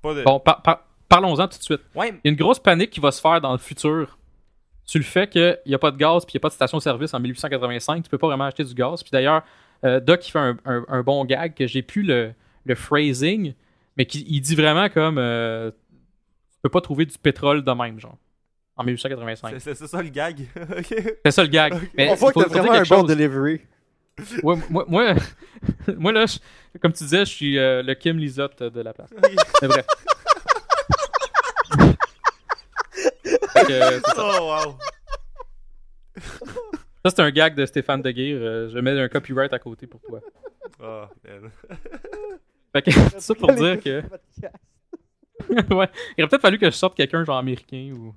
Pas 0.02 0.14
de... 0.14 0.22
Bon, 0.22 0.38
par- 0.40 0.60
par- 0.62 0.82
parlons-en 1.08 1.48
tout 1.48 1.58
de 1.58 1.62
suite. 1.62 1.80
Ouais, 1.94 2.08
Il 2.10 2.20
y 2.24 2.28
a 2.28 2.30
une 2.30 2.36
grosse 2.36 2.58
panique 2.58 2.90
qui 2.90 3.00
va 3.00 3.10
se 3.12 3.20
faire 3.20 3.40
dans 3.40 3.52
le 3.52 3.58
futur 3.58 4.18
sur 4.84 4.98
le 4.98 5.04
fait 5.04 5.28
qu'il 5.30 5.58
n'y 5.66 5.74
a 5.74 5.78
pas 5.78 5.90
de 5.90 5.96
gaz 5.96 6.26
puis 6.26 6.32
il 6.32 6.36
n'y 6.36 6.40
a 6.40 6.42
pas 6.42 6.48
de 6.50 6.54
station-service 6.54 7.14
en 7.14 7.20
1885. 7.20 8.02
Tu 8.04 8.10
peux 8.10 8.18
pas 8.18 8.26
vraiment 8.26 8.44
acheter 8.44 8.64
du 8.64 8.74
gaz. 8.74 9.02
Puis 9.02 9.10
d'ailleurs, 9.10 9.42
euh, 9.84 10.00
Doc, 10.00 10.26
il 10.26 10.30
fait 10.30 10.38
un, 10.38 10.56
un- 10.64 10.84
un 10.88 11.02
bon 11.02 11.24
gag 11.24 11.54
que 11.54 11.66
j'ai 11.66 11.82
plus 11.82 12.02
le, 12.02 12.32
le 12.64 12.74
phrasing, 12.74 13.54
mais 13.96 14.06
qui, 14.06 14.24
il 14.28 14.40
dit 14.40 14.54
vraiment 14.54 14.88
comme 14.88 15.18
euh, 15.18 15.70
tu 15.70 16.58
peux 16.62 16.68
pas 16.70 16.80
trouver 16.80 17.06
du 17.06 17.16
pétrole 17.18 17.62
de 17.64 17.70
même, 17.72 18.00
genre, 18.00 18.16
en 18.76 18.84
1885. 18.84 19.54
c'est- 19.60 19.74
ça 19.86 20.02
le 20.02 20.08
gag? 20.08 20.46
Ok. 20.56 20.94
C'est 21.24 21.30
ça 21.30 21.42
le 21.42 21.48
gag. 21.48 21.74
Mais 21.96 22.08
On 22.10 22.14
voit 22.14 22.32
faut- 22.32 22.40
que 22.40 22.44
t'as 22.48 22.50
vraiment 22.60 22.72
un 22.72 22.82
bon 22.82 23.02
delivery. 23.02 23.60
Ouais, 24.42 24.56
moi, 24.70 24.84
moi, 24.88 25.14
moi, 25.96 26.12
là, 26.12 26.26
je- 26.26 26.38
comme 26.80 26.92
tu 26.92 27.02
disais, 27.04 27.20
je 27.26 27.30
suis 27.30 27.58
euh, 27.58 27.82
le 27.82 27.94
Kim 27.94 28.16
Lizotte 28.18 28.62
de 28.62 28.80
la 28.80 28.92
place. 28.92 29.10
C'est 29.60 29.66
vrai. 29.66 29.84
Que, 33.66 33.72
euh, 33.72 34.00
c'est 34.04 34.14
ça. 34.14 34.30
oh 34.40 34.66
wow. 34.66 34.78
Ça, 37.04 37.10
c'est 37.10 37.20
un 37.20 37.30
gag 37.30 37.54
de 37.54 37.66
Stéphane 37.66 38.00
Deguire. 38.00 38.38
Euh, 38.40 38.68
je 38.70 38.78
mets 38.78 38.98
un 38.98 39.08
copyright 39.08 39.52
à 39.52 39.58
côté 39.58 39.86
pour 39.86 40.00
toi. 40.00 40.20
Oh, 40.82 41.02
man. 41.24 41.50
Fait 42.72 42.82
que, 42.82 42.90
c'est 42.92 43.20
ça 43.20 43.34
pour 43.34 43.52
dire 43.52 43.78
que. 43.80 44.00
ouais. 45.74 45.88
Il 46.16 46.24
aurait 46.24 46.28
peut-être 46.30 46.40
fallu 46.40 46.58
que 46.58 46.66
je 46.66 46.70
sorte 46.70 46.96
quelqu'un, 46.96 47.22
genre 47.24 47.36
américain 47.36 47.92
ou 47.94 48.14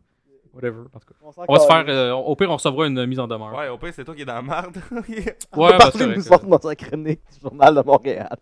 whatever. 0.53 0.83
En 0.93 0.99
tout 0.99 1.07
cas. 1.07 1.15
On 1.47 1.53
va 1.53 1.59
se 1.59 1.67
faire. 1.67 1.85
euh, 1.89 2.13
au 2.13 2.35
pire, 2.37 2.49
on 2.49 2.55
recevra 2.55 2.87
une 2.87 3.05
mise 3.05 3.19
en 3.19 3.27
demeure. 3.27 3.53
Ouais, 3.57 3.67
au 3.67 3.77
pire, 3.77 3.93
c'est 3.93 4.05
toi 4.05 4.15
qui 4.15 4.21
es 4.21 4.25
dans 4.25 4.35
la 4.35 4.41
merde. 4.41 4.77
Ok. 4.91 5.35
On 5.51 5.63
Ouais, 5.65 5.71
va 5.71 5.77
bah, 5.77 5.91
parler 5.91 6.05
de 6.07 6.15
nous 6.15 6.21
c'est 6.21 6.33
autres 6.33 6.45
dans 6.47 6.61
sa 6.61 6.75
chronique 6.75 7.19
du 7.33 7.39
Journal 7.41 7.75
de 7.75 7.81
Montréal. 7.81 8.37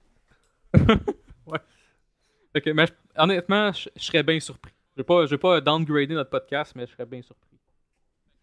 Fait 2.54 2.62
que, 2.62 2.70
mais 2.70 2.86
honnêtement, 3.18 3.72
je, 3.74 3.90
je 3.96 4.04
serais 4.04 4.24
bien 4.24 4.40
surpris. 4.40 4.72
Je 4.96 5.02
vais 5.02 5.04
pas, 5.06 5.26
je 5.26 5.32
vais 5.32 5.38
pas 5.38 5.60
downgrader 5.60 6.14
notre 6.14 6.30
podcast, 6.30 6.72
mais 6.76 6.86
je 6.86 6.92
serais 6.94 7.06
bien 7.06 7.22
surpris. 7.22 7.58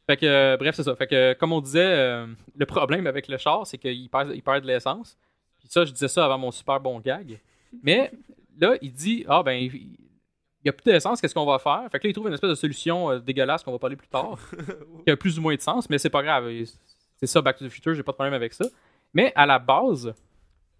Fait 0.07 0.17
que, 0.17 0.27
euh, 0.27 0.57
bref, 0.57 0.75
c'est 0.75 0.83
ça. 0.83 0.97
Fait 0.97 1.07
que, 1.07 1.33
comme 1.35 1.53
on 1.53 1.61
disait, 1.61 1.81
euh, 1.85 2.27
le 2.57 2.67
problème 2.67 3.07
avec 3.07 3.29
le 3.29 3.38
char, 3.38 3.67
c'est 3.67 3.79
qu'il 3.79 4.09
perd, 4.09 4.33
il 4.35 4.43
perd 4.43 4.62
de 4.62 4.67
l'essence. 4.67 5.17
Puis 5.59 5.69
ça, 5.69 5.85
je 5.85 5.93
disais 5.93 6.09
ça 6.09 6.25
avant 6.25 6.38
mon 6.38 6.51
super 6.51 6.81
bon 6.81 6.99
gag. 7.01 7.41
Mais 7.83 8.11
là, 8.61 8.75
il 8.83 8.93
dit 8.93 9.25
Ah, 9.29 9.43
ben, 9.43 9.53
il 9.53 9.97
il 10.65 10.69
y 10.69 10.71
a 10.71 10.73
plus 10.73 10.85
d'essence, 10.85 11.21
qu'est-ce 11.21 11.35
qu'on 11.35 11.45
va 11.45 11.59
faire 11.59 11.88
Fait 11.91 11.99
que 11.99 12.07
là, 12.07 12.11
il 12.11 12.12
trouve 12.12 12.29
une 12.29 12.35
espèce 12.35 12.51
de 12.51 12.55
solution 12.55 13.11
euh, 13.11 13.19
dégueulasse 13.19 13.62
qu'on 13.62 13.73
va 13.73 13.79
parler 13.79 13.97
plus 13.97 14.09
tard, 14.09 14.38
qui 15.05 15.11
a 15.11 15.17
plus 15.17 15.38
ou 15.38 15.43
moins 15.43 15.55
de 15.55 15.61
sens, 15.61 15.91
mais 15.91 15.99
c'est 15.99 16.11
pas 16.11 16.23
grave. 16.23 16.49
C'est 17.17 17.27
ça, 17.27 17.43
Back 17.43 17.59
to 17.59 17.67
the 17.67 17.69
Future, 17.69 17.95
j'ai 17.95 18.03
pas 18.03 18.12
de 18.12 18.17
problème 18.17 18.35
avec 18.35 18.53
ça. 18.53 18.65
Mais 19.12 19.33
à 19.35 19.45
la 19.45 19.59
base, 19.59 20.15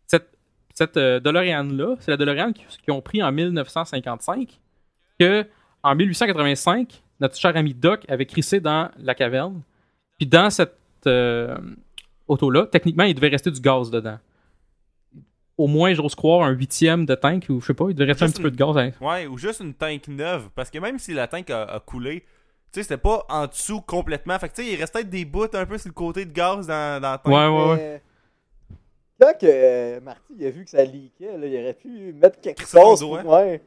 cette, 0.07 0.39
cette 0.73 0.97
euh, 0.97 1.19
DeLorean-là, 1.19 1.97
c'est 1.99 2.13
la 2.13 2.17
DeLorean 2.17 2.53
qu'ils 2.53 2.67
qu'ils 2.67 2.93
ont 2.93 3.03
pris 3.03 3.23
en 3.23 3.33
1955, 3.33 4.61
que 5.19 5.47
en 5.83 5.97
1885, 5.97 7.03
notre 7.23 7.37
cher 7.37 7.57
ami 7.57 7.73
Doc 7.73 8.05
avait 8.09 8.27
crissé 8.27 8.61
dans 8.61 8.91
la 8.99 9.15
caverne. 9.15 9.63
Puis 10.19 10.27
dans 10.27 10.51
cette 10.51 10.77
euh, 11.07 11.57
auto-là, 12.29 12.67
techniquement, 12.67 13.05
il 13.05 13.15
devait 13.15 13.29
rester 13.29 13.51
du 13.51 13.61
gaz 13.61 13.91
dedans. 13.91 14.19
Au 15.59 15.67
moins, 15.67 15.93
j'ose 15.95 16.15
croire, 16.15 16.43
un 16.47 16.51
huitième 16.51 17.05
de 17.07 17.15
tank, 17.15 17.47
ou 17.49 17.61
je 17.61 17.67
sais 17.67 17.75
pas, 17.75 17.87
il 17.89 17.95
devait 17.95 18.11
rester 18.13 18.25
un 18.25 18.29
petit 18.31 18.43
peu 18.43 18.51
de 18.51 18.57
gaz. 18.57 18.77
hein. 18.77 18.91
Ouais, 19.01 19.27
ou 19.27 19.37
juste 19.39 19.61
une 19.61 19.75
tank 19.75 20.09
neuve. 20.09 20.49
Parce 20.55 20.71
que 20.71 20.79
même 20.79 20.99
si 20.99 21.13
la 21.15 21.27
tank 21.29 21.49
a, 21.51 21.63
a 21.65 21.81
coulé, 21.81 22.21
tu 22.73 22.81
sais, 22.81 22.83
c'était 22.83 22.97
pas 22.97 23.25
en 23.29 23.47
dessous 23.47 23.81
complètement. 23.83 24.39
Fait 24.39 24.49
que 24.49 24.55
tu 24.55 24.63
sais, 24.65 24.73
il 24.73 24.77
restait 24.77 25.05
des 25.05 25.25
bouts 25.25 25.47
un 25.53 25.67
peu 25.67 25.79
sur 25.79 25.89
le 25.89 25.95
côté 25.95 26.25
de 26.25 26.33
gaz 26.33 26.67
dans, 26.67 27.01
dans 27.01 27.11
la 27.13 27.19
tank. 27.19 27.33
Ouais, 27.33 27.49
ouais, 27.49 27.71
ouais. 27.71 27.77
Mais 28.71 28.77
Quand 29.21 29.39
que 29.39 29.47
euh, 29.47 30.01
Marty 30.01 30.33
il 30.39 30.47
a 30.47 30.51
vu 30.51 30.65
que 30.65 30.71
ça 30.71 30.83
leakait, 30.85 31.37
là, 31.39 31.47
il 31.47 31.57
aurait 31.63 31.75
pu 31.75 32.13
mettre 32.15 32.41
quelque 32.41 32.63
chose. 32.67 33.01
pour- 33.01 33.25
Ouais. 33.27 33.61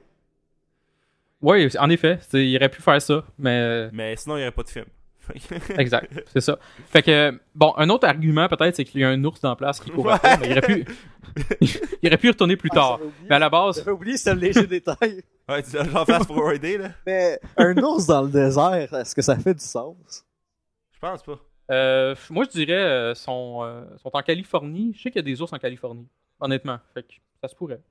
Ouais, 1.45 1.77
en 1.77 1.89
effet, 1.89 2.19
il 2.33 2.55
aurait 2.57 2.69
pu 2.69 2.81
faire 2.81 3.01
ça, 3.01 3.23
mais 3.37 3.89
Mais 3.91 4.15
sinon, 4.15 4.35
il 4.35 4.39
n'y 4.39 4.43
aurait 4.45 4.51
pas 4.51 4.63
de 4.63 4.69
film. 4.69 4.85
exact, 5.79 6.11
c'est 6.33 6.41
ça. 6.41 6.59
Fait 6.87 7.01
que 7.01 7.39
bon, 7.55 7.73
un 7.77 7.89
autre 7.89 8.07
argument 8.07 8.47
peut-être, 8.47 8.75
c'est 8.75 8.83
qu'il 8.85 9.01
y 9.01 9.03
a 9.03 9.09
un 9.09 9.23
ours 9.23 9.41
dans 9.41 9.49
la 9.49 9.55
place 9.55 9.79
qui 9.79 9.89
court 9.89 10.05
Ouais. 10.05 10.13
après, 10.13 10.37
mais 10.37 10.49
il 10.49 10.51
aurait 10.51 10.61
pu, 10.61 10.85
il 12.01 12.07
aurait 12.07 12.17
pu 12.17 12.27
y 12.27 12.29
retourner 12.29 12.55
plus 12.55 12.69
Ah, 12.73 12.75
tard. 12.75 12.99
Mais 13.27 13.35
à 13.35 13.39
la 13.39 13.49
base, 13.49 13.77
J'avais 13.77 13.91
oublié 13.91 14.17
ce 14.17 14.29
léger 14.31 14.67
détail. 14.67 15.23
Ouais, 15.49 15.63
tu 15.63 15.71
vas 15.71 15.83
genre 15.83 16.05
fast 16.05 16.27
forwarder, 16.27 16.77
là? 16.77 16.89
Mais 17.07 17.39
un 17.57 17.75
ours 17.77 18.05
dans 18.05 18.21
le 18.21 18.29
désert, 18.29 18.93
est-ce 18.93 19.15
que 19.15 19.21
ça 19.23 19.35
fait 19.35 19.53
du 19.55 19.63
sens? 19.63 20.25
Je 20.93 20.99
pense 20.99 21.23
pas. 21.23 21.39
Euh, 21.71 22.13
moi, 22.29 22.45
je 22.45 22.51
dirais 22.51 22.73
euh, 22.73 23.15
sont, 23.15 23.61
euh, 23.63 23.83
sont 23.97 24.11
en 24.13 24.21
Californie. 24.21 24.93
Je 24.95 25.01
sais 25.01 25.09
qu'il 25.11 25.19
y 25.19 25.25
a 25.25 25.33
des 25.33 25.41
ours 25.41 25.51
en 25.53 25.57
Californie, 25.57 26.07
honnêtement. 26.39 26.77
Fait 26.93 27.01
que 27.03 27.13
ça 27.41 27.47
se 27.47 27.55
pourrait. 27.55 27.81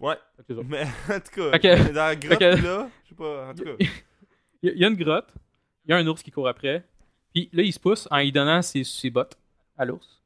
Ouais. 0.00 0.16
Mais 0.64 0.82
en 1.10 1.20
tout 1.20 1.50
cas, 1.52 1.58
dans 1.58 1.94
la 1.94 2.16
grotte, 2.16 2.40
là, 2.40 2.88
je 3.04 3.08
sais 3.08 3.14
pas, 3.16 3.48
en 3.50 3.54
tout 3.54 3.64
cas. 3.64 3.72
Il 4.62 4.72
y, 4.78 4.84
a- 4.84 4.88
une 4.88 4.96
grotte, 4.96 5.28
il 5.86 5.90
y 5.90 5.94
a 5.94 5.98
un 5.98 6.06
ours 6.06 6.22
qui 6.22 6.30
court 6.30 6.48
après, 6.48 6.82
puis 7.32 7.48
là, 7.52 7.62
il 7.62 7.72
se 7.72 7.78
pousse 7.78 8.08
en 8.10 8.18
lui 8.18 8.32
donnant 8.32 8.62
ses, 8.62 8.82
ses 8.84 9.10
bottes 9.10 9.36
à 9.78 9.84
l'ours. 9.84 10.20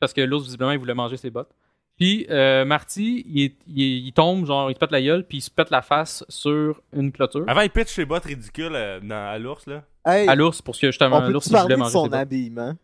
Parce 0.00 0.12
que 0.12 0.20
l'ours, 0.20 0.44
visiblement, 0.44 0.72
il 0.72 0.78
voulait 0.78 0.94
manger 0.94 1.16
ses 1.16 1.30
bottes. 1.30 1.50
Puis 1.96 2.26
euh, 2.28 2.64
Marty, 2.64 3.24
il, 3.26 3.42
est- 3.44 3.56
il 3.66 4.12
tombe, 4.12 4.44
genre, 4.46 4.70
il 4.70 4.74
se 4.74 4.78
pète 4.78 4.90
la 4.90 5.00
gueule, 5.00 5.24
puis 5.26 5.38
il 5.38 5.40
se 5.40 5.50
pète 5.50 5.70
la 5.70 5.80
face 5.82 6.24
sur 6.28 6.82
une 6.92 7.10
clôture. 7.12 7.44
Avant, 7.48 7.62
il 7.62 7.70
pitch 7.70 7.88
ses 7.88 8.04
bottes 8.04 8.24
ridicules 8.24 8.74
euh, 8.74 9.00
dans, 9.00 9.30
à 9.30 9.38
l'ours, 9.38 9.66
là. 9.66 9.84
Hey, 10.04 10.28
À 10.28 10.34
l'ours, 10.34 10.60
pour 10.60 10.74
que 10.78 10.88
justement, 10.88 11.20
l'ours, 11.28 11.46
il 11.46 11.56
voulait 11.56 11.74
de 11.74 11.78
manger 11.78 11.90
son 11.92 12.04
ses 12.04 12.10
bottes. 12.10 12.18
habillement? 12.20 12.74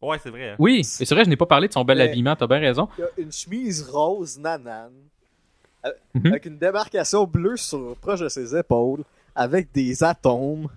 Ouais, 0.00 0.18
c'est 0.22 0.30
vrai. 0.30 0.50
hein. 0.50 0.56
Oui, 0.58 0.80
et 0.80 0.82
c'est 0.84 1.08
vrai, 1.14 1.24
je 1.24 1.30
n'ai 1.30 1.36
pas 1.36 1.46
parlé 1.46 1.66
de 1.68 1.72
son 1.72 1.84
bel 1.84 1.98
Mais- 1.98 2.04
habillement, 2.04 2.36
t'as 2.36 2.46
bien 2.46 2.58
raison. 2.60 2.88
Il 2.96 3.00
y 3.00 3.04
a 3.04 3.08
une 3.24 3.32
chemise 3.32 3.82
rose 3.88 4.38
nanane. 4.38 4.92
Avec 6.14 6.46
une 6.46 6.58
démarcation 6.58 7.24
bleue 7.24 7.56
sur, 7.56 7.96
proche 7.96 8.20
de 8.20 8.28
ses 8.28 8.56
épaules, 8.56 9.04
avec 9.34 9.72
des 9.72 10.02
atomes. 10.02 10.68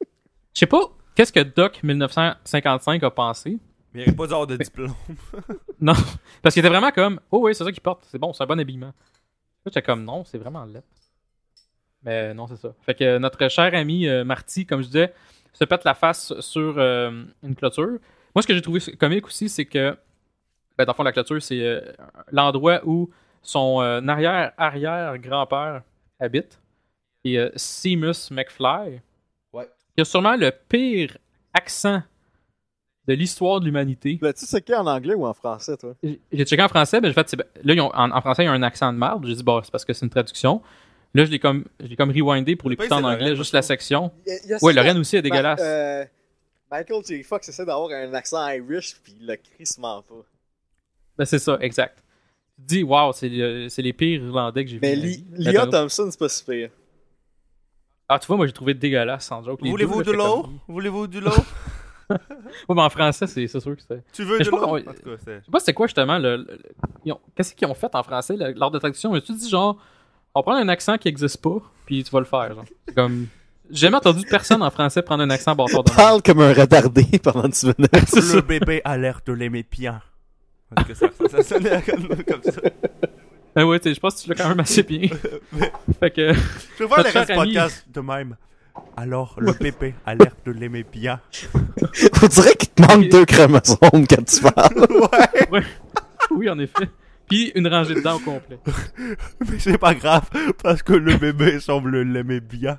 Je 0.00 0.60
sais 0.60 0.66
pas, 0.66 0.90
qu'est-ce 1.14 1.32
que 1.32 1.40
Doc 1.40 1.82
1955 1.82 3.02
a 3.02 3.10
pensé? 3.10 3.58
Mais 3.92 4.02
il 4.02 4.04
n'y 4.04 4.08
aurait 4.08 4.16
pas 4.16 4.26
d'or 4.26 4.46
de 4.46 4.56
diplôme. 4.56 4.94
Non, 5.80 5.92
parce 6.40 6.54
qu'il 6.54 6.60
était 6.60 6.70
vraiment 6.70 6.90
comme, 6.90 7.20
oh 7.30 7.40
oui, 7.42 7.54
c'est 7.54 7.62
ça 7.62 7.70
qu'il 7.70 7.82
porte, 7.82 8.06
c'est 8.10 8.18
bon, 8.18 8.32
c'est 8.32 8.42
un 8.42 8.46
bon 8.46 8.58
habillement. 8.58 8.86
Là, 8.86 8.92
j'étais 9.66 9.82
comme, 9.82 10.04
non, 10.04 10.24
c'est 10.24 10.38
vraiment 10.38 10.64
laid. 10.64 10.82
Mais 12.02 12.32
non, 12.32 12.46
c'est 12.46 12.56
ça. 12.56 12.74
Fait 12.82 12.94
que 12.94 13.18
notre 13.18 13.48
cher 13.48 13.74
ami 13.74 14.06
euh, 14.06 14.24
Marty, 14.24 14.64
comme 14.64 14.80
je 14.80 14.86
disais, 14.86 15.12
se 15.52 15.64
pète 15.64 15.84
la 15.84 15.94
face 15.94 16.38
sur 16.40 16.76
euh, 16.78 17.24
une 17.42 17.54
clôture. 17.54 17.98
Moi, 18.34 18.42
ce 18.42 18.46
que 18.46 18.54
j'ai 18.54 18.62
trouvé 18.62 18.80
comique 18.98 19.26
aussi, 19.26 19.48
c'est 19.48 19.64
que, 19.64 19.96
ben, 20.78 20.84
dans 20.84 20.92
le 20.92 20.96
fond, 20.96 21.02
la 21.02 21.12
clôture, 21.12 21.42
c'est 21.42 21.60
euh, 21.60 21.80
l'endroit 22.30 22.80
où 22.84 23.10
son 23.46 23.80
euh, 23.80 24.00
arrière-arrière-grand-père 24.06 25.82
habite. 26.20 26.60
Et 27.24 27.38
euh, 27.38 27.50
Seamus 27.56 28.30
McFly, 28.30 29.00
Ouais. 29.52 29.68
qui 29.96 30.00
a 30.02 30.04
sûrement 30.04 30.36
le 30.36 30.50
pire 30.68 31.16
accent 31.54 32.02
de 33.08 33.14
l'histoire 33.14 33.60
de 33.60 33.64
l'humanité. 33.66 34.18
Là, 34.20 34.32
tu 34.32 34.46
sais 34.46 34.74
en 34.74 34.86
anglais 34.86 35.14
ou 35.14 35.26
en 35.26 35.34
français, 35.34 35.76
toi? 35.76 35.94
J'ai 36.02 36.44
checké 36.44 36.62
en 36.62 36.68
français, 36.68 37.00
mais 37.00 37.08
j'ai 37.08 37.14
fait, 37.14 37.28
c'est- 37.28 37.36
là, 37.36 37.74
ils 37.74 37.80
ont- 37.80 37.94
en, 37.94 38.10
en 38.10 38.20
français, 38.20 38.42
il 38.42 38.46
y 38.46 38.48
a 38.48 38.52
un 38.52 38.62
accent 38.62 38.92
de 38.92 38.98
merde. 38.98 39.24
J'ai 39.26 39.34
dit, 39.34 39.42
bon, 39.42 39.62
c'est 39.62 39.70
parce 39.70 39.84
que 39.84 39.92
c'est 39.92 40.04
une 40.04 40.10
traduction. 40.10 40.60
Là, 41.14 41.24
je 41.24 41.30
l'ai 41.30 41.38
comme, 41.38 41.64
je 41.80 41.86
l'ai 41.86 41.96
comme 41.96 42.10
rewindé 42.10 42.56
pour 42.56 42.66
Oui, 42.66 42.72
l'écouter 42.72 42.92
en 42.92 42.98
anglais, 43.04 43.18
Lorraine, 43.20 43.34
juste 43.36 43.52
la 43.54 43.62
section. 43.62 44.12
Il 44.26 44.38
il 44.44 44.52
Ouais, 44.54 44.58
ça- 44.58 44.72
Lorraine 44.72 44.98
aussi 44.98 45.16
est 45.16 45.20
Ma- 45.20 45.22
dégueulasse. 45.30 45.60
euh, 45.62 46.04
Michael 46.70 47.04
J. 47.06 47.22
Fox 47.22 47.48
essaie 47.48 47.64
d'avoir 47.64 47.90
un 47.90 48.12
accent 48.14 48.46
Irish, 48.48 48.96
puis 49.02 49.14
il 49.20 49.26
le 49.26 49.36
crissement 49.36 50.02
pas. 50.02 50.14
Ben, 51.16 51.24
c'est 51.24 51.38
ça, 51.38 51.56
exact. 51.60 52.02
Tu 52.58 52.62
te 52.62 52.66
dis, 52.68 52.82
wow, 52.82 53.12
c'est 53.12 53.28
le- 53.28 53.68
c'est 53.68 53.82
les 53.82 53.92
pires 53.92 54.22
Irlandais 54.22 54.64
que 54.64 54.70
j'ai 54.70 54.78
Mais 54.80 54.94
vus. 54.94 55.02
Li- 55.02 55.22
de 55.22 55.30
ma 55.30 55.36
vie. 55.38 55.50
Lia 55.50 55.64
Ben, 55.66 55.70
Thompson, 55.70 56.08
c'est 56.10 56.18
pas 56.18 56.28
si 56.28 56.44
pire. 56.44 56.70
Ah, 58.08 58.18
tu 58.18 58.26
vois, 58.28 58.36
moi, 58.36 58.46
j'ai 58.46 58.52
trouvé 58.52 58.72
dégueulasse, 58.74 59.26
sans 59.26 59.42
joke. 59.42 59.60
Les 59.62 59.70
Voulez-vous 59.70 60.02
de 60.02 60.12
là, 60.12 60.18
l'eau 60.18 60.46
Voulez-vous 60.68 61.06
de 61.06 61.18
l'eau 61.20 61.30
Ouais, 62.08 62.16
mais 62.76 62.82
en 62.82 62.88
français, 62.90 63.26
c'est 63.26 63.48
c'est 63.48 63.58
sûr 63.58 63.74
que 63.74 63.82
c'est. 63.82 64.04
Tu 64.12 64.22
veux 64.22 64.34
Mais 64.38 64.38
de 64.38 64.44
je 64.44 64.50
sais 64.50 64.56
pas 64.56 64.64
l'eau 64.64 64.78
c'est. 65.24 65.40
Je 65.40 65.44
sais 65.44 65.50
pas 65.50 65.58
c'était 65.58 65.72
quoi 65.72 65.88
justement 65.88 66.18
le. 66.18 66.36
le- 66.36 66.58
ils 67.04 67.12
ont- 67.12 67.20
Qu'est-ce 67.34 67.52
qu'ils 67.52 67.66
ont 67.66 67.74
fait 67.74 67.92
en 67.96 68.04
français 68.04 68.36
le- 68.36 68.52
lors 68.52 68.70
de 68.70 68.78
traduction? 68.78 69.12
Mais 69.12 69.20
tu 69.20 69.32
dis 69.32 69.48
genre, 69.50 69.76
on 70.32 70.42
prend 70.42 70.54
un 70.54 70.68
accent 70.68 70.98
qui 70.98 71.08
existe 71.08 71.42
pas, 71.42 71.56
puis 71.84 72.04
tu 72.04 72.10
vas 72.12 72.20
le 72.20 72.26
faire. 72.26 72.54
Genre. 72.54 72.64
C'est 72.86 72.94
comme. 72.94 73.26
J'ai 73.70 73.78
jamais 73.88 73.96
entendu 73.96 74.24
personne 74.30 74.62
en 74.62 74.70
français 74.70 75.02
prendre 75.02 75.24
un 75.24 75.30
accent 75.30 75.56
bâtard 75.56 75.82
de. 75.82 75.90
Parle 75.90 76.22
comme 76.22 76.40
un 76.40 76.52
retardé 76.52 77.02
pendant 77.22 77.48
10 77.48 77.64
minutes. 77.76 77.90
Le 78.34 78.40
bébé 78.40 78.80
a 78.84 78.96
l'air 78.96 79.20
de 79.26 79.32
tout 80.74 80.84
cas, 80.84 80.94
ça, 80.94 81.08
ça, 81.30 81.42
sonnait 81.42 81.82
comme, 81.82 82.08
comme 82.24 82.42
ça. 82.42 82.60
Ben 83.56 83.64
ouais, 83.64 83.80
tu 83.80 83.88
sais, 83.88 83.94
je 83.94 84.00
pense 84.00 84.16
que 84.16 84.22
tu 84.22 84.28
l'as 84.28 84.34
quand 84.34 84.50
même 84.50 84.60
assez 84.60 84.82
bien. 84.82 85.08
fait 86.00 86.10
que. 86.10 86.34
Je 86.34 86.84
vais 86.84 86.88
faire 86.88 87.04
le 87.04 87.18
reste 87.18 87.34
podcast 87.34 87.86
de 87.88 88.00
même. 88.00 88.36
Alors, 88.98 89.36
le 89.38 89.52
bébé 89.52 89.94
a 90.04 90.14
l'air 90.14 90.32
de 90.44 90.52
l'aimer 90.52 90.84
bien. 90.92 91.22
On 92.22 92.26
dirait 92.26 92.54
qu'il 92.54 92.68
te 92.68 92.82
manque 92.82 93.08
deux 93.08 93.24
chromosomes 93.24 94.06
quand 94.06 94.24
tu 94.26 94.40
parles. 94.42 94.86
ouais, 95.50 95.62
Oui, 96.30 96.50
en 96.50 96.58
effet. 96.58 96.90
Puis 97.26 97.50
une 97.54 97.66
rangée 97.66 97.94
de 97.94 98.00
dents 98.00 98.16
au 98.16 98.20
complet. 98.20 98.58
mais 99.40 99.58
c'est 99.58 99.78
pas 99.78 99.94
grave, 99.94 100.28
parce 100.62 100.82
que 100.82 100.92
le 100.92 101.16
bébé 101.16 101.58
semble 101.58 102.02
l'aimer 102.02 102.40
bien. 102.40 102.78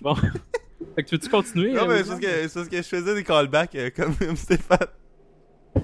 Bon. 0.00 0.14
fait 0.14 1.02
que 1.02 1.08
tu 1.08 1.16
veux-tu 1.16 1.28
continuer? 1.28 1.72
Non, 1.72 1.82
euh, 1.82 1.88
mais 1.88 2.04
c'est 2.04 2.08
parce 2.08 2.20
que, 2.20 2.48
c'est 2.48 2.54
parce 2.54 2.68
que 2.68 2.76
je 2.76 2.82
faisais 2.82 3.14
des 3.16 3.24
callbacks 3.24 3.74
euh, 3.74 3.90
comme 3.94 4.14
Stéphane. 4.36 4.86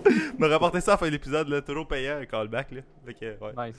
me 0.39 0.47
rapportait 0.49 0.81
ça 0.81 0.93
à 0.93 0.95
la 0.95 0.99
fin 0.99 1.07
de 1.07 1.13
l'épisode, 1.13 1.49
là, 1.49 1.61
toujours 1.63 1.87
payant 1.87 2.17
un 2.19 2.27
callback, 2.27 2.71
là. 2.73 2.81
Fait 3.07 3.15
que, 3.15 3.25
ouais. 3.45 3.69
Nice. 3.69 3.77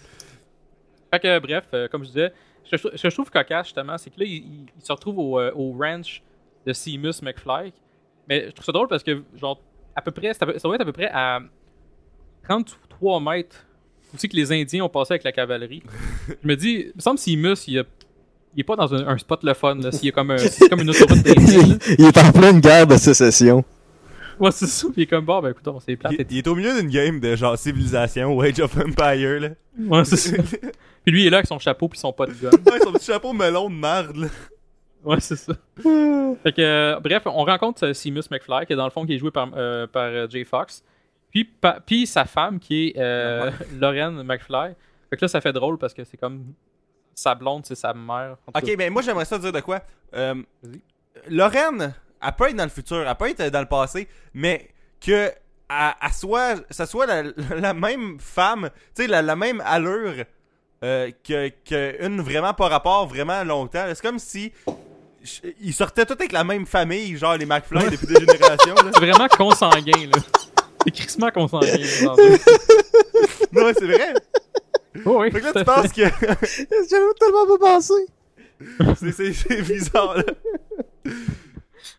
Fait 1.13 1.19
que, 1.19 1.39
bref, 1.39 1.65
euh, 1.73 1.87
comme 1.87 2.03
je 2.03 2.07
disais, 2.09 2.31
ce 2.63 2.75
que 2.75 3.09
je, 3.09 3.13
trouve 3.15 3.29
cocasse, 3.29 3.67
justement, 3.67 3.97
c'est 3.97 4.09
que 4.09 4.19
là, 4.19 4.25
il, 4.25 4.33
il- 4.33 4.65
il 4.77 4.85
se 4.85 4.91
retrouve 4.91 5.19
au, 5.19 5.39
euh, 5.39 5.51
au 5.55 5.73
ranch 5.73 6.21
de 6.65 6.73
Seamus 6.73 7.21
McFly. 7.21 7.73
Mais 8.29 8.45
je 8.47 8.51
trouve 8.51 8.65
ça 8.65 8.71
drôle 8.71 8.87
parce 8.87 9.03
que, 9.03 9.23
genre, 9.39 9.59
à 9.95 10.01
peu 10.01 10.11
près, 10.11 10.33
ça 10.33 10.45
doit 10.45 10.55
être 10.75 10.81
à 10.81 10.85
peu 10.85 10.93
près 10.93 11.09
à 11.11 11.39
33 12.43 13.19
mètres. 13.19 13.65
Aussi 14.13 14.27
que 14.27 14.35
les 14.35 14.51
Indiens 14.51 14.83
ont 14.83 14.89
passé 14.89 15.13
avec 15.13 15.23
la 15.23 15.31
cavalerie. 15.31 15.83
je 16.27 16.47
me 16.47 16.55
dis, 16.55 16.85
il 16.87 16.91
me 16.95 17.01
semble 17.01 17.17
que 17.17 17.23
Seamus, 17.23 17.67
il, 17.67 17.79
a- 17.79 17.83
il 18.55 18.59
est 18.59 18.63
pas 18.63 18.75
dans 18.75 18.93
un, 18.93 19.07
un 19.07 19.17
spot 19.17 19.43
le 19.43 19.53
fun, 19.53 19.75
là. 19.75 19.91
S'il 19.91 20.09
est 20.09 20.11
comme, 20.11 20.31
un- 20.31 20.37
comme 20.69 20.81
une 20.81 20.89
autoroute 20.89 21.19
il 21.97 22.05
est 22.05 22.17
en 22.17 22.31
pleine 22.31 22.59
guerre 22.59 22.87
de 22.87 22.97
sécession. 22.97 23.63
Ouais, 24.41 24.51
c'est 24.51 24.65
ça. 24.67 24.87
Puis 24.87 25.01
il 25.01 25.03
est 25.03 25.07
comme, 25.07 25.23
bon, 25.25 25.39
ben 25.39 25.51
écoute, 25.51 25.67
c'est 25.85 25.95
plate. 25.95 26.13
Il, 26.17 26.25
il 26.31 26.37
est 26.39 26.47
au 26.47 26.55
milieu 26.55 26.79
d'une 26.81 26.89
game 26.89 27.19
de 27.19 27.35
genre 27.35 27.57
civilisation 27.57 28.33
ou 28.35 28.41
Age 28.41 28.59
of 28.59 28.75
Empire, 28.77 29.39
là. 29.39 29.49
Ouais, 29.77 30.03
c'est 30.03 30.17
ça. 30.17 30.35
Puis 31.03 31.11
lui, 31.13 31.23
il 31.23 31.27
est 31.27 31.29
là 31.29 31.37
avec 31.37 31.47
son 31.47 31.57
chapeau 31.59 31.87
puis 31.87 31.97
son 31.97 32.11
pot 32.13 32.25
de 32.27 32.33
gun. 32.33 32.49
Ouais, 32.71 32.79
son 32.79 32.91
petit 32.93 33.05
chapeau 33.05 33.33
melon 33.33 33.69
de 33.69 33.75
merde, 33.75 34.15
là. 34.17 34.27
Ouais, 35.03 35.19
c'est 35.19 35.35
ça. 35.35 35.53
fait 35.77 36.51
que, 36.53 36.61
euh, 36.61 36.99
bref, 36.99 37.23
on 37.25 37.43
rencontre 37.43 37.87
euh, 37.87 37.93
Seamus 37.93 38.23
McFly, 38.29 38.65
qui 38.67 38.73
est 38.73 38.75
dans 38.75 38.85
le 38.85 38.91
fond 38.91 39.05
qui 39.05 39.13
est 39.13 39.17
joué 39.17 39.31
par, 39.31 39.49
euh, 39.55 39.87
par 39.87 40.29
Jay 40.29 40.43
Fox. 40.43 40.83
Puis, 41.31 41.43
pa- 41.45 41.79
puis 41.83 42.05
sa 42.05 42.25
femme, 42.25 42.59
qui 42.59 42.89
est 42.89 42.97
euh, 42.99 43.49
Lorraine 43.79 44.21
McFly. 44.23 44.73
Fait 45.09 45.17
que 45.17 45.25
là, 45.25 45.27
ça 45.27 45.41
fait 45.41 45.53
drôle 45.53 45.77
parce 45.77 45.93
que 45.93 46.03
c'est 46.03 46.17
comme 46.17 46.53
sa 47.15 47.33
blonde, 47.35 47.65
c'est 47.65 47.75
sa 47.75 47.93
mère. 47.93 48.37
Ok, 48.53 48.73
mais 48.77 48.89
moi 48.89 49.01
j'aimerais 49.01 49.25
ça 49.25 49.37
dire 49.37 49.51
de 49.51 49.59
quoi. 49.59 49.81
Euh, 50.13 50.35
Vas-y. 50.63 50.81
Lorraine, 51.29 51.93
elle 52.21 52.31
peut 52.33 52.49
être 52.49 52.55
dans 52.55 52.63
le 52.63 52.69
futur, 52.69 53.07
elle 53.07 53.15
peut 53.15 53.29
être 53.29 53.43
dans 53.51 53.59
le 53.61 53.65
passé, 53.67 54.07
mais 54.33 54.69
que 55.05 55.31
elle, 55.69 55.93
elle 56.01 56.13
soit, 56.13 56.55
ça 56.69 56.85
soit 56.85 57.05
la, 57.05 57.23
la 57.55 57.73
même 57.73 58.17
femme, 58.19 58.69
tu 58.95 59.03
sais, 59.03 59.07
la, 59.07 59.21
la 59.21 59.35
même 59.35 59.61
allure 59.65 60.25
euh, 60.83 61.11
que, 61.27 61.49
que 61.63 62.03
une 62.05 62.21
vraiment 62.21 62.53
pas 62.53 62.67
rapport 62.67 63.07
vraiment 63.07 63.43
longtemps. 63.43 63.85
C'est 63.89 64.01
comme 64.01 64.19
si 64.19 64.51
je- 65.23 65.49
ils 65.61 65.73
sortaient 65.73 66.05
tous 66.05 66.13
avec 66.13 66.31
la 66.31 66.43
même 66.43 66.65
famille, 66.65 67.15
genre 67.17 67.37
les 67.37 67.45
McFly 67.45 67.89
depuis 67.89 68.07
des 68.07 68.15
générations. 68.19 68.75
C'est 68.93 68.99
vraiment 68.99 69.27
consanguin, 69.27 70.07
là. 70.13 70.21
C'est 70.83 70.91
crissement 70.91 71.29
consanguin. 71.29 71.77
là, 71.77 72.15
Non, 73.53 73.65
ouais, 73.65 73.73
c'est 73.77 73.85
vrai. 73.85 74.13
Oh, 75.05 75.21
oui, 75.21 75.31
Fait 75.31 75.39
que 75.39 75.45
là, 75.45 75.51
tu 75.55 75.63
penses 75.63 75.93
que 75.93 76.01
J'avais 76.89 77.13
tellement 77.19 77.57
pas 77.57 77.57
pensé. 77.59 77.93
c'est 78.99 79.61
bizarre, 79.61 80.17
là. 80.17 80.23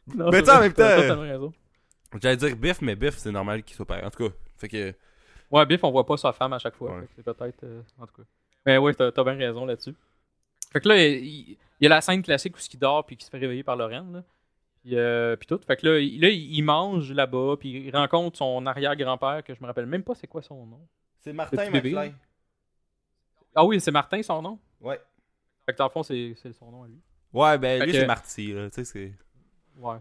Non, 0.14 0.30
Mais 0.30 0.42
tu 0.42 0.50
en 0.50 0.60
même 0.60 0.72
temps. 0.72 1.52
J'allais 2.20 2.36
dire 2.36 2.56
Biff, 2.56 2.80
mais 2.82 2.96
Biff, 2.96 3.16
c'est 3.16 3.30
normal 3.30 3.62
qu'il 3.62 3.76
soit 3.76 3.86
pareil. 3.86 4.04
En 4.04 4.10
tout 4.10 4.28
cas, 4.28 4.34
fait 4.58 4.68
que. 4.68 4.94
Ouais, 5.50 5.64
Biff, 5.66 5.82
on 5.84 5.90
voit 5.90 6.04
pas 6.04 6.16
sa 6.16 6.32
femme 6.32 6.52
à 6.52 6.58
chaque 6.58 6.74
fois. 6.76 6.96
Ouais. 6.98 7.06
C'est 7.16 7.22
peut-être. 7.24 7.64
euh, 7.64 7.82
en 7.98 8.06
tout 8.06 8.14
cas. 8.16 8.22
Mais 8.66 8.78
ouais, 8.78 8.94
t'as 8.94 9.10
t'as 9.12 9.24
bien 9.24 9.34
raison 9.34 9.64
là-dessus. 9.64 9.94
Fait 10.72 10.80
que 10.80 10.88
là, 10.88 10.96
il, 11.06 11.50
il 11.50 11.56
y 11.80 11.86
a 11.86 11.88
la 11.90 12.00
scène 12.00 12.22
classique 12.22 12.56
où 12.56 12.60
il 12.72 12.78
dort 12.78 13.04
puis 13.06 13.16
qui 13.16 13.24
se 13.24 13.30
fait 13.30 13.38
réveiller 13.38 13.62
par 13.62 13.76
Lorraine. 13.76 14.12
Là. 14.12 14.24
Puis, 14.82 14.96
euh, 14.96 15.36
puis 15.36 15.46
tout. 15.46 15.60
Fait 15.66 15.76
que 15.76 15.86
là, 15.86 15.98
il, 15.98 16.20
là, 16.20 16.28
il 16.28 16.62
mange 16.62 17.12
là-bas 17.12 17.56
puis 17.58 17.70
il 17.86 17.96
rencontre 17.96 18.38
son 18.38 18.66
arrière-grand-père 18.66 19.42
que 19.44 19.54
je 19.54 19.60
me 19.60 19.66
rappelle 19.66 19.86
même 19.86 20.02
pas 20.02 20.14
c'est 20.14 20.26
quoi 20.26 20.42
son 20.42 20.66
nom. 20.66 20.80
C'est 21.20 21.32
Martin. 21.32 21.70
McFly. 21.70 22.12
Ah 23.54 23.64
oui, 23.64 23.80
c'est 23.80 23.90
Martin 23.90 24.22
son 24.22 24.42
nom? 24.42 24.58
Ouais. 24.80 25.00
Fait 25.66 25.72
que 25.72 25.78
dans 25.78 25.84
le 25.84 25.90
fond, 25.90 26.02
c'est 26.02 26.34
c'est 26.42 26.52
son 26.52 26.70
nom 26.70 26.82
à 26.84 26.88
lui. 26.88 27.00
Ouais, 27.32 27.58
ben 27.58 27.78
Fait 27.80 27.86
lui, 27.86 27.92
que- 27.92 27.98
c'est 28.00 28.06
Marty, 28.06 28.52
là. 28.52 28.68
Tu 28.70 28.74
sais, 28.76 28.84
c'est. 28.84 29.12
Ouais. 29.78 29.96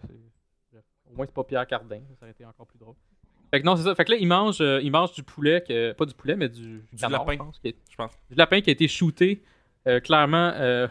Au 1.12 1.16
moins, 1.16 1.26
c'est 1.26 1.34
pas 1.34 1.44
Pierre 1.44 1.68
Cardin. 1.68 2.00
Ça 2.20 2.24
aurait 2.26 2.32
été 2.32 2.46
encore 2.46 2.66
plus 2.68 2.80
drôle. 2.80 2.96
Fait 3.54 3.60
que 3.62 3.66
non, 3.66 3.76
c'est 3.76 3.84
ça. 3.84 3.94
Fait 3.96 4.06
que 4.06 4.12
là, 4.12 4.18
il 4.18 4.28
mange, 4.28 4.62
euh, 4.62 4.80
il 4.82 4.92
mange 4.92 5.12
du 5.14 5.24
poulet, 5.24 5.62
que, 5.68 5.92
pas 5.92 6.06
du 6.06 6.14
poulet, 6.14 6.36
mais 6.38 6.48
du, 6.48 6.82
Du 6.94 6.98
canard, 7.02 7.26
lapin. 7.26 7.34
je 7.34 7.38
pense, 7.38 7.60
qui 7.60 7.68
est- 7.68 7.76
Je 7.90 7.96
pense. 7.98 8.12
du 8.30 8.36
lapin 8.36 8.62
qui 8.62 8.70
a 8.70 8.74
été 8.74 8.88
shooté 8.88 9.44
euh, 9.88 10.00
clairement 10.00 10.52
euh, 10.56 10.88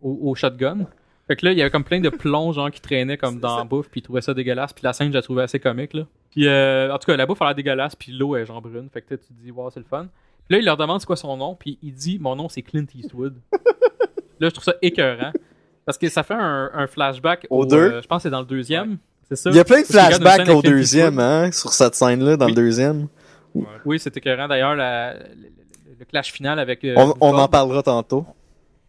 au, 0.00 0.30
au 0.30 0.34
shotgun. 0.34 0.86
Fait 1.26 1.36
que 1.36 1.44
là, 1.44 1.52
il 1.52 1.58
y 1.58 1.60
avait 1.60 1.70
comme 1.70 1.84
plein 1.84 2.00
de 2.00 2.08
plombs 2.08 2.52
genre 2.52 2.70
qui 2.70 2.80
traînaient 2.80 3.18
comme 3.18 3.38
dans 3.38 3.50
ça. 3.50 3.56
la 3.58 3.64
bouffe, 3.64 3.90
puis 3.90 4.00
il 4.00 4.02
trouvait 4.02 4.22
ça 4.22 4.32
dégueulasse. 4.32 4.72
Puis 4.72 4.82
la 4.82 4.92
scène, 4.94 5.08
je 5.08 5.12
la 5.14 5.22
trouvais 5.22 5.42
assez 5.42 5.60
comique 5.60 5.92
là. 5.92 6.06
Puis 6.30 6.46
euh, 6.46 6.92
en 6.92 6.98
tout 6.98 7.06
cas, 7.06 7.16
la 7.16 7.26
bouffe 7.26 7.42
a 7.42 7.46
l'air 7.46 7.54
dégueulasse, 7.54 7.94
puis 7.94 8.12
l'eau 8.12 8.36
est 8.36 8.46
genre 8.46 8.62
brune. 8.62 8.88
Fait 8.90 9.02
que 9.02 9.14
tu 9.14 9.26
te 9.26 9.32
dis, 9.34 9.50
wow, 9.50 9.68
c'est 9.70 9.80
le 9.80 9.86
fun. 9.86 10.08
Puis 10.48 10.54
là, 10.56 10.58
il 10.58 10.64
leur 10.64 10.76
demande 10.78 11.00
c'est 11.00 11.06
quoi 11.06 11.16
son 11.16 11.36
nom, 11.36 11.54
puis 11.54 11.78
il 11.82 11.92
dit, 11.92 12.18
mon 12.18 12.34
nom 12.34 12.48
c'est 12.48 12.62
Clint 12.62 12.86
Eastwood. 12.94 13.36
là, 14.40 14.48
je 14.48 14.54
trouve 14.54 14.64
ça 14.64 14.74
écœurant. 14.80 15.32
Parce 15.86 15.98
que 15.98 16.08
ça 16.08 16.22
fait 16.22 16.34
un, 16.34 16.70
un 16.74 16.86
flashback 16.86 17.46
Au 17.50 17.62
au, 17.62 17.66
deux? 17.66 17.76
euh, 17.76 18.02
je 18.02 18.06
pense 18.06 18.18
que 18.18 18.22
c'est 18.24 18.30
dans 18.30 18.40
le 18.40 18.46
deuxième. 18.46 18.98
C'est 19.28 19.36
ça? 19.36 19.50
Il 19.50 19.56
y 19.56 19.60
a 19.60 19.64
plein 19.64 19.80
de 19.82 19.86
flashbacks 19.86 20.48
au 20.48 20.62
deuxième, 20.62 21.18
hein, 21.18 21.50
sur 21.52 21.72
cette 21.72 21.94
scène-là, 21.94 22.36
dans 22.36 22.46
Oui. 22.46 22.52
le 22.52 22.56
deuxième. 22.56 23.08
Oui, 23.84 23.98
c'est 23.98 24.16
écœurant. 24.16 24.46
D'ailleurs, 24.48 24.74
la- 24.76 25.14
le, 25.14 26.04
clash 26.08 26.32
final 26.32 26.58
avec. 26.58 26.82
euh, 26.84 26.94
On, 26.96 27.14
on 27.20 27.34
en 27.38 27.48
parlera 27.48 27.82
tantôt. 27.82 28.24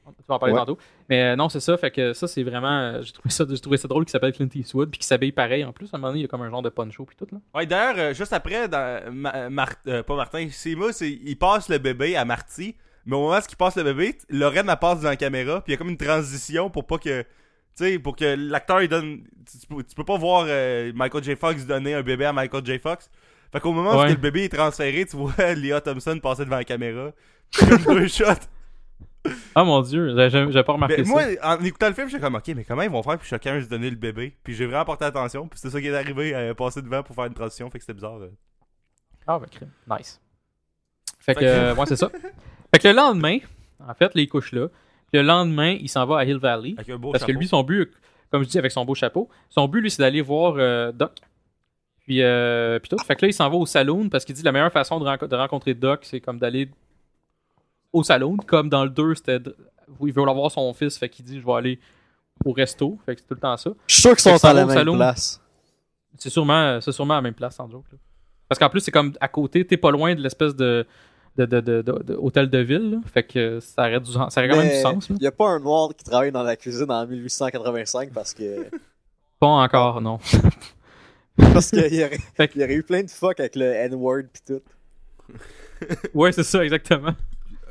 Tu 0.07 0.23
vas 0.27 0.35
en 0.35 0.39
parler 0.39 0.53
Ouais. 0.53 0.59
tantôt. 0.59 0.77
Mais 1.09 1.21
euh, 1.23 1.35
non, 1.35 1.49
c'est 1.49 1.59
ça. 1.59 1.77
Fait 1.77 1.91
que 1.91 2.13
ça, 2.13 2.27
c'est 2.27 2.43
vraiment. 2.43 2.79
euh, 2.79 3.01
J'ai 3.01 3.11
trouvé 3.11 3.29
ça, 3.29 3.43
j'ai 3.49 3.59
trouvé 3.59 3.77
ça 3.77 3.87
drôle 3.87 4.05
qu'il 4.05 4.11
s'appelle 4.11 4.33
Clint 4.33 4.47
Eastwood 4.53 4.89
puis 4.89 4.99
qu'il 4.99 5.05
s'habille 5.05 5.31
pareil 5.31 5.63
en 5.65 5.71
plus. 5.73 5.87
À 5.93 5.97
un 5.97 5.99
moment 5.99 6.09
donné, 6.09 6.19
il 6.19 6.23
y 6.23 6.25
a 6.25 6.27
comme 6.27 6.41
un 6.41 6.49
genre 6.49 6.61
de 6.61 6.69
poncho 6.69 7.05
puis 7.05 7.15
tout 7.17 7.27
là. 7.31 7.37
Ouais, 7.55 7.65
d'ailleurs, 7.65 8.13
juste 8.13 8.33
après, 8.33 8.67
dans, 8.67 9.01
Ma- 9.11 9.49
Mar- 9.49 9.69
euh, 9.87 10.03
pas 10.03 10.15
Martin, 10.15 10.39
il, 10.41 11.19
il 11.25 11.35
passe 11.37 11.69
le 11.69 11.77
bébé 11.79 12.15
à 12.15 12.23
Marty, 12.25 12.75
mais 13.05 13.15
au 13.15 13.21
moment 13.21 13.37
où 13.37 13.41
il 13.49 13.55
passe 13.55 13.75
le 13.77 13.83
bébé, 13.83 14.17
Lorraine, 14.29 14.69
elle 14.69 14.77
passe 14.77 15.01
dans 15.01 15.09
la 15.09 15.15
caméra, 15.15 15.61
puis 15.61 15.71
il 15.71 15.73
y 15.73 15.75
a 15.75 15.77
comme 15.77 15.89
une 15.89 15.97
transition 15.97 16.69
pour 16.69 16.85
pas 16.85 16.97
que. 16.97 17.21
Tu 17.77 17.85
sais, 17.85 17.99
pour 17.99 18.15
que 18.17 18.25
l'acteur, 18.35 18.81
il 18.81 18.89
donne. 18.89 19.23
Tu, 19.49 19.65
peux- 19.67 19.83
tu 19.83 19.95
peux 19.95 20.03
pas 20.03 20.17
voir 20.17 20.45
euh, 20.47 20.91
Michael 20.93 21.23
J. 21.23 21.35
Fox 21.35 21.65
donner 21.65 21.93
un 21.93 22.01
bébé 22.03 22.25
à 22.25 22.33
Michael 22.33 22.65
J. 22.65 22.79
Fox. 22.79 23.09
Fait 23.51 23.59
qu'au 23.59 23.71
moment 23.73 23.95
où 23.95 23.99
Ouais. 24.01 24.09
le 24.09 24.15
bébé 24.15 24.43
est 24.45 24.53
transféré, 24.55 25.05
tu 25.05 25.15
vois 25.17 25.33
Leah 25.55 25.79
Thompson 25.81 26.19
passer 26.21 26.43
devant 26.45 26.57
la 26.57 26.63
caméra. 26.65 27.11
Comme 27.57 27.77
deux 27.95 28.07
shots. 28.09 28.25
Ah 29.53 29.63
mon 29.63 29.81
dieu, 29.81 30.15
j'ai- 30.29 30.63
pas 30.63 30.73
remarqué 30.73 30.95
Mais 30.97 31.03
ça. 31.05 31.09
moi, 31.11 31.23
en 31.43 31.63
écoutant 31.63 31.87
le 31.89 31.93
film, 31.93 32.09
j'étais 32.09 32.21
comme, 32.21 32.35
ok, 32.35 32.47
mais 32.55 32.63
comment 32.63 32.81
ils 32.81 32.89
vont 32.89 33.03
faire 33.03 33.17
pour 33.17 33.25
chacun 33.25 33.61
se 33.61 33.67
donner 33.67 33.89
le 33.89 33.95
bébé? 33.95 34.35
Puis 34.43 34.55
j'ai 34.55 34.65
vraiment 34.65 34.83
porté 34.85 35.05
attention, 35.05 35.47
puis 35.47 35.59
c'est 35.59 35.69
ça 35.69 35.79
qui 35.79 35.87
est 35.87 35.95
arrivé, 35.95 36.33
à 36.33 36.55
passer 36.55 36.81
devant 36.81 37.03
pour 37.03 37.15
faire 37.15 37.25
une 37.25 37.33
transition, 37.33 37.69
fait 37.69 37.77
que 37.77 37.83
c'était 37.83 37.93
bizarre. 37.93 38.17
euh. 38.19 38.29
Ah, 39.27 39.37
ben, 39.37 39.47
crime. 39.47 39.69
Nice. 39.89 40.19
Fait 41.19 41.35
que, 41.35 41.39
Fait 41.41 41.45
que- 41.45 41.51
euh, 41.51 41.75
ouais, 41.75 41.85
c'est 41.87 41.95
ça. 41.97 42.09
Fait 42.73 42.79
que 42.79 42.87
le 42.87 42.93
lendemain, 42.93 43.37
en 43.87 43.93
fait, 43.93 44.13
les 44.15 44.27
couches 44.27 44.51
là. 44.51 44.67
Puis 45.11 45.21
le 45.21 45.23
lendemain, 45.27 45.71
il 45.79 45.89
s'en 45.89 46.05
va 46.05 46.19
à 46.19 46.25
Hill 46.25 46.37
Valley. 46.37 46.73
Avec 46.77 46.89
un 46.89 46.97
beau 46.97 47.11
Parce 47.11 47.25
que 47.25 47.31
lui, 47.31 47.47
son 47.47 47.63
but, 47.63 47.91
comme 48.29 48.43
je 48.43 48.49
dis, 48.49 48.57
avec 48.57 48.71
son 48.71 48.85
beau 48.85 48.95
chapeau, 48.95 49.29
son 49.49 49.67
but, 49.67 49.81
lui, 49.81 49.91
c'est 49.91 50.01
d'aller 50.01 50.21
voir 50.21 50.55
euh, 50.57 50.91
Doc. 50.93 51.11
Puis, 52.05 52.21
euh, 52.21 52.79
puis 52.79 52.89
tout. 52.89 52.97
Fait 53.03 53.15
que 53.15 53.25
là, 53.25 53.29
il 53.29 53.33
s'en 53.33 53.49
va 53.49 53.55
au 53.57 53.65
saloon 53.65 54.09
parce 54.09 54.23
qu'il 54.25 54.35
dit 54.35 54.41
la 54.43 54.51
meilleure 54.51 54.71
façon 54.71 54.99
de, 54.99 55.05
renco- 55.05 55.27
de 55.27 55.35
rencontrer 55.35 55.73
Doc, 55.73 55.99
c'est 56.03 56.21
comme 56.21 56.39
d'aller 56.39 56.69
au 57.93 58.03
saloon. 58.03 58.37
Comme 58.37 58.69
dans 58.69 58.83
le 58.83 58.89
2, 58.89 59.15
c'était. 59.15 59.39
Il 60.01 60.13
veut 60.13 60.21
avoir 60.23 60.49
son 60.49 60.73
fils, 60.73 60.97
fait 60.97 61.09
qu'il 61.09 61.25
dit 61.25 61.39
je 61.41 61.45
vais 61.45 61.53
aller 61.53 61.79
au 62.45 62.53
resto. 62.53 62.97
Fait 63.05 63.15
que 63.15 63.21
c'est 63.21 63.27
tout 63.27 63.33
le 63.33 63.39
temps 63.41 63.57
ça. 63.57 63.71
Je 63.87 63.93
suis 63.93 64.01
sûr 64.01 64.11
qu'ils 64.11 64.21
sont 64.21 64.45
à 64.45 64.53
la 64.53 64.63
au 64.63 64.67
même 64.67 64.75
salon. 64.77 64.95
place. 64.95 65.41
C'est 66.17 66.29
sûrement, 66.29 66.79
c'est 66.81 66.91
sûrement 66.91 67.15
à 67.15 67.17
la 67.17 67.21
même 67.21 67.33
place, 67.33 67.55
sans 67.55 67.69
joke. 67.69 67.85
là. 67.91 67.97
Parce 68.47 68.57
qu'en 68.59 68.69
plus, 68.69 68.79
c'est 68.81 68.91
comme 68.91 69.13
à 69.19 69.27
côté, 69.27 69.65
t'es 69.65 69.77
pas 69.77 69.91
loin 69.91 70.15
de 70.15 70.21
l'espèce 70.21 70.55
de, 70.55 70.85
de, 71.37 71.45
de, 71.45 71.59
de, 71.61 71.81
de- 71.81 72.03
de 72.03 72.15
hôtel 72.15 72.49
de 72.49 72.57
ville. 72.59 72.91
là. 72.91 72.97
Fait 73.13 73.23
que 73.23 73.59
ça 73.59 73.83
aurait, 73.87 73.99
du, 73.99 74.11
ça 74.11 74.27
aurait 74.37 74.49
quand 74.49 74.57
même 74.57 74.69
du 74.69 74.79
sens. 74.81 75.09
là. 75.09 75.15
il 75.19 75.23
y 75.23 75.27
a 75.27 75.31
pas 75.31 75.47
un 75.49 75.59
noir 75.59 75.89
qui 75.97 76.03
travaille 76.03 76.31
dans 76.31 76.43
la 76.43 76.55
cuisine 76.55 76.91
en 76.91 77.05
1885 77.07 78.11
parce 78.13 78.33
que 78.33 78.67
Pas 79.39 79.47
encore, 79.47 80.01
non. 80.01 80.19
parce 81.37 81.71
qu'il 81.71 81.93
y 81.95 82.03
aurait, 82.03 82.17
Fait 82.35 82.47
que- 82.47 82.53
il 82.55 82.61
y 82.61 82.63
aurait 82.63 82.75
eu 82.75 82.83
plein 82.83 83.03
de 83.03 83.09
fuck 83.09 83.39
avec 83.39 83.55
le 83.55 83.65
N-word 83.65 84.23
pis 84.33 84.41
tout. 84.45 84.61
Ouais, 86.13 86.31
c'est 86.31 86.43
ça, 86.43 86.63
exactement. 86.63 87.13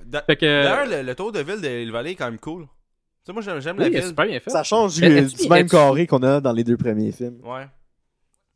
Da- 0.07 0.23
Fait 0.23 0.37
que. 0.37 0.45
D'ailleurs, 0.65 0.87
le, 0.87 1.03
le 1.07 1.15
tour 1.15 1.31
de 1.31 1.41
ville 1.41 1.61
de 1.61 1.91
Valley 1.93 2.13
est 2.13 2.15
quand 2.17 2.25
même 2.25 2.39
cool. 2.41 2.63
Tu 2.65 2.69
sais, 3.27 3.33
moi, 3.33 3.43
j'aime, 3.61 3.79
la 3.79 3.89
ville. 3.89 4.03
super 4.03 4.27
bien 4.27 4.41
fait. 4.41 4.51
Ça 4.51 4.63
change 4.65 4.95
du, 4.95 5.03
Mais 5.03 5.09
est-ce 5.19 5.31
du 5.35 5.37
qu'il- 5.43 5.51
même 5.51 5.67
est-ce- 5.67 5.71
carré 5.77 6.07
qu'on 6.07 6.23
a 6.23 6.41
dans 6.41 6.53
les 6.53 6.65
deux 6.65 6.77
premiers 6.77 7.13
films. 7.13 7.39
Ouais. 7.45 7.67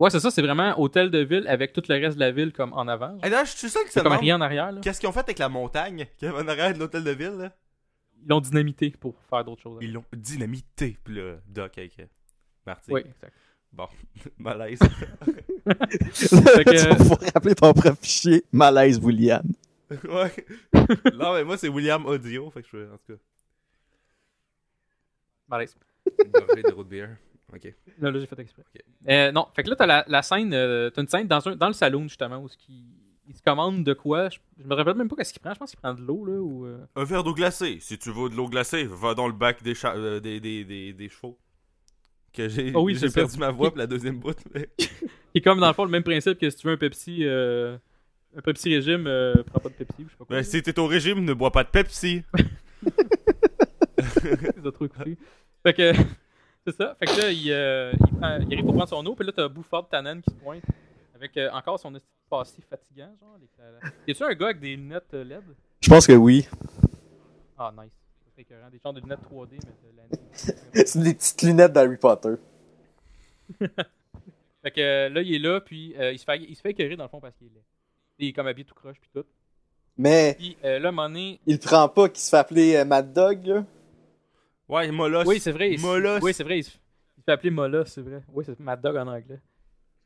Ouais, 0.00 0.10
c'est 0.10 0.18
ça, 0.20 0.30
c'est 0.30 0.42
vraiment 0.42 0.78
hôtel 0.80 1.10
de 1.10 1.18
ville 1.20 1.46
avec 1.46 1.72
tout 1.72 1.82
le 1.88 1.94
reste 1.94 2.16
de 2.16 2.20
la 2.20 2.32
ville 2.32 2.52
comme 2.52 2.72
en 2.72 2.88
avant. 2.88 3.16
Et 3.18 3.30
d'ailleurs, 3.30 3.44
je 3.46 3.56
suis 3.56 3.70
sûr 3.70 3.80
que 3.84 3.88
C'est 3.90 4.00
ça 4.00 4.02
comme 4.02 4.12
rien 4.14 4.36
en 4.36 4.40
arrière. 4.40 4.72
Là. 4.72 4.80
qu'est-ce 4.80 4.98
qu'ils 5.00 5.08
ont 5.08 5.12
fait 5.12 5.20
avec 5.20 5.38
la 5.38 5.48
montagne 5.48 6.06
qui 6.16 6.26
avait 6.26 6.42
en 6.42 6.48
arrière 6.48 6.74
de 6.74 6.78
l'hôtel 6.80 7.04
de 7.04 7.10
ville, 7.12 7.34
là? 7.38 7.52
Ils 8.22 8.28
l'ont 8.28 8.40
dynamité 8.40 8.90
pour 8.90 9.14
faire 9.30 9.44
d'autres 9.44 9.62
choses. 9.62 9.78
Ils 9.82 9.92
l'ont 9.92 10.04
dynamité, 10.12 10.98
puis 11.04 11.14
là, 11.16 11.36
Doc 11.46 11.78
avec 11.78 11.98
euh, 12.00 12.06
Marty. 12.66 12.90
Oui, 12.92 13.00
exact. 13.02 13.32
Bon, 13.72 13.86
malaise. 14.38 14.78
Fait 14.80 16.64
que- 16.64 16.70
tu 16.82 16.88
vas 16.88 16.94
pouvoir 16.96 17.20
rappeler 17.34 17.54
ton 17.54 17.72
propre 17.72 17.96
fichier 18.00 18.44
Malaise 18.52 18.98
William. 18.98 19.42
ouais. 19.90 20.34
Non, 21.14 21.34
mais 21.34 21.44
moi, 21.44 21.56
c'est 21.56 21.68
William 21.68 22.04
Audio, 22.06 22.50
fait 22.50 22.62
que 22.62 22.68
je 22.72 22.92
en 22.92 22.96
tout 22.98 23.12
cas. 23.12 23.18
Malaise. 25.48 25.76
Gorgée 26.32 26.62
de 26.62 26.72
root 26.72 26.84
beer. 26.84 27.08
Ok. 27.54 27.72
Là, 28.00 28.10
là, 28.10 28.18
j'ai 28.18 28.26
fait 28.26 28.38
exprès. 28.40 28.62
Euh, 29.08 29.30
non, 29.32 29.46
fait 29.54 29.62
que 29.62 29.70
là, 29.70 29.76
t'as 29.76 29.86
la, 29.86 30.04
la 30.08 30.22
scène, 30.22 30.52
euh, 30.52 30.90
t'as 30.90 31.02
une 31.02 31.08
scène 31.08 31.28
dans, 31.28 31.46
un, 31.48 31.54
dans 31.56 31.68
le 31.68 31.72
salon, 31.72 32.02
justement, 32.04 32.38
où 32.38 32.48
ce 32.48 32.56
qui, 32.56 32.84
il 33.28 33.34
se 33.36 33.42
commande 33.42 33.84
de 33.84 33.92
quoi. 33.94 34.28
Je, 34.30 34.38
je 34.62 34.66
me 34.66 34.74
rappelle 34.74 34.96
même 34.96 35.08
pas 35.08 35.16
qu'est-ce 35.16 35.32
qu'il 35.32 35.40
prend. 35.42 35.54
Je 35.54 35.58
pense 35.58 35.70
qu'il 35.70 35.78
prend 35.80 35.94
de 35.94 36.00
l'eau, 36.02 36.24
là, 36.24 36.40
ou... 36.40 36.66
euh, 36.66 36.78
Un 36.96 37.04
verre 37.04 37.22
d'eau 37.22 37.34
glacée. 37.34 37.78
Si 37.80 37.96
tu 37.98 38.10
veux 38.10 38.28
de 38.28 38.34
l'eau 38.34 38.48
glacée, 38.48 38.84
va 38.84 39.14
dans 39.14 39.26
le 39.28 39.32
bac 39.34 39.62
des, 39.62 39.74
euh, 39.84 40.18
des, 40.20 40.40
des, 40.40 40.64
des, 40.64 40.92
des 40.92 41.08
chevaux. 41.08 41.38
que 42.32 42.48
j'ai 42.48 42.72
Ah 42.74 42.80
oui, 42.80 42.96
ça. 42.98 43.06
perdu 43.08 43.38
ma 43.38 43.50
voix 43.50 43.68
pour 43.70 43.78
la 43.78 43.86
deuxième 43.86 44.18
bout. 44.18 44.36
mais- 44.54 44.68
Qui 44.78 45.38
est 45.38 45.40
comme 45.40 45.60
dans 45.60 45.68
le 45.68 45.74
fond 45.74 45.84
le 45.84 45.90
même 45.90 46.02
principe 46.04 46.38
que 46.38 46.48
si 46.50 46.56
tu 46.56 46.66
veux 46.66 46.72
un 46.74 46.76
Pepsi, 46.76 47.20
euh, 47.22 47.76
un 48.36 48.40
Pepsi 48.40 48.74
régime, 48.74 49.06
euh, 49.08 49.34
prends 49.46 49.58
pas 49.60 49.68
de 49.68 49.74
Pepsi, 49.74 49.94
je 50.04 50.10
sais 50.10 50.16
pas 50.16 50.24
quoi. 50.24 50.36
Ben, 50.36 50.42
si 50.44 50.62
t'es 50.62 50.78
au 50.78 50.86
régime, 50.86 51.24
ne 51.24 51.32
bois 51.34 51.50
pas 51.50 51.64
de 51.64 51.68
Pepsi. 51.70 52.22
Il 54.56 54.66
a 54.66 54.72
trop 54.72 54.86
écouté. 54.86 55.16
Fait 55.62 55.74
que, 55.74 55.92
c'est 56.66 56.74
ça. 56.76 56.94
Fait 56.98 57.06
que 57.06 57.20
là, 57.20 57.30
il, 57.30 57.50
euh, 57.52 57.92
il, 57.92 58.16
prend- 58.18 58.38
il 58.40 58.52
arrive 58.52 58.64
pour 58.64 58.74
prendre 58.74 58.88
son 58.88 59.04
eau, 59.06 59.14
puis 59.14 59.26
là, 59.26 59.32
t'as 59.34 59.48
Bouffard 59.48 59.88
Tannen 59.88 60.22
qui 60.22 60.30
se 60.30 60.36
pointe 60.40 60.62
avec 61.14 61.36
euh, 61.36 61.50
encore 61.52 61.78
son 61.78 61.92
passé 62.28 62.62
fatigant, 62.68 63.14
genre. 63.20 63.36
Les... 64.06 64.12
a-tu 64.12 64.22
un 64.24 64.34
gars 64.34 64.46
avec 64.46 64.60
des 64.60 64.76
lunettes 64.76 65.12
euh, 65.14 65.24
LED 65.24 65.42
Je 65.80 65.88
pense 65.88 66.06
que 66.06 66.12
oui. 66.12 66.46
Ah, 67.58 67.72
nice. 67.76 67.92
Serait 68.30 68.42
écœurant. 68.42 68.70
Des 68.70 68.80
genres 68.82 68.92
de 68.92 69.00
lunettes 69.00 69.20
3D, 69.30 69.50
mais 69.52 69.90
de 69.92 69.96
l'année. 69.96 70.22
C'est 70.86 70.98
des 71.00 71.14
petites 71.14 71.42
lunettes 71.42 71.72
d'Harry 71.72 71.96
Potter. 71.96 72.34
Fait 73.60 74.70
que 74.70 74.80
euh, 74.80 75.08
là, 75.10 75.20
il 75.20 75.34
est 75.34 75.38
là, 75.38 75.60
puis 75.60 75.94
euh, 75.98 76.12
il, 76.12 76.18
se 76.18 76.24
fait, 76.24 76.38
il 76.38 76.56
se 76.56 76.62
fait 76.62 76.70
écœurer 76.70 76.96
dans 76.96 77.04
le 77.04 77.08
fond 77.10 77.20
parce 77.20 77.36
qu'il 77.36 77.48
est 77.48 77.50
laid. 77.50 77.62
Il 78.18 78.28
est 78.28 78.32
comme 78.32 78.46
habillé 78.46 78.64
tout 78.64 78.74
croche, 78.74 78.96
puis 78.98 79.10
tout. 79.14 79.24
Mais 79.98 80.34
Puis 80.38 80.56
euh, 80.64 80.78
là, 80.78 80.86
à 80.86 80.88
un 80.88 80.92
moment 80.92 81.08
donné. 81.08 81.38
il 81.46 81.58
prend 81.58 81.86
pas 81.88 82.08
qu'il 82.08 82.20
se 82.20 82.30
fait 82.30 82.38
appeler 82.38 82.84
Mad 82.84 83.12
Dog, 83.12 83.44
là. 83.46 83.64
Ouais, 84.68 84.90
Molos. 84.90 85.24
Oui, 85.26 85.40
c'est 85.40 85.52
vrai. 85.52 85.76
Molos. 85.78 86.20
Oui, 86.22 86.32
c'est 86.32 86.44
vrai. 86.44 86.58
Il 86.58 86.64
se, 86.64 86.70
il 87.16 87.20
se 87.20 87.24
fait 87.24 87.32
appeler 87.32 87.50
Mola, 87.50 87.84
c'est 87.86 88.02
vrai. 88.02 88.22
Oui, 88.32 88.44
c'est 88.46 88.58
Mad 88.60 88.80
Dog 88.80 88.96
en 88.96 89.06
anglais. 89.06 89.40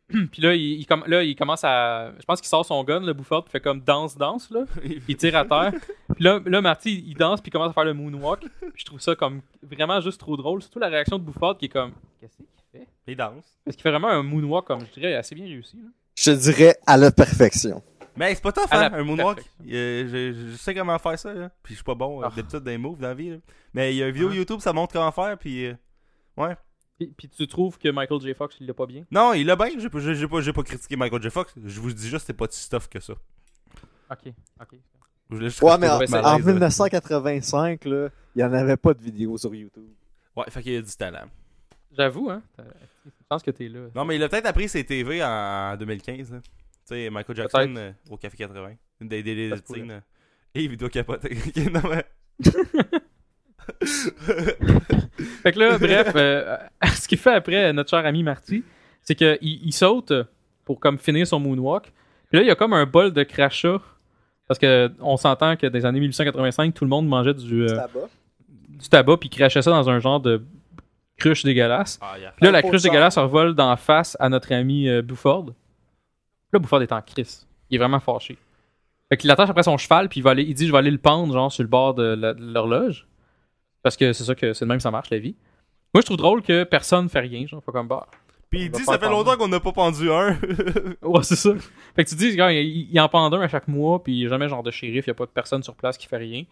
puis 0.32 0.40
là 0.40 0.54
il, 0.54 0.86
là, 1.06 1.22
il 1.22 1.36
commence 1.36 1.64
à. 1.64 2.12
Je 2.18 2.24
pense 2.24 2.40
qu'il 2.40 2.48
sort 2.48 2.64
son 2.64 2.82
gun, 2.82 3.00
le 3.00 3.12
bouffard, 3.12 3.44
puis 3.44 3.52
fait 3.52 3.60
comme 3.60 3.80
danse, 3.80 4.16
danse, 4.16 4.50
là. 4.50 4.64
Puis 4.80 5.02
il 5.06 5.16
tire 5.16 5.36
à 5.36 5.44
terre. 5.44 5.72
Puis 6.14 6.24
là, 6.24 6.40
là 6.46 6.62
Marty, 6.62 7.04
il 7.06 7.14
danse, 7.14 7.42
puis 7.42 7.50
il 7.50 7.52
commence 7.52 7.70
à 7.70 7.72
faire 7.74 7.84
le 7.84 7.92
moonwalk. 7.92 8.40
Puis 8.40 8.72
je 8.76 8.84
trouve 8.86 9.00
ça 9.00 9.14
comme 9.14 9.42
vraiment 9.62 10.00
juste 10.00 10.18
trop 10.18 10.36
drôle. 10.36 10.62
Surtout 10.62 10.78
la 10.78 10.88
réaction 10.88 11.18
de 11.18 11.24
Bouffard 11.24 11.58
qui 11.58 11.66
est 11.66 11.68
comme. 11.68 11.92
Qu'est-ce 12.20 12.36
qu'il 12.36 12.46
fait? 12.72 12.88
Il 13.06 13.16
danse. 13.16 13.58
Parce 13.64 13.76
qu'il 13.76 13.82
fait 13.82 13.90
vraiment 13.90 14.08
un 14.08 14.22
moonwalk, 14.22 14.64
comme 14.64 14.80
je 14.80 15.00
dirais, 15.00 15.14
assez 15.14 15.34
bien 15.34 15.44
réussi. 15.44 15.76
Là. 15.76 15.90
Je 16.16 16.24
te 16.24 16.36
dirais 16.36 16.76
à 16.86 16.96
la 16.96 17.10
perfection. 17.10 17.82
Mais 18.18 18.34
c'est 18.34 18.42
pas 18.42 18.52
tough, 18.52 18.66
hein, 18.72 18.90
un 18.92 19.02
moonwalk. 19.04 19.38
Euh, 19.70 20.32
je, 20.34 20.50
je 20.50 20.56
sais 20.56 20.74
comment 20.74 20.98
faire 20.98 21.18
ça, 21.18 21.32
là. 21.32 21.50
Puis 21.62 21.74
je 21.74 21.76
suis 21.78 21.84
pas 21.84 21.94
bon, 21.94 22.20
euh, 22.22 22.26
Ah. 22.26 22.32
d'habitude, 22.34 22.60
dans 22.60 22.70
les 22.70 22.78
moves 22.78 22.98
dans 22.98 23.08
la 23.08 23.14
vie, 23.14 23.30
là. 23.30 23.36
Mais 23.74 23.94
il 23.94 23.98
y 23.98 24.02
a 24.02 24.06
une 24.08 24.12
vidéo 24.12 24.28
Ouais. 24.30 24.36
YouTube, 24.36 24.60
ça 24.60 24.72
montre 24.72 24.92
comment 24.92 25.12
faire, 25.12 25.38
puis... 25.38 25.66
euh, 25.66 25.74
ouais. 26.36 26.56
Puis, 26.98 27.14
puis 27.16 27.28
tu 27.28 27.46
trouves 27.46 27.78
que 27.78 27.88
Michael 27.90 28.20
J. 28.20 28.34
Fox, 28.34 28.56
il 28.60 28.66
l'a 28.66 28.74
pas 28.74 28.86
bien? 28.86 29.04
Non, 29.12 29.32
il 29.32 29.46
l'a 29.46 29.54
bien. 29.54 29.68
J'ai 29.78 29.88
pas, 29.88 30.00
pas, 30.28 30.40
j'ai 30.40 30.52
pas 30.52 30.62
critiqué 30.64 30.96
Michael 30.96 31.22
J. 31.22 31.30
Fox. 31.30 31.54
Je 31.64 31.80
vous 31.80 31.92
dis 31.92 32.08
juste, 32.08 32.26
c'est 32.26 32.32
pas 32.34 32.46
si 32.50 32.60
stuff 32.60 32.88
que 32.88 32.98
ça. 32.98 33.12
Ok, 34.10 34.32
ok. 34.60 34.68
Je 35.30 35.34
voulais 35.36 35.48
juste 35.50 35.62
Ouais, 35.62 35.78
mais 35.78 35.88
en, 35.88 35.98
d'autres 35.98 36.10
c'est- 36.10 36.18
en 36.18 36.22
malaises, 36.22 36.46
là. 36.46 36.52
1985, 36.52 37.84
là, 37.84 38.08
il 38.34 38.40
y 38.40 38.44
en 38.44 38.52
avait 38.52 38.76
pas 38.76 38.94
de 38.94 39.00
vidéos 39.02 39.36
sur 39.38 39.54
YouTube. 39.54 39.86
Ouais, 40.34 40.44
fait 40.48 40.62
qu'il 40.62 40.72
y 40.72 40.76
a 40.76 40.82
du 40.82 40.90
talent. 40.96 41.26
J'avoue, 41.96 42.30
hein. 42.30 42.42
Je 42.58 43.10
pense 43.28 43.42
que 43.42 43.50
t'es 43.52 43.68
là? 43.68 43.88
Non, 43.94 44.04
mais 44.04 44.16
il 44.16 44.22
a 44.22 44.28
peut-être 44.28 44.46
appris 44.46 44.68
ses 44.68 44.82
TV 44.84 45.22
en 45.22 45.76
2015, 45.76 46.32
là. 46.32 46.38
Tu 46.88 46.94
sais, 46.94 47.10
Michael 47.10 47.36
Jackson 47.36 47.74
euh, 47.76 47.92
au 48.08 48.16
Café 48.16 48.36
80. 48.38 48.70
Une 49.00 49.08
des 49.08 49.22
des 49.22 49.50
des 49.50 49.60
tignes, 49.60 49.90
euh, 49.90 50.00
Et 50.54 50.66
vidéo 50.66 50.88
capote. 50.88 51.22
non, 51.72 51.82
mais... 51.90 52.06
Fait 55.42 55.52
que 55.52 55.58
là, 55.58 55.78
bref, 55.78 56.12
euh, 56.16 56.56
ce 56.94 57.06
qu'il 57.06 57.18
fait 57.18 57.34
après, 57.34 57.72
notre 57.74 57.90
cher 57.90 58.06
ami 58.06 58.22
Marty, 58.22 58.64
c'est 59.02 59.14
qu'il 59.14 59.38
il 59.42 59.72
saute 59.72 60.12
pour 60.64 60.80
comme 60.80 60.98
finir 60.98 61.26
son 61.26 61.40
moonwalk. 61.40 61.92
Puis 62.30 62.38
là, 62.38 62.42
il 62.42 62.46
y 62.46 62.50
a 62.50 62.54
comme 62.54 62.72
un 62.72 62.86
bol 62.86 63.12
de 63.12 63.22
crachat. 63.22 63.80
Parce 64.46 64.58
que 64.58 64.90
on 65.00 65.18
s'entend 65.18 65.56
que 65.56 65.66
dans 65.66 65.78
les 65.78 65.84
années 65.84 66.00
1885, 66.00 66.72
tout 66.72 66.84
le 66.84 66.88
monde 66.88 67.06
mangeait 67.06 67.34
du, 67.34 67.64
euh, 67.64 67.76
Tabac. 67.76 68.08
du 68.48 68.88
tabac 68.88 69.18
puis 69.18 69.28
crachait 69.28 69.60
ça 69.60 69.70
dans 69.70 69.90
un 69.90 69.98
genre 69.98 70.20
de 70.20 70.42
cruche 71.18 71.44
dégueulasse. 71.44 71.98
Ah, 72.00 72.14
il 72.18 72.32
Puis 72.36 72.46
là, 72.46 72.50
la 72.52 72.62
cruche 72.62 72.82
de 72.82 72.88
dégueulasse 72.88 73.18
revole 73.18 73.54
d'en 73.54 73.76
face 73.76 74.16
à 74.18 74.30
notre 74.30 74.52
ami 74.52 74.88
euh, 74.88 75.02
Boufford. 75.02 75.52
Là, 76.52 76.58
Boufford 76.58 76.82
est 76.82 76.92
en 76.92 77.02
crise. 77.02 77.46
Il 77.70 77.76
est 77.76 77.78
vraiment 77.78 78.00
fâché. 78.00 78.38
Fait 79.10 79.16
qu'il 79.16 79.28
l'attache 79.28 79.48
après 79.50 79.62
son 79.62 79.76
cheval, 79.78 80.08
puis 80.08 80.20
il, 80.20 80.22
va 80.22 80.30
aller, 80.30 80.42
il 80.42 80.54
dit 80.54 80.66
Je 80.66 80.72
vais 80.72 80.78
aller 80.78 80.90
le 80.90 80.98
pendre, 80.98 81.32
genre, 81.32 81.50
sur 81.52 81.62
le 81.62 81.68
bord 81.68 81.94
de 81.94 82.34
l'horloge. 82.38 83.06
Parce 83.82 83.96
que 83.96 84.12
c'est 84.12 84.24
ça 84.24 84.34
que 84.34 84.52
c'est 84.52 84.64
de 84.64 84.68
même 84.68 84.78
que 84.78 84.82
ça 84.82 84.90
marche, 84.90 85.10
la 85.10 85.18
vie. 85.18 85.34
Moi, 85.94 86.00
je 86.02 86.06
trouve 86.06 86.16
drôle 86.18 86.42
que 86.42 86.64
personne 86.64 87.08
fait 87.08 87.20
rien, 87.20 87.46
genre, 87.46 87.62
faut 87.64 87.72
comme 87.72 87.88
bah. 87.88 88.06
Puis 88.50 88.62
il 88.62 88.70
dit, 88.70 88.82
ça 88.82 88.92
fait 88.94 89.00
pendre. 89.00 89.12
longtemps 89.12 89.36
qu'on 89.36 89.48
n'a 89.48 89.60
pas 89.60 89.72
pendu 89.72 90.10
un. 90.10 90.38
Ouais, 91.02 91.22
c'est 91.22 91.36
ça. 91.36 91.50
Fait 91.94 92.04
que 92.04 92.08
tu 92.10 92.14
dis, 92.16 92.34
gars, 92.36 92.50
il, 92.52 92.90
il 92.90 93.00
en 93.00 93.08
pend 93.08 93.30
un 93.32 93.40
à 93.40 93.48
chaque 93.48 93.68
mois, 93.68 94.02
puis 94.02 94.14
il 94.14 94.22
y 94.22 94.26
a 94.26 94.28
jamais 94.30 94.48
genre 94.48 94.62
de 94.62 94.70
shérif, 94.70 95.06
il 95.06 95.08
y 95.08 95.10
a 95.10 95.14
pas 95.14 95.26
de 95.26 95.30
personne 95.30 95.62
sur 95.62 95.74
place 95.74 95.96
qui 95.98 96.06
fait 96.06 96.16
rien. 96.16 96.44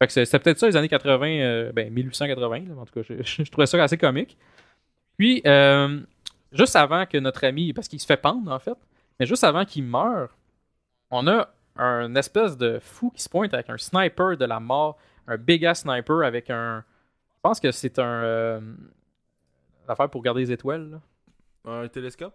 Fait 0.00 0.06
que 0.06 0.12
c'est- 0.12 0.24
c'était 0.24 0.38
peut-être 0.40 0.58
ça 0.58 0.66
les 0.68 0.76
années 0.76 0.88
80, 0.88 1.26
euh, 1.26 1.72
ben 1.72 1.92
1880, 1.92 2.58
là, 2.68 2.74
en 2.80 2.84
tout 2.84 2.92
cas, 2.94 3.02
je, 3.08 3.22
je- 3.22 3.42
je 3.44 3.50
trouvais 3.50 3.66
ça 3.66 3.82
assez 3.82 3.96
comique. 3.98 4.36
Puis, 5.18 5.42
euh, 5.46 6.00
juste 6.52 6.76
avant 6.76 7.06
que 7.06 7.18
notre 7.18 7.44
ami, 7.44 7.72
parce 7.72 7.88
qu'il 7.88 7.98
se 8.00 8.06
fait 8.06 8.16
pendre 8.16 8.50
en 8.52 8.58
fait, 8.58 8.76
mais 9.18 9.26
juste 9.26 9.44
avant 9.44 9.64
qu'il 9.64 9.84
meure, 9.84 10.36
on 11.10 11.26
a 11.26 11.48
un 11.76 12.14
espèce 12.14 12.56
de 12.56 12.78
fou 12.80 13.10
qui 13.10 13.22
se 13.22 13.28
pointe 13.28 13.52
avec 13.54 13.68
un 13.70 13.78
sniper 13.78 14.36
de 14.36 14.44
la 14.44 14.60
mort, 14.60 14.96
un 15.26 15.36
big 15.36 15.64
ass 15.66 15.82
sniper 15.82 16.24
avec 16.24 16.50
un. 16.50 16.84
Je 17.36 17.40
pense 17.42 17.60
que 17.60 17.70
c'est 17.70 17.98
un. 17.98 18.04
Euh, 18.24 18.60
l'affaire 19.88 20.08
pour 20.10 20.22
garder 20.22 20.40
les 20.40 20.52
étoiles. 20.52 20.90
Là. 20.90 21.00
un 21.72 21.88
télescope? 21.88 22.34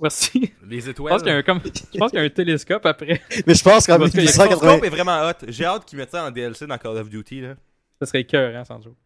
Merci. 0.00 0.52
Les 0.66 0.80
Je 0.80 0.90
étoiles? 0.90 1.12
pense 1.12 1.22
qu'il 1.22 1.30
y 1.30 1.34
a 1.34 1.38
un, 1.38 1.42
comme, 1.42 1.60
je 1.64 1.98
pense 1.98 2.10
qu'il 2.10 2.18
y 2.18 2.22
a 2.22 2.24
un 2.26 2.30
télescope 2.30 2.84
après. 2.86 3.22
Mais 3.46 3.54
je 3.54 3.62
pense 3.62 3.86
qu'en 3.86 3.98
Parce 3.98 4.10
que 4.10 4.16
le 4.16 4.22
Le 4.22 4.28
1880... 4.28 4.58
télescope 4.58 4.84
est 4.84 4.88
vraiment 4.90 5.28
hot. 5.28 5.46
J'ai 5.48 5.64
hâte 5.64 5.84
qu'ils 5.84 5.98
mettent 5.98 6.10
ça 6.10 6.24
en 6.24 6.30
DLC 6.30 6.66
dans 6.66 6.78
Call 6.78 6.96
of 6.96 7.08
Duty, 7.08 7.40
là. 7.42 7.54
Ça 8.00 8.06
serait 8.06 8.24
cœur, 8.24 8.56
hein, 8.56 8.64
sans 8.64 8.80
joke. 8.80 8.96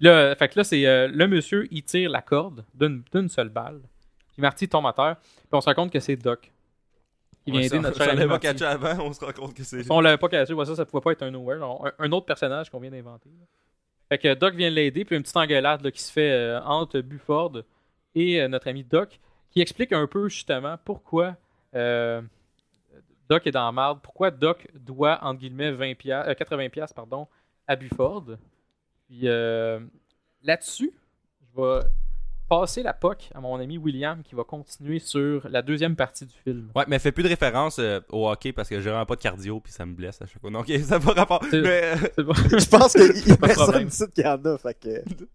Là, 0.00 0.36
fait 0.36 0.48
que 0.48 0.58
là, 0.58 0.64
c'est 0.64 0.86
euh, 0.86 1.08
le 1.08 1.26
monsieur, 1.26 1.66
il 1.72 1.82
tire 1.82 2.10
la 2.10 2.22
corde 2.22 2.64
d'une 2.74 3.02
d'une 3.12 3.28
seule 3.28 3.48
balle. 3.48 3.80
Puis 4.32 4.42
Marty 4.42 4.68
tombe 4.68 4.86
à 4.86 4.92
terre. 4.92 5.16
Puis 5.18 5.48
on 5.52 5.60
se 5.60 5.66
rend 5.68 5.74
compte 5.74 5.90
que 5.92 5.98
c'est 6.00 6.16
Doc. 6.16 6.52
Qui 7.46 7.52
vient 7.52 7.60
Ouais, 7.60 7.66
aider 7.66 7.76
ça- 7.76 7.80
notre 7.82 7.96
cher 7.96 8.08
ami 8.10 8.18
l'avait 8.18 8.28
pas 8.28 8.38
catché 8.40 8.64
avant, 8.64 9.04
on 9.06 9.12
se 9.12 9.24
rend 9.24 9.32
compte 9.32 9.54
que 9.54 9.62
c'est. 9.62 9.90
On 9.90 10.00
l'avait 10.00 10.18
pas 10.18 10.28
caché, 10.28 10.52
ouais, 10.52 10.64
ça, 10.66 10.74
ça 10.76 10.84
pouvait 10.84 11.00
pas 11.00 11.12
être 11.12 11.22
un 11.22 11.30
nowhere. 11.30 11.62
On- 11.62 11.86
Un, 11.86 11.92
un 11.98 12.12
autre 12.12 12.26
personnage 12.26 12.68
qu'on 12.70 12.80
vient 12.80 12.90
d'inventer. 12.90 13.30
Fait 14.08 14.18
que 14.18 14.34
Doc 14.34 14.54
vient 14.54 14.68
l'aider, 14.70 15.04
puis 15.04 15.16
une 15.16 15.22
petite 15.22 15.36
engueulade 15.36 15.82
là, 15.82 15.90
qui 15.90 16.02
se 16.02 16.12
fait 16.12 16.30
euh, 16.30 16.60
entre 16.62 17.00
Buford 17.00 17.62
et 18.14 18.40
euh, 18.42 18.48
notre 18.48 18.68
ami 18.68 18.84
Doc, 18.84 19.18
qui 19.50 19.60
explique 19.60 19.92
un 19.92 20.06
peu 20.06 20.28
justement 20.28 20.76
pourquoi 20.84 21.36
euh, 21.74 22.20
Doc 23.28 23.46
est 23.46 23.52
dans 23.52 23.64
la 23.66 23.72
marde, 23.72 24.00
pourquoi 24.02 24.30
Doc 24.30 24.66
doit, 24.74 25.18
entre 25.22 25.40
guillemets, 25.40 25.72
20 25.72 25.94
piastres, 25.96 26.30
euh, 26.30 26.34
80 26.34 26.68
piastres, 26.68 26.94
pardon, 26.94 27.26
à 27.66 27.74
Buford. 27.76 28.24
Puis 29.08 29.20
euh, 29.24 29.80
là-dessus, 30.42 30.92
je 31.40 31.60
vais 31.62 31.80
passer 32.48 32.82
la 32.82 32.92
POC 32.92 33.30
à 33.34 33.40
mon 33.40 33.58
ami 33.58 33.76
William 33.76 34.22
qui 34.22 34.34
va 34.34 34.44
continuer 34.44 34.98
sur 35.00 35.48
la 35.48 35.62
deuxième 35.62 35.96
partie 35.96 36.26
du 36.26 36.34
film. 36.44 36.70
Ouais, 36.76 36.84
mais 36.86 36.98
fais 36.98 37.10
plus 37.12 37.22
de 37.24 37.28
référence 37.28 37.78
euh, 37.78 38.00
au 38.10 38.28
hockey 38.28 38.52
parce 38.52 38.68
que 38.68 38.80
j'ai 38.80 38.88
vraiment 38.90 39.04
pas 39.06 39.16
de 39.16 39.20
cardio 39.20 39.58
puis 39.60 39.72
ça 39.72 39.84
me 39.84 39.94
blesse 39.94 40.22
à 40.22 40.26
chaque 40.26 40.40
fois. 40.40 40.50
Donc, 40.50 40.68
ça 40.84 40.98
n'a 40.98 41.04
pas 41.04 41.12
rapport. 41.12 41.42
C'est- 41.50 41.60
Mais, 41.60 41.94
euh, 42.18 42.22
bon. 42.22 42.32
Je 42.58 42.68
pense 42.68 42.92
qu'il 42.92 43.28
y 43.28 43.32
a 43.32 43.36
Pas 43.36 43.48
personne 43.48 43.88
ici 43.88 44.04
qui 44.14 44.26
en 44.26 44.44
a, 44.44 44.58
fait 44.58 44.78
que... 44.78 44.88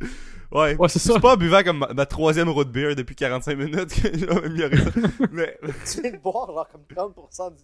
ouais. 0.58 0.76
Ouais, 0.78 0.90
c'est 0.90 1.00
ça. 1.00 1.14
C'est 1.14 1.20
pas 1.20 1.34
en 1.34 1.38
buvant 1.38 1.64
comme 1.64 1.80
ma, 1.80 1.94
ma 1.94 2.06
troisième 2.06 2.50
road 2.50 2.72
beer 2.72 2.96
depuis 2.96 3.16
45 3.16 3.58
minutes 3.58 3.94
que 4.02 4.18
j'ai 4.18 4.30
amélioré 4.30 4.78
ça. 4.78 4.92
Mais, 5.32 5.60
Tu 5.92 6.02
viens 6.02 6.12
de 6.12 6.18
boire 6.18 6.48
genre 6.48 6.68
comme 6.72 6.84
30% 7.14 7.56
du 7.56 7.64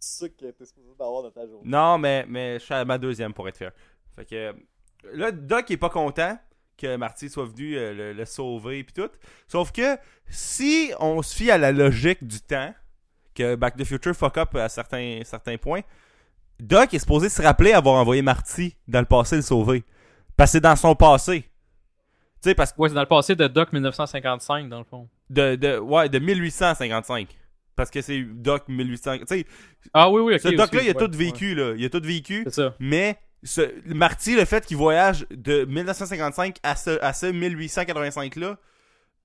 sucre 0.00 0.34
que 0.40 0.46
t'es 0.50 0.64
supposé 0.64 0.88
d'avoir 0.98 1.22
dans 1.22 1.30
ta 1.30 1.46
journée. 1.46 1.62
non, 1.64 1.98
mais, 1.98 2.24
mais 2.28 2.58
je 2.58 2.64
suis 2.64 2.74
à 2.74 2.84
ma 2.84 2.98
deuxième 2.98 3.32
pour 3.32 3.48
être 3.48 3.56
fair. 3.58 3.70
Fait 4.16 4.24
que 4.24 4.34
euh, 4.34 4.52
là, 5.14 5.30
Doc 5.30 5.70
est 5.70 5.76
pas 5.76 5.88
content 5.90 6.36
que 6.82 6.96
Marty 6.96 7.30
soit 7.30 7.44
venu 7.46 7.76
euh, 7.76 7.94
le, 7.94 8.12
le 8.12 8.24
sauver 8.24 8.84
puis 8.84 8.92
tout. 8.92 9.10
Sauf 9.48 9.72
que 9.72 9.96
si 10.28 10.92
on 11.00 11.22
se 11.22 11.34
fie 11.34 11.50
à 11.50 11.58
la 11.58 11.72
logique 11.72 12.26
du 12.26 12.40
temps, 12.40 12.74
que 13.34 13.54
Back 13.54 13.76
to 13.76 13.82
the 13.84 13.86
Future 13.86 14.14
fuck 14.14 14.36
up 14.38 14.54
à 14.56 14.68
certains, 14.68 15.20
certains 15.24 15.56
points, 15.56 15.80
Doc 16.60 16.92
est 16.94 16.98
supposé 16.98 17.28
se 17.28 17.40
rappeler 17.42 17.72
avoir 17.72 17.94
envoyé 17.96 18.20
Marty 18.22 18.76
dans 18.86 19.00
le 19.00 19.06
passé 19.06 19.36
le 19.36 19.42
sauver. 19.42 19.84
Parce 20.36 20.50
que 20.50 20.52
c'est 20.52 20.60
dans 20.60 20.76
son 20.76 20.94
passé. 20.94 21.42
Tu 22.42 22.50
sais, 22.50 22.54
parce 22.54 22.72
que 22.72 22.80
Ouais, 22.80 22.88
c'est 22.88 22.94
dans 22.94 23.00
le 23.00 23.06
passé 23.06 23.34
de 23.36 23.46
Doc 23.46 23.72
1955, 23.72 24.68
dans 24.68 24.78
le 24.78 24.84
fond. 24.84 25.08
de, 25.30 25.54
de, 25.56 25.78
ouais, 25.78 26.08
de 26.08 26.18
1855. 26.18 27.28
Parce 27.74 27.90
que 27.90 28.02
c'est 28.02 28.22
Doc 28.22 28.64
1800. 28.68 29.18
Tu 29.18 29.24
sais, 29.26 29.46
Ah 29.94 30.10
oui, 30.10 30.20
oui, 30.20 30.34
ok. 30.34 30.40
ce 30.40 30.48
Doc-là, 30.48 30.82
il 30.82 30.90
a 30.90 30.92
ouais, 30.92 31.06
tout 31.08 31.16
vécu, 31.16 31.54
là. 31.54 31.74
Il 31.76 31.84
a 31.84 31.88
tout 31.90 32.02
vécu. 32.02 32.42
C'est 32.44 32.54
ça. 32.54 32.74
Mais 32.78 33.18
ce, 33.42 33.62
Marty, 33.92 34.36
le 34.36 34.44
fait 34.44 34.64
qu'il 34.66 34.76
voyage 34.76 35.26
de 35.30 35.64
1955 35.64 36.56
à 36.62 36.76
ce, 36.76 37.00
à 37.02 37.12
ce 37.12 37.26
1885-là, 37.26 38.58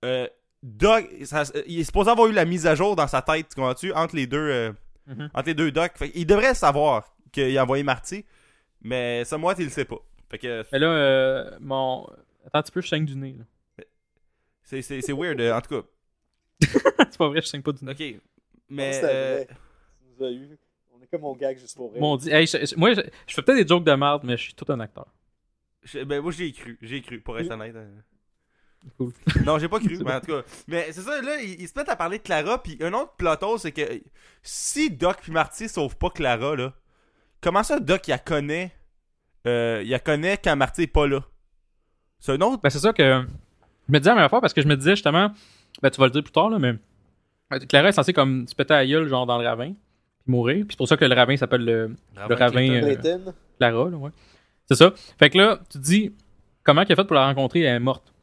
euh, 0.06 0.28
Doc, 0.64 1.06
ça- 1.26 1.44
il 1.68 1.80
est 1.80 1.84
supposé 1.84 2.10
avoir 2.10 2.28
eu 2.28 2.32
la 2.34 2.46
mise 2.46 2.66
à 2.66 2.74
jour 2.76 2.96
dans 2.96 3.08
sa 3.08 3.22
tête, 3.22 3.48
tu 3.50 3.56
comprends-tu, 3.56 3.94
entre 3.94 4.16
les 4.16 4.26
deux, 4.28 4.38
euh, 4.38 4.72
Mhm. 5.08 5.30
entre 5.34 5.48
les 5.48 5.54
deux 5.54 5.72
Doc. 5.72 5.92
Fait 5.96 6.12
il 6.16 6.26
devrait 6.26 6.56
savoir 6.56 7.16
qu'il 7.32 7.56
a 7.58 7.64
envoyé 7.64 7.84
Marty, 7.84 8.26
mais 8.82 9.24
ça, 9.24 9.38
moi, 9.38 9.54
il 9.58 9.66
le 9.66 9.70
sait 9.70 9.86
pas. 9.86 10.00
Fait 10.30 10.40
que 10.40 10.66
Mais 10.72 10.80
là, 10.80 10.88
euh, 10.88 11.58
mon. 11.62 12.06
Attends 12.46 12.60
un 12.60 12.62
petit 12.64 12.72
peu, 12.72 12.82
je 12.82 12.88
saigne 12.88 13.06
du 13.06 13.16
nez. 13.16 13.36
là. 13.38 13.84
c'est, 14.64 14.82
c'est, 14.82 15.02
c'est 15.02 15.14
weird, 15.14 15.40
euh, 15.40 15.54
en 15.56 15.62
tout 15.62 15.82
cas. 15.82 15.88
c'est 17.10 17.18
pas 17.18 17.28
vrai, 17.30 17.42
je 17.42 17.48
saigne 17.48 17.62
pas 17.62 17.72
du 17.72 17.86
nez. 17.86 17.92
Ok. 17.92 18.22
Mais. 18.70 19.48
Comme 21.12 21.22
mon 21.22 21.36
gag 21.36 21.58
juste 21.58 21.76
pour 21.76 21.92
rire. 21.94 22.02
Mon 22.02 22.18
dit, 22.18 22.30
hey, 22.32 22.46
je- 22.48 22.66
je- 22.66 22.76
moi, 22.76 22.94
je, 22.94 23.02
je 23.28 23.34
fais 23.34 23.42
peut-être 23.42 23.62
des 23.64 23.68
jokes 23.68 23.84
de 23.84 23.94
merde, 23.94 24.22
mais 24.24 24.38
je 24.38 24.44
suis 24.44 24.54
tout 24.54 24.66
un 24.72 24.80
acteur. 24.80 25.08
je- 25.84 26.04
ben, 26.04 26.22
moi, 26.22 26.32
j'ai 26.32 26.52
cru. 26.52 26.78
J'ai 26.82 27.02
cru, 27.02 27.20
pour 27.22 27.38
être 27.40 27.52
honnête. 27.52 27.76
euh. 27.76 28.00
Cool. 28.98 29.12
Non, 29.46 29.58
j'ai 29.60 29.68
pas 29.68 29.80
cru, 29.80 29.98
mais 30.06 30.14
en 30.14 30.20
tout 30.22 30.28
cas. 30.28 30.44
Mais 30.68 30.92
c'est 30.92 31.02
ça, 31.02 31.22
là, 31.22 31.42
ils, 31.42 31.62
ils 31.62 31.68
se 31.68 31.78
mettent 31.78 31.90
à 31.90 31.96
parler 31.96 32.20
de 32.20 32.24
Clara, 32.24 32.62
puis 32.62 32.78
un 32.82 32.94
autre 32.94 33.14
plateau, 33.18 33.58
c'est 33.58 33.72
que 33.72 33.82
si 34.44 34.90
Doc 34.92 35.18
puis 35.22 35.32
Marty 35.32 35.68
sauvent 35.68 35.98
pas 35.98 36.10
Clara, 36.10 36.56
là, 36.56 36.74
comment 37.42 37.64
ça 37.64 37.80
Doc, 37.80 38.08
il 38.08 38.12
la 38.12 38.20
connaît, 38.20 38.72
euh, 39.46 39.82
il 39.84 39.90
la 39.90 40.00
connaît 40.00 40.38
quand 40.38 40.56
Marty 40.56 40.84
est 40.84 40.88
pas 40.88 41.08
là? 41.08 41.24
C'est 42.20 42.32
un 42.34 42.42
autre. 42.42 42.62
Ben, 42.62 42.70
c'est 42.70 42.80
ça 42.80 42.94
que 42.94 43.04
je 43.88 43.92
me 43.94 44.00
disais 44.00 44.10
la 44.12 44.16
même 44.22 44.30
fois 44.30 44.42
parce 44.42 44.54
que 44.54 44.62
je 44.62 44.68
me 44.68 44.76
disais 44.78 44.92
justement, 44.96 45.32
ben, 45.82 45.90
tu 45.90 46.00
vas 46.00 46.06
le 46.06 46.12
dire 46.12 46.24
plus 46.24 46.32
tard, 46.32 46.50
là, 46.50 46.58
mais 46.60 46.76
euh, 47.54 47.60
Clara 47.68 47.90
est 47.90 47.94
censée 47.94 48.14
comme 48.14 48.48
se 48.48 48.56
péter 48.56 48.74
à 48.74 48.78
la 48.78 48.86
gueule, 48.88 49.08
genre 49.08 49.26
dans 49.26 49.38
le 49.38 49.46
ravin, 49.48 49.74
mourir. 50.28 50.58
Puis 50.66 50.68
c'est 50.72 50.78
pour 50.78 50.88
ça 50.88 50.98
que 50.98 51.06
le 51.06 51.16
ravin 51.16 51.38
s'appelle 51.38 51.66
le, 51.66 51.96
le 52.28 52.36
ravin 52.36 52.70
euh. 52.70 52.96
Clara, 53.60 53.90
là, 53.90 53.98
ouais. 53.98 54.12
C'est 54.66 54.76
ça. 54.76 54.94
Fait 55.18 55.30
que 55.30 55.38
là, 55.38 55.60
tu 55.70 55.78
te 55.80 55.84
dis, 55.84 56.16
comment 56.64 56.84
qu'elle 56.84 56.94
a 57.00 57.02
fait 57.04 57.08
pour 57.08 57.16
la 57.16 57.26
rencontrer, 57.26 57.62
elle 57.62 57.76
est 57.76 57.80
morte. 57.80 58.14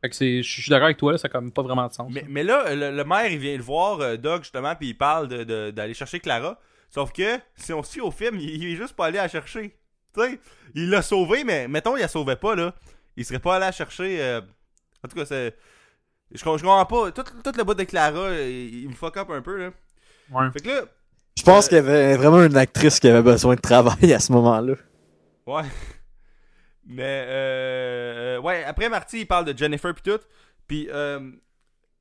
Fait 0.00 0.08
que 0.08 0.14
c'est, 0.14 0.42
je 0.42 0.60
suis 0.62 0.70
d'accord 0.70 0.84
avec 0.86 0.96
toi, 0.96 1.12
là, 1.12 1.18
ça 1.18 1.26
a 1.26 1.30
comme 1.30 1.50
pas 1.52 1.62
vraiment 1.62 1.86
de 1.86 1.92
sens. 1.92 2.10
Mais, 2.12 2.24
mais 2.28 2.44
là, 2.44 2.74
le, 2.74 2.96
le 2.96 3.04
maire, 3.04 3.30
il 3.30 3.38
vient 3.38 3.56
le 3.56 3.62
voir, 3.62 4.00
euh, 4.00 4.16
Doc, 4.16 4.42
justement, 4.44 4.74
puis 4.76 4.88
il 4.90 4.94
parle 4.96 5.26
de- 5.28 5.42
de- 5.44 5.70
d'aller 5.72 5.92
chercher 5.94 6.20
Clara. 6.20 6.58
Sauf 6.88 7.12
que, 7.12 7.38
si 7.56 7.72
on 7.72 7.82
se 7.82 7.92
fie 7.94 8.00
au 8.00 8.10
film, 8.12 8.36
il, 8.38 8.48
il 8.62 8.72
est 8.72 8.76
juste 8.76 8.94
pas 8.94 9.06
allé 9.06 9.16
la 9.18 9.28
chercher. 9.28 9.76
Tu 10.14 10.20
sais, 10.22 10.38
il 10.74 10.88
l'a 10.88 11.02
sauvé, 11.02 11.42
mais 11.44 11.66
mettons, 11.68 11.96
il 11.96 12.00
la 12.00 12.08
sauvait 12.08 12.36
pas, 12.36 12.54
là. 12.54 12.74
Il 13.16 13.24
serait 13.24 13.40
pas 13.40 13.56
allé 13.56 13.66
la 13.66 13.72
chercher. 13.72 14.22
euh, 14.22 14.40
En 15.04 15.08
tout 15.08 15.16
cas, 15.16 15.26
c'est. 15.26 15.54
Je, 16.32 16.42
com- 16.44 16.56
je 16.56 16.62
comprends 16.62 16.86
pas. 16.86 17.10
Tout, 17.10 17.24
tout 17.42 17.52
le 17.58 17.64
bout 17.64 17.74
de 17.74 17.82
Clara, 17.84 18.30
il, 18.40 18.82
il 18.84 18.88
me 18.88 18.94
fuck 18.94 19.16
up 19.16 19.28
un 19.30 19.42
peu, 19.42 19.56
là. 19.58 19.70
Ouais. 20.30 20.50
Fait 20.52 20.60
que 20.60 20.68
là, 20.68 20.82
Je 21.38 21.42
pense 21.44 21.68
qu'il 21.68 21.76
y 21.76 21.80
avait 21.80 22.16
vraiment 22.16 22.42
une 22.42 22.56
actrice 22.56 22.98
qui 22.98 23.08
avait 23.08 23.22
besoin 23.22 23.54
de 23.54 23.60
travail 23.60 24.12
à 24.12 24.18
ce 24.18 24.32
moment-là. 24.32 24.74
Ouais. 25.46 25.62
Mais 26.86 27.24
euh, 27.28 28.36
euh, 28.36 28.40
ouais, 28.40 28.64
après 28.64 28.88
Marty, 28.88 29.20
il 29.20 29.26
parle 29.26 29.44
de 29.44 29.56
Jennifer 29.56 29.94
puis 29.94 30.02
tout. 30.12 30.20
Puis 30.66 30.88
euh, 30.92 31.20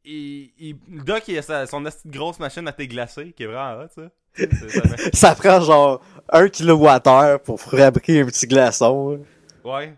il, 0.04 0.76
Doc, 0.88 1.24
il 1.28 1.38
a 1.38 1.42
sa- 1.42 1.68
son 1.68 1.84
grosse 2.06 2.40
machine 2.40 2.68
à 2.68 2.72
thé 2.72 2.88
glacé, 2.88 3.34
qui 3.34 3.44
est 3.44 3.48
vraiment 3.48 3.84
hot, 3.84 3.88
ça. 3.94 4.10
Ça 5.14 5.36
prend 5.36 5.60
genre 5.62 6.02
un 6.32 6.48
kilowattheure 6.48 7.40
pour 7.42 7.60
fabriquer 7.60 8.22
un 8.22 8.26
petit 8.26 8.48
glaçon. 8.48 9.20
ouais. 9.64 9.94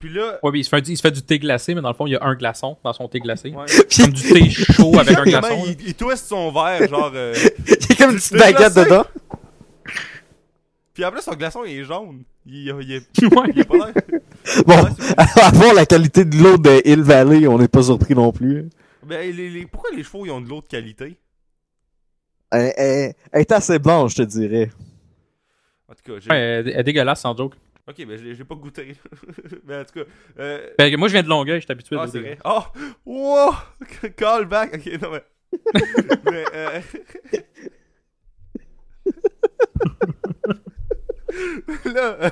Puis 0.00 0.08
là, 0.08 0.38
Ouais, 0.42 0.50
puis 0.50 0.60
il 0.60 0.64
se, 0.64 0.70
fait, 0.70 0.76
un- 0.76 0.80
il 0.90 0.96
se 0.96 1.02
fait 1.02 1.10
du 1.10 1.22
thé 1.22 1.38
glacé, 1.38 1.74
mais 1.74 1.82
dans 1.82 1.90
le 1.90 1.94
fond, 1.94 2.06
il 2.06 2.12
y 2.12 2.16
a 2.16 2.24
un 2.24 2.34
glaçon 2.34 2.76
dans 2.82 2.92
son 2.94 3.06
thé 3.06 3.20
glacé. 3.20 3.50
ouais. 3.50 3.66
Puis 3.88 4.02
Comme 4.02 4.12
du 4.12 4.22
thé 4.22 4.50
chaud 4.50 4.98
avec 4.98 5.16
un 5.16 5.24
glaçon. 5.24 5.48
là. 5.64 5.74
il, 5.78 5.88
il 5.88 5.94
twist 5.94 6.26
son 6.26 6.50
verre, 6.50 6.88
genre. 6.88 7.12
euh, 7.14 7.34
il 7.68 7.86
y 7.90 7.92
a 7.92 7.96
comme 7.96 8.10
une 8.12 8.16
petite 8.16 8.32
baguette 8.32 8.56
glacé. 8.72 8.84
dedans. 8.84 9.04
Puis 10.94 11.04
plus, 11.12 11.22
son 11.22 11.32
glaçon, 11.34 11.64
il 11.64 11.78
est 11.78 11.84
jaune. 11.84 12.22
Il, 12.46 12.54
il, 12.56 12.74
il, 12.82 12.92
est- 12.92 13.22
Ouais. 13.36 13.50
il 13.54 13.60
est 13.60 13.64
pas 13.64 13.76
l'air. 13.76 13.94
Bon, 14.66 14.74
à 15.18 15.50
voir 15.52 15.74
la 15.74 15.86
qualité 15.86 16.24
de 16.24 16.36
l'eau 16.36 16.56
de 16.56 16.80
Hill 16.84 17.02
Valley, 17.02 17.46
on 17.46 17.58
n'est 17.58 17.68
pas 17.68 17.82
surpris 17.82 18.14
non 18.14 18.32
plus. 18.32 18.68
Ben, 19.06 19.34
les, 19.34 19.50
les- 19.50 19.66
pourquoi 19.66 19.90
les 19.94 20.02
chevaux, 20.02 20.24
ils 20.26 20.30
ont 20.30 20.40
de 20.40 20.48
l'eau 20.48 20.60
de 20.62 20.66
qualité? 20.66 21.18
Elle, 22.50 22.72
elle- 22.76 23.14
elle 23.32 23.40
est 23.42 23.52
assez 23.52 23.78
blanche, 23.78 24.12
je 24.12 24.16
te 24.16 24.22
dirais. 24.22 24.70
En 25.88 25.92
tout 25.94 26.12
cas, 26.12 26.20
j'ai. 26.20 26.30
Ouais, 26.30 26.36
elle, 26.38 26.68
elle 26.68 26.80
est 26.80 26.84
dégueulasse, 26.84 27.20
sans 27.20 27.36
joke. 27.36 27.54
Ok, 27.90 28.06
ben, 28.06 28.16
je 28.16 28.24
l'ai- 28.24 28.44
pas 28.44 28.54
goûté. 28.54 28.96
Mais 29.64 29.76
en 29.80 29.84
tout 29.84 29.94
cas. 29.94 30.10
Euh, 30.38 30.70
que 30.78 30.96
moi, 30.96 31.08
je 31.08 31.14
viens 31.14 31.22
de 31.24 31.28
Longueuil, 31.28 31.60
je 31.60 31.64
suis 31.64 31.72
habitué 31.72 31.96
Ah, 31.98 32.06
c'est 32.06 32.20
vrai. 32.20 32.38
Oh! 32.44 32.62
Wow! 33.04 33.54
Call 34.16 34.44
back! 34.46 34.74
Ok, 34.74 34.86
non, 35.02 35.10
mais. 35.10 35.24
mais, 36.30 36.44
euh... 36.54 36.80
là, 41.86 42.16
euh, 42.22 42.30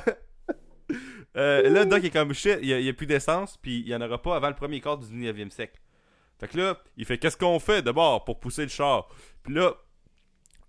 euh, 1.36 1.68
là, 1.68 1.84
Doc 1.84 2.04
est 2.04 2.10
comme 2.10 2.32
shit, 2.32 2.58
il 2.62 2.68
y 2.68 2.88
a, 2.88 2.92
plus 2.92 3.06
d'essence, 3.06 3.56
puis 3.56 3.80
il 3.80 3.88
y 3.88 3.94
en 3.94 4.00
aura 4.00 4.22
pas 4.22 4.36
avant 4.36 4.48
le 4.48 4.54
premier 4.54 4.80
quart 4.80 4.98
du 4.98 5.06
19e 5.06 5.50
siècle. 5.50 5.80
Fait 6.38 6.46
que 6.46 6.56
là, 6.56 6.80
il 6.96 7.04
fait 7.04 7.18
qu'est-ce 7.18 7.36
qu'on 7.36 7.58
fait 7.58 7.82
d'abord 7.82 8.24
pour 8.24 8.38
pousser 8.38 8.62
le 8.62 8.68
char? 8.68 9.08
Puis 9.42 9.54
là, 9.54 9.74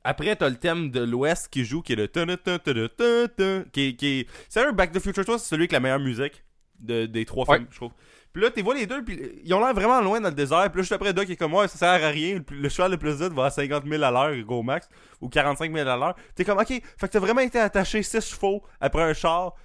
après, 0.10 0.36
t'as 0.36 0.50
le 0.50 0.56
thème 0.58 0.92
de 0.92 1.02
l'Ouest 1.02 1.48
qui 1.50 1.64
joue, 1.66 1.82
qui 1.82 1.94
est 1.94 1.96
le 1.96 2.08
tun 2.08 2.26
tun, 2.26 3.64
qui. 3.72 3.96
Qui 3.96 4.20
est... 4.22 4.28
C'est 4.50 4.64
un 4.66 4.72
Back 4.72 4.92
to 4.92 5.00
the 5.00 5.04
Future 5.04 5.24
3, 5.26 5.40
c'est 5.40 5.48
celui 5.50 5.64
avec 5.64 5.72
la 5.72 5.80
meilleure 5.80 6.00
musique 6.00 6.44
de, 6.80 7.06
des 7.06 7.26
trois 7.26 7.48
Ouais. 7.50 7.58
films, 7.58 7.68
je 7.72 7.76
trouve. 7.78 7.92
Puis 8.32 8.44
là, 8.44 8.52
tu 8.52 8.62
vois 8.62 8.76
les 8.76 8.86
deux, 8.86 9.04
puis 9.04 9.20
ils 9.44 9.54
ont 9.56 9.60
l'air 9.60 9.74
vraiment 9.74 10.02
loin 10.02 10.22
dans 10.22 10.30
le 10.30 10.36
désert. 10.36 10.70
Puis 10.72 10.78
là, 10.78 10.82
juste 10.84 10.92
après, 10.92 11.14
Doc 11.14 11.28
est 11.30 11.36
comme, 11.36 11.54
ouais, 11.56 11.68
ça 11.68 11.78
sert 11.78 11.90
à 12.04 12.10
rien. 12.10 12.40
Le, 12.52 12.70
cheval 12.70 12.92
le 12.92 12.98
plus 12.98 13.20
vite 13.20 13.34
va 13.34 13.46
à 13.46 13.50
50 13.50 13.86
000 13.88 14.04
à 14.04 14.12
l'heure, 14.12 14.36
gros 14.46 14.62
max, 14.62 14.88
ou 15.20 15.30
45 15.30 15.74
000 15.74 15.90
à 15.90 15.98
l'heure. 15.98 16.16
T'es 16.36 16.46
comme, 16.46 16.60
ok, 16.60 16.68
fait 16.68 16.82
que 17.02 17.08
t'as 17.08 17.20
vraiment 17.20 17.42
été 17.42 17.60
attaché 17.60 18.04
6 18.04 18.22
chevaux 18.36 18.62
après 18.80 19.02
un 19.04 19.14
char. 19.14 19.56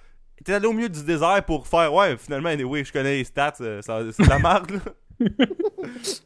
T'es 0.43 0.53
allé 0.53 0.65
au 0.67 0.73
milieu 0.73 0.89
du 0.89 1.03
désert 1.03 1.43
pour 1.45 1.67
faire, 1.67 1.93
ouais, 1.93 2.17
finalement, 2.17 2.49
anyway, 2.49 2.83
je 2.83 2.91
connais 2.91 3.17
les 3.17 3.23
stats, 3.23 3.53
euh, 3.61 3.81
ça- 3.83 4.01
c'est 4.11 4.23
de 4.23 4.29
la 4.29 4.39
merde, 4.39 4.71
là. 4.71 4.79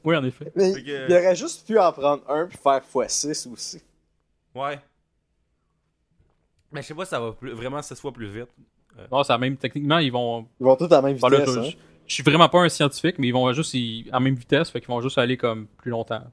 Oui, 0.04 0.16
en 0.16 0.24
effet. 0.24 0.52
Mais 0.56 0.74
que- 0.74 1.08
il 1.10 1.14
aurait 1.14 1.36
juste 1.36 1.68
pu 1.68 1.78
en 1.78 1.92
prendre 1.92 2.24
un 2.30 2.48
puis 2.48 2.58
faire 2.58 2.82
x6 2.82 3.48
aussi. 3.52 3.82
Ouais. 4.60 4.80
Mais 6.72 6.82
je 6.82 6.88
sais 6.88 6.94
pas 6.94 7.06
si 7.06 7.10
ça 7.12 7.20
va 7.20 7.32
plus- 7.32 7.52
vraiment 7.54 7.82
6 7.82 8.00
fois 8.00 8.12
plus 8.12 8.30
vite. 8.30 8.50
Non, 9.12 9.24
c'est 9.24 9.32
la 9.34 9.38
même. 9.40 9.58
Techniquement, 9.58 9.98
ils 10.00 10.12
vont. 10.12 10.46
Ils 10.60 10.64
vont 10.66 10.76
tous 10.76 10.86
à 10.86 10.90
la 10.90 11.02
même 11.02 11.18
là, 11.22 11.30
vitesse. 11.30 11.54
je, 11.54 11.60
hein. 11.60 11.64
je- 11.64 11.76
je 12.08 12.14
suis 12.14 12.24
vraiment 12.24 12.50
pas 12.50 12.60
un 12.62 12.70
scientifique, 12.70 13.16
mais 13.18 13.28
ils 13.28 13.34
vont 13.34 13.52
juste 13.54 13.74
ils- 13.74 14.10
en 14.12 14.20
même 14.20 14.36
vitesse, 14.36 14.70
fait 14.70 14.80
qu'ils 14.82 14.90
vont 14.90 15.02
juste 15.02 15.18
aller 15.18 15.38
comme 15.38 15.68
plus 15.78 15.92
longtemps. 15.92 16.24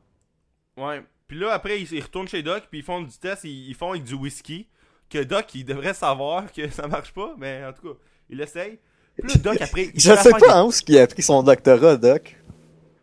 Ouais. 0.77 1.03
Puis 1.29 1.39
là, 1.39 1.53
après, 1.53 1.81
ils, 1.81 1.93
ils 1.93 2.03
retournent 2.03 2.29
chez 2.29 2.43
Doc, 2.43 2.65
puis 2.71 2.81
ils 2.81 2.85
font 2.85 3.01
du 3.03 3.17
test, 3.19 3.45
ils, 3.45 3.69
ils 3.69 3.75
font 3.75 3.91
avec 3.91 4.05
du 4.05 4.15
whisky. 4.15 4.67
Que 5.09 5.23
Doc, 5.23 5.55
il 5.55 5.65
devrait 5.65 5.95
savoir 5.95 6.53
que 6.53 6.69
ça 6.71 6.87
marche 6.89 7.13
pas, 7.13 7.35
mais 7.39 7.65
en 7.65 7.73
tout 7.73 7.89
cas, 7.93 7.99
il 8.29 8.41
essaye. 8.41 8.79
Puis 9.17 9.29
là, 9.33 9.35
Doc, 9.41 9.61
après, 9.61 9.85
il 9.85 9.93
Je 10.01 10.15
sais 10.15 10.31
pas 10.31 10.57
hein, 10.59 10.65
où 10.65 10.69
est-ce 10.71 10.83
qu'il 10.83 10.99
a 10.99 11.07
pris 11.07 11.23
son 11.23 11.43
doctorat, 11.43 11.97
Doc. 11.97 12.37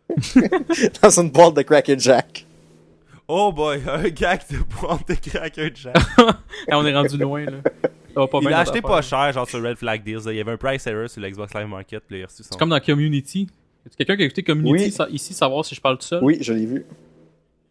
Dans 1.02 1.20
une 1.20 1.30
boîte 1.30 1.54
de 1.54 1.62
Cracker 1.62 1.98
Jack. 1.98 2.43
Oh 3.28 3.52
boy, 3.52 3.80
un 3.88 4.08
gag 4.10 4.40
de 4.50 4.58
boîte 4.80 5.08
de 5.08 5.14
cracker 5.14 5.70
jack. 5.74 5.96
Et 6.68 6.74
on 6.74 6.84
est 6.86 6.94
rendu 6.94 7.16
loin, 7.16 7.44
là. 7.44 7.52
Pas 8.14 8.28
il 8.34 8.40
bien, 8.40 8.48
a 8.48 8.58
notre 8.58 8.70
acheté 8.70 8.80
pas 8.82 9.02
cher, 9.02 9.32
genre 9.32 9.48
sur 9.48 9.62
Red 9.62 9.76
Flag 9.76 10.04
Deals. 10.04 10.24
là. 10.26 10.32
Il 10.32 10.36
y 10.36 10.40
avait 10.40 10.52
un 10.52 10.56
price 10.56 10.86
error 10.86 11.08
sur 11.08 11.20
l'Xbox 11.20 11.52
Live 11.54 11.66
Market, 11.66 12.02
puis 12.06 12.18
il 12.18 12.22
a 12.22 12.26
reçu 12.26 12.42
son. 12.44 12.50
C'est 12.52 12.58
comme 12.58 12.68
dans 12.70 12.80
Community. 12.80 13.48
Quelqu'un 13.98 14.16
qui 14.16 14.22
a 14.22 14.26
écouté 14.26 14.42
Community 14.42 14.84
Oui. 14.84 14.90
sa- 14.90 15.08
ici, 15.10 15.34
savoir 15.34 15.64
si 15.64 15.74
je 15.74 15.80
parle 15.80 15.98
tout 15.98 16.06
seul? 16.06 16.22
Oui, 16.22 16.38
je 16.40 16.52
l'ai 16.52 16.64
vu. 16.66 16.86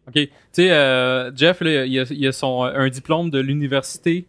Ok. 0.06 0.12
Tu 0.14 0.28
sais, 0.52 0.70
euh, 0.70 1.34
Jeff, 1.34 1.60
là, 1.62 1.86
il 1.86 1.98
a, 1.98 2.04
il 2.10 2.26
a 2.26 2.32
son, 2.32 2.62
un 2.62 2.88
diplôme 2.88 3.30
de 3.30 3.38
l'Université 3.40 4.26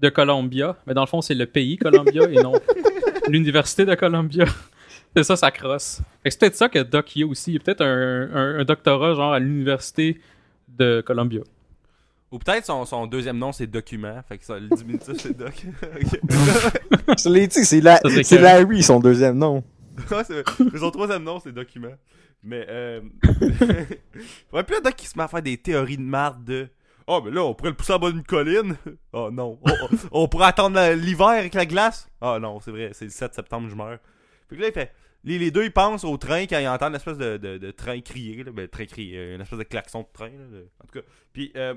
de 0.00 0.08
Columbia, 0.08 0.76
mais 0.86 0.94
dans 0.94 1.00
le 1.02 1.06
fond, 1.08 1.20
c'est 1.20 1.34
le 1.34 1.46
pays 1.46 1.76
Columbia 1.78 2.22
et 2.30 2.36
non 2.42 2.52
l'Université 3.28 3.84
de 3.84 3.94
Columbia. 3.96 4.44
c'est 5.16 5.24
ça, 5.24 5.34
ça 5.36 5.50
crosse. 5.50 6.00
Fait 6.22 6.28
que 6.28 6.32
C'est 6.32 6.38
peut-être 6.40 6.54
ça 6.56 6.68
que 6.68 6.78
Doc 6.78 7.16
y 7.16 7.22
a 7.22 7.26
aussi. 7.26 7.50
Il 7.50 7.54
y 7.54 7.56
a 7.56 7.60
peut-être 7.60 7.80
un, 7.82 8.30
un- 8.32 8.58
un 8.60 8.64
doctorat 8.64 9.14
genre 9.14 9.32
à 9.32 9.38
l'Université 9.40 10.20
de 10.78 11.02
Columbia. 11.06 11.40
Ou 12.32 12.38
peut-être 12.38 12.66
son, 12.66 12.84
son 12.84 13.06
deuxième 13.06 13.38
nom, 13.38 13.52
c'est 13.52 13.66
Document. 13.66 14.20
Fait 14.28 14.36
que 14.38 14.44
ça, 14.44 14.58
le 14.58 14.68
diminutif, 14.68 15.14
c'est 15.18 15.36
Doc. 15.36 15.54
Je 17.18 17.28
l'ai 17.28 17.46
dit, 17.46 17.64
c'est 17.64 17.80
la... 17.80 17.98
Que- 18.00 18.34
Larry, 18.36 18.82
son 18.82 19.00
deuxième 19.00 19.38
nom. 19.38 19.62
Ouais, 20.10 20.24
c'est- 20.24 20.44
mais 20.72 20.78
son 20.78 20.90
troisième 20.90 21.22
nom, 21.22 21.40
c'est 21.40 21.52
document. 21.52 21.94
Mais, 22.42 22.66
euh. 22.68 23.00
ouais, 24.52 24.62
puis 24.62 24.74
là, 24.74 24.80
Doc, 24.84 25.02
il 25.02 25.06
se 25.06 25.16
met 25.16 25.24
à 25.24 25.28
faire 25.28 25.42
des 25.42 25.56
théories 25.56 25.96
de 25.96 26.02
marde 26.02 26.44
de. 26.44 26.68
Oh, 27.06 27.22
mais 27.24 27.30
là, 27.30 27.42
on 27.44 27.54
pourrait 27.54 27.70
le 27.70 27.76
pousser 27.76 27.92
en 27.94 27.98
bas 27.98 28.10
d'une 28.10 28.22
colline. 28.22 28.76
Oh 29.12 29.30
non. 29.32 29.58
Oh, 29.64 29.70
oh, 29.82 29.96
on 30.10 30.28
pourrait 30.28 30.48
attendre 30.48 30.92
l'hiver 30.94 31.28
avec 31.28 31.54
la 31.54 31.64
glace. 31.64 32.08
Oh 32.20 32.36
non, 32.40 32.60
c'est 32.60 32.70
vrai, 32.72 32.90
c'est 32.92 33.06
le 33.06 33.10
7 33.10 33.34
septembre, 33.34 33.68
je 33.70 33.74
meurs. 33.74 33.98
Puis 34.48 34.58
là, 34.58 34.66
il 34.68 34.72
fait. 34.72 34.92
Les, 35.24 35.38
les 35.38 35.50
deux, 35.50 35.64
ils 35.64 35.72
pensent 35.72 36.04
au 36.04 36.16
train 36.16 36.46
quand 36.46 36.58
ils 36.58 36.68
entendent 36.68 36.90
une 36.90 36.96
espèce 36.96 37.18
de, 37.18 37.36
de, 37.36 37.58
de 37.58 37.70
train 37.72 38.00
crier. 38.00 38.44
Là. 38.44 38.52
Ben, 38.52 38.68
train 38.68 38.86
crier, 38.86 39.18
euh, 39.18 39.34
une 39.34 39.40
espèce 39.40 39.58
de 39.58 39.64
klaxon 39.64 40.02
de 40.02 40.06
train. 40.12 40.26
là, 40.28 40.44
de- 40.52 40.68
En 40.82 40.86
tout 40.86 41.00
cas. 41.00 41.06
Puis, 41.32 41.52
euh, 41.56 41.74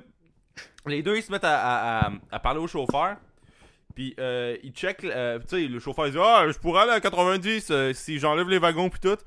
les 0.86 1.02
deux, 1.02 1.16
ils 1.18 1.24
se 1.24 1.32
mettent 1.32 1.44
à, 1.46 1.60
à, 1.60 2.08
à, 2.08 2.12
à 2.32 2.40
parler 2.40 2.60
au 2.60 2.68
chauffeur. 2.68 3.16
Puis 3.96 4.14
euh, 4.20 4.56
il 4.64 4.72
check, 4.72 5.04
euh, 5.04 5.40
tu 5.40 5.46
sais, 5.48 5.68
le 5.68 5.80
chauffeur 5.80 6.06
il 6.08 6.14
dit 6.14 6.20
Ah, 6.22 6.46
je 6.48 6.58
pourrais 6.60 6.84
aller 6.84 6.92
à 6.92 7.00
90 7.02 7.68
euh, 7.72 7.92
si 7.94 8.20
j'enlève 8.20 8.48
les 8.48 8.60
wagons 8.60 8.90
puis 8.90 9.00
tout. 9.00 9.18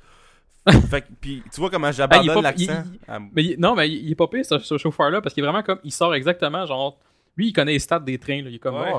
fait 0.89 1.05
puis 1.21 1.43
tu 1.53 1.61
vois 1.61 1.69
comment 1.71 1.89
est 1.89 1.93
j'abandonne 1.93 2.35
l'accent. 2.43 2.85
à- 3.09 3.19
Mais 3.33 3.57
non, 3.59 3.75
mais 3.75 3.91
il, 3.91 4.11
est 4.13 4.15
pas 4.15 4.29
pire, 4.29 4.45
ce, 4.47 4.59
ce 4.61 4.79
chauffeur-là, 4.79 5.21
parce 5.21 5.35
qu'il 5.35 5.43
est 5.43 5.47
vraiment 5.47 5.65
comme. 5.65 5.81
Il 5.83 5.91
sort 5.93 6.15
exactement, 6.15 6.65
genre. 6.65 6.99
Lui, 7.37 7.49
il 7.49 7.53
connaît 7.53 7.73
les 7.73 7.79
stats 7.81 7.99
des 7.99 8.19
trains, 8.19 8.43
là. 8.43 8.49
Il 8.51 8.55
est 8.55 8.59
comme. 8.61 8.77
Ouais. 8.77 8.93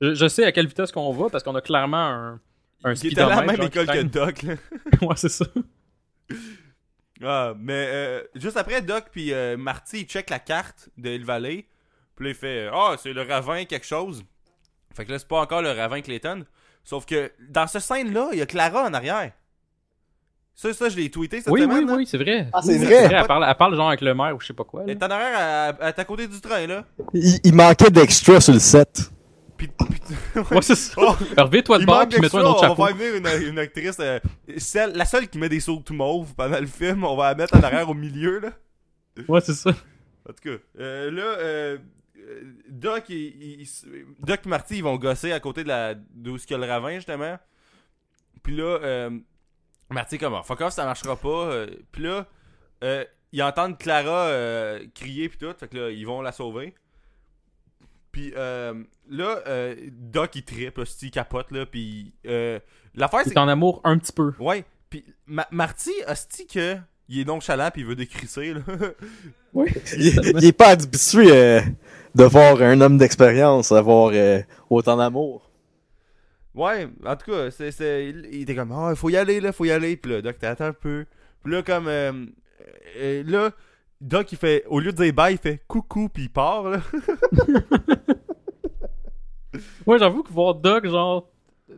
Je, 0.00 0.14
je 0.14 0.26
sais 0.28 0.44
à 0.44 0.52
quelle 0.52 0.66
vitesse 0.66 0.90
qu'on 0.90 1.12
va, 1.12 1.28
parce 1.28 1.44
qu'on 1.44 1.54
a 1.54 1.60
clairement 1.60 1.96
un. 2.06 2.40
Un 2.84 2.94
il 2.94 3.06
est 3.18 3.20
à 3.20 3.28
la 3.28 3.42
même 3.42 3.62
école 3.62 3.86
que. 3.86 4.02
Doc. 4.02 4.42
Là. 4.42 4.54
ouais, 5.02 5.14
c'est 5.16 5.28
ça. 5.28 5.44
Ah, 7.22 7.54
mais 7.58 7.86
euh, 7.88 8.22
juste 8.36 8.56
après, 8.56 8.80
Doc 8.80 9.06
puis 9.10 9.32
euh, 9.32 9.56
Marty, 9.56 10.00
ils 10.02 10.06
check 10.06 10.30
la 10.30 10.38
carte 10.38 10.88
de 10.96 11.10
Hill 11.10 11.24
Valley. 11.24 11.66
Puis 12.14 12.26
là, 12.26 12.30
il 12.30 12.34
fait 12.36 12.68
Ah, 12.72 12.94
c'est 13.00 13.12
le 13.12 13.22
ravin 13.22 13.64
quelque 13.64 13.86
chose. 13.86 14.22
Fait 14.94 15.04
que 15.04 15.12
là, 15.12 15.18
c'est 15.18 15.26
pas 15.28 15.40
encore 15.40 15.62
le 15.62 15.70
ravin 15.72 16.00
Clayton. 16.00 16.44
Sauf 16.84 17.06
que 17.06 17.32
dans 17.50 17.66
ce 17.66 17.80
scène-là, 17.80 18.28
il 18.32 18.38
y 18.38 18.42
a 18.42 18.46
Clara 18.46 18.84
en 18.84 18.94
arrière. 18.94 19.32
Ça, 20.54 20.72
ça, 20.74 20.88
je 20.88 20.96
l'ai 20.96 21.08
tweeté 21.10 21.40
cette 21.40 21.52
Oui, 21.52 21.60
semaine. 21.62 21.78
oui, 21.78 21.86
là. 21.86 21.94
oui, 21.96 22.06
c'est 22.06 22.18
vrai. 22.18 22.48
Ah, 22.52 22.60
c'est 22.62 22.78
Oui, 22.78 22.84
vrai? 22.84 23.08
Elle 23.12 23.26
parle, 23.26 23.44
elle 23.48 23.54
parle 23.54 23.76
genre 23.76 23.88
avec 23.88 24.00
le 24.00 24.12
maire 24.14 24.34
ou 24.34 24.40
je 24.40 24.46
sais 24.48 24.52
pas 24.54 24.64
quoi. 24.64 24.80
là. 24.80 24.86
Elle 24.88 24.96
est 24.96 25.02
en 25.04 25.10
arrière, 25.10 25.38
à, 25.80 25.84
à, 25.86 26.00
à 26.00 26.04
côté 26.04 26.26
du 26.26 26.40
train, 26.40 26.66
là. 26.66 26.84
Il, 27.14 27.38
il 27.44 27.54
manquait 27.54 27.90
d'extra 27.90 28.40
sur 28.40 28.52
le 28.54 28.58
set. 28.58 29.10
Puis, 29.58 29.66
puis- 29.68 29.98
Ouais, 30.52 30.62
c'est 30.62 30.74
ça. 30.76 30.94
Oh, 30.96 31.14
Reviens-toi 31.36 31.78
de 31.78 31.82
il 31.82 31.86
bord 31.86 32.08
puis 32.08 32.20
mets-toi 32.20 32.40
un 32.40 32.44
autre 32.44 32.60
d'extra, 32.62 32.66
on 32.66 32.70
chapeau. 32.70 32.82
va 32.82 32.88
faire 32.88 32.96
venir 33.20 33.42
une, 33.42 33.48
une 33.50 33.58
actrice, 33.58 33.96
euh, 34.00 34.18
celle, 34.56 34.92
la 34.94 35.04
seule 35.04 35.28
qui 35.28 35.36
met 35.38 35.48
des 35.50 35.60
sauts 35.60 35.82
tout 35.84 35.92
mauve 35.94 36.34
pendant 36.34 36.58
le 36.60 36.66
film, 36.66 37.04
on 37.04 37.16
va 37.16 37.30
la 37.30 37.34
mettre 37.34 37.56
en 37.56 37.60
arrière 37.62 37.90
au 37.90 37.94
milieu, 37.94 38.38
là. 38.38 38.52
Ouais, 39.28 39.40
c'est 39.40 39.52
ça. 39.54 39.70
En 39.70 40.32
tout 40.32 40.42
cas, 40.44 40.56
euh, 40.80 41.10
là, 41.10 41.22
euh, 41.22 41.78
euh, 42.18 42.40
Doc, 42.68 43.04
il- 43.08 43.66
Doc 44.20 44.40
et 44.44 44.48
Marty, 44.48 44.76
ils 44.76 44.84
vont 44.84 44.96
gosser 44.96 45.32
à 45.32 45.40
côté 45.40 45.64
de 45.64 45.68
la 45.68 45.94
d'où 45.94 46.36
il 46.36 46.50
y 46.50 46.54
a 46.54 46.58
le 46.58 46.66
ravin, 46.66 46.94
justement. 46.94 47.36
Puis 48.42 48.56
là, 48.56 48.78
euh, 48.82 49.10
Marty 49.90 50.14
est 50.14 50.18
comme, 50.18 50.34
Ah, 50.34 50.42
fuck 50.44 50.60
off, 50.60 50.72
ça 50.72 50.84
marchera 50.84 51.16
pas. 51.16 51.66
Puis 51.90 52.02
là, 52.04 52.26
euh, 52.84 53.04
ils 53.32 53.42
entendent 53.42 53.76
Clara 53.78 54.30
crier 54.94 55.28
puis 55.28 55.38
tout, 55.38 55.52
fait 55.58 55.68
que 55.68 55.76
là, 55.76 55.90
ils 55.90 56.06
vont 56.06 56.22
la 56.22 56.30
sauver. 56.32 56.74
Puis 58.18 58.32
euh, 58.36 58.74
là, 59.08 59.42
euh, 59.46 59.76
Doc, 59.92 60.34
il 60.34 60.72
hostie, 60.76 61.06
il 61.06 61.10
capote, 61.12 61.52
là, 61.52 61.66
puis 61.66 62.12
euh, 62.26 62.58
l'affaire, 62.96 63.20
Il 63.24 63.28
c'est 63.28 63.34
est 63.34 63.38
en 63.38 63.46
amour 63.46 63.80
un 63.84 63.96
petit 63.96 64.10
peu. 64.10 64.32
Ouais, 64.40 64.64
puis 64.90 65.04
Ma- 65.28 65.46
Marty, 65.52 65.92
hostie, 66.08 66.48
que 66.48 66.74
il 67.08 67.20
est 67.20 67.24
nonchalant 67.24 67.70
puis 67.72 67.82
il 67.82 67.86
veut 67.86 67.94
décrisser, 67.94 68.54
là. 68.54 68.60
Oui. 69.54 69.68
Il, 69.96 70.20
il 70.36 70.44
est 70.46 70.52
pas 70.52 70.70
habitué 70.70 71.30
euh, 71.30 71.60
de 72.16 72.24
voir 72.24 72.60
un 72.60 72.80
homme 72.80 72.98
d'expérience 72.98 73.70
avoir 73.70 74.10
euh, 74.12 74.40
autant 74.68 74.96
d'amour. 74.96 75.48
Ouais, 76.56 76.88
en 77.06 77.14
tout 77.14 77.30
cas, 77.30 77.52
c'est, 77.52 77.70
c'est, 77.70 78.08
il, 78.08 78.28
il 78.32 78.42
était 78.42 78.56
comme, 78.56 78.72
ah, 78.72 78.88
il 78.90 78.96
faut 78.96 79.10
y 79.10 79.16
aller, 79.16 79.40
là, 79.40 79.52
faut 79.52 79.64
y 79.64 79.70
aller. 79.70 79.96
Puis 79.96 80.10
là, 80.10 80.22
Doc, 80.22 80.40
t'attends 80.40 80.64
un 80.64 80.72
peu. 80.72 81.06
Puis 81.44 81.52
là, 81.52 81.62
comme, 81.62 81.86
euh, 81.86 82.26
euh, 82.98 83.22
là, 83.24 83.52
Doc, 84.00 84.30
il 84.32 84.38
fait, 84.38 84.64
au 84.68 84.80
lieu 84.80 84.92
de 84.92 85.02
dire 85.02 85.12
bye, 85.12 85.34
il 85.34 85.38
fait 85.38 85.62
coucou, 85.66 86.08
puis 86.08 86.24
il 86.24 86.30
part, 86.30 86.68
là. 86.68 86.80
Ouais, 89.86 89.98
j'avoue 89.98 90.22
que 90.22 90.30
voir 90.30 90.54
Doc, 90.54 90.86
genre, 90.86 91.28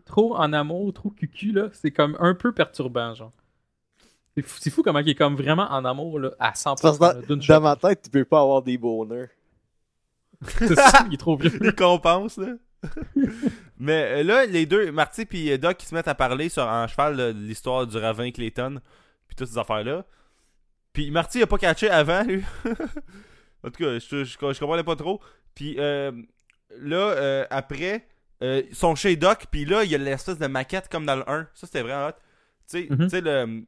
trop 0.05 0.37
en 0.37 0.53
amour, 0.53 0.93
trop 0.93 1.11
cucu, 1.11 1.53
là, 1.53 1.68
c'est 1.73 1.91
comme 1.91 2.16
un 2.21 2.35
peu 2.35 2.53
perturbant, 2.53 3.14
genre. 3.14 3.33
C'est 4.37 4.43
fou, 4.43 4.59
c'est 4.61 4.71
fou 4.71 4.83
comment 4.83 4.99
il 5.01 5.09
est 5.09 5.14
comme 5.14 5.37
vraiment 5.37 5.71
en 5.71 5.85
amour, 5.85 6.18
là, 6.18 6.31
à 6.39 6.53
100%. 6.53 6.81
Parce 6.81 6.99
que 6.99 7.05
là, 7.05 7.14
dans, 7.29 7.37
dans 7.37 7.61
ma 7.61 7.77
tête, 7.77 8.03
tu 8.03 8.11
peux 8.11 8.25
pas 8.25 8.41
avoir 8.41 8.62
des 8.62 8.79
bonheurs. 8.79 9.29
C'est 10.47 10.75
ça, 10.75 11.05
il 11.07 11.14
est 11.14 11.18
trop 11.18 11.37
vieux. 11.37 11.53
Il 11.62 11.75
compense, 11.75 12.39
là. 12.39 12.55
Mais 13.79 14.21
euh, 14.21 14.23
là, 14.23 14.47
les 14.47 14.64
deux, 14.64 14.91
Marty 14.91 15.27
puis 15.27 15.53
euh, 15.53 15.59
Doc, 15.59 15.83
ils 15.83 15.87
se 15.87 15.95
mettent 15.95 16.09
à 16.09 16.14
parler 16.14 16.49
sur, 16.49 16.62
en 16.62 16.89
cheval 16.89 17.16
de 17.16 17.29
l'histoire 17.39 17.87
du 17.87 17.97
ravin 17.99 18.31
Clayton, 18.31 18.81
puis 19.29 19.37
toutes 19.37 19.49
ces 19.49 19.59
affaires-là. 19.59 20.07
Puis 20.93 21.11
Marty, 21.11 21.38
il 21.38 21.43
a 21.43 21.47
pas 21.47 21.59
catché 21.59 21.88
avant, 21.91 22.22
lui. 22.22 22.43
en 23.64 23.70
tout 23.70 23.84
cas, 23.84 23.99
je, 23.99 24.24
je, 24.24 24.24
je 24.24 24.59
comprenais 24.61 24.82
pas 24.84 24.97
trop. 24.97 25.20
Puis 25.55 25.76
euh, 25.78 26.11
là, 26.78 26.97
euh, 26.97 27.45
après, 27.51 28.07
euh, 28.43 28.62
ils 28.68 28.74
sont 28.74 28.95
chez 28.95 29.16
Doc, 29.16 29.47
puis 29.51 29.64
là, 29.64 29.84
il 29.84 29.91
y 29.91 29.95
a 29.95 29.99
l'espèce 29.99 30.38
de 30.38 30.47
maquette 30.47 30.88
comme 30.88 31.07
dans 31.07 31.16
le 31.16 31.28
1. 31.28 31.49
Ça, 31.55 31.66
c'était 31.66 31.82
vraiment 31.82 32.09
hot. 32.09 32.12
Tu 32.68 32.82
sais, 32.82 32.88
tu 32.88 33.09
sais, 33.09 33.20
le... 33.20 33.62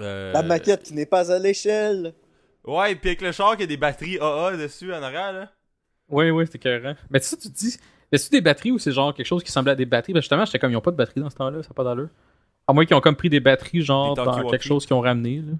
euh, 0.00 0.32
La 0.32 0.42
maquette 0.42 0.82
qui 0.84 0.94
n'est 0.94 1.06
pas 1.06 1.32
à 1.32 1.38
l'échelle. 1.38 2.14
Ouais, 2.64 2.94
puis 2.94 3.10
avec 3.10 3.22
le 3.22 3.32
char, 3.32 3.54
il 3.54 3.60
y 3.60 3.64
a 3.64 3.66
des 3.66 3.76
batteries 3.76 4.18
AA 4.18 4.56
dessus 4.56 4.92
en 4.94 5.02
arrière, 5.02 5.32
là. 5.32 5.50
Oui, 6.08 6.30
oui, 6.30 6.46
c'était 6.46 6.58
écœurant. 6.58 6.94
Mais 7.10 7.20
tu 7.20 7.26
sais, 7.26 7.36
tu 7.36 7.50
te 7.50 7.56
dis, 7.56 7.76
mais 8.10 8.18
c'est 8.18 8.30
des 8.30 8.40
batteries 8.40 8.70
ou 8.70 8.78
c'est 8.78 8.92
genre 8.92 9.14
quelque 9.14 9.26
chose 9.26 9.42
qui 9.42 9.50
semblait 9.50 9.72
à 9.72 9.74
des 9.74 9.86
batteries? 9.86 10.12
Ben 10.12 10.20
justement, 10.20 10.44
j'étais 10.44 10.58
comme, 10.58 10.70
ils 10.70 10.76
ont 10.76 10.82
pas 10.82 10.90
de 10.90 10.96
batterie 10.96 11.20
dans 11.20 11.30
ce 11.30 11.36
temps-là, 11.36 11.62
ça 11.62 11.70
n'a 11.70 11.74
pas 11.74 11.84
d'allure. 11.84 12.08
À 12.68 12.72
moins 12.72 12.84
qu'ils 12.84 12.94
ont 12.94 13.00
comme 13.00 13.16
pris 13.16 13.30
des 13.30 13.40
batteries, 13.40 13.80
genre, 13.82 14.14
Des 14.14 14.22
dans 14.22 14.48
quelque 14.48 14.64
chose 14.64 14.86
qu'ils 14.86 14.94
ont 14.94 15.00
ramené, 15.00 15.38
là. 15.38 15.52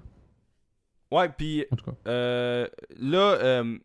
Ouais, 1.13 1.29
puis. 1.29 1.65
Euh, 2.07 2.67
là, 2.99 3.19
euh, 3.19 3.79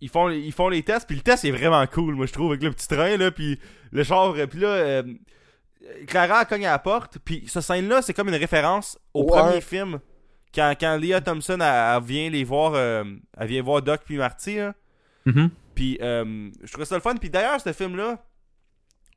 ils, 0.00 0.08
font, 0.08 0.28
ils 0.28 0.52
font 0.52 0.68
les 0.68 0.82
tests, 0.82 1.06
puis 1.06 1.16
le 1.16 1.22
test 1.22 1.44
est 1.44 1.50
vraiment 1.50 1.84
cool, 1.86 2.14
moi 2.14 2.26
je 2.26 2.32
trouve, 2.32 2.50
avec 2.50 2.62
le 2.62 2.70
petit 2.70 2.86
train, 2.88 3.16
là, 3.16 3.30
puis 3.30 3.58
le 3.90 4.04
char, 4.04 4.34
euh, 4.36 4.46
puis 4.46 4.60
là, 4.60 4.68
euh, 4.68 5.02
Clara 6.06 6.44
cogne 6.44 6.66
à 6.66 6.72
la 6.72 6.78
porte, 6.78 7.18
puis 7.24 7.44
ce 7.46 7.60
scène-là, 7.60 8.02
c'est 8.02 8.12
comme 8.14 8.28
une 8.28 8.34
référence 8.34 8.98
au 9.14 9.22
Ouais. 9.24 9.40
premier 9.40 9.60
film. 9.60 10.00
Quand, 10.54 10.72
quand 10.78 10.96
Leah 10.98 11.20
Thompson, 11.20 11.58
elle, 11.60 11.96
elle 11.96 12.02
vient 12.02 12.30
les 12.30 12.44
voir, 12.44 12.72
euh, 12.74 13.02
elle 13.38 13.48
vient 13.48 13.62
voir 13.62 13.82
Doc 13.82 14.02
puis 14.04 14.16
Marty, 14.16 14.56
là. 14.56 14.74
Mhm. 15.26 15.50
Puis 15.74 15.98
euh, 16.00 16.50
je 16.62 16.70
trouvais 16.70 16.84
ça 16.84 16.94
le 16.94 17.00
fun. 17.00 17.16
Puis 17.16 17.28
d'ailleurs, 17.30 17.60
ce 17.60 17.72
film-là, 17.72 18.22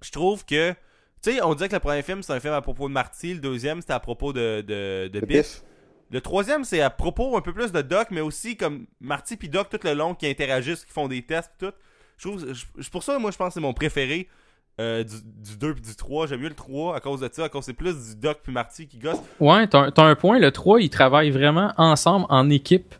je 0.02 0.10
trouve 0.12 0.44
que. 0.46 0.72
Tu 1.22 1.34
sais, 1.34 1.42
on 1.44 1.54
disait 1.54 1.68
que 1.70 1.74
le 1.76 1.80
premier 1.80 2.02
film, 2.02 2.24
c'est 2.24 2.34
un 2.34 2.40
film 2.40 2.54
à 2.54 2.62
propos 2.62 2.88
de 2.88 2.94
Marty. 2.94 3.36
Le 3.36 3.40
deuxième, 3.40 3.82
c'était 3.82 3.94
à 3.94 4.00
propos 4.00 4.34
de, 4.34 4.62
de, 4.62 5.10
de 5.14 5.20
Le 5.20 5.26
Biff. 5.28 5.62
Le 6.10 6.22
troisième, 6.22 6.64
c'est 6.64 6.82
à 6.82 6.90
propos 6.90 7.36
un 7.38 7.42
peu 7.42 7.54
plus 7.54 7.72
de 7.72 7.82
Doc, 7.82 8.08
mais 8.12 8.22
aussi 8.22 8.56
comme 8.56 8.86
Marty 9.02 9.36
puis 9.38 9.50
Doc 9.50 9.70
tout 9.70 9.80
le 9.84 9.94
long 9.94 10.16
qui 10.16 10.28
interagissent, 10.28 10.86
qui 10.86 10.94
font 10.94 11.08
des 11.08 11.22
tests 11.22 11.52
tout. 11.60 11.72
Je 12.18 12.28
trouve, 12.30 12.46
je- 12.54 12.90
pour 12.90 13.04
ça, 13.04 13.20
moi, 13.20 13.32
je 13.32 13.38
pense 13.38 13.50
que 13.50 13.54
c'est 13.56 13.60
mon 13.60 13.74
préféré 13.74 14.28
euh, 14.80 15.04
du, 15.04 15.16
du 15.24 15.58
2 15.58 15.74
puis 15.74 15.82
du 15.82 15.96
3. 15.96 16.28
J'aime 16.28 16.40
mieux 16.42 16.50
le 16.50 16.56
3 16.56 16.96
à 16.96 17.00
cause 17.00 17.20
de 17.20 17.30
ça, 17.32 17.46
à 17.46 17.50
cause 17.50 17.66
c'est 17.66 17.74
plus 17.74 17.94
du 18.10 18.16
Doc 18.16 18.40
puis 18.44 18.54
Marty 18.54 18.88
qui 18.88 19.00
gossent. 19.00 19.22
Ouais, 19.40 19.68
t'as 19.68 19.92
un- 19.98 20.16
point, 20.16 20.40
le 20.40 20.52
3, 20.52 20.80
ils 20.82 20.90
travaillent 20.90 21.32
vraiment 21.32 21.74
ensemble, 21.78 22.26
en 22.30 22.50
équipe, 22.50 22.96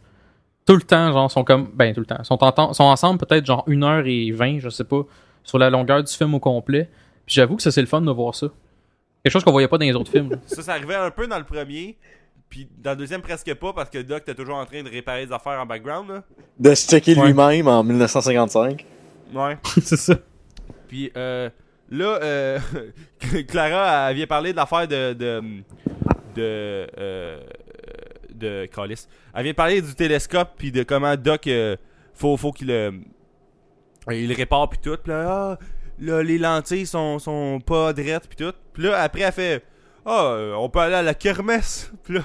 tout 0.66 0.76
le 0.76 0.82
temps, 0.82 1.12
genre, 1.14 1.32
sont 1.32 1.44
comme, 1.46 1.70
ben, 1.74 1.94
tout 1.94 2.02
le 2.02 2.06
temps, 2.06 2.22
sont, 2.24 2.44
en- 2.44 2.74
sont 2.74 2.84
ensemble 2.84 3.20
peut-être 3.26 3.46
genre 3.46 3.64
1h20, 3.68 4.60
je 4.60 4.70
sais 4.70 4.84
pas, 4.84 5.04
sur 5.44 5.58
la 5.60 5.70
longueur 5.70 6.04
du 6.04 6.12
film 6.14 6.34
au 6.34 6.40
complet. 6.40 6.90
Puis 7.26 7.36
j'avoue 7.36 7.56
que 7.56 7.62
ça, 7.64 7.72
c'est 7.72 7.82
le 7.82 7.88
fun 7.88 8.02
de 8.02 8.12
voir 8.12 8.36
ça. 8.36 8.48
Quelque 9.24 9.32
chose 9.34 9.44
qu'on 9.44 9.52
voyait 9.52 9.68
pas 9.68 9.78
dans 9.78 9.86
les 9.86 9.94
autres 9.96 10.12
films. 10.12 10.40
Ça, 10.46 10.62
ça 10.62 10.74
arrivait 10.74 10.96
un 10.96 11.12
peu 11.12 11.28
dans 11.28 11.38
le 11.38 11.44
premier, 11.46 11.98
puis 12.50 12.68
dans 12.78 12.92
le 12.92 12.98
deuxième, 12.98 13.22
presque 13.22 13.54
pas, 13.56 13.74
parce 13.74 13.90
que 13.90 14.00
Doc 14.00 14.22
était 14.22 14.36
toujours 14.36 14.56
en 14.56 14.66
train 14.66 14.82
de 14.84 14.90
réparer 14.90 15.26
des 15.26 15.34
affaires 15.34 15.60
en 15.60 15.66
background. 15.66 16.10
Là. 16.10 16.24
De 16.60 16.74
se 16.76 16.88
checker 16.88 17.16
Ouais. 17.18 17.28
lui-même 17.28 17.68
en 17.68 17.84
1955. 17.84 18.86
Ouais. 19.34 19.58
c'est 19.82 19.98
ça. 19.98 20.16
Puis 20.88 21.12
euh, 21.18 21.50
là, 21.90 22.20
euh, 22.22 22.60
Clara, 23.48 24.10
elle 24.10 24.16
vient 24.18 24.28
parler 24.28 24.52
de 24.52 24.58
l'affaire 24.58 24.88
de. 24.88 25.14
de. 25.14 25.42
de. 26.36 26.88
euh, 26.98 27.40
de 28.34 28.68
Callis. 28.68 29.08
Elle 29.34 29.44
vient 29.46 29.54
parler 29.54 29.82
du 29.82 29.96
télescope, 29.96 30.52
puis 30.58 30.72
de 30.72 30.84
comment 30.84 31.16
Doc. 31.16 31.48
euh, 31.48 31.76
faut, 32.14 32.38
faut 32.38 32.52
qu'il 32.52 32.68
le. 32.68 32.94
il 34.12 34.28
le 34.30 34.36
répare, 34.36 34.70
puis 34.70 34.80
tout. 34.82 34.96
Puis 35.04 35.12
là, 35.12 35.26
ah, 35.28 35.60
là, 36.00 36.22
les 36.24 36.38
lentilles 36.38 36.86
sont, 36.86 37.18
sont 37.20 37.60
pas 37.60 37.94
drettes, 37.94 38.28
puis 38.28 38.38
tout. 38.46 38.54
Puis 38.74 38.84
là, 38.84 39.02
après, 39.02 39.22
elle 39.22 39.32
fait. 39.34 39.64
Ah, 40.10 40.24
euh, 40.38 40.54
on 40.56 40.70
peut 40.70 40.80
aller 40.80 40.96
à 40.96 41.02
la 41.02 41.14
kermesse. 41.14 41.92
Puis 42.04 42.14
là, 42.16 42.22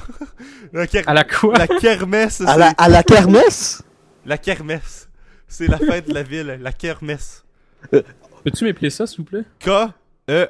la, 0.72 0.86
ker- 0.86 1.02
À 1.06 1.14
la 1.14 1.24
quoi? 1.24 1.58
la 1.58 1.66
kermesse, 1.66 2.40
À 2.42 2.56
la, 2.56 2.68
à 2.78 2.88
la 2.88 3.02
kermesse? 3.02 3.82
la 4.24 4.38
kermesse. 4.38 5.08
C'est 5.48 5.66
la 5.66 5.78
fête 5.78 6.08
de 6.08 6.14
la 6.14 6.22
ville, 6.22 6.58
la 6.60 6.72
kermesse. 6.72 7.44
Peux-tu 7.90 8.64
m'épeler 8.64 8.88
ça, 8.90 9.06
s'il 9.06 9.18
vous 9.18 9.24
plaît? 9.24 9.44
E 9.66 10.46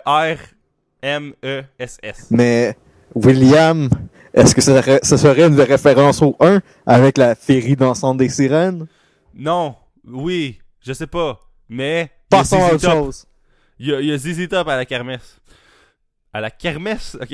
K-E-R-M-E-S-S. 1.03 2.27
Mais, 2.31 2.77
William, 3.15 3.89
est-ce 4.35 4.55
que 4.55 4.61
ce 4.61 5.17
serait, 5.17 5.47
une 5.47 5.59
référence 5.61 6.23
au 6.23 6.37
1 6.41 6.61
avec 6.87 7.19
la 7.19 7.35
féerie 7.35 7.77
d'ensemble 7.77 8.19
des 8.21 8.29
sirènes? 8.29 8.87
Non, 9.35 9.75
oui, 10.07 10.59
je 10.81 10.93
sais 10.93 11.07
pas. 11.07 11.41
Mais. 11.69 12.11
Passons 12.29 12.63
à 12.63 12.75
autre 12.75 12.91
chose. 12.91 13.25
Il 13.79 13.89
y 13.89 13.95
a, 13.95 14.01
il 14.01 14.07
y 14.09 14.13
a 14.13 14.19
ZZ 14.19 14.49
Top 14.49 14.69
à 14.69 14.77
la 14.77 14.85
kermesse. 14.85 15.41
À 16.33 16.41
la 16.41 16.51
kermesse? 16.51 17.17
Ok. 17.21 17.31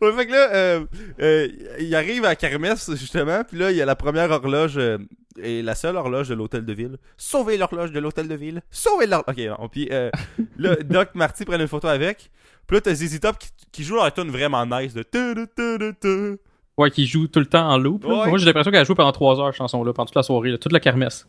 ouais, 0.00 0.12
fait 0.12 0.26
que 0.26 0.32
là, 0.32 0.54
euh, 0.54 0.84
euh, 1.20 1.48
il 1.78 1.94
arrive 1.94 2.24
à 2.24 2.28
la 2.28 2.36
kermesse, 2.36 2.90
justement, 2.96 3.42
puis 3.44 3.58
là, 3.58 3.70
il 3.70 3.76
y 3.76 3.82
a 3.82 3.86
la 3.86 3.96
première 3.96 4.30
horloge, 4.30 4.78
euh, 4.78 4.98
et 5.42 5.62
la 5.62 5.74
seule 5.74 5.96
horloge 5.96 6.28
de 6.28 6.34
l'hôtel 6.34 6.64
de 6.64 6.72
ville. 6.72 6.96
Sauvez 7.16 7.56
l'horloge 7.56 7.92
de 7.92 8.00
l'hôtel 8.00 8.28
de 8.28 8.34
ville! 8.34 8.62
Sauvez 8.70 9.06
l'horloge! 9.06 9.26
Ok, 9.28 9.58
bon, 9.58 9.68
puis 9.68 9.88
euh, 9.92 10.10
là, 10.58 10.76
Doc 10.76 11.10
Marty 11.14 11.44
prend 11.44 11.58
une 11.58 11.68
photo 11.68 11.88
avec, 11.88 12.30
puis 12.66 12.76
là, 12.76 12.80
t'as 12.80 12.94
ZZ 12.94 13.20
Top 13.20 13.38
qui, 13.38 13.50
qui 13.72 13.84
joue 13.84 13.96
leur 13.96 14.12
tune 14.12 14.30
vraiment 14.30 14.64
nice 14.66 14.94
de... 14.94 15.02
tu, 15.02 15.34
tu, 15.34 15.46
tu, 15.56 15.78
tu, 15.78 15.94
tu. 16.00 16.38
Ouais, 16.76 16.90
qui 16.90 17.06
joue 17.06 17.28
tout 17.28 17.40
le 17.40 17.46
temps 17.46 17.68
en 17.68 17.76
loop. 17.76 18.04
là. 18.04 18.22
Ouais. 18.22 18.28
Moi, 18.28 18.38
j'ai 18.38 18.46
l'impression 18.46 18.70
qu'elle 18.70 18.80
a 18.80 18.84
joué 18.84 18.94
pendant 18.94 19.12
3 19.12 19.40
heures, 19.40 19.46
cette 19.48 19.56
chanson-là, 19.56 19.92
pendant 19.92 20.06
toute 20.06 20.16
la 20.16 20.22
soirée, 20.22 20.50
là, 20.50 20.58
toute 20.58 20.72
la 20.72 20.80
kermesse. 20.80 21.28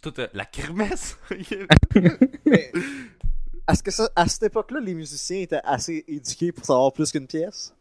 Toute 0.00 0.18
euh, 0.18 0.28
la 0.34 0.44
kermesse! 0.44 1.18
Est-ce 3.68 3.82
que 3.82 3.90
ça, 3.90 4.10
à 4.14 4.26
cette 4.28 4.42
époque-là, 4.44 4.80
les 4.80 4.94
musiciens 4.94 5.38
étaient 5.40 5.60
assez 5.64 6.04
éduqués 6.06 6.52
pour 6.52 6.64
savoir 6.64 6.92
plus 6.92 7.10
qu'une 7.10 7.26
pièce? 7.26 7.74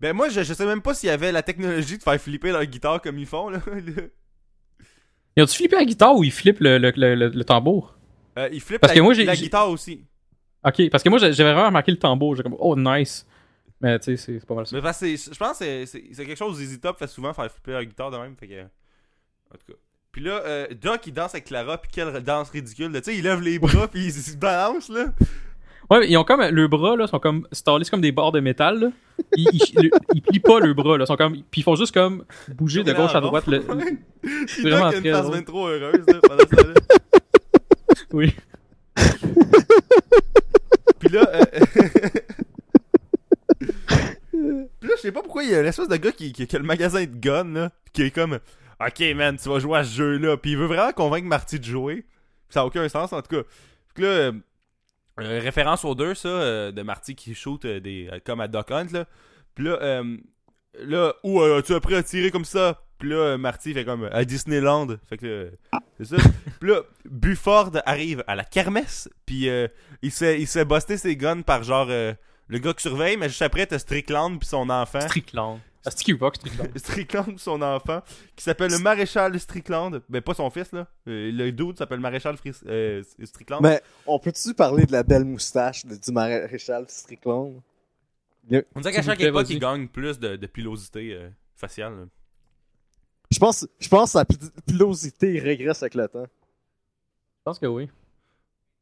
Ben 0.00 0.14
moi, 0.14 0.28
je, 0.28 0.42
je 0.42 0.54
sais 0.54 0.64
même 0.64 0.80
pas 0.80 0.94
s'il 0.94 1.08
y 1.08 1.12
avait 1.12 1.32
la 1.32 1.42
technologie 1.42 1.98
de 1.98 2.02
faire 2.02 2.20
flipper 2.20 2.52
leur 2.52 2.64
guitare 2.64 3.02
comme 3.02 3.18
ils 3.18 3.26
font, 3.26 3.48
là. 3.50 3.60
Ils 5.36 5.42
ont-tu 5.42 5.54
flippé 5.56 5.76
la 5.76 5.84
guitare 5.84 6.16
ou 6.16 6.24
ils 6.24 6.32
flippent 6.32 6.58
le, 6.60 6.78
le, 6.78 6.92
le, 6.96 7.14
le- 7.14 7.28
le 7.28 7.44
tambour? 7.44 7.96
Euh, 8.38 8.48
ils 8.52 8.60
flippent 8.60 8.80
Parce 8.80 8.92
la, 8.92 8.96
que 8.98 9.02
moi, 9.04 9.14
j'ai- 9.14 9.24
la 9.24 9.34
j'ai- 9.34 9.44
guitare 9.44 9.70
aussi. 9.70 10.04
Ok, 10.64 10.88
parce 10.90 11.04
que 11.04 11.08
moi, 11.08 11.18
j'avais 11.18 11.52
vraiment 11.52 11.66
remarqué 11.66 11.92
le 11.92 11.98
tambour. 11.98 12.34
J'ai 12.34 12.42
comme, 12.42 12.56
oh, 12.58 12.74
nice. 12.76 13.24
Mais 13.80 13.98
tu 14.00 14.06
sais, 14.06 14.16
c'est 14.16 14.40
c'est 14.40 14.46
pas 14.46 14.54
mal 14.56 14.66
ça. 14.66 14.74
Mais 14.74 14.82
parce 14.82 14.98
que 14.98 15.16
c'est- 15.16 15.32
je 15.32 15.38
pense 15.38 15.58
que 15.58 15.64
c'est- 15.64 15.86
c'est 15.86 16.04
c'est 16.12 16.26
quelque 16.26 16.36
chose 16.38 16.58
d'Easy 16.58 16.80
Top 16.80 16.98
fait 16.98 17.06
souvent 17.06 17.32
faire 17.32 17.48
flipper 17.52 17.70
leur 17.72 17.84
guitare 17.84 18.10
de 18.10 18.16
même. 18.18 18.34
Fait 18.36 18.48
que... 18.48 18.62
En 18.64 19.56
tout 19.58 19.72
cas. 19.72 19.78
Puis 20.12 20.22
là, 20.22 20.40
euh, 20.44 20.66
Doc, 20.80 21.06
il 21.06 21.12
danse 21.12 21.34
avec 21.34 21.44
Clara, 21.46 21.78
puis 21.78 21.90
quelle 21.92 22.12
danse 22.22 22.50
ridicule. 22.50 22.90
là. 22.90 23.00
Tu 23.00 23.10
sais, 23.12 23.16
il 23.18 23.24
lève 23.24 23.40
les 23.40 23.58
bras, 23.58 23.88
puis 23.88 24.06
il, 24.06 24.12
se 24.12 24.36
balance, 24.36 24.88
là. 24.88 25.06
Ouais, 25.90 26.00
mais 26.00 26.08
ils 26.08 26.16
ont 26.16 26.24
comme, 26.24 26.42
le 26.42 26.68
bras, 26.68 26.96
là, 26.96 27.06
sont 27.06 27.18
comme, 27.18 27.46
stallés 27.52 27.84
comme 27.86 28.00
des 28.00 28.12
barres 28.12 28.32
de 28.32 28.40
métal, 28.40 28.78
là. 28.80 28.88
Ils, 29.36 29.48
ils, 29.52 29.82
le- 29.84 29.90
ils 30.14 30.22
plient 30.22 30.40
pas 30.40 30.60
le 30.60 30.72
bras, 30.74 30.96
là. 30.98 31.06
Sont 31.06 31.16
comme, 31.16 31.34
puis 31.50 31.60
ils 31.60 31.62
font 31.64 31.76
juste 31.76 31.92
comme 31.94 32.24
bouger 32.48 32.82
de 32.84 32.92
gauche 32.92 33.14
à 33.14 33.20
droite. 33.20 33.46
Le, 33.46 33.60
Ouais. 33.60 33.96
c'est 34.48 34.62
vraiment 34.62 34.86
a 34.86 34.94
une 34.94 35.00
très 35.02 35.10
face 35.12 35.20
drôle. 35.22 35.32
bien 35.34 35.42
trop 35.42 35.66
heureuse, 35.68 36.04
là, 36.06 36.20
pendant 36.22 36.44
ça, 36.50 36.66
là. 36.66 36.74
Oui. 38.12 38.34
Puis 40.98 41.08
là, 41.10 41.28
euh, 41.34 41.44
Puis 44.80 44.88
là, 44.88 44.94
je 44.96 45.00
sais 45.00 45.12
pas 45.12 45.22
pourquoi 45.22 45.42
il 45.44 45.50
y 45.50 45.54
a 45.54 45.62
l'espèce 45.62 45.88
de 45.88 45.96
gars 45.96 46.12
qui, 46.12 46.32
qui, 46.32 46.46
qui 46.46 46.56
a 46.56 46.58
le 46.58 46.64
magasin 46.64 47.00
de 47.00 47.06
guns, 47.06 47.52
là, 47.52 47.70
qui 47.92 48.02
est 48.02 48.10
comme 48.10 48.38
Ok, 48.80 49.00
man, 49.16 49.36
tu 49.36 49.48
vas 49.48 49.58
jouer 49.58 49.78
à 49.78 49.84
ce 49.84 49.96
jeu-là. 49.96 50.36
Puis 50.36 50.52
il 50.52 50.56
veut 50.56 50.66
vraiment 50.66 50.92
convaincre 50.92 51.26
Marty 51.26 51.58
de 51.58 51.64
jouer. 51.64 51.96
Puis 52.02 52.54
ça 52.54 52.60
a 52.60 52.64
aucun 52.64 52.88
sens, 52.88 53.12
en 53.12 53.20
tout 53.22 53.36
cas. 53.36 53.42
Puis 53.94 54.04
là, 54.04 54.08
euh, 54.10 54.32
euh, 55.20 55.40
référence 55.40 55.84
aux 55.84 55.94
deux, 55.94 56.14
ça, 56.14 56.28
euh, 56.28 56.72
de 56.72 56.82
Marty 56.82 57.16
qui 57.16 57.34
shoot 57.34 57.66
des, 57.66 58.08
comme 58.24 58.40
à 58.40 58.46
Duck 58.46 58.70
Hunt, 58.70 58.86
là. 58.92 59.06
Puis 59.54 59.64
là, 59.64 60.02
là, 60.78 61.14
où 61.24 61.40
tu 61.62 61.74
as 61.74 61.96
à 61.96 62.02
tirer 62.04 62.30
comme 62.30 62.44
ça? 62.44 62.80
Puis 62.98 63.08
là, 63.08 63.36
Marty 63.36 63.74
fait 63.74 63.84
comme 63.84 64.08
à 64.12 64.24
Disneyland. 64.24 64.88
Fait 65.08 65.18
que 65.18 65.52
c'est. 66.00 66.16
Puis 66.60 66.70
là, 66.70 66.82
Bufford 67.04 67.72
arrive 67.84 68.22
à 68.28 68.36
la 68.36 68.44
kermesse. 68.44 69.08
Puis 69.26 69.48
il 70.02 70.12
se 70.12 70.24
fait, 70.24 70.40
il 70.40 70.98
ses 70.98 71.16
guns 71.16 71.42
par 71.42 71.64
genre 71.64 71.86
le 71.88 72.58
gars 72.58 72.72
qui 72.72 72.82
surveille. 72.82 73.16
Mais 73.16 73.28
juste 73.28 73.42
après, 73.42 73.66
t'as 73.66 73.80
Strickland 73.80 74.38
puis 74.38 74.48
son 74.48 74.70
enfant. 74.70 75.00
Strickland. 75.00 75.58
C'est 75.90 76.04
qui 76.04 76.12
Rock, 76.12 76.36
Strickland? 76.36 76.68
Strickland 76.78 77.38
son 77.38 77.62
enfant, 77.62 78.02
qui 78.36 78.44
s'appelle 78.44 78.70
le 78.70 78.78
maréchal 78.78 79.38
Strickland. 79.38 80.00
Ben, 80.08 80.20
pas 80.22 80.34
son 80.34 80.50
fils, 80.50 80.72
là. 80.72 80.86
Euh, 81.06 81.30
le 81.32 81.50
dude 81.52 81.76
s'appelle 81.78 82.00
maréchal 82.00 82.36
Fris- 82.36 82.60
euh, 82.66 83.02
Strickland. 83.24 83.60
Mais 83.62 83.82
on 84.06 84.18
peut-tu 84.18 84.54
parler 84.54 84.84
de 84.86 84.92
la 84.92 85.02
belle 85.02 85.24
moustache 85.24 85.84
de, 85.86 85.96
du 85.96 86.12
maréchal 86.12 86.84
Strickland? 86.88 87.60
On 88.74 88.80
dirait 88.80 88.92
qu'à 88.94 89.02
chaque 89.02 89.20
époque, 89.20 89.50
il 89.50 89.58
gagne 89.58 89.88
plus 89.88 90.18
de, 90.18 90.36
de 90.36 90.46
pilosité 90.46 91.12
euh, 91.14 91.28
faciale. 91.54 91.92
là. 91.96 92.04
Je 93.30 93.38
pense, 93.38 93.66
je 93.78 93.88
pense 93.90 94.04
que 94.04 94.18
sa 94.18 94.24
pi- 94.24 94.38
pilosité 94.66 95.38
régresse 95.38 95.82
avec 95.82 95.94
le 95.94 96.08
temps. 96.08 96.24
Je 96.24 97.42
pense 97.44 97.58
que 97.58 97.66
oui. 97.66 97.90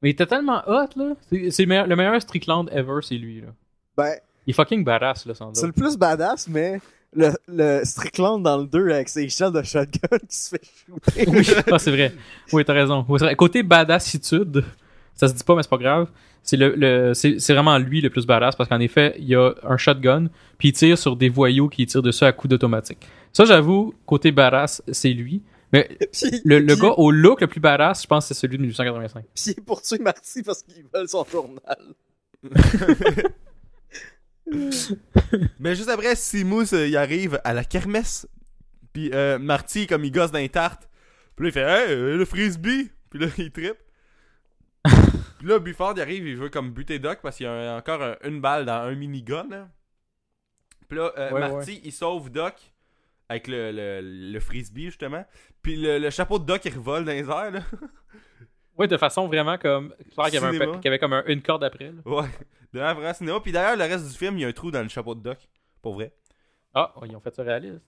Mais 0.02 0.10
il 0.10 0.12
était 0.12 0.26
tellement 0.26 0.62
hot, 0.68 0.88
là. 0.94 1.14
C'est 1.28 1.50
c'est 1.50 1.62
le 1.64 1.68
meilleur, 1.68 1.86
le 1.88 1.96
meilleur 1.96 2.20
Strickland 2.22 2.68
ever, 2.70 3.00
c'est 3.02 3.16
lui, 3.16 3.40
là. 3.40 3.48
Ben, 3.96 4.14
Il 4.46 4.50
est 4.50 4.52
fucking 4.52 4.84
badass, 4.84 5.26
là, 5.26 5.34
sans 5.34 5.52
c'est 5.52 5.66
doute. 5.66 5.76
le 5.76 5.82
plus 5.82 5.96
badass, 5.96 6.46
mais 6.46 6.80
le, 7.16 7.32
le 7.48 7.84
Strickland 7.84 8.42
dans 8.42 8.58
le 8.58 8.66
2 8.66 8.90
avec 8.90 9.08
ses 9.08 9.22
échelles 9.22 9.52
de 9.52 9.62
shotgun 9.62 10.18
qui 10.28 10.36
se 10.36 10.50
fait 10.50 10.60
shooter. 10.86 11.28
Oui, 11.30 11.46
ah, 11.72 11.78
c'est 11.78 11.90
vrai. 11.90 12.12
Oui, 12.52 12.64
t'as 12.64 12.72
raison. 12.74 13.04
Oui, 13.08 13.18
c'est 13.18 13.24
vrai. 13.24 13.34
Côté 13.36 13.62
badassitude, 13.62 14.64
ça 15.14 15.26
se 15.28 15.34
dit 15.34 15.42
pas, 15.44 15.56
mais 15.56 15.62
c'est 15.62 15.70
pas 15.70 15.78
grave. 15.78 16.08
C'est 16.42 16.56
le, 16.56 16.74
le 16.76 17.12
c'est 17.14 17.40
c'est 17.40 17.54
vraiment 17.54 17.76
lui 17.78 18.00
le 18.00 18.08
plus 18.10 18.24
badass 18.24 18.54
parce 18.54 18.68
qu'en 18.68 18.78
effet, 18.78 19.16
il 19.18 19.24
y 19.24 19.34
a 19.34 19.52
un 19.64 19.76
shotgun, 19.76 20.26
puis 20.58 20.68
il 20.68 20.72
tire 20.72 20.96
sur 20.96 21.16
des 21.16 21.28
voyous 21.28 21.68
qui 21.68 21.84
tirent 21.86 22.02
dessus 22.02 22.22
à 22.24 22.32
coups 22.32 22.50
d'automatique. 22.50 22.98
Ça, 23.32 23.44
j'avoue, 23.44 23.94
côté 24.06 24.30
badass, 24.30 24.80
c'est 24.92 25.10
lui. 25.12 25.42
Mais 25.72 25.88
Puis- 26.12 26.40
le, 26.44 26.60
le 26.60 26.74
puis- 26.74 26.82
gars 26.82 26.92
au 26.98 27.10
look 27.10 27.40
le 27.40 27.48
plus 27.48 27.58
badass, 27.58 28.02
je 28.02 28.06
pense 28.06 28.28
que 28.28 28.34
c'est 28.34 28.40
celui 28.40 28.58
de 28.58 28.62
1885. 28.62 29.24
Puis 29.34 29.44
il 29.46 29.50
est 29.50 29.60
poursuivi 29.64 30.02
Marty 30.04 30.42
parce 30.44 30.62
qu'ils 30.62 30.84
veulent 30.94 31.08
son 31.08 31.24
journal. 31.24 31.78
Mais 35.58 35.74
juste 35.74 35.88
après, 35.88 36.14
Simous, 36.16 36.72
euh, 36.74 36.86
il 36.86 36.96
arrive 36.96 37.40
à 37.44 37.52
la 37.54 37.64
kermesse. 37.64 38.28
Puis 38.92 39.10
euh, 39.12 39.38
Marty, 39.38 39.86
comme 39.86 40.04
il 40.04 40.12
gosse 40.12 40.30
dans 40.30 40.38
les 40.38 40.48
tartes. 40.48 40.88
Puis 41.34 41.44
là, 41.44 41.48
il 41.48 41.52
fait 41.52 41.60
Hey, 41.62 41.92
euh, 41.92 42.16
le 42.16 42.24
frisbee. 42.24 42.90
Puis 43.10 43.18
là, 43.18 43.26
il 43.38 43.50
trippe. 43.50 43.76
Puis 45.38 45.48
là, 45.48 45.58
Bufford, 45.58 45.94
il 45.96 46.00
arrive, 46.02 46.26
il 46.26 46.36
veut 46.36 46.48
comme 46.48 46.70
buter 46.72 46.98
Doc 46.98 47.18
parce 47.22 47.36
qu'il 47.36 47.44
y 47.44 47.48
a 47.48 47.76
encore 47.76 48.02
un- 48.02 48.16
une 48.24 48.40
balle 48.40 48.64
dans 48.64 48.82
un 48.84 48.94
minigun. 48.94 49.46
là. 49.50 49.68
Puis 50.88 50.96
là, 50.98 51.12
euh, 51.18 51.30
Ouais, 51.32 51.40
Marty, 51.40 51.80
il 51.84 51.92
sauve 51.92 52.30
Doc 52.30 52.54
avec 53.28 53.48
le, 53.48 53.72
le, 53.72 54.00
le 54.32 54.40
frisbee, 54.40 54.84
justement. 54.86 55.24
Puis 55.60 55.76
le, 55.76 55.98
le 55.98 56.10
chapeau 56.10 56.38
de 56.38 56.44
Doc, 56.44 56.64
il 56.64 56.74
revole 56.74 57.04
dans 57.04 57.10
les 57.12 57.28
airs. 57.28 57.50
Là. 57.50 57.60
Oui, 58.78 58.88
de 58.88 58.96
façon 58.96 59.26
vraiment 59.26 59.56
comme. 59.58 59.94
Clair 60.14 60.26
qu'il 60.26 60.34
y 60.34 60.36
avait, 60.44 60.62
un 60.64 60.72
qu'il 60.74 60.84
y 60.84 60.88
avait 60.88 60.98
comme 60.98 61.12
un- 61.14 61.24
une 61.26 61.42
corde 61.42 61.64
après. 61.64 61.86
là. 61.92 61.92
Ouais, 62.04 62.28
de 62.72 62.80
un 62.80 62.94
vrai 62.94 63.14
cinéma. 63.14 63.40
Puis 63.40 63.52
d'ailleurs, 63.52 63.76
le 63.76 63.84
reste 63.84 64.06
du 64.10 64.16
film, 64.16 64.36
il 64.38 64.42
y 64.42 64.44
a 64.44 64.48
un 64.48 64.52
trou 64.52 64.70
dans 64.70 64.82
le 64.82 64.88
chapeau 64.88 65.14
de 65.14 65.20
Doc. 65.20 65.38
Pour 65.82 65.94
vrai. 65.94 66.12
Ah, 66.74 66.92
ils 67.06 67.16
ont 67.16 67.20
fait 67.20 67.34
ça 67.34 67.42
réaliste. 67.42 67.80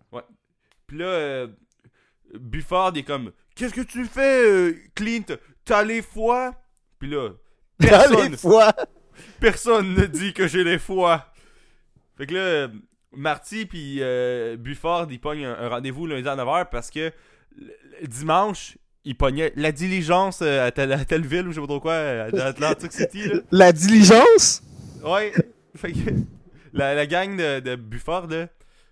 Puis 0.86 0.96
là, 0.98 1.04
euh, 1.06 1.46
est 2.94 3.02
comme 3.02 3.32
Qu'est-ce 3.54 3.74
que 3.74 3.80
tu 3.82 4.04
fais, 4.06 4.44
euh, 4.48 4.74
Clint? 4.94 5.24
T'as 5.64 5.82
les 5.82 6.00
foies 6.00 6.52
Puis 6.98 7.10
là, 7.10 7.30
personne, 7.78 8.30
les 8.30 8.36
fois. 8.36 8.72
personne 9.40 9.94
ne 9.94 10.06
dit 10.06 10.32
que 10.32 10.46
j'ai 10.46 10.64
les 10.64 10.78
foies. 10.78 11.26
Fait 12.16 12.26
que 12.26 12.34
là, 12.34 12.68
Marty 13.12 13.66
puis 13.66 13.98
euh, 14.00 14.56
Bufford 14.56 15.08
ils 15.10 15.20
pognent 15.20 15.44
un, 15.44 15.58
un 15.58 15.68
rendez-vous 15.68 16.06
lundi 16.06 16.28
à 16.28 16.36
9h 16.36 16.68
parce 16.70 16.90
que 16.90 17.12
le- 17.56 17.74
le 18.00 18.06
dimanche, 18.06 18.78
ils 19.04 19.16
pognaient 19.16 19.52
la 19.56 19.72
diligence 19.72 20.40
euh, 20.42 20.66
à 20.66 20.70
telle, 20.70 20.92
à 20.92 21.04
telle 21.04 21.26
ville 21.26 21.46
ou 21.48 21.50
je 21.50 21.56
sais 21.56 21.60
pas 21.60 21.66
trop 21.66 21.80
quoi, 21.80 21.94
à 21.94 22.24
à 22.24 22.44
Atlantic 22.46 22.92
City. 22.92 23.28
Là. 23.28 23.40
La 23.50 23.72
diligence? 23.72 24.62
Ouais. 25.02 25.32
Fait 25.76 25.92
que 25.92 25.98
la, 26.72 26.94
la 26.94 27.06
gang 27.06 27.36
de, 27.36 27.60
de 27.60 27.76
Bufford, 27.76 28.26
là, 28.28 28.48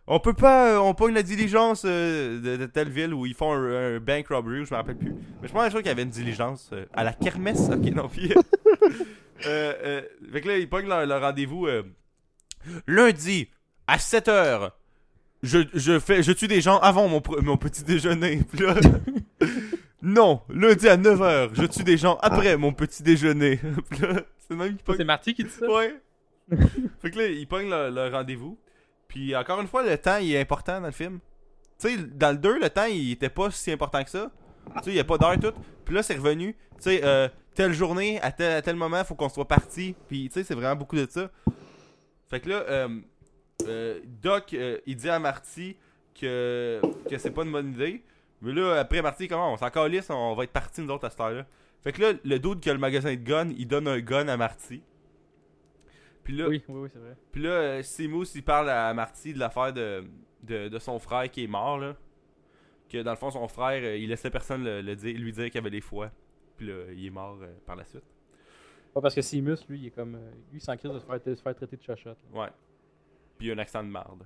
on 0.06 0.20
peut 0.20 0.32
pas, 0.34 0.74
euh, 0.74 0.78
on 0.78 0.94
pogne 0.94 1.14
la 1.14 1.22
diligence 1.24 1.82
euh, 1.84 2.40
de, 2.40 2.56
de 2.56 2.66
telle 2.66 2.88
ville 2.90 3.12
où 3.12 3.26
ils 3.26 3.34
font 3.34 3.52
un, 3.52 3.96
un 3.96 3.98
bank 3.98 4.28
robbery, 4.28 4.60
ou 4.60 4.64
je 4.64 4.70
me 4.70 4.76
rappelle 4.76 4.96
plus. 4.96 5.12
Mais 5.42 5.48
je 5.48 5.52
pense 5.52 5.72
qu'il 5.74 5.84
y 5.84 5.88
avait 5.88 6.02
une 6.04 6.10
diligence 6.10 6.70
euh, 6.72 6.84
à 6.94 7.02
la 7.02 7.12
kermesse. 7.12 7.68
Ok, 7.72 7.82
non, 7.94 8.08
puis. 8.08 8.32
euh, 8.32 9.72
euh, 9.84 10.02
fait 10.32 10.40
que 10.42 10.48
là, 10.48 10.58
ils 10.58 10.68
pognent 10.68 10.86
leur, 10.88 11.04
leur 11.06 11.20
rendez-vous 11.20 11.66
euh, 11.66 11.82
lundi 12.86 13.48
à 13.86 13.96
7h. 13.96 14.70
Je, 15.42 15.58
je, 15.74 15.98
fais, 15.98 16.22
je 16.22 16.32
tue 16.32 16.48
des 16.48 16.60
gens 16.60 16.78
avant 16.78 17.08
mon, 17.08 17.20
mon 17.42 17.56
petit 17.56 17.82
déjeuner. 17.82 18.42
Puis 18.48 18.60
là, 18.64 18.74
non, 20.06 20.40
lundi 20.48 20.88
à 20.88 20.96
9h, 20.96 21.50
je 21.52 21.64
tue 21.64 21.82
des 21.82 21.96
gens 21.96 22.16
après 22.22 22.56
mon 22.56 22.72
petit 22.72 23.02
déjeuner. 23.02 23.58
C'est 23.90 24.50
le 24.50 24.56
même 24.56 24.76
qui 24.76 24.78
Ça, 24.78 24.84
pogne 24.84 24.96
C'est 24.98 25.04
Marty 25.04 25.34
qui 25.34 25.42
dit 25.42 25.50
ça? 25.50 25.68
Ouais. 25.68 25.96
fait 27.02 27.10
que 27.10 27.18
là, 27.18 27.26
ils 27.26 27.46
pognent 27.48 27.68
leur, 27.68 27.90
leur 27.90 28.12
rendez-vous. 28.12 28.56
Puis 29.08 29.34
encore 29.34 29.60
une 29.60 29.66
fois, 29.66 29.82
le 29.82 29.98
temps 29.98 30.18
il 30.18 30.32
est 30.32 30.40
important 30.40 30.80
dans 30.80 30.86
le 30.86 30.92
film. 30.92 31.18
Tu 31.80 31.88
sais, 31.88 31.96
dans 31.96 32.30
le 32.30 32.38
2, 32.38 32.60
le 32.60 32.70
temps 32.70 32.84
il 32.84 33.10
était 33.10 33.28
pas 33.28 33.50
si 33.50 33.72
important 33.72 34.04
que 34.04 34.10
ça. 34.10 34.30
Tu 34.76 34.84
sais, 34.84 34.90
il 34.90 34.96
y 34.96 35.00
a 35.00 35.04
pas 35.04 35.18
d'heure 35.18 35.32
et 35.32 35.40
tout. 35.40 35.52
Puis 35.84 35.94
là, 35.94 36.04
c'est 36.04 36.14
revenu. 36.14 36.54
Tu 36.76 36.82
sais, 36.82 37.00
euh, 37.04 37.28
telle 37.56 37.72
journée, 37.72 38.20
à 38.20 38.30
tel, 38.30 38.52
à 38.52 38.62
tel 38.62 38.76
moment, 38.76 39.02
faut 39.02 39.16
qu'on 39.16 39.28
soit 39.28 39.48
parti. 39.48 39.96
Puis 40.08 40.28
tu 40.28 40.34
sais, 40.34 40.44
c'est 40.44 40.54
vraiment 40.54 40.76
beaucoup 40.76 40.94
de 40.94 41.06
ça. 41.10 41.30
Fait 42.28 42.38
que 42.38 42.48
là, 42.48 42.64
euh, 42.68 43.00
euh, 43.66 44.00
Doc, 44.22 44.54
euh, 44.54 44.78
il 44.86 44.96
dit 44.96 45.08
à 45.08 45.18
Marty 45.18 45.76
que, 46.14 46.80
que 47.10 47.18
c'est 47.18 47.30
pas 47.30 47.42
une 47.42 47.52
bonne 47.52 47.72
idée. 47.72 48.04
Mais 48.42 48.52
là, 48.52 48.74
après, 48.80 49.00
Marty, 49.02 49.28
comment? 49.28 49.52
On 49.52 49.56
s'en 49.56 49.70
calisse, 49.70 50.10
on 50.10 50.34
va 50.34 50.44
être 50.44 50.52
parti 50.52 50.80
nous 50.82 50.90
autres 50.92 51.06
à 51.06 51.10
cette 51.10 51.20
heure-là. 51.20 51.46
Fait 51.82 51.92
que 51.92 52.02
là, 52.02 52.12
le 52.24 52.38
dude 52.38 52.60
qui 52.60 52.68
a 52.70 52.72
le 52.74 52.78
magasin 52.78 53.10
de 53.10 53.20
guns, 53.20 53.50
il 53.56 53.66
donne 53.66 53.88
un 53.88 54.00
gun 54.00 54.28
à 54.28 54.36
Marty. 54.36 54.82
Puis 56.24 56.34
là, 56.36 56.48
Oui, 56.48 56.62
oui, 56.68 56.80
oui, 56.82 56.88
c'est 56.92 56.98
vrai. 56.98 57.16
puis 57.30 57.42
là, 57.42 57.50
euh, 57.50 57.82
Seamus, 57.82 58.26
il 58.34 58.42
parle 58.42 58.68
à 58.70 58.92
Marty 58.92 59.32
de 59.32 59.38
l'affaire 59.38 59.72
de, 59.72 60.04
de, 60.42 60.68
de 60.68 60.78
son 60.78 60.98
frère 60.98 61.30
qui 61.30 61.44
est 61.44 61.48
mort, 61.48 61.78
là. 61.78 61.96
Que 62.88 63.02
dans 63.02 63.10
le 63.12 63.16
fond, 63.16 63.30
son 63.30 63.46
frère, 63.48 63.80
euh, 63.82 63.96
il 63.96 64.08
laissait 64.08 64.30
personne 64.30 64.64
le, 64.64 64.80
le 64.80 64.96
dire, 64.96 65.16
lui 65.18 65.32
dire 65.32 65.50
qu'il 65.50 65.58
avait 65.58 65.70
les 65.70 65.80
foies. 65.80 66.10
Puis 66.56 66.66
là, 66.66 66.84
il 66.92 67.06
est 67.06 67.10
mort 67.10 67.38
euh, 67.42 67.52
par 67.64 67.76
la 67.76 67.84
suite. 67.84 68.04
Pas 68.94 69.00
parce 69.00 69.14
que 69.14 69.22
Simus, 69.22 69.56
lui, 69.68 69.78
il 69.80 69.86
est 69.86 69.90
comme. 69.90 70.18
lui, 70.52 70.60
crise 70.60 70.90
de 70.92 70.98
se 70.98 71.04
faire, 71.04 71.20
de 71.20 71.34
se 71.34 71.42
faire 71.42 71.54
traiter 71.54 71.76
de 71.76 71.82
chachotte. 71.82 72.18
Ouais. 72.32 72.48
Puis 73.38 73.48
il 73.48 73.50
a 73.50 73.54
un 73.54 73.58
accent 73.58 73.82
de 73.84 73.88
marde. 73.88 74.24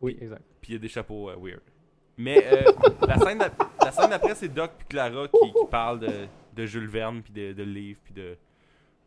Oui, 0.00 0.16
exact. 0.20 0.42
Puis 0.60 0.72
il 0.72 0.74
y 0.74 0.76
a 0.76 0.80
des 0.80 0.88
chapeaux 0.88 1.30
euh, 1.30 1.36
weird. 1.36 1.60
Mais 2.18 2.44
euh, 2.46 2.72
la 3.06 3.18
scène 3.18 3.38
la 3.82 3.92
scène 3.92 4.10
d'après, 4.10 4.34
c'est 4.34 4.48
Doc 4.48 4.70
puis 4.78 4.86
Clara 4.88 5.28
qui, 5.28 5.52
qui 5.52 5.66
parlent 5.70 6.00
de, 6.00 6.10
de 6.54 6.66
Jules 6.66 6.88
Verne, 6.88 7.22
puis 7.22 7.32
de, 7.32 7.52
de 7.52 7.62
livres, 7.62 8.00
puis 8.04 8.14
de, 8.14 8.36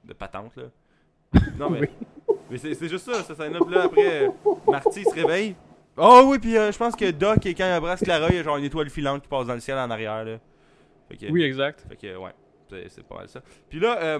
de 0.05 0.14
patente, 0.14 0.55
là. 0.55 0.64
Non, 1.57 1.70
mais, 1.70 1.89
mais 2.49 2.57
c'est 2.57 2.88
juste 2.88 3.05
ça, 3.12 3.24
cette 3.24 3.38
scène-là. 3.38 3.60
Puis 3.66 3.76
là, 3.76 3.84
après, 3.84 4.32
Marty 4.68 5.03
se 5.03 5.14
réveille. 5.14 5.55
Oh 5.97 6.24
oui, 6.28 6.39
puis 6.39 6.57
euh, 6.57 6.72
je 6.72 6.78
pense 6.78 6.95
que 6.95 7.12
Doc, 7.12 7.39
quand 7.43 7.49
il 7.57 7.62
abrace 7.64 8.01
Clara, 8.01 8.28
il 8.30 8.36
y 8.36 8.39
a 8.39 8.43
genre 8.43 8.57
une 8.57 8.64
étoile 8.64 8.89
filante 8.89 9.22
qui 9.24 9.28
passe 9.28 9.47
dans 9.47 9.53
le 9.53 9.60
ciel 9.60 9.78
en 9.78 9.89
arrière, 9.89 10.24
là. 10.24 10.38
Fait 11.10 11.18
que, 11.18 11.32
Oui, 11.32 11.43
exact. 11.43 11.86
fait 11.89 11.95
que, 11.95 12.16
ouais, 12.18 12.32
c'est 12.88 13.03
pas 13.03 13.16
mal 13.16 13.28
ça. 13.28 13.41
Puis 13.70 13.80
là, 13.80 13.97
euh, 14.01 14.20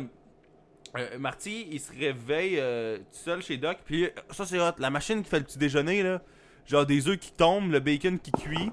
euh, 0.98 1.20
Marty, 1.20 1.68
il 1.72 1.80
se 1.80 1.92
réveille 1.98 2.58
euh, 2.60 2.98
tout 2.98 3.04
seul 3.12 3.42
chez 3.42 3.58
Doc. 3.58 3.78
Puis 3.86 4.06
euh, 4.06 4.10
ça, 4.32 4.46
c'est 4.46 4.60
hot. 4.60 4.74
La 4.80 4.90
machine 4.90 5.22
qui 5.24 5.30
fait 5.30 5.40
le 5.40 5.46
petit 5.46 5.58
déjeuner, 5.60 6.04
là. 6.04 6.22
Genre 6.70 6.86
des 6.86 7.08
œufs 7.08 7.18
qui 7.18 7.32
tombent, 7.32 7.72
le 7.72 7.80
bacon 7.80 8.20
qui 8.20 8.32
cuit. 8.32 8.72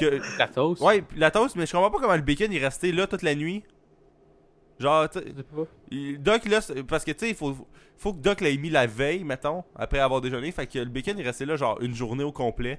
Que... 0.00 0.20
La 0.38 0.48
toast. 0.48 0.82
Ouais, 0.82 1.04
la 1.16 1.30
toast, 1.30 1.54
mais 1.56 1.66
je 1.66 1.72
comprends 1.72 1.90
pas 1.90 1.98
comment 2.00 2.16
le 2.16 2.22
bacon 2.22 2.50
est 2.52 2.58
resté 2.58 2.92
là 2.92 3.06
toute 3.06 3.22
la 3.22 3.34
nuit. 3.34 3.62
Genre, 4.78 5.08
tu 5.90 6.18
Doc, 6.18 6.44
là, 6.46 6.60
parce 6.88 7.04
que 7.04 7.12
tu 7.12 7.18
sais, 7.20 7.28
il 7.30 7.34
faut, 7.34 7.54
faut 7.96 8.12
que 8.12 8.18
Doc 8.18 8.40
l'ait 8.40 8.56
mis 8.56 8.68
la 8.70 8.86
veille, 8.86 9.24
mettons, 9.24 9.64
après 9.74 9.98
avoir 9.98 10.20
déjeuné. 10.20 10.50
Fait 10.52 10.66
que 10.66 10.78
le 10.78 10.86
bacon 10.86 11.18
est 11.18 11.22
resté 11.22 11.44
là, 11.46 11.56
genre, 11.56 11.78
une 11.80 11.94
journée 11.94 12.24
au 12.24 12.32
complet. 12.32 12.78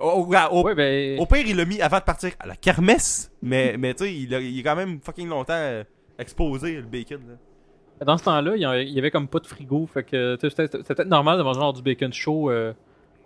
Au, 0.00 0.26
au- 0.26 0.62
Ouais, 0.64 0.74
ben. 0.74 1.20
au 1.20 1.26
pire, 1.26 1.44
il 1.46 1.56
l'a 1.56 1.64
mis 1.64 1.80
avant 1.80 1.98
de 1.98 2.04
partir 2.04 2.30
à 2.40 2.46
la 2.46 2.56
kermesse. 2.56 3.30
Mais, 3.42 3.76
mais 3.76 3.94
tu 3.94 4.04
sais, 4.04 4.14
il, 4.14 4.32
est 4.34 4.62
quand 4.62 4.74
même 4.74 4.98
fucking 5.00 5.28
longtemps 5.28 5.52
euh, 5.54 5.84
exposé, 6.18 6.76
le 6.76 6.82
bacon. 6.82 7.20
Là. 7.28 8.04
Dans 8.06 8.16
ce 8.18 8.24
temps-là, 8.24 8.56
il 8.56 8.62
y 8.62 8.98
avait- 8.98 9.10
comme 9.12 9.28
pas 9.28 9.38
de 9.38 9.46
frigo. 9.46 9.86
Fait 9.86 10.02
que 10.02 10.34
tu 10.36 10.50
sais, 10.50 10.50
c'était 10.50 10.78
c'était 10.78 10.94
peut-être 10.94 11.08
normal 11.08 11.38
de 11.38 11.42
manger 11.44 11.60
genre 11.60 11.72
du 11.72 11.82
bacon 11.82 12.12
chaud, 12.12 12.50
euh, 12.50 12.72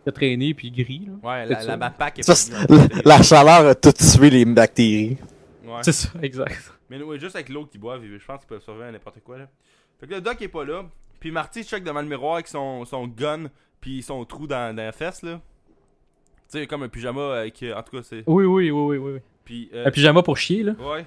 qui 0.07 0.11
a 0.11 0.13
traîné 0.13 0.55
puis 0.55 0.71
gris. 0.71 1.07
Là. 1.07 1.29
Ouais, 1.29 1.47
la, 1.47 1.65
la 1.65 1.77
backpack 1.77 2.21
est 2.21 2.23
Ça, 2.23 2.67
pas 2.67 2.77
la 3.05 3.23
chaleur 3.23 3.67
a 3.67 3.75
tout 3.75 3.93
tué 3.93 4.31
les 4.31 4.45
bactéries. 4.45 5.19
Ouais. 5.65 5.81
C'est 5.83 5.91
ça, 5.93 6.09
exact. 6.23 6.73
Mais 6.89 7.03
ouais, 7.03 7.19
juste 7.19 7.35
avec 7.35 7.49
l'eau 7.49 7.67
qu'ils 7.67 7.81
boivent, 7.81 8.03
je 8.05 8.25
pense 8.25 8.39
qu'ils 8.41 8.49
peuvent 8.49 8.63
survivre 8.63 8.87
à 8.87 8.93
n'importe 8.93 9.19
quoi. 9.25 9.39
Là. 9.39 9.49
Fait 9.99 10.07
que 10.07 10.15
le 10.15 10.21
Doc 10.21 10.41
est 10.41 10.49
pas 10.49 10.65
là. 10.65 10.85
Puis 11.19 11.33
Marty 11.33 11.65
check 11.65 11.83
devant 11.83 12.01
le 12.03 12.07
miroir 12.07 12.35
avec 12.35 12.47
son, 12.47 12.85
son 12.85 13.09
gun, 13.09 13.47
puis 13.81 14.01
son 14.03 14.25
trou 14.25 14.47
dans, 14.47 14.75
dans 14.77 14.83
la 14.85 14.93
fesse, 14.93 15.23
là. 15.23 15.41
Tu 16.53 16.61
sais, 16.61 16.67
comme 16.69 16.85
un 16.85 16.89
pyjama 16.89 17.41
avec. 17.41 17.61
euh, 17.65 17.75
En 17.75 17.83
tout 17.83 17.97
cas, 17.97 18.03
c'est. 18.05 18.23
Oui, 18.29 18.45
oui, 18.45 18.71
oui, 18.71 18.71
oui, 18.71 18.97
oui. 18.99 19.13
oui. 19.15 19.21
Puis. 19.45 19.71
euh, 19.75 19.87
Un 19.87 19.91
pyjama 19.91 20.23
pour 20.23 20.37
chier, 20.37 20.63
là. 20.63 20.73
Ouais. 20.79 21.05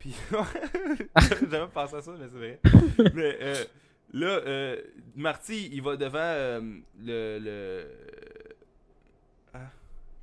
Puis. 0.00 0.12
J'avais 1.16 1.50
jamais 1.50 1.68
pensé 1.72 1.94
à 1.94 2.02
ça, 2.02 2.10
mais 2.18 2.26
c'est 2.28 2.36
vrai. 2.36 2.58
mais 3.14 3.38
euh, 3.40 3.64
là, 4.12 4.26
euh, 4.26 4.76
Marty, 5.14 5.68
il 5.72 5.80
va 5.82 5.96
devant 5.96 6.18
euh, 6.18 6.60
le. 7.00 7.38
le... 7.38 7.86
Ah, 9.52 9.58
t'as 9.60 9.60
peu, 9.60 9.68
j'ai- 9.68 10.13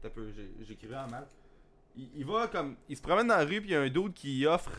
j'écrivais 0.68 0.96
en 0.96 1.08
mal. 1.10 1.26
Il, 1.98 2.08
il 2.18 2.26
va 2.26 2.48
comme. 2.48 2.76
Il 2.90 2.96
se 2.98 3.02
promène 3.02 3.28
dans 3.28 3.38
la 3.38 3.44
rue, 3.46 3.60
puis 3.62 3.70
il 3.70 3.74
y 3.74 3.76
a 3.76 3.82
un 3.82 3.90
dude 3.90 4.14
qui 4.14 4.46
offre. 4.46 4.72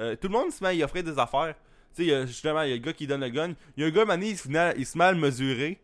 euh, 0.00 0.16
tout 0.16 0.28
le 0.28 0.32
monde 0.34 0.50
se 0.50 0.62
met 0.62 0.70
à 0.70 0.74
y 0.74 0.82
offrir 0.82 1.04
des 1.04 1.18
affaires. 1.18 1.54
Tu 1.94 2.08
sais, 2.08 2.26
justement, 2.26 2.62
il 2.62 2.70
y 2.70 2.72
a 2.72 2.76
le 2.76 2.82
gars 2.82 2.92
qui 2.92 3.06
donne 3.06 3.20
le 3.22 3.28
gun. 3.30 3.54
Il 3.76 3.82
y 3.82 3.84
a 3.84 3.88
un 3.88 3.90
gars, 3.90 4.04
mané, 4.04 4.30
il 4.30 4.36
se, 4.36 4.48
venait- 4.48 4.74
il 4.76 4.84
se 4.84 4.98
met 4.98 5.04
à 5.04 5.12
le 5.12 5.18
mesurer. 5.18 5.80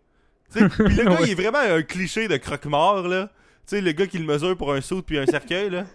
Puis 0.53 0.61
le 0.61 1.05
gars, 1.05 1.19
il 1.23 1.31
est 1.31 1.35
vraiment 1.35 1.59
un 1.61 1.83
cliché 1.83 2.29
de 2.29 2.37
croque-mort, 2.37 3.09
là. 3.09 3.29
Tu 3.67 3.77
sais, 3.77 3.81
le 3.81 3.93
gars 3.93 4.07
qui 4.07 4.19
le 4.19 4.27
mesure 4.27 4.57
pour 4.57 4.73
un 4.73 4.81
saut 4.81 5.01
puis 5.03 5.17
un 5.19 5.25
cercueil, 5.27 5.71
là. 5.71 5.87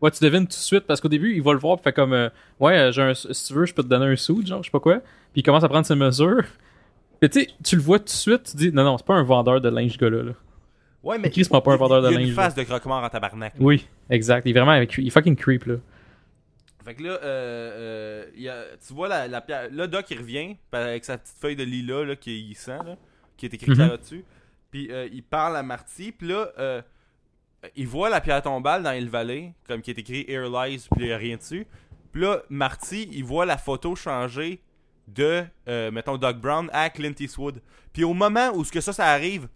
Ouais, 0.00 0.10
tu 0.10 0.22
devines 0.22 0.42
tout 0.44 0.48
de 0.48 0.52
suite 0.54 0.84
parce 0.86 1.00
qu'au 1.00 1.08
début, 1.08 1.34
il 1.34 1.42
va 1.42 1.52
le 1.52 1.58
voir, 1.58 1.76
puis 1.76 1.84
fait 1.84 1.92
comme 1.92 2.12
euh, 2.12 2.28
Ouais, 2.60 2.76
euh, 2.78 2.92
j'ai 2.92 3.02
un, 3.02 3.14
si 3.14 3.28
tu 3.46 3.52
veux, 3.54 3.64
je 3.66 3.74
peux 3.74 3.82
te 3.82 3.88
donner 3.88 4.06
un 4.06 4.16
sou, 4.16 4.44
genre, 4.46 4.62
je 4.62 4.68
sais 4.68 4.72
pas 4.72 4.80
quoi. 4.80 4.98
Puis 5.32 5.40
il 5.40 5.42
commence 5.42 5.64
à 5.64 5.68
prendre 5.68 5.86
ses 5.86 5.94
mesures. 5.96 6.44
Puis 7.20 7.30
tu 7.30 7.40
sais, 7.40 7.48
tu 7.62 7.76
le 7.76 7.82
vois 7.82 7.98
tout 7.98 8.04
de 8.06 8.10
suite, 8.10 8.44
tu 8.44 8.56
dis 8.56 8.72
Non, 8.72 8.84
non, 8.84 8.96
c'est 8.98 9.06
pas 9.06 9.14
un 9.14 9.22
vendeur 9.22 9.60
de 9.60 9.68
linge, 9.68 9.92
ce 9.92 9.98
gars-là. 9.98 10.22
Là. 10.22 10.32
Ouais, 11.04 11.18
mais. 11.18 11.30
Chris, 11.30 11.44
c'est 11.44 11.50
pas 11.62 11.72
un 11.72 11.76
vendeur 11.76 12.02
de 12.02 12.08
il, 12.08 12.12
il 12.12 12.16
a 12.16 12.18
linge, 12.20 12.28
une 12.30 12.34
face 12.34 12.54
de 12.54 12.62
croque-mort 12.64 13.04
en 13.04 13.08
tabarnak. 13.08 13.54
Oui, 13.60 13.86
exact. 14.10 14.44
Il 14.46 14.50
est 14.50 14.52
vraiment 14.58 14.72
avec 14.72 14.96
il 14.98 15.06
est 15.06 15.10
fucking 15.10 15.36
creep, 15.36 15.64
là. 15.66 15.74
Fait 16.84 16.94
que 16.94 17.02
là, 17.02 17.10
euh, 17.12 17.20
euh, 17.22 18.24
y 18.36 18.48
a- 18.48 18.64
tu 18.86 18.92
vois 18.92 19.08
la, 19.08 19.26
la 19.28 19.40
pierre. 19.40 19.68
Là, 19.72 19.86
Doc, 19.86 20.06
il 20.10 20.18
revient 20.18 20.56
avec 20.72 21.04
sa 21.04 21.16
petite 21.16 21.36
feuille 21.38 21.56
de 21.56 21.64
lilas 21.64 22.04
là, 22.04 22.16
qu'il 22.16 22.54
sent, 22.56 22.78
là, 22.84 22.96
qui 23.36 23.46
est 23.46 23.54
écrit 23.54 23.70
Mhm. 23.70 23.76
Clara 23.76 23.96
dessus. 23.96 24.24
Puis 24.70 24.88
euh, 24.90 25.08
il 25.12 25.22
parle 25.22 25.56
à 25.56 25.62
Marty. 25.62 26.12
Puis 26.12 26.28
là, 26.28 26.48
euh, 26.58 26.82
il 27.76 27.86
voit 27.86 28.10
la 28.10 28.20
pierre 28.20 28.42
tombale 28.42 28.82
dans 28.82 28.92
Hill 28.92 29.08
Valley, 29.08 29.54
comme 29.66 29.80
qui 29.80 29.90
est 29.92 29.98
écrit 29.98 30.24
Air 30.28 30.50
Lies, 30.50 30.86
puis 30.94 31.04
il 31.04 31.06
n'y 31.06 31.12
a 31.12 31.16
rien 31.16 31.36
dessus. 31.36 31.66
Puis 32.12 32.20
là, 32.22 32.42
Marty, 32.50 33.08
il 33.12 33.24
voit 33.24 33.46
la 33.46 33.56
photo 33.56 33.96
changer 33.96 34.60
de, 35.08 35.44
mettons, 35.90 36.16
Doc 36.18 36.36
Brown 36.38 36.68
à 36.72 36.88
Clint 36.90 37.14
Eastwood. 37.18 37.60
Puis 37.92 38.04
au 38.04 38.12
moment 38.14 38.50
où 38.54 38.62
ce 38.64 38.70
que 38.72 38.80
ça, 38.82 38.92
ça 38.92 39.06
arrive, 39.06 39.48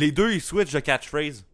les 0.00 0.12
deux, 0.12 0.32
ils 0.32 0.40
switchent 0.40 0.72
de 0.72 0.80
catchphrase. 0.80 1.44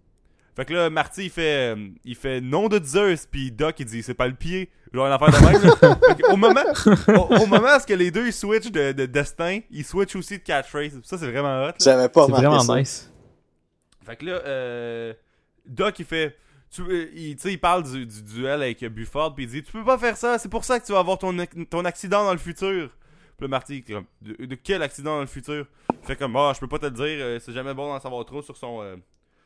Fait 0.55 0.64
que 0.66 0.74
là, 0.74 0.90
Marty, 0.90 1.24
il 1.24 1.30
fait, 1.30 1.74
euh, 1.74 1.88
il 2.05 2.14
fait 2.14 2.40
nom 2.43 2.68
de 2.68 2.78
Zeus, 2.84 3.26
puis 3.30 3.51
Doc, 3.51 3.76
il 3.80 3.86
dit 3.86 4.03
c'est 4.03 4.12
pas 4.14 4.26
le 4.28 4.34
pied. 4.34 4.70
Genre 4.93 5.07
une 5.07 5.12
affaire 5.12 5.30
de 5.30 5.47
même. 5.47 5.62
là. 5.62 5.97
Fait 6.09 6.22
que 6.22 6.30
au 6.30 6.36
moment, 6.36 6.61
au, 7.09 7.43
au 7.43 7.47
moment 7.47 7.68
où 7.78 7.93
les 7.97 8.11
deux 8.11 8.26
ils 8.26 8.32
switchent 8.34 8.70
de, 8.70 8.93
de 8.93 9.07
destin, 9.07 9.61
ils 9.70 9.86
switchent 9.86 10.16
aussi 10.16 10.36
de 10.36 10.43
catchphrase. 10.43 11.01
Ça, 11.03 11.16
c'est 11.16 11.30
vraiment 11.30 11.62
hot. 11.62 11.68
là. 11.68 11.74
J'avais 11.80 12.09
pas 12.11 12.26
C'est 12.26 12.32
remarqué 12.32 12.47
vraiment 12.47 12.61
ça. 12.62 12.76
nice. 12.78 13.11
Fait 14.05 14.16
que 14.16 14.26
là, 14.26 14.32
euh, 14.45 15.14
Doc, 15.64 15.99
il 15.99 16.05
fait. 16.05 16.36
Tu, 16.70 16.82
euh, 16.82 17.09
il, 17.14 17.38
il 17.43 17.59
parle 17.59 17.84
du, 17.84 18.05
du 18.05 18.22
duel 18.22 18.62
avec 18.62 18.84
Buford, 18.84 19.34
puis 19.34 19.45
il 19.45 19.51
dit 19.51 19.62
Tu 19.62 19.72
peux 19.72 19.84
pas 19.84 19.97
faire 19.97 20.18
ça, 20.18 20.38
c'est 20.38 20.51
pour 20.51 20.64
ça 20.66 20.78
que 20.78 20.84
tu 20.84 20.93
vas 20.93 20.99
avoir 20.99 21.16
ton, 21.16 21.34
ton 21.70 21.84
accident 21.86 22.24
dans 22.24 22.32
le 22.32 22.38
futur. 22.38 22.90
Puis 23.43 23.49
là, 23.49 23.57
Marty, 23.57 23.82
comme, 23.82 24.05
de, 24.20 24.47
de 24.47 24.55
quel 24.55 24.82
accident 24.82 25.16
dans 25.16 25.20
le 25.22 25.26
futur? 25.26 25.66
Fait 26.03 26.14
comme 26.14 26.36
Ah, 26.36 26.53
je 26.55 26.61
peux 26.61 26.68
pas 26.68 26.78
te 26.78 26.84
le 26.84 26.93
dire, 26.93 27.07
euh, 27.24 27.38
c'est 27.40 27.53
jamais 27.53 27.74
bon 27.74 27.88
d'en 27.88 27.99
savoir 27.99 28.24
trop 28.24 28.40
sur 28.40 28.57
son. 28.57 28.80
euh, 28.82 28.95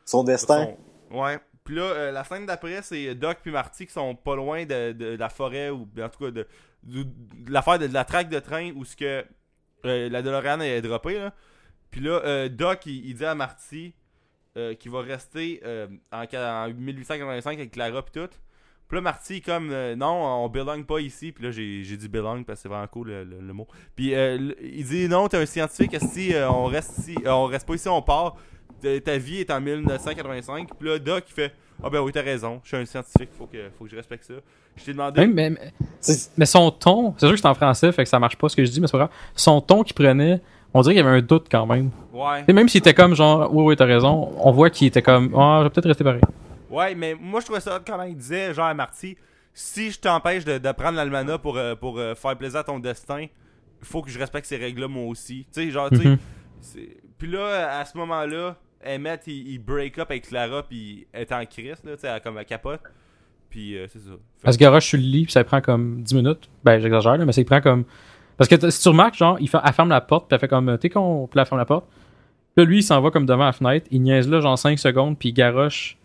Son 0.05 0.23
destin. 0.23 0.65
son- 1.09 1.17
Ouais. 1.17 1.39
Puis 1.63 1.73
là, 1.75 1.81
euh, 1.81 2.11
la 2.11 2.23
scène 2.23 2.45
d'après, 2.45 2.81
c'est 2.83 3.15
Doc 3.15 3.39
puis 3.41 3.49
Marty 3.51 3.87
qui 3.87 3.91
sont 3.93 4.13
pas 4.13 4.35
loin 4.35 4.65
de, 4.65 4.91
de 4.91 5.15
la 5.17 5.29
forêt, 5.29 5.71
ou 5.71 5.87
en 5.99 6.09
tout 6.09 6.25
cas 6.25 6.29
de, 6.31 6.45
l'affaire 7.47 7.79
de, 7.79 7.87
la 7.87 8.05
traque 8.05 8.29
de 8.29 8.37
train 8.39 8.71
où 8.75 8.85
ce 8.85 8.95
que 8.95 9.25
euh, 9.85 10.09
la 10.09 10.21
DeLorean 10.21 10.61
est 10.61 10.81
droppée. 10.83 11.17
Là. 11.17 11.33
Puis 11.89 12.01
là, 12.01 12.21
euh, 12.23 12.49
Doc, 12.49 12.85
il, 12.85 13.03
il 13.07 13.15
dit 13.15 13.25
à 13.25 13.33
Marty 13.35 13.95
qu'il 14.79 14.89
va 14.91 15.01
rester 15.01 15.61
en, 16.11 16.23
en 16.33 16.69
1885 16.73 17.59
avec 17.59 17.71
Clara 17.71 18.03
pis 18.03 18.11
tout. 18.13 18.29
Puis 18.87 18.95
là, 18.97 19.01
Marty, 19.01 19.41
comme 19.41 19.69
euh, 19.71 19.95
non, 19.95 20.43
on 20.45 20.49
belong 20.49 20.83
pas 20.83 20.99
ici. 20.99 21.31
Puis 21.31 21.43
là, 21.43 21.51
j'ai 21.51 21.83
j'ai 21.83 21.97
dit 21.97 22.07
belong 22.07 22.43
parce 22.45 22.59
que 22.59 22.63
c'est 22.63 22.69
vraiment 22.69 22.87
cool 22.87 23.07
le, 23.09 23.23
le- 23.25 23.39
le 23.45 23.53
mot. 23.53 23.67
Puis 23.95 24.15
euh, 24.15 24.53
il 24.61 24.85
dit 24.85 25.07
non, 25.09 25.27
t'es 25.27 25.37
un 25.37 25.45
scientifique, 25.45 25.95
si 26.11 26.33
on 26.49 26.65
reste 26.65 26.97
ici, 26.99 27.15
euh, 27.25 27.31
on 27.31 27.45
reste 27.45 27.67
pas 27.67 27.75
ici, 27.75 27.89
on 27.89 28.01
part. 28.01 28.35
Ta- 28.81 28.99
Ta 29.01 29.17
vie 29.17 29.39
est 29.39 29.49
en 29.51 29.59
1985. 29.59 30.69
Puis 30.79 30.87
là, 30.89 30.99
Doc, 30.99 31.23
il 31.27 31.33
fait 31.33 31.51
Ah 31.83 31.89
ben 31.89 31.99
oui, 32.01 32.11
t'as 32.11 32.21
raison, 32.21 32.59
je 32.63 32.69
suis 32.69 32.77
un 32.77 32.85
scientifique, 32.85 33.29
faut 33.37 33.45
que, 33.47 33.57
faut 33.77 33.85
que 33.85 33.91
je 33.91 33.95
respecte 33.95 34.23
ça. 34.25 34.33
Je 34.75 34.83
t'ai 34.85 34.91
demandé. 34.93 35.25
Mais, 35.27 35.49
mais- 35.49 36.45
son 36.45 36.71
ton, 36.71 37.13
c'est 37.17 37.25
sûr 37.27 37.35
que 37.35 37.41
c'est 37.41 37.47
en 37.47 37.53
français, 37.55 37.91
fait 37.91 38.03
que 38.03 38.09
ça 38.09 38.19
marche 38.19 38.35
pas 38.35 38.47
ce 38.49 38.55
que 38.55 38.63
je 38.63 38.69
dis, 38.71 38.79
mais 38.79 38.87
c'est 38.87 38.91
pas 38.93 38.97
grave. 38.99 39.09
Son 39.35 39.59
ton 39.61 39.83
qu'il 39.83 39.95
prenait, 39.95 40.39
on 40.73 40.81
dirait 40.81 40.93
qu'il 40.95 41.03
y 41.03 41.07
avait 41.07 41.17
un 41.17 41.21
doute 41.21 41.47
quand 41.51 41.65
même. 41.65 41.89
Ouais. 42.13 42.43
Et 42.47 42.53
même 42.53 42.69
s'il 42.69 42.79
était 42.79 42.93
comme 42.93 43.15
genre, 43.15 43.53
oui, 43.53 43.63
oui, 43.63 43.75
t'as 43.75 43.85
raison, 43.85 44.31
on 44.39 44.51
voit 44.51 44.69
qu'il 44.69 44.87
était 44.87 45.01
comme, 45.01 45.33
ah, 45.35 45.59
je 45.59 45.63
vais 45.65 45.69
peut-être 45.71 45.87
rester 45.87 46.03
pareil. 46.03 46.21
Ouais, 46.69 46.95
mais 46.95 47.15
moi 47.15 47.39
je 47.39 47.45
trouvais 47.45 47.59
ça 47.61 47.79
quand. 47.85 48.01
Il 48.03 48.15
disait, 48.17 48.53
genre 48.53 48.65
à 48.67 48.73
Marty, 48.73 49.17
si 49.53 49.91
je 49.91 49.99
t'empêche 49.99 50.45
de, 50.45 50.57
de 50.57 50.71
prendre 50.71 50.97
l'almanach 50.97 51.41
pour, 51.41 51.57
euh, 51.57 51.75
pour 51.75 51.97
euh, 51.99 52.13
faire 52.15 52.37
plaisir 52.37 52.59
à 52.59 52.63
ton 52.63 52.79
destin, 52.79 53.21
il 53.21 53.29
faut 53.87 54.01
que 54.01 54.09
je 54.09 54.19
respecte 54.19 54.45
ces 54.47 54.57
règles-là 54.57 54.87
moi 54.87 55.05
aussi. 55.05 55.45
Tu 55.53 55.61
sais, 55.63 55.71
genre, 55.71 55.89
tu 55.89 55.97
sais. 55.97 56.07
Mhm. 56.09 56.17
Puis 57.17 57.27
là, 57.29 57.79
à 57.79 57.85
ce 57.85 57.97
moment-là, 57.97 58.55
Emmett, 58.85 59.21
il, 59.27 59.47
il 59.53 59.59
break 59.59 59.97
up 59.97 60.09
avec 60.11 60.27
Clara, 60.27 60.63
puis 60.63 61.07
elle 61.13 61.21
est 61.21 61.31
en 61.31 61.45
crise, 61.45 61.83
là, 61.83 61.95
tu 61.95 62.01
sais, 62.01 62.21
comme 62.23 62.37
elle 62.37 62.45
capote. 62.45 62.81
Puis 63.49 63.77
euh, 63.77 63.87
c'est 63.91 63.99
ça. 63.99 64.11
Fait- 64.11 64.47
Elle 64.47 64.53
se 64.53 64.57
garoche 64.57 64.85
sur 64.85 64.97
le 64.97 65.03
lit, 65.03 65.23
puis 65.23 65.31
ça 65.31 65.43
prend 65.43 65.61
comme 65.61 66.01
10 66.03 66.13
minutes. 66.15 66.49
Ben, 66.63 66.79
j'exagère, 66.79 67.17
là, 67.17 67.25
mais 67.25 67.31
ça 67.31 67.43
prend 67.43 67.61
comme. 67.61 67.85
Parce 68.35 68.47
que 68.49 68.69
si 68.69 68.81
tu 68.81 68.89
remarques, 68.89 69.15
genre, 69.15 69.37
il 69.39 69.49
fait, 69.49 69.57
elle 69.63 69.73
ferme 69.73 69.89
la 69.89 70.01
porte, 70.01 70.27
puis 70.27 70.35
elle 70.35 70.39
fait 70.39 70.47
comme, 70.47 70.77
t'es 70.77 70.89
con, 70.89 71.27
puis 71.31 71.39
elle 71.39 71.45
ferme 71.47 71.59
la 71.59 71.65
porte. 71.65 71.87
Puis 72.55 72.63
là, 72.63 72.69
lui, 72.69 72.79
il 72.79 72.83
s'en 72.83 73.01
va 73.01 73.09
comme 73.09 73.25
devant 73.25 73.45
la 73.45 73.53
fenêtre, 73.53 73.87
il 73.89 74.01
niaise 74.01 74.27
là, 74.29 74.41
genre 74.41 74.57
5 74.59 74.77
secondes, 74.77 75.17
puis 75.17 75.29
il 75.29 75.33
garoche. 75.33 75.96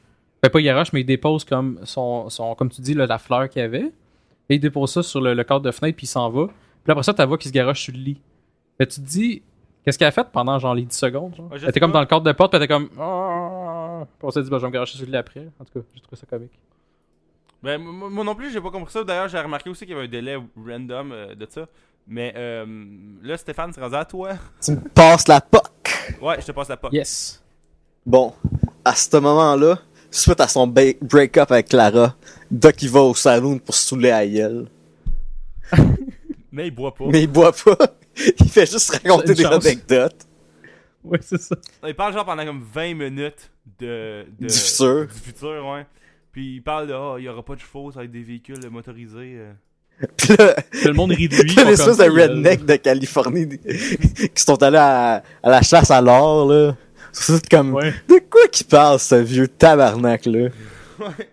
Ben, 0.43 0.51
pas 0.51 0.61
il 0.61 0.65
garoche, 0.65 0.93
mais 0.93 1.03
il 1.03 1.05
dépose 1.05 1.45
comme 1.45 1.79
son, 1.85 2.29
son 2.29 2.55
comme 2.55 2.69
tu 2.69 2.81
dis, 2.81 2.95
là, 2.95 3.07
la 3.07 3.19
fleur 3.19 3.49
qu'il 3.49 3.63
y 3.63 3.65
avait. 3.65 3.93
Et 4.49 4.57
il 4.57 4.61
dépose 4.61 4.93
ça 4.93 5.03
sur 5.03 5.21
le, 5.21 5.35
le 5.35 5.45
cadre 5.45 5.61
de 5.61 5.71
fenêtre, 5.71 5.97
puis 5.97 6.07
il 6.07 6.11
s'en 6.11 6.29
va. 6.31 6.47
Puis 6.47 6.91
après 6.91 7.05
ça, 7.05 7.15
tu 7.15 7.25
vois 7.25 7.39
qu'il 7.39 7.49
se 7.49 7.55
garoche 7.55 7.83
sur 7.83 7.93
le 7.95 8.01
lit. 8.01 8.21
Fait 8.77 8.87
tu 8.87 9.01
te 9.01 9.07
dis, 9.07 9.43
qu'est-ce 9.85 9.99
qu'elle 9.99 10.09
a 10.09 10.13
fait 10.13 10.27
pendant 10.33 10.59
genre 10.59 10.75
les 10.75 10.83
10 10.83 10.97
secondes, 10.97 11.35
genre? 11.37 11.51
Ouais, 11.51 11.59
je 11.59 11.65
elle 11.65 11.71
était 11.71 11.79
comme 11.79 11.93
dans 11.93 12.01
le 12.01 12.07
cadre 12.07 12.23
de 12.23 12.33
porte, 12.33 12.51
puis 12.51 12.57
elle 12.57 12.65
était 12.65 12.75
comme, 12.75 12.89
ah. 12.99 14.05
Puis 14.19 14.27
on 14.27 14.31
s'est 14.33 14.43
dit, 14.43 14.51
ben, 14.51 14.59
je 14.59 14.63
vais 14.63 14.69
me 14.69 14.73
garocher 14.73 14.97
sur 14.97 15.07
le 15.07 15.13
lit 15.13 15.17
après. 15.19 15.49
En 15.61 15.65
tout 15.65 15.79
cas, 15.79 15.87
j'ai 15.95 16.01
trouvé 16.01 16.17
ça 16.17 16.27
comique. 16.29 16.59
Ben, 17.63 17.79
moi 17.79 18.11
moi 18.11 18.25
non 18.25 18.35
plus, 18.35 18.51
j'ai 18.51 18.61
pas 18.61 18.71
compris 18.71 18.93
ça. 18.93 19.05
D'ailleurs, 19.05 19.29
j'ai 19.29 19.39
remarqué 19.39 19.71
aussi 19.71 19.87
qu'il 19.87 19.95
y 19.95 19.97
avait 19.97 20.07
un 20.07 20.11
délai 20.11 20.37
random 20.57 21.13
euh, 21.13 21.35
de 21.37 21.47
ça. 21.49 21.69
Mais 22.09 22.35
euh, 22.37 22.67
là, 23.23 23.37
Stéphane, 23.37 23.73
c'est 23.73 23.81
rendu 23.81 23.95
à 23.95 24.05
toi. 24.05 24.31
Tu 24.61 24.73
me 24.73 24.81
passes 24.89 25.29
la 25.29 25.41
POC. 25.41 26.19
Ouais, 26.21 26.41
je 26.41 26.47
te 26.47 26.53
passe 26.53 26.69
la 26.69 26.77
pote. 26.77 26.93
Yes. 26.93 27.41
Bon, 28.05 28.35
à 28.85 28.97
ce 28.97 29.17
moment-là, 29.17 29.79
suite 30.13 30.41
à 30.41 30.49
son 30.49 30.67
break-up 30.67 31.51
avec 31.51 31.69
Clara, 31.69 32.15
Doc 32.51 32.81
il 32.83 32.91
va 32.91 33.01
au 33.01 33.15
saloon 33.15 33.59
pour 33.59 33.75
se 33.75 33.87
saouler 33.89 34.11
à 34.11 34.27
gueule. 34.27 34.67
Mais 36.53 36.67
il 36.69 36.71
boit 36.71 36.95
pas. 36.95 37.05
Mais 37.09 37.23
il 37.23 37.27
boit 37.29 37.53
pas. 37.53 37.77
Il 38.41 38.49
fait 38.51 38.71
juste 38.71 38.91
raconter 38.91 39.33
des 39.35 39.43
chance. 39.43 39.65
anecdotes. 39.65 40.27
Ouais, 41.03 41.19
c'est 41.23 41.41
ça. 41.41 41.57
Il 41.87 41.95
parle 41.95 42.13
genre 42.13 42.27
pendant 42.27 42.45
comme 42.45 42.63
20 42.75 42.93
minutes 42.95 43.51
de, 43.81 44.27
de- 44.39 44.47
Du 44.49 44.53
futur. 44.55 45.07
Du 45.07 45.19
futur, 45.19 45.67
ouais. 45.67 45.87
Puis 46.31 46.57
il 46.57 46.61
parle 46.63 46.89
de, 46.89 46.93
oh, 46.95 47.17
il 47.19 47.25
y 47.25 47.29
aura 47.31 47.43
pas 47.43 47.55
de 47.55 47.61
chevaux, 47.61 47.91
ça 47.91 48.01
va 48.01 48.05
être 48.05 48.11
des 48.13 48.23
véhicules 48.23 48.59
motorisés. 48.71 49.39
euh. 49.39 49.53
Pis 50.19 50.37
là, 50.37 50.55
Tout 50.83 50.89
le 50.89 50.93
monde 50.93 51.13
rit 51.13 51.29
de 51.29 51.37
lui. 51.37 51.55
T'as 51.55 51.63
ils 51.63 51.69
les 51.71 51.77
font 51.77 51.91
espèces 51.91 51.97
comme 52.07 52.15
de 52.17 52.21
redneck 52.23 52.65
de 52.67 52.77
Californie 52.77 53.49
qui 54.35 54.43
sont 54.43 54.63
allés 54.63 54.77
à, 54.77 55.23
à 55.43 55.51
la 55.51 55.63
chasse 55.63 55.91
à 55.91 56.03
l'or, 56.03 56.47
là. 56.53 56.77
C'est 57.13 57.49
comme, 57.49 57.75
Ouais. 57.75 57.95
de 58.09 58.21
quoi 58.31 58.49
qu'il 58.51 58.67
parle, 58.67 58.99
ce 58.99 59.15
vieux 59.17 59.49
tabarnak, 59.49 60.27
là? 60.27 60.49
Ouais. 60.99 61.29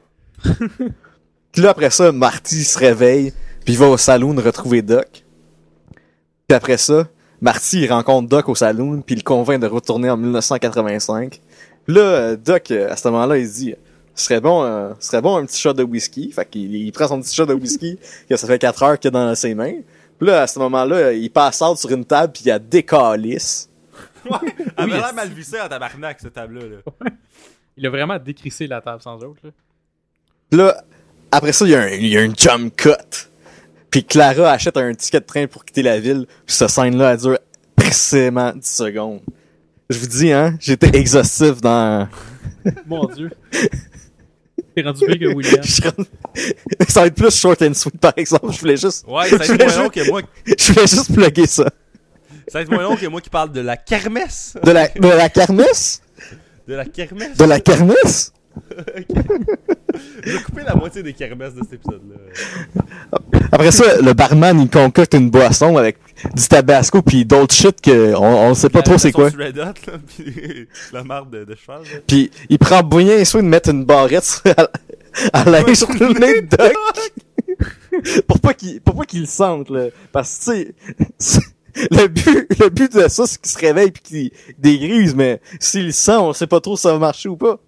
Puis 1.52 1.62
là, 1.62 1.70
après 1.72 1.90
ça, 1.90 2.12
Marty 2.12 2.64
se 2.64 2.78
réveille, 2.78 3.34
puis 3.66 3.74
il 3.74 3.80
va 3.80 3.88
au 3.88 3.98
saloon 3.98 4.36
retrouver 4.36 4.82
Doc. 4.82 5.24
Puis 6.48 6.56
après 6.56 6.78
ça, 6.78 7.08
Marty, 7.42 7.82
il 7.82 7.92
rencontre 7.92 8.28
Doc 8.30 8.50
au 8.50 8.56
saloon, 8.56 9.02
puis 9.02 9.16
il 9.16 9.20
le 9.20 9.24
convainc 9.24 9.62
de 9.62 9.68
retourner 9.68 10.10
en 10.10 10.18
1985. 10.18 11.40
Puis 11.86 11.96
là, 11.96 12.02
euh, 12.02 12.36
Doc, 12.38 12.72
euh, 12.72 12.92
à 12.92 12.96
ce 12.96 13.08
moment-là, 13.08 13.38
il 13.38 13.48
se 13.48 13.54
dit, 13.56 13.76
ce 14.16 14.26
serait 14.26 14.42
bon, 14.42 14.64
euh, 14.64 14.92
ce 15.00 15.08
serait 15.08 15.22
bon 15.22 15.38
un 15.38 15.46
petit 15.46 15.60
shot 15.60 15.74
de 15.74 15.84
whisky. 15.84 16.32
Fait 16.32 16.46
qu'il 16.46 16.76
il 16.76 16.92
prend 16.92 17.08
son 17.08 17.22
petit 17.22 17.34
shot 17.34 17.46
de 17.46 17.54
whisky, 17.54 17.98
que 18.30 18.36
ça 18.36 18.48
fait 18.48 18.60
4 18.60 18.84
heures 18.84 19.00
qu'il 19.00 19.08
a 19.10 19.12
dans 19.12 19.36
ses 19.36 19.56
mains. 19.56 19.76
Puis 20.20 20.28
là, 20.28 20.42
à 20.44 20.48
ce 20.48 20.60
moment-là, 20.60 21.14
il 21.14 21.30
passe 21.32 21.62
out 21.62 21.78
sur 21.78 21.90
une 21.92 22.04
table, 22.06 22.34
puis 22.34 22.44
il 22.46 22.52
a 22.52 22.60
décalisse. 22.60 23.69
Ouais. 24.26 24.38
Elle 24.78 24.86
Oui, 24.86 24.92
avait 24.94 25.02
l'air 25.02 25.14
mal 25.14 25.30
vissée 25.30 25.60
en 25.62 25.68
tabarnak, 25.68 26.20
cette 26.20 26.34
table-là. 26.34 26.62
Là. 26.68 27.12
Il 27.78 27.86
a 27.86 27.90
vraiment 27.90 28.18
décrissé 28.20 28.68
la 28.68 28.82
table 28.82 29.02
sans 29.02 29.16
autre. 29.24 29.40
Là. 29.44 29.52
Puis 30.50 30.60
là, 30.60 30.84
après 31.32 31.54
ça, 31.54 31.66
il 31.66 31.72
y, 31.72 31.76
a 31.76 31.82
un, 31.82 31.88
il 31.90 32.08
y 32.08 32.18
a 32.18 32.22
un 32.22 32.34
jump 32.36 32.76
cut. 32.76 32.92
Puis 33.92 34.04
Clara 34.04 34.52
achète 34.52 34.78
un 34.78 34.94
ticket 34.94 35.20
de 35.20 35.26
train 35.26 35.48
pour 35.48 35.66
quitter 35.66 35.82
la 35.84 36.00
ville. 36.00 36.26
Puis 36.46 36.56
cette 36.56 36.70
scène-là, 36.70 37.14
elle 37.14 37.20
dure 37.20 37.40
précisément 37.76 38.52
10 38.54 38.68
secondes. 38.68 39.22
Je 39.90 39.98
vous 39.98 40.08
dis, 40.08 40.32
hein, 40.32 40.56
j'étais 40.60 40.96
exhaustif 40.98 41.62
dans... 41.62 42.08
Mon 42.86 43.06
dieu. 43.06 43.32
T'es 44.76 44.84
rendu 44.84 45.06
pire 45.06 45.20
que 45.20 45.34
William. 45.34 45.64
Ça 46.88 47.02
va 47.02 47.08
être 47.08 47.16
plus 47.16 47.36
short 47.36 47.62
and 47.62 47.74
sweet, 47.74 48.00
par 48.00 48.14
exemple. 48.16 48.52
Je 48.52 48.60
voulais 48.60 48.78
juste, 48.78 49.06
Ouais, 49.08 49.28
ça 49.30 49.38
va 49.38 49.46
être 49.46 49.66
moins 49.66 49.84
long 49.84 49.90
que 49.90 50.10
moi. 50.10 50.22
je 50.46 50.72
voulais 50.74 50.88
juste 50.88 51.14
plugger 51.14 51.48
ça. 51.48 51.66
Ça 52.50 52.60
va 52.60 52.62
être 52.62 52.72
moins 52.72 52.84
long 52.84 52.96
que 52.96 53.06
moi 53.08 53.22
qui 53.22 53.30
parle 53.30 53.52
de 53.52 53.62
la 53.62 53.78
kermesse. 53.78 54.56
De 54.64 54.72
la, 54.72 54.88
de 54.88 55.08
la 55.08 55.30
kermesse? 55.30 56.02
De 56.68 56.74
la 56.76 56.86
kermesse. 56.86 57.38
De 57.38 57.46
la 57.46 57.60
kermesse? 57.60 58.34
J'ai 60.26 60.42
coupé 60.44 60.64
la 60.64 60.76
moitié 60.76 61.04
des 61.04 61.14
kermesses 61.14 61.54
de 61.54 61.62
cet 61.64 61.74
épisode-là. 61.74 62.16
Après 63.52 63.72
ça, 63.72 64.02
le 64.02 64.14
barman, 64.14 64.60
il 64.60 64.70
concocte 64.70 65.14
une 65.14 65.30
boisson 65.30 65.78
avec 65.78 65.98
du 66.36 66.48
tabasco 66.48 67.02
puis 67.02 67.26
d'autres 67.26 67.54
shit 67.54 67.80
que 67.82 68.14
on, 68.16 68.54
sait 68.54 68.70
pas 68.70 68.82
trop 68.82 68.98
c'est 68.98 69.12
quoi. 69.12 69.30
Red 69.30 69.58
Hot, 69.58 69.92
là, 69.92 69.98
pis 70.08 70.68
la 70.92 71.04
marque 71.04 71.30
de, 71.30 71.46
de 71.46 71.56
cheval. 71.56 71.82
là. 71.84 72.00
Puis 72.08 72.32
il 72.50 72.60
prend 72.60 72.84
bien 72.84 73.24
soin 73.26 73.42
de 73.44 73.48
mettre 73.48 73.70
une 73.70 73.86
barrette 73.86 74.26
sur- 74.26 74.54
à, 75.34 75.40
à 75.42 75.76
sur 75.76 75.90
le 75.94 76.20
nez 76.20 76.42
de 76.42 76.48
Doc. 76.56 76.74
pour 78.28 78.40
pas 78.40 78.54
qu'il 78.54 78.80
pour 78.82 78.96
pas 78.96 79.06
qu'il 79.06 79.22
le 79.22 79.26
sente 79.26 79.70
là 79.70 79.88
parce 80.12 80.46
que 80.46 80.64
tu 80.64 80.74
sais 81.18 81.42
le 81.92 82.08
but 82.08 82.60
le 82.60 82.70
but 82.70 82.94
de 82.94 83.08
ça 83.08 83.26
c'est 83.28 83.40
qu'il 83.40 83.52
se 83.52 83.58
réveille 83.58 83.92
puis 83.92 84.04
qu'il 84.04 84.32
dégrise 84.58 85.16
mais 85.16 85.42
s'il 85.60 85.88
le 85.88 85.92
sent 85.92 86.18
on 86.18 86.34
sait 86.34 86.48
pas 86.48 86.60
trop 86.60 86.76
si 86.76 86.84
ça 86.84 86.94
va 86.94 87.00
marcher 87.00 87.30
ou 87.30 87.38
pas. 87.38 87.60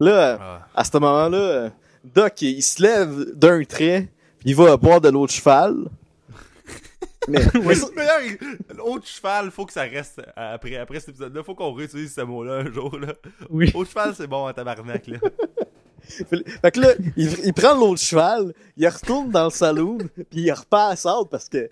Là 0.00 0.38
Ah. 0.40 0.68
à 0.74 0.84
ce 0.84 0.90
moment-là 0.94 1.70
Doc 2.04 2.42
il, 2.42 2.50
il 2.58 2.62
se 2.62 2.82
lève 2.82 3.32
d'un 3.34 3.62
trait 3.64 4.08
puis 4.38 4.50
il 4.50 4.56
va 4.56 4.76
boire 4.76 5.00
de 5.00 5.08
l'eau 5.08 5.26
de 5.26 5.30
cheval. 5.30 5.88
mais, 7.28 7.40
l'eau 8.76 8.98
de 8.98 9.04
cheval, 9.04 9.50
faut 9.50 9.64
que 9.64 9.72
ça 9.72 9.82
reste 9.82 10.18
euh, 10.18 10.54
après, 10.54 10.76
après 10.76 11.00
cet 11.00 11.10
épisode-là. 11.10 11.42
Faut 11.42 11.54
qu'on 11.54 11.72
réutilise 11.72 12.14
ce 12.14 12.20
mot-là 12.20 12.56
un 12.56 12.70
jour. 12.72 12.98
Là. 12.98 13.14
Oui. 13.48 13.72
De 13.72 13.84
cheval, 13.84 14.14
c'est 14.14 14.26
bon 14.26 14.46
en 14.46 14.52
tabarnak. 14.52 15.06
Là. 15.06 15.18
Fait 16.06 16.70
que 16.70 16.80
là, 16.80 16.88
il, 17.16 17.46
il 17.46 17.54
prend 17.54 17.74
l'autre 17.74 18.02
cheval, 18.02 18.52
il 18.76 18.86
retourne 18.86 19.30
dans 19.30 19.44
le 19.44 19.50
saloon, 19.50 19.98
puis 20.30 20.42
il 20.42 20.52
repasse 20.52 21.06
out 21.06 21.28
parce 21.30 21.48
que 21.48 21.66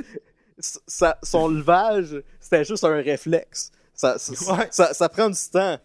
sa- 0.59 1.19
son 1.23 1.49
levage, 1.49 2.23
c'était 2.41 2.65
juste 2.65 2.85
un 2.85 2.97
réflexe. 3.03 3.71
Ça, 3.95 4.19
ça, 4.19 4.53
Ouais. 4.55 4.69
ça, 4.71 4.95
ça 4.95 5.09
prend 5.09 5.29
du 5.31 5.39
temps 5.51 5.79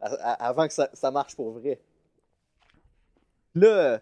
à- 0.00 0.06
à- 0.32 0.48
avant 0.48 0.66
que 0.66 0.72
ça, 0.74 0.88
ça 0.94 1.10
marche 1.10 1.34
pour 1.36 1.52
vrai. 1.52 1.80
Là, 3.54 4.00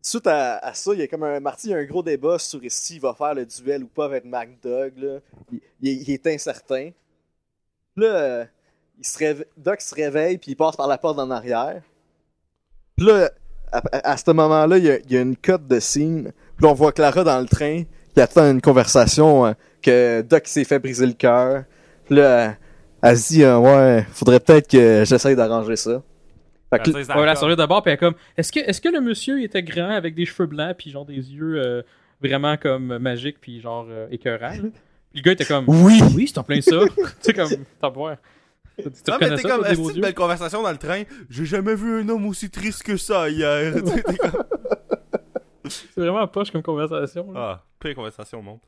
suite 0.00 0.26
à, 0.26 0.58
à 0.58 0.74
ça, 0.74 0.92
il 0.92 1.00
y 1.00 1.02
a 1.02 1.06
comme 1.08 1.22
un 1.22 1.40
Marty, 1.40 1.68
il 1.68 1.70
y 1.70 1.74
a 1.74 1.78
un 1.78 1.84
gros 1.84 2.02
débat 2.02 2.38
sur 2.38 2.60
s'il 2.68 3.00
va 3.00 3.14
faire 3.14 3.34
le 3.34 3.46
duel 3.46 3.84
ou 3.84 3.88
pas 3.88 4.04
avec 4.04 4.24
MacDog. 4.24 4.92
Là. 4.98 5.18
Il, 5.50 5.60
il 5.80 5.88
est- 5.88 5.94
il 6.02 6.10
est 6.10 6.26
incertain. 6.26 6.90
Là, 7.96 8.46
il 8.98 9.06
se 9.06 9.18
réve- 9.18 9.46
Doc 9.56 9.80
se 9.80 9.94
réveille, 9.94 10.38
puis 10.38 10.52
il 10.52 10.56
passe 10.56 10.76
par 10.76 10.86
la 10.86 10.98
porte 10.98 11.18
en 11.18 11.30
arrière. 11.30 11.82
Puis 12.96 13.06
là, 13.06 13.30
à, 13.72 13.78
à- 13.78 14.10
à 14.12 14.16
ce 14.16 14.30
moment-là, 14.30 14.78
il 14.78 14.84
y 14.84 14.90
a, 14.90 14.98
il 14.98 15.12
y 15.12 15.16
a 15.16 15.20
une 15.22 15.36
cote 15.36 15.66
de 15.66 15.80
signe. 15.80 16.30
Puis 16.56 16.66
on 16.66 16.74
voit 16.74 16.92
Clara 16.92 17.24
dans 17.24 17.40
le 17.40 17.46
train 17.46 17.84
qui 18.14 18.20
attend 18.20 18.50
une 18.50 18.60
conversation 18.60 19.46
euh, 19.46 19.52
que 19.82 20.22
Doc 20.22 20.46
s'est 20.46 20.64
fait 20.64 20.78
briser 20.78 21.06
le 21.06 21.12
cœur. 21.12 21.64
Puis 22.06 22.16
là, 22.16 22.56
elle 23.02 23.18
se 23.18 23.32
dit 23.32 23.42
euh, 23.42 23.58
ouais, 23.58 24.06
faudrait 24.12 24.40
peut-être 24.40 24.68
que 24.68 25.04
j'essaye 25.04 25.36
d'arranger 25.36 25.76
ça. 25.76 26.02
Fait 26.72 26.78
que, 26.78 26.90
c'est 27.04 27.14
Ouais, 27.14 27.26
la 27.26 27.36
soirée 27.36 27.56
d'abord, 27.56 27.82
puis 27.82 27.90
elle 27.90 27.96
est 27.96 27.98
comme, 27.98 28.14
est-ce 28.36 28.50
que, 28.50 28.60
est-ce 28.60 28.80
que 28.80 28.88
le 28.88 29.00
monsieur 29.00 29.38
il 29.40 29.44
était 29.44 29.62
grand 29.62 29.90
avec 29.90 30.14
des 30.14 30.24
cheveux 30.24 30.46
blancs, 30.46 30.74
puis 30.78 30.90
genre 30.90 31.04
des 31.04 31.14
yeux 31.14 31.62
euh, 31.62 31.82
vraiment 32.22 32.56
comme 32.56 32.96
magiques, 32.98 33.38
puis 33.40 33.60
genre 33.60 33.86
euh, 33.90 34.06
écœurants, 34.10 34.54
là? 34.54 34.70
Puis 35.10 35.20
le 35.20 35.22
gars 35.22 35.32
était 35.32 35.44
comme, 35.44 35.66
oui, 35.68 36.00
oui, 36.14 36.26
c'est 36.26 36.38
en 36.38 36.44
plein 36.44 36.62
ça. 36.62 36.70
tu 36.96 37.04
sais, 37.20 37.34
comme, 37.34 37.50
t'as 37.78 37.90
voir. 37.90 38.16
Tu 38.78 38.84
Non, 39.06 39.16
mais 39.20 39.36
t'es 39.36 39.42
comme, 39.42 39.62
que 39.62 39.94
yeux? 39.94 40.00
belle 40.00 40.14
conversation 40.14 40.62
dans 40.62 40.70
le 40.70 40.78
train? 40.78 41.02
J'ai 41.28 41.44
jamais 41.44 41.74
vu 41.74 42.00
un 42.00 42.08
homme 42.08 42.24
aussi 42.26 42.48
triste 42.48 42.82
que 42.82 42.96
ça 42.96 43.28
hier. 43.28 43.74
Tu 43.84 43.90
sais, 43.90 44.02
t'es 44.02 44.16
comme, 44.16 44.42
C'est 45.68 45.96
vraiment 46.00 46.26
poche 46.26 46.50
comme 46.50 46.62
conversation. 46.62 47.32
là. 47.32 47.40
ah, 47.40 47.64
pire 47.80 47.94
conversation 47.94 48.38
au 48.38 48.42
monde. 48.42 48.58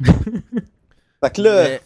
fait 0.04 1.34
que 1.34 1.42
là, 1.42 1.62
Mais- 1.64 1.80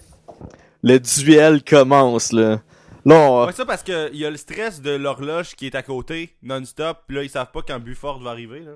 le 0.82 0.99
duel 1.01 1.62
commence 1.64 2.32
là. 2.32 2.61
Là, 3.05 3.14
on- 3.30 3.47
Ouais, 3.47 3.53
ça 3.53 3.64
parce 3.64 3.82
que 3.82 4.11
il 4.12 4.18
y 4.18 4.26
a 4.26 4.30
le 4.30 4.36
stress 4.36 4.80
de 4.82 4.90
l'horloge 4.90 5.55
qui 5.55 5.66
est 5.66 5.74
à 5.74 5.82
côté, 5.82 6.34
non-stop, 6.42 6.99
pis 7.07 7.14
là, 7.14 7.22
ils 7.22 7.30
savent 7.30 7.51
pas 7.53 7.62
quand 7.66 7.78
Buford 7.78 8.20
va 8.20 8.30
arriver, 8.30 8.61
là. 8.61 8.72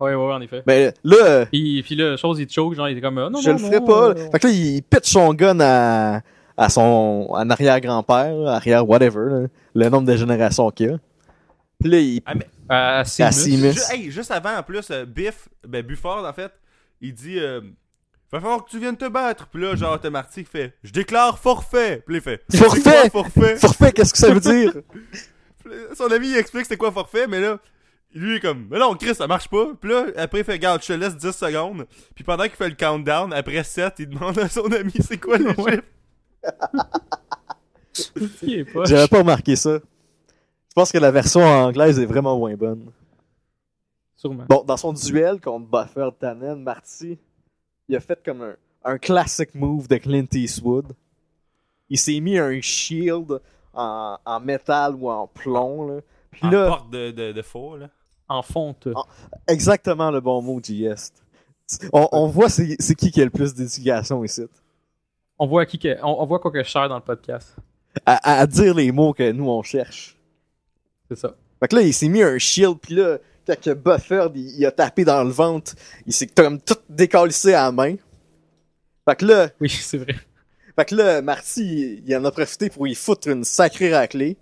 Ouais, 0.00 0.14
ouais, 0.14 0.32
en 0.34 0.40
effet. 0.40 0.62
mais 0.66 0.92
là, 1.04 1.16
euh, 1.22 1.44
Puis, 1.46 1.82
puis 1.82 1.94
là, 1.94 2.16
chose, 2.16 2.38
il 2.40 2.46
te 2.46 2.52
choke, 2.52 2.74
genre, 2.74 2.88
il 2.88 2.92
était 2.92 3.00
comme, 3.00 3.16
ah, 3.18 3.30
non, 3.30 3.40
je 3.40 3.50
non, 3.50 3.56
le 3.56 3.58
ferai 3.62 3.80
non, 3.80 3.86
pas. 3.86 4.08
euh, 4.10 4.30
Fait 4.32 4.38
que 4.40 4.46
là, 4.48 4.52
il 4.52 4.82
pitch 4.82 5.10
son 5.12 5.32
gun 5.32 5.58
à, 5.60 6.20
à 6.56 6.68
son 6.68 7.26
en 7.30 7.48
arrière-grand-père, 7.48 8.34
là, 8.34 8.52
arrière 8.54 8.86
whatever, 8.88 9.30
là, 9.30 9.46
le 9.74 9.88
nombre 9.88 10.06
de 10.06 10.16
générations 10.16 10.70
qu'il 10.70 10.86
y 10.90 10.90
a. 10.90 10.96
Puis 11.80 11.90
là, 11.90 11.98
il 11.98 12.20
Ah, 12.24 12.34
mais 12.34 12.46
à 12.68 13.04
Seamus. 13.04 13.72
Ju- 13.72 13.80
hey, 13.92 14.10
juste 14.10 14.30
avant, 14.30 14.56
en 14.56 14.62
plus, 14.62 14.86
euh, 14.90 15.04
Biff, 15.04 15.48
ben 15.66 15.82
Buford, 15.82 16.24
en 16.26 16.32
fait, 16.32 16.52
il 17.00 17.14
dit 17.14 17.38
euh, 17.38 17.60
Va 18.32 18.40
falloir 18.40 18.64
que 18.64 18.70
tu 18.70 18.78
viennes 18.80 18.96
te 18.96 19.08
battre. 19.08 19.46
Puis 19.48 19.60
là, 19.62 19.76
genre, 19.76 20.00
t'as 20.00 20.10
Marty 20.10 20.44
qui 20.44 20.50
fait 20.50 20.74
Je 20.82 20.92
déclare 20.92 21.38
forfait. 21.38 22.02
Puis 22.06 22.14
là, 22.16 22.20
il 22.20 22.22
fait 22.22 22.42
Forfait! 22.58 23.10
Forfait 23.10 23.56
Forfait, 23.56 23.92
qu'est-ce 23.92 24.12
que 24.12 24.18
ça 24.18 24.32
veut 24.32 24.40
dire? 24.40 24.72
Son 25.96 26.10
ami, 26.10 26.28
il 26.30 26.36
explique 26.36 26.66
c'est 26.66 26.76
quoi 26.76 26.90
forfait, 26.92 27.26
mais 27.26 27.40
là, 27.40 27.58
lui, 28.14 28.32
il 28.32 28.36
est 28.36 28.40
comme 28.40 28.66
Mais 28.70 28.78
non, 28.78 28.94
Chris, 28.94 29.14
ça 29.14 29.26
marche 29.26 29.48
pas. 29.48 29.68
Puis 29.80 29.90
là, 29.90 30.06
après, 30.16 30.40
il 30.40 30.44
fait 30.44 30.52
Regarde, 30.52 30.82
je 30.82 30.88
te 30.88 30.92
laisse 30.92 31.16
10 31.16 31.32
secondes. 31.32 31.86
Puis 32.14 32.22
pendant 32.24 32.44
qu'il 32.44 32.52
fait 32.52 32.68
le 32.68 32.74
countdown, 32.74 33.32
après 33.32 33.64
7, 33.64 33.94
il 33.98 34.08
demande 34.08 34.38
à 34.38 34.48
son 34.48 34.66
ami 34.72 34.92
C'est 35.00 35.18
quoi 35.18 35.38
le 35.38 35.54
chiffre. 35.54 35.82
J'avais 38.86 39.08
pas 39.08 39.18
remarqué 39.18 39.56
ça. 39.56 39.78
Je 40.74 40.80
pense 40.80 40.90
que 40.90 40.98
la 40.98 41.12
version 41.12 41.40
anglaise 41.40 42.00
est 42.00 42.04
vraiment 42.04 42.36
moins 42.36 42.56
bonne. 42.56 42.90
Sûrement. 44.16 44.44
Bon, 44.48 44.64
dans 44.66 44.76
son 44.76 44.92
duel 44.92 45.40
contre 45.40 45.68
Buffer 45.68 46.08
Tannen, 46.18 46.60
Marty, 46.60 47.16
il 47.88 47.94
a 47.94 48.00
fait 48.00 48.20
comme 48.24 48.42
un, 48.42 48.56
un 48.82 48.98
classic 48.98 49.54
move 49.54 49.86
de 49.86 49.98
Clint 49.98 50.26
Eastwood. 50.32 50.96
Il 51.88 51.96
s'est 51.96 52.18
mis 52.18 52.38
un 52.38 52.60
shield 52.60 53.40
en, 53.72 54.18
en 54.24 54.40
métal 54.40 54.96
ou 54.96 55.08
en 55.08 55.28
plomb, 55.28 55.86
là. 55.86 56.00
Puis 56.32 56.40
En 56.42 56.50
là, 56.50 56.66
porte 56.66 56.90
de, 56.90 57.12
de, 57.12 57.30
de 57.30 57.42
faux, 57.42 57.76
là. 57.76 57.88
En 58.28 58.42
fonte. 58.42 58.88
Exactement 59.46 60.10
le 60.10 60.20
bon 60.20 60.42
mot, 60.42 60.60
JS. 60.60 61.12
On, 61.92 62.08
on 62.10 62.26
voit 62.26 62.48
c'est 62.48 62.74
c'est 62.80 62.96
qui 62.96 63.12
qui 63.12 63.22
a 63.22 63.24
le 63.24 63.30
plus 63.30 63.54
d'éducation 63.54 64.24
ici. 64.24 64.42
On 65.38 65.46
voit 65.46 65.66
qui 65.66 65.78
que, 65.78 65.96
on, 66.02 66.20
on 66.20 66.26
voit 66.26 66.40
quoi 66.40 66.50
que 66.50 66.64
je 66.64 66.68
sers 66.68 66.88
dans 66.88 66.96
le 66.96 67.00
podcast. 67.00 67.54
À 68.04 68.44
dire 68.48 68.74
les 68.74 68.90
mots 68.90 69.12
que 69.12 69.30
nous 69.30 69.48
on 69.48 69.62
cherche. 69.62 70.13
C'est 71.10 71.18
ça. 71.18 71.34
Fait 71.60 71.68
que 71.68 71.76
là, 71.76 71.82
il 71.82 71.92
s'est 71.94 72.08
mis 72.08 72.22
un 72.22 72.38
shield, 72.38 72.78
puis 72.80 72.94
là, 72.94 73.18
quand 73.46 73.60
que 73.60 73.70
Bufford, 73.74 74.32
il, 74.34 74.58
il 74.58 74.66
a 74.66 74.70
tapé 74.72 75.04
dans 75.04 75.22
le 75.22 75.30
ventre, 75.30 75.74
il 76.06 76.12
s'est 76.12 76.26
comme 76.26 76.60
tout 76.60 76.76
décalissé 76.88 77.54
à 77.54 77.64
la 77.64 77.72
main. 77.72 77.96
Fait 79.08 79.16
que 79.16 79.24
là, 79.26 79.50
Oui, 79.60 79.68
c'est 79.82 79.98
vrai. 79.98 80.14
fait 80.76 80.84
que 80.86 80.94
là, 80.94 81.20
Marty, 81.22 81.62
il, 81.62 82.02
il 82.10 82.16
en 82.16 82.24
a 82.24 82.30
profité 82.30 82.70
pour 82.70 82.86
y 82.88 82.94
foutre 82.94 83.28
une 83.28 83.44
sacrée 83.44 83.94
raclée. 83.94 84.36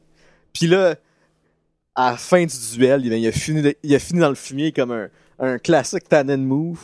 Puis 0.53 0.67
là, 0.67 0.97
à 1.95 2.13
la 2.13 2.17
fin 2.17 2.45
du 2.45 2.55
duel, 2.77 3.05
il, 3.05 3.13
il 3.13 3.27
a, 3.27 3.33
fini, 3.33 3.63
de- 3.63 3.77
il 3.83 3.95
a 3.95 3.99
fini 3.99 4.21
dans 4.21 4.29
le 4.29 4.35
fumier 4.35 4.73
comme 4.73 4.93
un, 4.93 5.09
un 5.39 5.59
classique 5.59 6.09
Tannen 6.09 6.45
move. 6.45 6.79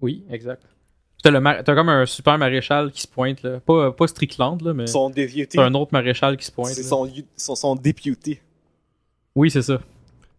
Oui, 0.00 0.24
exact. 0.30 0.62
T'as, 1.22 1.30
le 1.30 1.40
mar- 1.40 1.62
t'as 1.64 1.74
comme 1.74 1.88
un 1.88 2.06
super 2.06 2.38
maréchal 2.38 2.90
qui 2.92 3.02
se 3.02 3.08
pointe, 3.08 3.42
là. 3.42 3.60
Pas, 3.60 3.90
pas 3.92 4.06
Strickland, 4.06 4.60
là, 4.62 4.74
mais 4.74 4.86
Son 4.86 5.10
t'as 5.10 5.64
un 5.64 5.74
autre 5.74 5.92
maréchal 5.92 6.36
qui 6.36 6.44
se 6.46 6.52
pointe. 6.52 6.72
C'est 6.74 6.82
là. 6.82 6.88
son, 6.88 7.10
son, 7.36 7.54
son 7.54 7.74
député. 7.76 8.40
Oui, 9.36 9.50
c'est 9.50 9.62
ça. 9.62 9.80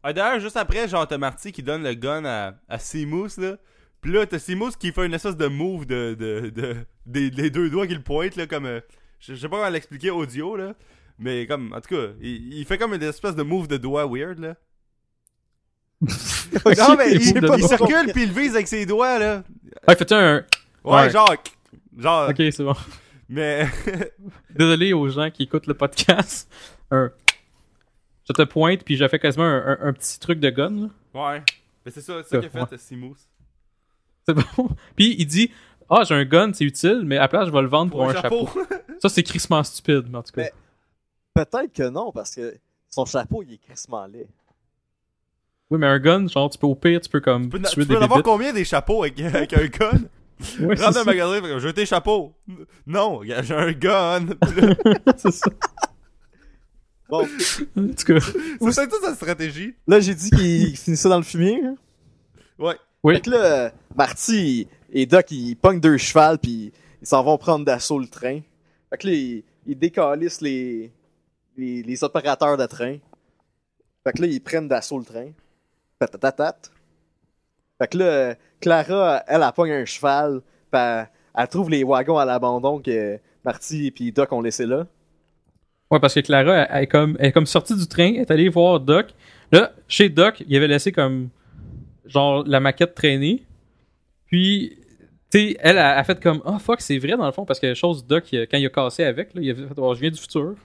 Ah, 0.04 0.12
D'ailleurs, 0.12 0.40
juste 0.42 0.58
après, 0.58 0.88
genre, 0.90 1.08
t'as 1.08 1.18
Marty 1.18 1.52
qui 1.54 1.64
donne 1.64 1.84
le 1.84 1.94
gun 1.94 2.26
à, 2.26 2.54
à 2.68 2.80
Seamus, 2.80 3.38
là. 3.38 3.56
Pis 4.02 4.12
là, 4.12 4.26
t'as 4.26 4.40
Seamus 4.40 4.72
qui 4.78 4.92
fait 4.92 5.06
une 5.06 5.14
espèce 5.14 5.38
de 5.38 5.48
move 5.48 5.86
de, 5.86 6.14
de, 6.14 6.50
de, 6.50 6.76
des, 7.06 7.30
les 7.30 7.50
deux 7.50 7.70
doigts 7.70 7.88
qui 7.88 7.96
le 7.96 8.02
pointent, 8.02 8.36
là, 8.36 8.46
comme. 8.48 8.66
euh, 8.66 8.80
je 9.20 9.34
je 9.34 9.40
sais 9.40 9.48
pas 9.50 9.58
comment 9.58 9.70
l'expliquer 9.70 10.10
audio, 10.12 10.56
là. 10.56 10.74
Mais 11.20 11.48
comme, 11.48 11.74
en 11.74 11.82
tout 11.82 11.96
cas, 11.96 12.12
il, 12.22 12.54
il 12.54 12.66
fait 12.66 12.78
comme 12.78 12.94
une 12.94 13.02
espèce 13.04 13.36
de 13.36 13.44
move 13.44 13.68
de 13.68 13.78
doigt 13.78 14.06
weird, 14.06 14.40
là. 14.40 14.56
Non, 16.66 16.96
mais 16.96 17.12
il, 17.14 17.24
circule 17.68 18.14
pis 18.14 18.24
il 18.24 18.32
vise 18.32 18.56
avec 18.56 18.68
ses 18.68 18.86
doigts, 18.86 19.18
là. 19.20 19.44
Ah, 19.88 19.96
fais-tu 19.96 20.14
un. 20.14 20.38
Ouais, 20.84 20.94
Ouais. 20.94 21.10
genre. 21.10 21.34
Genre. 21.98 22.30
Ok, 22.30 22.36
c'est 22.38 22.64
bon. 22.64 22.76
Mais. 23.30 23.68
Désolé 24.52 24.94
aux 24.94 25.10
gens 25.10 25.30
qui 25.32 25.44
écoutent 25.44 25.68
le 25.68 25.74
podcast. 25.74 26.50
Un. 26.92 27.12
Je 28.28 28.34
te 28.34 28.42
pointe, 28.44 28.84
puis 28.84 28.98
j'ai 28.98 29.08
fait 29.08 29.20
quasiment 29.20 29.46
un, 29.46 29.66
un- 29.68 29.78
un 29.90 29.94
petit 29.94 30.20
truc 30.20 30.40
de 30.40 30.50
gun, 30.50 30.70
là. 30.70 30.88
ouais. 31.34 31.44
Mais 31.86 31.92
c'est 31.92 32.02
ça, 32.02 32.22
c'est 32.24 32.30
ça 32.30 32.38
Ouais. 32.40 32.50
qu'il 32.50 32.60
a 32.60 32.66
fait, 32.66 32.76
euh, 32.76 32.78
Seamus. 32.78 33.16
C'est 34.28 34.34
bon. 34.34 34.70
Puis 34.98 35.16
il 35.18 35.26
dit 35.26 35.50
Ah, 35.90 36.02
j'ai 36.06 36.16
un 36.16 36.26
gun, 36.26 36.52
c'est 36.54 36.66
utile, 36.66 37.04
mais 37.06 37.16
à 37.18 37.22
la 37.22 37.28
place, 37.30 37.48
je 37.48 37.54
vais 37.54 37.62
le 37.62 37.68
vendre 37.70 37.92
pour, 37.92 38.02
Pour 38.02 38.10
un 38.10 38.14
chapeau. 38.22 38.50
Ça, 39.02 39.08
c'est 39.08 39.24
crissement 39.24 39.64
stupide, 39.64 40.06
mais 40.10 40.18
en 40.18 40.24
tout 40.24 40.34
cas. 40.34 40.50
Peut-être 41.34 41.72
que 41.72 41.88
non, 41.90 42.12
parce 42.12 42.36
que 42.36 42.58
son 42.90 43.06
chapeau, 43.06 43.42
il 43.44 43.54
est 43.54 43.58
crissement 43.58 44.06
laid. 44.08 44.28
Oui, 45.70 45.78
mais 45.80 45.88
un 45.88 46.00
gun, 46.00 46.28
genre, 46.28 46.50
tu 46.50 46.58
peux 46.58 46.68
au 46.68 46.76
pire, 46.76 47.00
tu 47.00 47.10
peux 47.10 47.22
comme 47.22 47.44
Tu 47.44 47.50
peux, 47.52 47.60
tuer 47.62 47.82
tu 47.84 47.88
des 47.88 47.94
peux 47.94 48.00
en 48.00 48.04
avoir 48.04 48.24
combien 48.24 48.52
des 48.52 48.66
chapeaux 48.66 49.04
avec, 49.04 49.20
avec 49.22 49.54
un 49.54 49.66
gun? 49.68 49.92
Ouais, 50.60 50.76
Rentre 50.76 50.94
dans 50.94 51.00
le 51.00 51.06
magasin, 51.06 51.42
comme, 51.42 51.60
j'ai 51.60 51.74
tes 51.74 51.86
chapeaux. 51.88 52.34
Non, 52.86 53.22
j'ai 53.24 53.54
un 53.56 53.72
gun. 53.72 54.26
C'est 55.18 55.32
ça. 55.32 55.50
Bon, 57.10 57.22
En 57.22 57.88
tout 57.88 58.06
cas. 58.06 58.20
C'est 58.20 58.60
peut-être 58.60 58.76
ça 59.02 59.10
sa 59.10 59.16
stratégie. 59.16 59.76
là, 59.88 60.00
j'ai 60.00 60.14
dit 60.16 60.30
qu'il 60.30 60.76
finissait 60.78 61.10
dans 61.10 61.18
le 61.18 61.24
fumier. 61.24 61.62
hein. 61.64 61.76
Ouais. 62.60 62.76
Oui. 63.04 63.16
Fait 63.16 63.22
que 63.22 63.30
là, 63.30 63.72
Marty 63.96 64.68
et 64.92 65.06
Doc, 65.06 65.32
ils 65.32 65.56
pognent 65.56 65.80
deux 65.80 65.98
chevals, 65.98 66.38
puis 66.40 66.72
ils 67.02 67.08
s'en 67.08 67.24
vont 67.24 67.38
prendre 67.38 67.64
d'assaut 67.64 68.00
le 68.00 68.08
train. 68.08 68.42
Fait 68.90 68.98
que 68.98 69.08
là, 69.08 69.14
ils, 69.14 69.44
ils 69.66 69.78
décalissent 69.78 70.42
les, 70.42 70.92
les, 71.56 71.84
les 71.84 72.04
opérateurs 72.04 72.58
de 72.58 72.66
train. 72.66 72.98
Fait 74.04 74.14
que 74.14 74.22
là, 74.22 74.28
ils 74.28 74.42
prennent 74.42 74.68
d'assaut 74.68 74.98
le 75.00 75.06
train. 75.06 75.30
Patatatat. 76.00 76.58
Fait 77.80 77.88
que 77.88 77.98
là, 77.98 78.36
Clara, 78.60 79.24
elle, 79.28 79.44
elle 79.44 79.52
pogne 79.54 79.72
un 79.72 79.86
cheval, 79.86 80.42
pis 80.72 80.78
elle, 80.78 81.08
elle 81.36 81.48
trouve 81.48 81.70
les 81.70 81.84
wagons 81.84 82.18
à 82.18 82.26
l'abandon 82.26 82.82
que 82.82 83.20
Marty 83.46 83.94
et 84.00 84.12
Doc 84.12 84.32
ont 84.34 84.42
laissé 84.42 84.66
là. 84.66 84.88
Ouais, 85.90 86.00
parce 86.00 86.14
que 86.14 86.20
Clara, 86.20 86.68
elle, 86.70 86.84
est 86.84 87.32
comme, 87.32 87.46
sortie 87.46 87.76
du 87.76 87.88
train, 87.88 88.14
elle 88.16 88.22
est 88.22 88.32
allée 88.32 88.50
voir 88.50 88.80
Doc. 88.80 89.08
Là, 89.52 89.72
chez 89.88 90.10
Doc, 90.10 90.44
il 90.48 90.56
avait 90.58 90.68
laissé 90.68 90.92
comme, 90.92 91.30
genre, 92.06 92.44
la 92.46 92.60
maquette 92.60 92.94
traîner. 92.94 93.46
Puis, 94.26 94.78
tu 95.32 95.40
sais, 95.40 95.58
elle 95.62 95.78
a, 95.78 95.98
a 95.98 96.04
fait 96.04 96.22
comme, 96.22 96.42
ah 96.46 96.60
fuck, 96.60 96.82
c'est 96.82 96.98
vrai 96.98 97.16
dans 97.16 97.26
le 97.26 97.32
fond, 97.32 97.46
parce 97.46 97.60
que 97.60 97.74
chose 97.74 98.06
Doc, 98.06 98.26
quand 98.32 98.58
il 98.58 98.66
a 98.66 98.70
cassé 98.70 99.04
avec, 99.04 99.34
là, 99.34 99.42
il 99.42 99.52
a 99.52 99.56
fait, 99.56 99.64
oh, 99.78 99.96
je 99.96 100.02
viens 100.02 100.12
du 100.12 100.20
futur. 100.20 100.56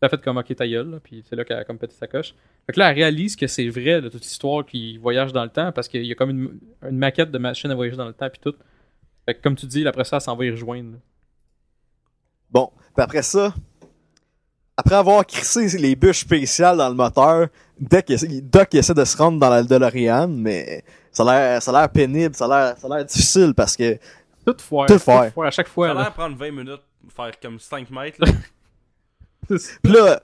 Elle 0.00 0.06
a 0.06 0.08
fait 0.10 0.22
comme, 0.22 0.36
ok, 0.36 0.54
ta 0.54 0.68
gueule, 0.68 1.00
puis 1.02 1.24
c'est 1.26 1.36
là 1.36 1.44
qu'elle 1.44 1.58
a 1.58 1.64
comme 1.64 1.78
pété 1.78 1.94
sa 1.94 2.06
coche. 2.06 2.34
Fait 2.66 2.72
que 2.72 2.78
là, 2.78 2.90
elle 2.90 2.96
réalise 2.96 3.34
que 3.34 3.46
c'est 3.46 3.68
vrai, 3.68 4.00
là, 4.00 4.10
toute 4.10 4.22
l'histoire 4.22 4.64
qu'il 4.64 4.98
voyage 5.00 5.32
dans 5.32 5.42
le 5.42 5.48
temps, 5.50 5.72
parce 5.72 5.88
qu'il 5.88 6.04
y 6.04 6.12
a 6.12 6.14
comme 6.14 6.30
une, 6.82 6.96
maquette 6.98 7.30
de 7.30 7.38
machine 7.38 7.70
à 7.70 7.74
voyager 7.74 7.96
dans 7.96 8.06
le 8.06 8.12
temps, 8.12 8.28
puis 8.28 8.40
tout. 8.42 8.54
Fait 9.24 9.34
que, 9.34 9.42
comme 9.42 9.56
tu 9.56 9.66
dis, 9.66 9.86
après 9.86 10.04
ça, 10.04 10.16
elle 10.16 10.22
s'en 10.22 10.36
va 10.36 10.44
y 10.44 10.50
rejoindre. 10.50 10.98
Bon, 12.50 12.70
après 12.96 13.22
ça, 13.22 13.54
après 14.76 14.94
avoir 14.94 15.24
crissé 15.26 15.66
les 15.78 15.96
bûches 15.96 16.20
spéciales 16.20 16.76
dans 16.76 16.88
le 16.88 16.94
moteur, 16.94 17.48
Doc, 17.80 18.10
essaie- 18.10 18.40
Doc 18.42 18.74
essaie 18.74 18.94
de 18.94 19.04
se 19.04 19.16
rendre 19.16 19.38
dans 19.38 19.48
la 19.50 19.62
DeLorean, 19.62 20.28
mais 20.28 20.84
ça 21.12 21.22
a 21.22 21.26
l'air, 21.50 21.62
ça 21.62 21.70
a 21.70 21.80
l'air 21.80 21.88
pénible, 21.90 22.34
ça 22.34 22.44
a 22.44 22.48
l'air, 22.48 22.78
ça 22.78 22.86
a 22.86 22.96
l'air 22.96 23.04
difficile 23.04 23.54
parce 23.54 23.76
que 23.76 23.98
Tout 24.46 24.56
foire. 24.60 24.86
Tout 24.86 24.98
foire. 24.98 25.24
à 25.44 25.50
chaque 25.50 25.66
Ça 25.68 25.72
fois, 25.72 25.90
a 25.90 25.94
là. 25.94 26.00
l'air 26.02 26.12
prendre 26.14 26.36
20 26.36 26.50
minutes, 26.50 26.82
faire 27.14 27.32
comme 27.40 27.58
5 27.58 27.90
mètres, 27.90 28.18
là. 28.20 28.32
Pis 29.82 29.90
là, 29.92 30.20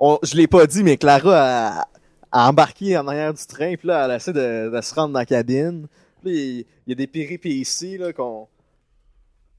on, 0.00 0.18
je 0.22 0.34
l'ai 0.36 0.46
pas 0.46 0.66
dit, 0.66 0.82
mais 0.82 0.96
Clara 0.96 1.78
a, 1.80 1.88
a 2.32 2.48
embarqué 2.48 2.96
en 2.96 3.06
arrière 3.08 3.34
du 3.34 3.44
train, 3.46 3.74
puis 3.76 3.86
là, 3.88 4.06
elle 4.06 4.16
essaie 4.16 4.32
de, 4.32 4.70
de 4.74 4.80
se 4.80 4.94
rendre 4.94 5.12
dans 5.12 5.18
la 5.18 5.26
cabine. 5.26 5.86
Puis 6.22 6.32
là, 6.32 6.38
il, 6.40 6.58
il 6.58 6.64
y 6.88 6.92
a 6.92 6.94
des 6.94 7.06
péripéties, 7.06 7.98
là, 7.98 8.12
qu'on, 8.12 8.48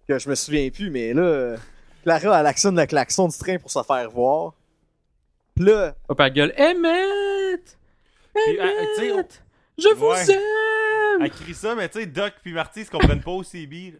que 0.07 0.17
je 0.17 0.29
me 0.29 0.35
souviens 0.35 0.69
plus, 0.69 0.89
mais 0.89 1.13
là, 1.13 1.55
Clara, 2.07 2.39
elle 2.39 2.45
actionne 2.47 2.79
le 2.79 2.85
klaxon 2.85 3.27
du 3.27 3.37
train 3.37 3.57
pour 3.57 3.69
se 3.69 3.83
faire 3.83 4.09
voir. 4.09 4.53
Puis 5.55 5.65
là, 5.65 5.95
Hop, 6.07 6.19
elle 6.19 6.33
gueule 6.33 6.53
Emmett! 6.57 7.77
Puis, 8.33 8.59
ah, 8.61 8.67
tu 8.95 9.01
sais, 9.01 9.11
Emmett! 9.11 9.43
Je 9.77 9.93
vous 9.95 10.05
Ouais. 10.07 10.31
aime! 10.31 11.21
Elle 11.23 11.31
crie 11.31 11.53
ça, 11.53 11.75
mais 11.75 11.89
tu 11.89 11.99
sais, 11.99 12.05
Doc 12.05 12.33
puis 12.41 12.53
Marty 12.53 12.85
se 12.85 12.91
comprennent 12.91 13.21
pas 13.23 13.31
au 13.31 13.43
CB. 13.43 13.95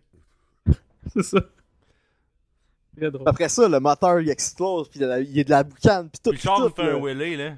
là. 0.67 0.73
C'est 1.13 1.23
ça. 1.23 1.39
Très 2.95 3.11
drôle. 3.11 3.27
après 3.27 3.49
ça, 3.49 3.67
le 3.67 3.79
moteur, 3.79 4.21
il 4.21 4.29
explose, 4.29 4.89
puis 4.89 4.99
il 4.99 5.03
y 5.03 5.05
a 5.05 5.07
de 5.07 5.11
la- 5.11 5.19
il 5.21 5.37
y 5.37 5.39
a 5.39 5.43
de 5.43 5.49
la 5.51 5.63
boucane, 5.63 6.09
puis 6.09 6.19
tout, 6.23 6.29
Puis 6.31 6.31
le 6.31 6.37
puis 6.37 6.41
char 6.47 6.59
nous 6.61 6.69
tout, 6.69 6.75
fait 6.75 6.81
un 6.83 6.85
là. 6.93 6.97
wheelie, 6.97 7.35
là. 7.37 7.53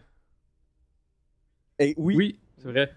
Eh 1.79 1.93
oui, 1.97 2.15
Oui, 2.15 2.39
c'est 2.57 2.67
vrai. 2.71 2.91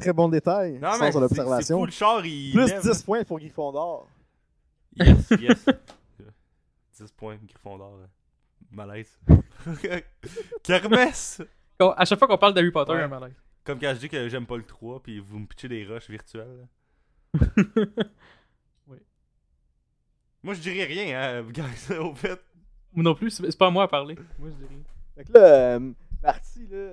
très 0.00 0.12
bon 0.12 0.28
détail, 0.28 0.78
Non, 0.80 0.92
sans 0.92 0.98
mais 1.00 1.12
son 1.12 1.20
c'est- 1.20 1.34
c'est 1.34 1.40
observation. 1.40 1.78
fou, 1.78 1.86
le 1.86 1.92
char, 1.92 2.26
il. 2.26 2.52
Plus 2.52 2.66
lève, 2.66 2.82
10 2.82 3.02
points 3.02 3.22
pour 3.24 3.38
Gryffondor. 3.38 4.08
Yes, 4.96 5.16
yes. 5.40 5.64
10 6.94 7.12
points, 7.12 7.36
Gryffondor. 7.46 7.98
là. 7.98 8.06
Malaise. 8.70 9.18
Kermesse! 10.62 11.42
Quand- 11.78 11.90
à 11.92 12.04
chaque 12.04 12.18
fois 12.18 12.28
qu'on 12.28 12.38
parle 12.38 12.54
d'Harry 12.54 12.70
Potter, 12.70 12.92
Ouais. 12.92 12.98
il 12.98 13.00
y 13.00 13.02
a 13.02 13.06
un 13.06 13.08
malaise. 13.20 13.34
Comme 13.64 13.78
quand 13.78 13.92
je 13.94 14.00
dis 14.00 14.08
que 14.08 14.28
j'aime 14.28 14.46
pas 14.46 14.56
le 14.56 14.62
3, 14.64 15.02
puis 15.02 15.18
vous 15.18 15.38
me 15.38 15.46
pitchez 15.46 15.68
des 15.68 15.84
rushs 15.84 16.08
virtuels. 16.10 16.66
Oui. 18.86 18.98
Moi, 20.42 20.54
je 20.54 20.60
dirais 20.60 20.84
rien, 20.84 21.20
hein, 21.38 21.42
guys, 21.50 21.96
au 21.98 22.14
fait. 22.14 22.40
Moi 22.92 23.02
non 23.02 23.14
plus, 23.14 23.30
c'est 23.30 23.58
pas 23.58 23.66
à 23.66 23.70
moi 23.70 23.84
à 23.84 23.88
parler. 23.88 24.16
Moi, 24.38 24.50
je 24.50 24.54
dis 24.54 24.66
rien. 24.68 24.82
Fait 25.16 25.24
que 25.24 25.32
là, 25.32 25.74
euh, 25.76 25.92
Marty, 26.22 26.66
là, 26.70 26.90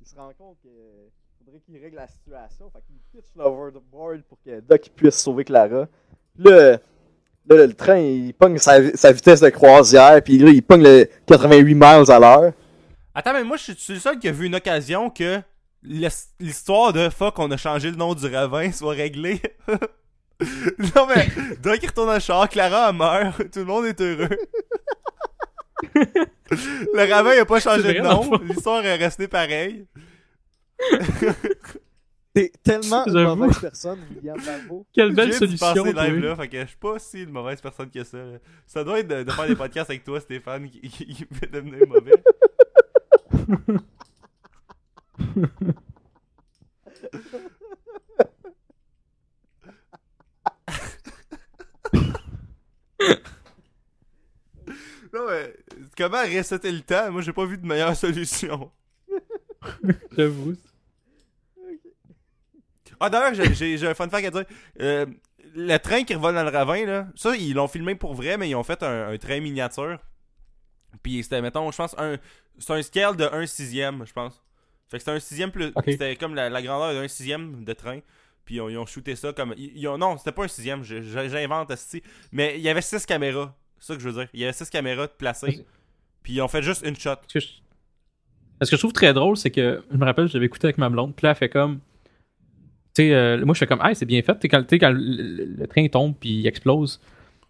il 0.00 0.06
se 0.06 0.14
rend 0.14 0.32
compte 0.34 0.58
qu'il 0.60 0.70
faudrait 1.38 1.60
qu'il 1.60 1.78
règle 1.78 1.96
la 1.96 2.06
situation. 2.08 2.70
Fait 2.70 2.82
qu'il 2.82 2.96
pitch 3.12 3.34
l'overboard 3.34 4.22
pour 4.24 4.38
que 4.42 4.60
Doc 4.60 4.90
puisse 4.94 5.16
sauver 5.22 5.44
Clara. 5.44 5.86
Là, 6.36 6.78
là, 7.56 7.66
le 7.66 7.74
train, 7.74 7.98
il 7.98 8.34
pogne 8.34 8.58
sa, 8.58 8.94
sa 8.96 9.12
vitesse 9.12 9.40
de 9.40 9.48
croisière, 9.48 10.22
puis 10.22 10.38
là, 10.38 10.50
il 10.50 10.62
pogne 10.62 10.82
le 10.82 11.08
88 11.26 11.74
miles 11.74 12.10
à 12.10 12.18
l'heure. 12.18 12.52
Attends, 13.14 13.32
mais 13.32 13.44
moi, 13.44 13.56
je 13.56 13.72
suis 13.72 13.94
le 13.94 13.98
seul 14.00 14.18
qui 14.18 14.28
a 14.28 14.32
vu 14.32 14.46
une 14.46 14.54
occasion 14.54 15.10
que 15.10 15.40
l'his- 15.82 16.28
l'histoire 16.38 16.92
de 16.92 17.08
fuck, 17.08 17.38
on 17.38 17.50
a 17.50 17.56
changé 17.56 17.90
le 17.90 17.96
nom 17.96 18.14
du 18.14 18.26
ravin 18.26 18.70
soit 18.72 18.94
réglée. 18.94 19.40
non, 20.94 21.06
mais 21.08 21.26
Doc, 21.62 21.78
il 21.82 21.86
retourne 21.88 22.08
dans 22.08 22.14
le 22.14 22.20
char, 22.20 22.48
Clara, 22.48 22.90
elle 22.90 22.96
meurt, 22.96 23.36
tout 23.52 23.58
le 23.60 23.64
monde 23.64 23.86
est 23.86 24.00
heureux. 24.00 24.28
le 25.94 27.12
ravin, 27.12 27.34
il 27.34 27.40
a 27.40 27.44
pas 27.44 27.60
changé 27.60 27.94
de 27.94 28.00
nom, 28.00 28.30
l'histoire 28.48 28.84
est 28.84 28.96
restée 28.96 29.28
pareille. 29.28 29.84
T'es 32.38 32.52
tellement 32.62 33.04
une 33.08 33.34
mauvaise 33.34 33.58
personne, 33.58 33.98
William 34.14 34.38
Barbeau. 34.40 34.86
Quelle 34.92 35.12
belle 35.12 35.32
solution. 35.34 35.74
passer 35.74 35.92
toi. 35.92 36.06
live 36.06 36.18
là, 36.20 36.36
fait 36.36 36.48
que 36.48 36.60
je 36.60 36.66
suis 36.66 36.76
pas 36.76 36.96
si 37.00 37.22
une 37.24 37.30
mauvaise 37.30 37.60
personne 37.60 37.90
que 37.90 38.04
ça. 38.04 38.18
là. 38.18 38.38
Ça 38.64 38.84
doit 38.84 39.00
être 39.00 39.08
de, 39.08 39.24
de 39.24 39.30
faire 39.32 39.48
des 39.48 39.56
podcasts 39.56 39.90
avec 39.90 40.04
toi, 40.04 40.20
Stéphane, 40.20 40.70
qui, 40.70 40.80
qui, 40.82 41.06
qui 41.06 41.26
fait 41.34 41.50
devenir 41.50 41.84
mauvais. 41.88 42.12
non 55.12 55.26
mais, 55.28 55.56
comment 55.96 56.22
resetter 56.22 56.70
le 56.70 56.82
temps? 56.82 57.10
Moi 57.10 57.22
j'ai 57.22 57.32
pas 57.32 57.46
vu 57.46 57.58
de 57.58 57.66
meilleure 57.66 57.96
solution. 57.96 58.70
J'avoue. 60.16 60.54
Ah 63.00 63.10
d'ailleurs, 63.10 63.34
j'ai- 63.34 63.86
un 63.86 63.94
fun 63.94 64.08
fact 64.08 64.26
à 64.26 64.30
dire. 64.30 64.44
Euh, 64.80 65.06
le 65.54 65.76
train 65.78 66.04
qui 66.04 66.14
revole 66.14 66.34
dans 66.34 66.42
le 66.44 66.50
ravin, 66.50 66.84
là, 66.84 67.08
ça, 67.16 67.34
ils 67.36 67.54
l'ont 67.54 67.68
filmé 67.68 67.94
pour 67.94 68.14
vrai, 68.14 68.36
mais 68.36 68.48
ils 68.50 68.54
ont 68.54 68.62
fait 68.64 68.82
un, 68.82 69.08
un 69.08 69.16
train 69.18 69.40
miniature. 69.40 69.98
Puis 71.02 71.22
c'était, 71.22 71.40
mettons, 71.42 71.70
je 71.70 71.76
pense, 71.76 71.94
un, 71.98 72.16
c'est 72.58 72.72
un 72.72 72.82
scale 72.82 73.16
de 73.16 73.24
1 73.24 73.46
sixième, 73.46 74.04
je 74.06 74.12
pense. 74.12 74.42
Fait 74.88 74.96
que 74.98 75.00
c'était 75.04 75.16
un 75.16 75.20
sixième 75.20 75.50
plus. 75.50 75.72
C'était 75.92 76.16
comme 76.16 76.34
la, 76.34 76.48
la 76.48 76.62
grandeur 76.62 76.92
d'un 77.00 77.08
sixième 77.08 77.64
de 77.64 77.72
train. 77.72 78.00
Puis 78.44 78.56
ils 78.56 78.60
ont, 78.62 78.68
ils 78.70 78.78
ont 78.78 78.86
shooté 78.86 79.14
ça 79.16 79.32
comme. 79.32 79.54
Ils, 79.56 79.76
ils 79.76 79.86
ont, 79.88 79.98
non, 79.98 80.16
c'était 80.16 80.32
pas 80.32 80.44
un 80.44 80.48
sixième, 80.48 80.82
j'invente, 80.82 81.70
asti. 81.70 82.02
Mais 82.32 82.54
il 82.56 82.62
y 82.62 82.68
avait 82.68 82.80
6 82.82 83.04
caméras. 83.06 83.54
C'est 83.78 83.88
ça 83.88 83.94
que 83.96 84.00
je 84.02 84.08
veux 84.08 84.14
dire. 84.20 84.28
Il 84.32 84.40
y 84.40 84.44
avait 84.44 84.52
6 84.52 84.70
caméras 84.70 85.08
placées. 85.08 85.66
Puis 86.22 86.34
ils 86.34 86.40
ont 86.40 86.48
fait 86.48 86.62
juste 86.62 86.84
une 86.86 86.96
shot. 86.96 87.12
Ce 87.28 87.34
que 87.34 87.40
je, 87.40 87.46
ce 88.62 88.70
que 88.70 88.76
je 88.76 88.80
trouve 88.80 88.92
très 88.92 89.12
drôle, 89.12 89.36
c'est 89.36 89.50
que 89.50 89.82
je 89.90 89.96
me 89.96 90.04
rappelle, 90.04 90.28
j'avais 90.28 90.46
écouté 90.46 90.66
avec 90.66 90.78
ma 90.78 90.88
blonde, 90.88 91.14
puis 91.14 91.24
là, 91.24 91.30
elle 91.30 91.36
fait 91.36 91.48
comme. 91.48 91.80
Tu 92.98 93.04
sais, 93.04 93.14
euh, 93.14 93.44
moi, 93.44 93.54
je 93.54 93.60
fais 93.60 93.66
comme, 93.68 93.78
ah, 93.80 93.94
c'est 93.94 94.06
bien 94.06 94.20
fait. 94.22 94.34
Tu 94.34 94.40
sais, 94.42 94.48
quand, 94.48 94.64
quand 94.68 94.92
le, 94.92 95.66
train 95.68 95.86
tombe 95.86 96.14
puis 96.18 96.30
il 96.30 96.46
explose, 96.48 97.00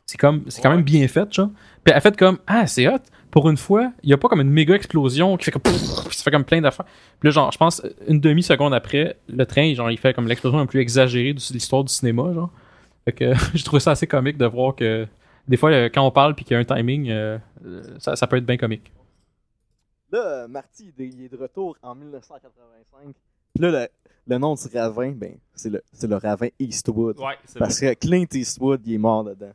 c'est 0.05 0.19
comme, 0.19 0.45
c'est 0.49 0.61
quand 0.61 0.69
Ouais. 0.69 0.77
même 0.77 0.85
bien 0.85 1.09
fait, 1.09 1.33
genre. 1.33 1.49
Puis 1.83 1.95
elle 1.95 2.03
fait 2.03 2.15
comme, 2.19 2.39
ah, 2.47 2.67
c'est 2.67 2.87
hot. 2.87 2.99
Pour 3.31 3.49
une 3.49 3.57
fois, 3.57 3.91
il 4.03 4.11
y 4.11 4.13
a 4.13 4.19
pas 4.19 4.29
comme 4.29 4.43
une 4.43 4.51
méga 4.51 4.75
explosion 4.75 5.39
qui 5.39 5.47
fait 5.47 5.51
comme, 5.53 5.63
pfff, 5.63 6.13
ça 6.13 6.23
fait 6.23 6.31
comme 6.31 6.45
plein 6.45 6.61
d'affaires. 6.61 6.85
Puis 6.85 7.29
là, 7.29 7.31
genre, 7.31 7.51
je 7.51 7.57
pense, 7.57 7.81
une 8.07 8.21
demi-seconde 8.21 8.75
après, 8.75 9.17
le 9.27 9.47
train, 9.47 9.73
genre, 9.73 9.91
il 9.91 9.97
fait 9.97 10.13
comme 10.13 10.29
l'explosion 10.29 10.59
la 10.59 10.67
plus 10.67 10.81
exagérée 10.81 11.33
de 11.33 11.41
l'histoire 11.55 11.83
du 11.83 11.93
cinéma, 11.95 12.31
genre. 12.35 12.51
Fait 13.07 13.13
que 13.13 13.33
je 13.55 13.65
trouve 13.65 13.81
ça 13.81 13.93
assez 13.93 14.07
comique 14.07 14.37
de 14.37 14.45
voir 14.45 14.75
que 14.75 15.07
des 15.47 15.57
fois, 15.57 15.71
euh, 15.71 15.89
quand 15.93 16.07
on 16.07 16.11
parle 16.11 16.35
puis 16.35 16.45
qu'il 16.45 16.55
y 16.55 16.57
a 16.57 16.61
un 16.61 16.65
timing, 16.65 17.09
euh, 17.11 17.39
ça, 18.01 18.17
ça 18.17 18.27
peut 18.27 18.37
être 18.37 18.45
bien 18.45 18.59
comique. 18.59 18.93
Là, 20.13 20.47
Marty, 20.47 20.93
il 20.99 21.23
est 21.25 21.29
de 21.33 21.37
retour 21.39 21.77
en 21.83 21.95
1985. 21.95 23.15
Puis 23.59 23.71
là, 23.73 23.81
le, 23.83 23.89
le 24.35 24.39
nom 24.39 24.55
du 24.55 24.63
ravin, 24.79 25.11
ben, 25.11 25.35
c'est 25.55 25.69
le, 25.71 25.83
c'est 25.93 26.07
le 26.07 26.17
ravin 26.17 26.47
Eastwood. 26.61 27.19
Ouais, 27.19 27.35
c'est 27.45 27.59
Parce 27.59 27.81
que 27.81 27.93
Clint 27.95 28.27
Eastwood, 28.33 28.81
il 28.87 28.95
est 28.95 28.99
mort 28.99 29.25
dedans. 29.25 29.51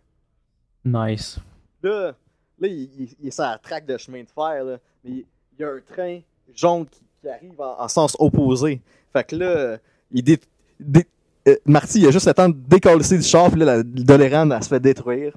Nice. 0.84 1.40
Là, 1.82 2.14
là 2.60 2.68
il, 2.68 2.90
il- 3.00 3.16
il 3.22 3.28
est 3.28 3.32
sur 3.32 3.44
la 3.44 3.58
traque 3.58 3.86
de 3.86 3.98
chemin 3.98 4.24
de 4.24 4.30
fer, 4.30 4.64
là. 4.66 4.78
Mais 5.06 5.12
il, 5.12 5.26
il 5.58 5.62
y 5.62 5.64
a 5.64 5.70
un 5.70 5.80
train 5.80 6.20
jaune 6.54 6.86
qui, 6.88 7.00
qui 7.22 7.30
arrive 7.30 7.62
en, 7.62 7.80
en 7.80 7.88
sens 7.88 8.16
opposé. 8.20 8.82
Fait 9.14 9.24
que 9.24 9.36
là, 9.38 9.78
il 10.12 10.22
dé, 10.22 10.38
dé- 10.80 11.08
euh, 11.48 11.56
Marty, 11.66 12.00
il 12.02 12.08
a 12.08 12.12
juste 12.12 12.28
le 12.28 12.34
temps 12.34 12.50
de 12.50 12.56
décoller 12.58 13.04
du 13.08 13.22
char, 13.22 13.50
puis 13.52 13.60
là, 13.62 13.78
la 13.78 13.84
Doléran, 13.84 14.50
elle 14.52 14.64
se 14.64 14.68
fait 14.68 14.80
détruire. 14.82 15.34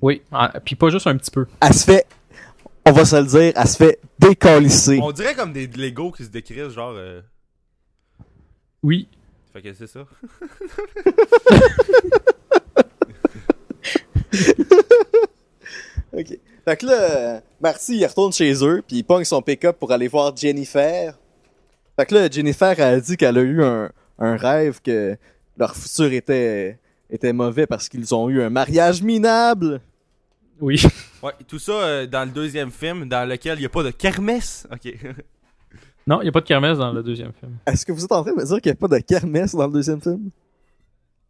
Oui, 0.00 0.22
ah, 0.30 0.52
puis 0.64 0.76
pas 0.76 0.90
juste 0.90 1.06
un 1.08 1.16
petit 1.16 1.30
peu. 1.30 1.46
Elle 1.60 1.74
se 1.74 1.84
fait, 1.84 2.06
on 2.86 2.92
va 2.92 3.04
se 3.04 3.16
le 3.16 3.26
dire, 3.26 3.52
elle 3.56 3.66
se 3.66 3.76
fait 3.76 3.98
On 5.00 5.12
dirait 5.12 5.34
comme 5.34 5.52
des 5.52 5.66
Lego 5.66 6.10
qui 6.12 6.24
se 6.24 6.28
décrissent, 6.30 6.72
genre. 6.74 6.94
euh, 6.96 7.20
Oui. 8.82 9.08
Fait 9.52 9.62
que 9.62 9.72
c'est 9.72 9.86
ça. 9.86 10.00
Ok. 16.12 16.38
Fait 16.64 16.76
que 16.76 16.86
là, 16.86 17.42
Marty, 17.60 17.96
il 17.98 18.06
retourne 18.06 18.32
chez 18.32 18.52
eux, 18.64 18.82
puis 18.86 18.98
il 18.98 19.04
pogne 19.04 19.24
son 19.24 19.40
pick-up 19.42 19.78
pour 19.78 19.92
aller 19.92 20.08
voir 20.08 20.36
Jennifer. 20.36 21.18
Fait 21.96 22.06
que 22.06 22.14
là, 22.14 22.28
Jennifer 22.30 22.78
a 22.80 23.00
dit 23.00 23.16
qu'elle 23.16 23.38
a 23.38 23.42
eu 23.42 23.62
un, 23.62 23.90
un 24.18 24.36
rêve 24.36 24.80
que 24.82 25.16
leur 25.56 25.74
futur 25.74 26.12
était, 26.12 26.78
était 27.10 27.32
mauvais 27.32 27.66
parce 27.66 27.88
qu'ils 27.88 28.14
ont 28.14 28.28
eu 28.28 28.42
un 28.42 28.50
mariage 28.50 29.02
minable. 29.02 29.80
Oui. 30.60 30.82
Ouais, 31.22 31.32
tout 31.48 31.58
ça 31.58 31.72
euh, 31.72 32.06
dans 32.06 32.24
le 32.24 32.30
deuxième 32.30 32.70
film, 32.70 33.08
dans 33.08 33.28
lequel 33.28 33.58
il 33.58 33.60
n'y 33.62 33.66
a 33.66 33.70
pas 33.70 33.82
de 33.82 33.90
kermesse. 33.90 34.66
Ok. 34.72 34.92
Non, 36.06 36.20
il 36.22 36.24
n'y 36.24 36.28
a 36.30 36.32
pas 36.32 36.40
de 36.40 36.46
kermesse 36.46 36.78
dans 36.78 36.90
le 36.90 37.02
deuxième 37.02 37.32
film. 37.38 37.58
Est-ce 37.66 37.84
que 37.84 37.92
vous 37.92 38.02
êtes 38.02 38.12
en 38.12 38.22
train 38.22 38.32
de 38.32 38.36
me 38.40 38.44
dire 38.46 38.60
qu'il 38.62 38.70
n'y 38.72 38.78
a 38.78 38.88
pas 38.88 38.88
de 38.88 38.98
kermesse 39.02 39.54
dans 39.54 39.66
le 39.66 39.72
deuxième 39.74 40.00
film? 40.00 40.30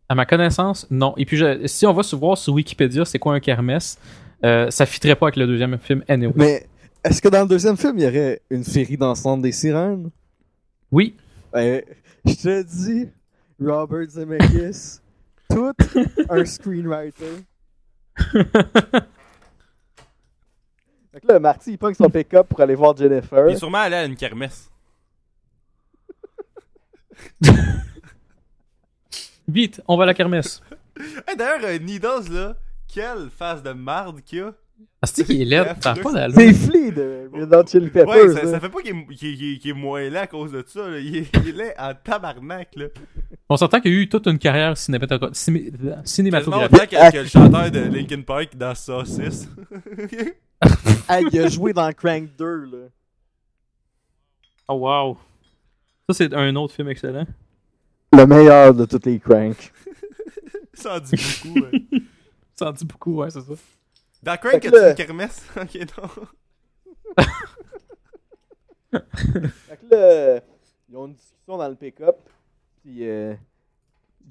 À 0.09 0.15
ma 0.15 0.25
connaissance, 0.25 0.87
non. 0.89 1.15
Et 1.17 1.25
puis, 1.25 1.37
je- 1.37 1.67
si 1.67 1.85
on 1.85 1.93
va 1.93 2.05
se 2.05 2.15
voir 2.15 2.39
sur 2.39 2.53
Wikipédia, 2.55 3.05
c'est 3.05 3.19
quoi 3.19 3.35
un 3.35 3.41
kermesse, 3.41 3.99
euh, 4.45 4.71
ça 4.71 4.87
fitterait 4.87 5.17
pas 5.17 5.27
avec 5.27 5.37
le 5.37 5.49
deuxième 5.49 5.77
film 5.79 6.05
anyway. 6.07 6.33
Mais 6.37 6.67
est-ce 7.03 7.21
que 7.21 7.29
dans 7.29 7.43
le 7.43 7.49
deuxième 7.49 7.77
film, 7.77 7.99
il 7.99 8.05
y 8.05 8.07
aurait 8.07 8.41
une 8.51 8.63
féerie 8.63 8.97
d'ensemble 8.97 9.43
des 9.43 9.51
sirènes? 9.51 10.11
Oui. 10.93 11.17
Ben, 11.53 11.83
je 12.25 12.35
te 12.35 12.63
dis, 12.63 13.09
Robert 13.61 14.09
Zemeckis, 14.11 15.01
tout 15.51 15.73
un 16.31 16.45
screenwriter. 16.45 17.43
Fait 21.19 21.27
que 21.27 21.33
là, 21.33 21.41
Marty, 21.41 21.73
il 21.73 21.79
pogne 21.79 21.95
son 21.95 22.09
pick-up 22.09 22.47
pour 22.49 22.61
aller 22.61 22.77
voir 22.77 22.97
Jennifer. 22.97 23.49
Il 23.49 23.55
est 23.55 23.59
sûrement 23.59 23.79
allé 23.79 23.97
à 23.97 24.05
une 24.05 24.15
kermesse. 24.15 24.71
Vite, 29.49 29.83
on 29.89 29.97
va 29.97 30.05
à 30.05 30.07
la 30.07 30.15
kermesse. 30.15 30.63
Hey, 31.27 31.37
D'ailleurs, 31.37 31.65
euh, 31.65 31.77
Needles, 31.81 32.31
là, 32.31 32.55
quelle 32.87 33.31
face 33.31 33.65
de 33.65 33.73
marde 33.73 34.21
qu'il 34.21 34.43
a. 34.43 34.53
Ah, 35.01 35.07
c'est 35.07 35.25
qui 35.25 35.43
est 35.43 35.45
laid, 35.45 35.65
ça 35.81 35.95
pas 35.95 36.13
d'allure. 36.13 36.35
C'est 36.37 36.53
Flea 36.53 36.91
de 36.91 37.31
Red 37.33 37.55
Hot 37.55 37.67
Chili 37.69 37.89
Peppers. 37.89 38.09
Ouais, 38.09 38.29
ça, 38.35 38.41
hein. 38.43 38.51
ça 38.51 38.59
fait 38.61 38.69
pas 38.69 38.81
qu'il 38.83 38.97
est, 38.97 39.07
qu'il 39.15 39.29
est- 39.55 39.59
qu'il 39.59 39.71
est 39.71 39.75
moins 39.75 40.01
laid 40.03 40.17
à 40.17 40.27
cause 40.27 40.51
de 40.53 40.65
ça. 40.67 40.89
Là. 40.89 40.99
Il, 40.99 41.17
est, 41.19 41.37
il 41.37 41.49
est 41.51 41.53
laid 41.53 41.75
en 41.79 41.93
tabarnak. 41.95 42.69
Là. 42.75 42.87
On 43.49 43.57
s'entend 43.57 43.81
qu'il 43.81 43.93
y 43.93 43.97
a 43.97 43.99
eu 44.01 44.09
toute 44.09 44.27
une 44.27 44.39
carrière 44.39 44.75
cinémato- 44.75 45.33
ciné- 45.35 45.71
Quasiment 45.71 46.03
cinématographique. 46.05 46.75
autant 46.75 46.87
que, 47.11 47.13
que 47.13 47.19
le 47.19 47.27
chanteur 47.29 47.71
de 47.71 47.79
Linkin 47.81 48.23
Park 48.23 48.57
dans 48.57 48.75
Saucisse. 48.75 49.49
Hey, 51.09 51.25
il 51.33 51.41
a 51.41 51.49
joué 51.49 51.73
dans 51.73 51.91
Crank 51.93 52.29
2, 52.37 52.45
là. 52.65 52.79
Oh 54.69 54.75
wow. 54.75 55.17
Ça, 56.11 56.15
c'est 56.15 56.35
un 56.35 56.55
autre 56.57 56.75
film 56.75 56.89
excellent. 56.89 57.27
Le 58.13 58.27
meilleur 58.27 58.75
de 58.75 58.85
tous 58.85 59.01
les 59.07 59.19
Cranks. 59.21 59.73
ça 60.75 60.97
en 60.97 61.01
dit 61.01 61.15
beaucoup. 61.45 61.61
ouais. 61.61 61.83
Ça 62.57 62.69
en 62.71 62.73
dit 62.73 62.85
beaucoup, 62.85 63.15
ouais, 63.19 63.31
c'est 63.31 63.41
ça. 63.41 63.53
Fait 64.25 64.39
Crank, 64.39 64.61
que 64.61 64.69
là- 64.69 64.91
une 64.91 64.95
kermesse? 64.97 65.43
ok, 65.57 65.79
non. 65.97 66.09
Fait 68.91 69.77
que 69.77 69.95
là, 69.95 70.41
ils 70.89 70.97
ont 70.97 71.07
une 71.07 71.15
discussion 71.15 71.57
dans 71.57 71.69
le 71.69 71.75
pick-up. 71.75 72.17
Puis 72.83 73.07
euh, 73.09 73.35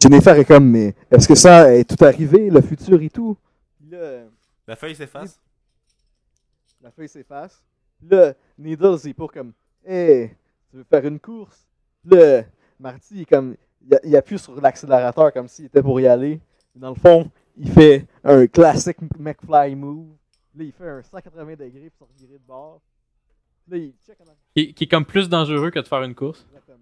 Jennifer 0.02 0.36
est 0.36 0.46
comme, 0.46 0.70
mais 0.70 0.96
est-ce 1.12 1.28
que 1.28 1.36
ça 1.36 1.74
est 1.76 1.84
tout 1.84 2.04
arrivé, 2.04 2.50
le 2.50 2.62
futur 2.62 3.02
et 3.02 3.10
tout? 3.10 3.38
Là, 3.90 4.24
La 4.68 4.76
feuille 4.76 4.96
s'efface. 4.96 5.40
la 6.82 6.92
feuille 6.92 7.10
s'efface. 7.10 7.64
Là, 8.10 8.34
Needles 8.58 8.98
est 9.08 9.14
pour 9.14 9.32
comme, 9.32 9.54
hey, 9.86 10.30
tu 10.72 10.78
veux 10.78 10.84
faire 10.90 11.06
une 11.06 11.20
course? 11.20 11.68
Là, 12.06 12.44
Marty 12.80 13.22
est 13.22 13.26
comme, 13.26 13.56
il, 13.86 13.96
a- 13.96 14.00
il 14.04 14.16
appuie 14.16 14.40
sur 14.40 14.60
l'accélérateur 14.60 15.32
comme 15.34 15.48
s'il 15.48 15.66
était 15.66 15.82
pour 15.82 16.00
y 16.00 16.08
aller. 16.08 16.40
Dans 16.76 16.90
le 16.90 16.96
fond, 16.96 17.30
il 17.58 17.72
fait 17.72 18.06
un 18.24 18.48
classique 18.48 18.98
McFly 19.20 19.76
move. 19.76 20.08
Là, 20.56 20.64
il 20.64 20.72
fait 20.72 20.88
un 20.88 21.02
180 21.02 21.46
degrés 21.56 21.92
pour 21.98 22.08
se 22.16 22.24
de 22.26 22.40
bord. 22.48 22.82
Là, 23.70 23.78
il 23.78 23.94
check 24.06 24.18
en 24.20 24.24
arrière. 24.24 24.36
Qui, 24.56 24.74
qui 24.74 24.84
est 24.86 24.88
comme 24.88 25.06
plus 25.06 25.30
dangereux 25.30 25.70
que 25.72 25.80
de 25.80 25.88
faire 25.88 26.02
une 26.04 26.16
course. 26.16 26.46
Exactement. 26.50 26.78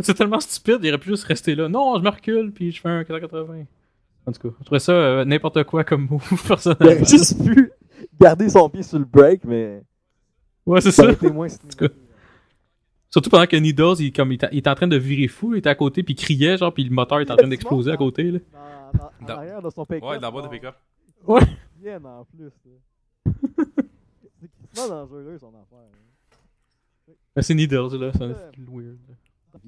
C'est 0.00 0.14
tellement 0.14 0.40
stupide, 0.40 0.78
il 0.82 0.88
aurait 0.90 0.98
pu 0.98 1.08
juste 1.08 1.24
rester 1.24 1.54
là. 1.54 1.68
Non, 1.68 1.98
je 1.98 2.02
me 2.04 2.10
recule, 2.10 2.52
puis 2.52 2.70
je 2.70 2.80
fais 2.80 2.88
un 2.88 3.04
480. 3.04 3.64
En 4.26 4.32
tout 4.32 4.48
cas, 4.50 4.56
je 4.60 4.64
trouvais 4.64 4.78
ça 4.78 4.92
euh, 4.92 5.24
n'importe 5.24 5.64
quoi 5.64 5.82
comme 5.84 6.06
move, 6.08 6.22
Il 6.30 6.34
aurait 6.34 6.46
personnellement. 6.48 7.04
juste 7.04 7.44
pu 7.44 7.72
garder 8.20 8.48
son 8.48 8.68
pied 8.68 8.82
sur 8.82 8.98
le 8.98 9.04
break, 9.04 9.44
mais 9.44 9.82
Ouais, 10.66 10.80
c'est 10.80 10.92
ça 10.92 11.10
été 11.10 11.30
moins 11.30 11.48
cas. 11.76 11.94
Surtout 13.10 13.28
pendant 13.30 13.46
que 13.46 13.56
Needles, 13.56 13.96
il, 14.00 14.12
comme, 14.12 14.30
il, 14.32 14.36
était 14.52 14.70
en 14.70 14.74
train 14.74 14.86
de 14.86 14.96
virer 14.96 15.26
fou, 15.28 15.54
il 15.54 15.58
était 15.58 15.68
à 15.68 15.74
côté, 15.74 16.02
puis 16.04 16.14
il 16.14 16.16
criait, 16.16 16.56
genre, 16.56 16.72
puis 16.72 16.84
le 16.84 16.90
moteur 16.90 17.20
était 17.20 17.32
en 17.32 17.36
train 17.36 17.48
d'exploser 17.48 17.90
à 17.90 17.96
côté. 17.96 18.30
Là. 18.30 18.38
Dans, 18.92 19.10
dans, 19.26 19.34
en 19.34 19.36
arrière 19.38 19.62
de 19.62 19.70
son 19.70 19.84
pick-up. 19.84 20.02
Ouais, 20.04 20.18
dans 20.18 20.30
le 20.30 20.34
bas 20.34 20.42
de 20.42 20.48
pick-up. 20.48 20.74
Bien 21.76 22.04
en 22.04 22.24
plus. 22.24 22.44
là. 22.44 23.32
C'est 24.40 24.48
crissement 24.72 24.88
dangereux 24.88 25.38
son 25.40 25.48
affaire. 25.48 25.78
hein. 25.78 27.12
Mais 27.36 27.42
c'est 27.42 27.54
Needles, 27.54 27.96
là, 27.98 28.12
c'est 28.12 28.22
Ouais. 28.22 28.34
weird. 28.68 28.98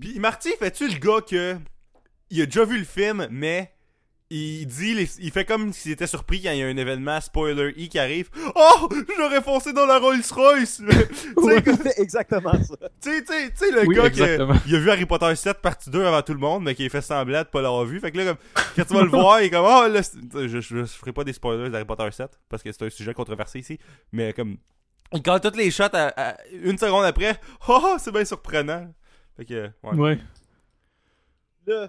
Puis 0.00 0.18
Marty, 0.20 0.50
fais-tu 0.58 0.88
le 0.88 0.98
gars 0.98 1.20
que. 1.20 1.56
Il 2.30 2.40
a 2.40 2.46
déjà 2.46 2.64
vu 2.64 2.78
le 2.78 2.84
film, 2.84 3.26
mais. 3.30 3.72
Il 4.34 4.66
dit, 4.66 4.94
les- 4.94 5.10
il 5.20 5.30
fait 5.30 5.44
comme 5.44 5.74
s'il 5.74 5.92
était 5.92 6.06
surpris 6.06 6.42
quand 6.42 6.52
il 6.52 6.58
y 6.58 6.62
a 6.62 6.66
un 6.66 6.76
événement 6.76 7.20
spoiler 7.20 7.70
E 7.72 7.86
qui 7.86 7.98
arrive. 7.98 8.30
Oh! 8.54 8.88
J'aurais 9.18 9.42
foncé 9.42 9.74
dans 9.74 9.84
la 9.84 9.98
Rolls 9.98 10.22
Royce! 10.32 10.80
il 10.80 11.76
fait 11.76 12.00
exactement 12.00 12.52
ça. 12.52 12.74
tu 13.00 13.10
sais, 13.10 13.24
tu 13.24 13.32
sais, 13.32 13.50
tu 13.50 13.56
sais, 13.56 13.70
le 13.72 13.86
Oui, 13.86 13.94
gars 13.96 14.08
qui 14.08 14.20
il 14.20 14.74
a 14.76 14.78
vu 14.78 14.90
Harry 14.90 15.04
Potter 15.04 15.34
7 15.36 15.58
partie 15.60 15.90
2 15.90 16.02
avant 16.06 16.22
tout 16.22 16.32
le 16.32 16.38
monde, 16.38 16.62
mais 16.64 16.74
qui 16.74 16.86
a 16.86 16.88
fait 16.88 17.02
semblant 17.02 17.40
de 17.40 17.46
pas 17.48 17.60
l'avoir 17.60 17.84
vu. 17.84 18.00
Fait 18.00 18.10
que 18.10 18.16
là, 18.18 18.24
comme, 18.24 18.36
quand 18.76 18.84
tu 18.86 18.94
vas 18.94 19.02
le 19.02 19.08
voir, 19.10 19.40
il 19.42 19.46
est 19.46 19.50
comme, 19.50 19.66
oh, 19.68 19.86
là, 19.88 20.02
c'est- 20.02 20.16
je, 20.34 20.60
je, 20.60 20.60
je 20.78 20.84
ferai 20.84 21.12
pas 21.12 21.24
des 21.24 21.34
spoilers 21.34 21.68
d'Harry 21.68 21.84
Potter 21.84 22.08
7, 22.10 22.30
parce 22.48 22.62
que 22.62 22.72
c'est 22.72 22.84
un 22.86 22.90
sujet 22.90 23.12
controversé 23.12 23.58
ici, 23.58 23.78
mais 24.12 24.32
comme, 24.32 24.56
il 25.12 25.22
colle 25.22 25.40
toutes 25.42 25.56
les 25.56 25.70
shots 25.70 25.82
à, 25.92 26.12
à- 26.16 26.36
une 26.52 26.78
seconde 26.78 27.04
après, 27.04 27.38
oh, 27.68 27.96
c'est 27.98 28.12
bien 28.12 28.24
surprenant. 28.24 28.90
Fait 29.36 29.44
que, 29.44 29.66
ouais. 29.82 29.94
Ouais. 29.94 30.18
Là, 31.66 31.88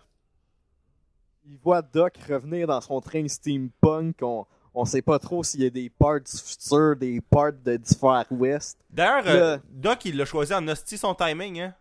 il 1.46 1.58
voit 1.58 1.82
Doc 1.82 2.14
revenir 2.30 2.68
dans 2.68 2.82
son 2.82 3.02
train 3.02 3.28
steampunk. 3.28 4.18
On, 4.22 4.46
on 4.74 4.86
sait 4.86 5.02
pas 5.02 5.20
trop 5.20 5.44
s'il 5.44 5.62
y 5.62 5.66
a 5.66 5.70
des 5.70 5.90
parts 5.90 6.20
du 6.22 6.32
futur, 6.32 6.96
des 6.96 7.22
parts 7.22 7.52
de, 7.66 7.80
Far 8.00 8.26
West. 8.32 8.80
D'ailleurs, 8.90 9.24
euh, 9.28 9.56
Le- 9.58 9.62
Doc, 9.72 10.06
il 10.06 10.18
l'a 10.18 10.26
choisi 10.26 10.54
en 10.54 10.68
hostie 10.68 10.98
son 10.98 11.14
timing, 11.14 11.62
hein? 11.62 11.74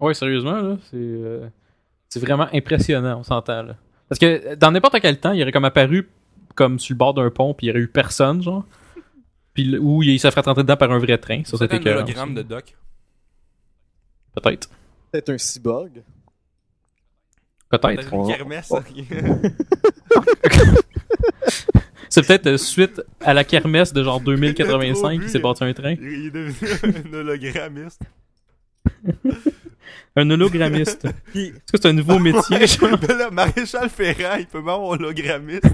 Ouais, 0.00 0.14
sérieusement, 0.14 0.60
là, 0.60 0.76
c'est 0.90 0.96
euh, 0.96 1.48
c'est 2.08 2.20
vraiment 2.20 2.48
impressionnant, 2.52 3.18
on 3.18 3.22
s'entend, 3.24 3.62
là. 3.62 3.76
Parce 4.08 4.18
que 4.18 4.54
dans 4.54 4.70
n'importe 4.70 5.00
quel 5.00 5.18
temps, 5.20 5.32
il 5.32 5.42
aurait 5.42 5.52
comme 5.52 5.64
apparu 5.64 6.08
comme 6.54 6.78
sur 6.78 6.94
le 6.94 6.98
bord 6.98 7.14
d'un 7.14 7.30
pont, 7.30 7.52
puis 7.54 7.66
il 7.66 7.68
y 7.68 7.72
aurait 7.72 7.80
eu 7.80 7.88
personne, 7.88 8.42
genre. 8.42 8.64
Puis 9.54 9.76
ou 9.76 10.02
il 10.04 10.20
se 10.20 10.30
ferait 10.30 10.40
rentrer 10.42 10.62
dedans 10.62 10.76
par 10.76 10.90
un 10.92 10.98
vrai 10.98 11.18
train. 11.18 11.42
Ça, 11.44 11.56
C'est 11.56 11.70
c'était 11.70 11.90
un 11.90 11.96
hologramme 11.96 12.34
de 12.34 12.42
Doc. 12.42 12.76
Peut-être. 14.34 14.70
Peut-être 15.10 15.30
un 15.30 15.38
cyborg. 15.38 16.02
Peut-être. 17.70 18.12
On- 18.14 18.26
C'est 22.10 22.26
peut-être 22.26 22.46
euh, 22.46 22.56
suite 22.56 23.02
à 23.20 23.34
la 23.34 23.44
kermesse 23.44 23.92
de 23.92 24.02
genre 24.02 24.16
Il 24.18 24.22
a 24.22 24.24
2085 24.24 24.94
trop 24.94 25.24
qui 25.26 25.28
s'est 25.28 25.38
bâti 25.40 25.64
un 25.64 25.72
train. 25.74 25.92
Il 26.00 26.26
est 26.26 26.30
devenu 26.30 26.54
un 26.82 27.12
hologrammiste. 27.14 28.00
Un 30.16 30.28
hologrammiste. 30.30 31.04
Est-ce 31.34 31.50
que 31.72 31.78
c'est 31.80 31.86
un 31.86 31.92
nouveau 31.92 32.18
métier, 32.18 32.66
genre? 32.66 32.98
Ben 32.98 33.16
là, 33.16 33.30
Maréchal 33.30 33.88
Ferrand, 33.88 34.36
il 34.38 34.46
peut 34.46 34.60
même 34.60 34.74
hologrammiste. 34.80 35.64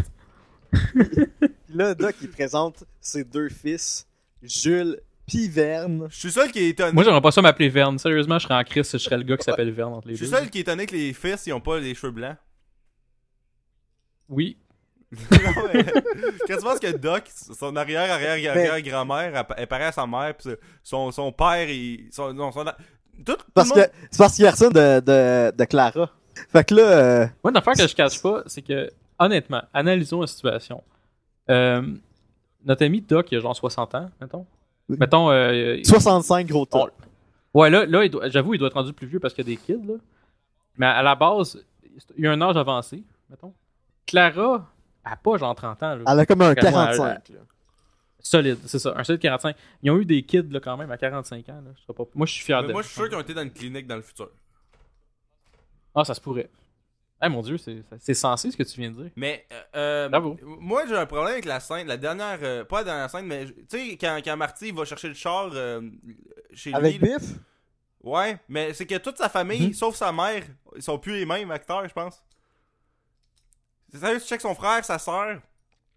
là, 1.70 1.94
Doc, 1.94 2.14
il 2.20 2.28
présente 2.28 2.84
ses 3.00 3.24
deux 3.24 3.48
fils, 3.48 4.06
Jules 4.42 4.98
puis 5.26 5.48
Verne. 5.48 6.06
Je 6.10 6.16
suis 6.18 6.30
seul 6.32 6.51
qui 6.52 6.59
est 6.60 6.68
étonné. 6.70 6.92
Moi, 6.92 7.05
j'aimerais 7.05 7.20
pas 7.22 7.30
ça 7.30 7.40
m'appeler 7.42 7.68
Verne. 7.68 7.98
Sérieusement, 7.98 8.38
je 8.38 8.44
serais 8.44 8.55
en 8.55 8.64
crise 8.64 8.86
si 8.88 8.98
je 8.98 9.02
serais 9.05 9.16
le 9.16 9.22
gars 9.24 9.36
qui 9.36 9.44
s'appelle 9.44 9.70
Verne 9.70 9.94
entre 9.94 10.09
les 10.09 10.14
Je 10.16 10.24
suis 10.24 10.32
seul 10.34 10.51
qui 10.51 10.59
est 10.59 10.62
étonné 10.62 10.86
que 10.86 10.94
les 10.94 11.12
fils, 11.12 11.46
ils 11.46 11.52
ont 11.52 11.60
pas 11.60 11.78
les 11.78 11.94
cheveux 11.94 12.12
blancs. 12.12 12.36
Oui. 14.28 14.56
Non, 15.30 15.38
mais- 15.72 15.84
Quand 16.48 16.56
tu 16.56 16.62
penses 16.62 16.80
que 16.80 16.96
Doc, 16.96 17.24
son 17.28 17.76
arrière, 17.76 18.10
arrière, 18.10 18.51
arrière 18.51 18.82
grand-mère, 18.82 19.36
elle, 19.36 19.55
elle 19.59 19.66
paraît 19.68 19.84
à 19.84 19.92
sa 19.92 20.06
mère, 20.06 20.34
pis 20.36 20.48
son, 20.82 21.12
son 21.12 21.30
père, 21.30 21.68
il. 21.70 22.09
Son, 22.10 22.32
non, 22.34 22.51
son, 22.51 22.64
tout, 22.64 22.72
tout 23.24 23.36
Parce 23.55 23.68
le 23.68 23.74
que 23.74 23.80
monde- 23.80 23.90
c'est 24.10 24.18
parce 24.18 24.34
qu'il 24.34 24.44
y 24.44 24.48
a 24.48 24.52
ça 24.56 24.68
de, 24.70 25.01
de, 25.01 25.56
de 25.56 25.64
Clara. 25.66 26.10
Fait 26.51 26.64
que 26.66 26.74
là, 26.74 26.82
euh, 26.82 27.26
Moi, 27.44 27.52
une 27.52 27.56
affaire 27.56 27.74
que 27.74 27.86
je 27.86 27.94
cache 27.94 28.20
pas, 28.20 28.42
c'est 28.46 28.62
que, 28.62 28.90
honnêtement, 29.20 29.62
analysons 29.72 30.20
la 30.22 30.26
situation. 30.26 30.82
Euh, 31.48 31.82
notre 32.64 32.84
ami 32.84 33.01
Doc, 33.01 33.30
il 33.30 33.38
a 33.38 33.40
genre 33.40 33.55
60 33.55 33.94
ans, 33.94 34.10
mettons. 34.20 34.46
Mettons, 34.89 35.31
euh, 35.31 35.78
65 35.85 36.47
gros 36.47 36.66
tas. 36.66 36.78
On- 36.78 36.89
Ouais, 37.61 37.70
là, 37.70 37.86
là 37.86 38.05
il 38.05 38.11
doit- 38.11 38.28
j'avoue, 38.28 38.55
il 38.55 38.59
doit 38.59 38.66
être 38.69 38.74
rendu 38.74 38.93
plus 38.93 39.06
vieux 39.06 39.20
parce 39.20 39.32
qu'il 39.32 39.48
y 39.48 39.52
a 39.52 39.55
des 39.56 39.61
kids, 39.61 39.86
là. 39.86 39.94
Mais 40.77 40.86
à 40.86 41.02
la 41.02 41.15
base, 41.15 41.65
il 42.16 42.24
y 42.24 42.27
a 42.27 42.32
un 42.32 42.40
âge 42.43 42.56
avancé, 42.56 43.05
mettons. 43.31 43.55
Clara, 44.06 44.69
elle 45.06 45.12
a 45.12 45.16
pas 45.16 45.36
genre 45.39 45.55
30 45.55 45.81
ans, 45.85 45.94
là. 45.94 46.02
Elle 46.06 46.19
a 46.19 46.27
comme 46.27 46.43
un 46.43 46.55
Fait 46.55 46.61
que 46.62 46.70
moi, 46.70 46.86
45. 46.86 47.28
là. 47.28 47.40
Solide, 48.19 48.59
c'est 48.66 48.78
ça. 48.81 48.94
Un 48.97 49.05
solide 49.05 49.20
45. 49.20 49.55
Ils 49.82 49.90
ont 49.93 49.98
eu 49.98 50.05
des 50.05 50.23
kids, 50.24 50.48
là, 50.51 50.59
quand 50.59 50.77
même, 50.77 50.90
à 50.90 50.97
45 50.98 51.48
ans, 51.51 51.62
là. 51.65 51.70
Je 51.77 51.82
serais 51.82 51.93
pas... 51.94 52.05
Moi, 52.15 52.27
je 52.27 52.32
suis 52.32 52.44
fier 52.44 52.61
Mais 52.62 52.69
de 52.69 52.73
moi, 52.73 52.82
je 52.82 52.89
suis 52.89 52.94
sûr 52.97 53.09
qu'ils 53.09 53.16
ont 53.16 53.20
été 53.20 53.35
dans 53.35 53.43
une 53.43 53.52
clinique 53.52 53.86
dans 53.86 53.97
le 53.97 54.02
futur. 54.02 54.31
Ah, 55.94 56.05
ça 56.05 56.15
se 56.15 56.20
pourrait. 56.20 56.51
Ah 57.26 57.28
mon 57.30 57.40
dieu, 57.40 57.56
c'est 57.56 57.82
c'est 58.01 58.12
sensé 58.12 58.51
ce 58.51 58.56
que 58.56 58.62
tu 58.64 58.78
viens 58.80 58.90
de 58.90 58.96
dire. 59.02 59.10
Mais, 59.16 59.46
euh, 59.51 59.62
euh, 59.76 60.09
Bravo. 60.10 60.36
moi, 60.42 60.84
j'ai 60.86 60.94
un 60.96 61.06
problème 61.06 61.32
avec 61.32 61.46
la 61.46 61.59
scène, 61.59 61.86
la 61.86 61.96
dernière, 61.96 62.38
euh, 62.42 62.64
pas 62.64 62.78
la 62.78 62.84
dernière 62.84 63.09
scène, 63.10 63.24
mais, 63.26 63.46
tu 63.46 63.55
sais, 63.70 63.88
quand, 63.96 64.18
quand 64.22 64.36
Marty 64.36 64.72
va 64.72 64.84
chercher 64.84 65.09
le 65.09 65.14
char 65.14 65.51
euh, 65.55 65.80
chez 66.52 66.68
lui. 66.70 66.76
Avec 66.76 67.01
Biff? 67.01 67.22
Ouais, 68.02 68.36
mais 68.48 68.74
c'est 68.74 68.84
que 68.84 68.96
toute 68.98 69.16
sa 69.16 69.30
famille, 69.30 69.68
Mhm. 69.68 69.72
sauf 69.72 69.94
sa 69.94 70.12
mère, 70.12 70.42
ils 70.76 70.82
sont 70.82 70.98
plus 70.98 71.14
les 71.20 71.24
mêmes 71.24 71.51
acteurs, 71.51 71.88
je 71.88 71.94
pense. 71.94 72.22
C'est 73.90 73.98
sérieux, 74.01 74.20
tu 74.20 74.26
checkes 74.26 74.40
son 74.42 74.55
frère, 74.55 74.84
sa 74.84 74.98
soeur, 74.98 75.40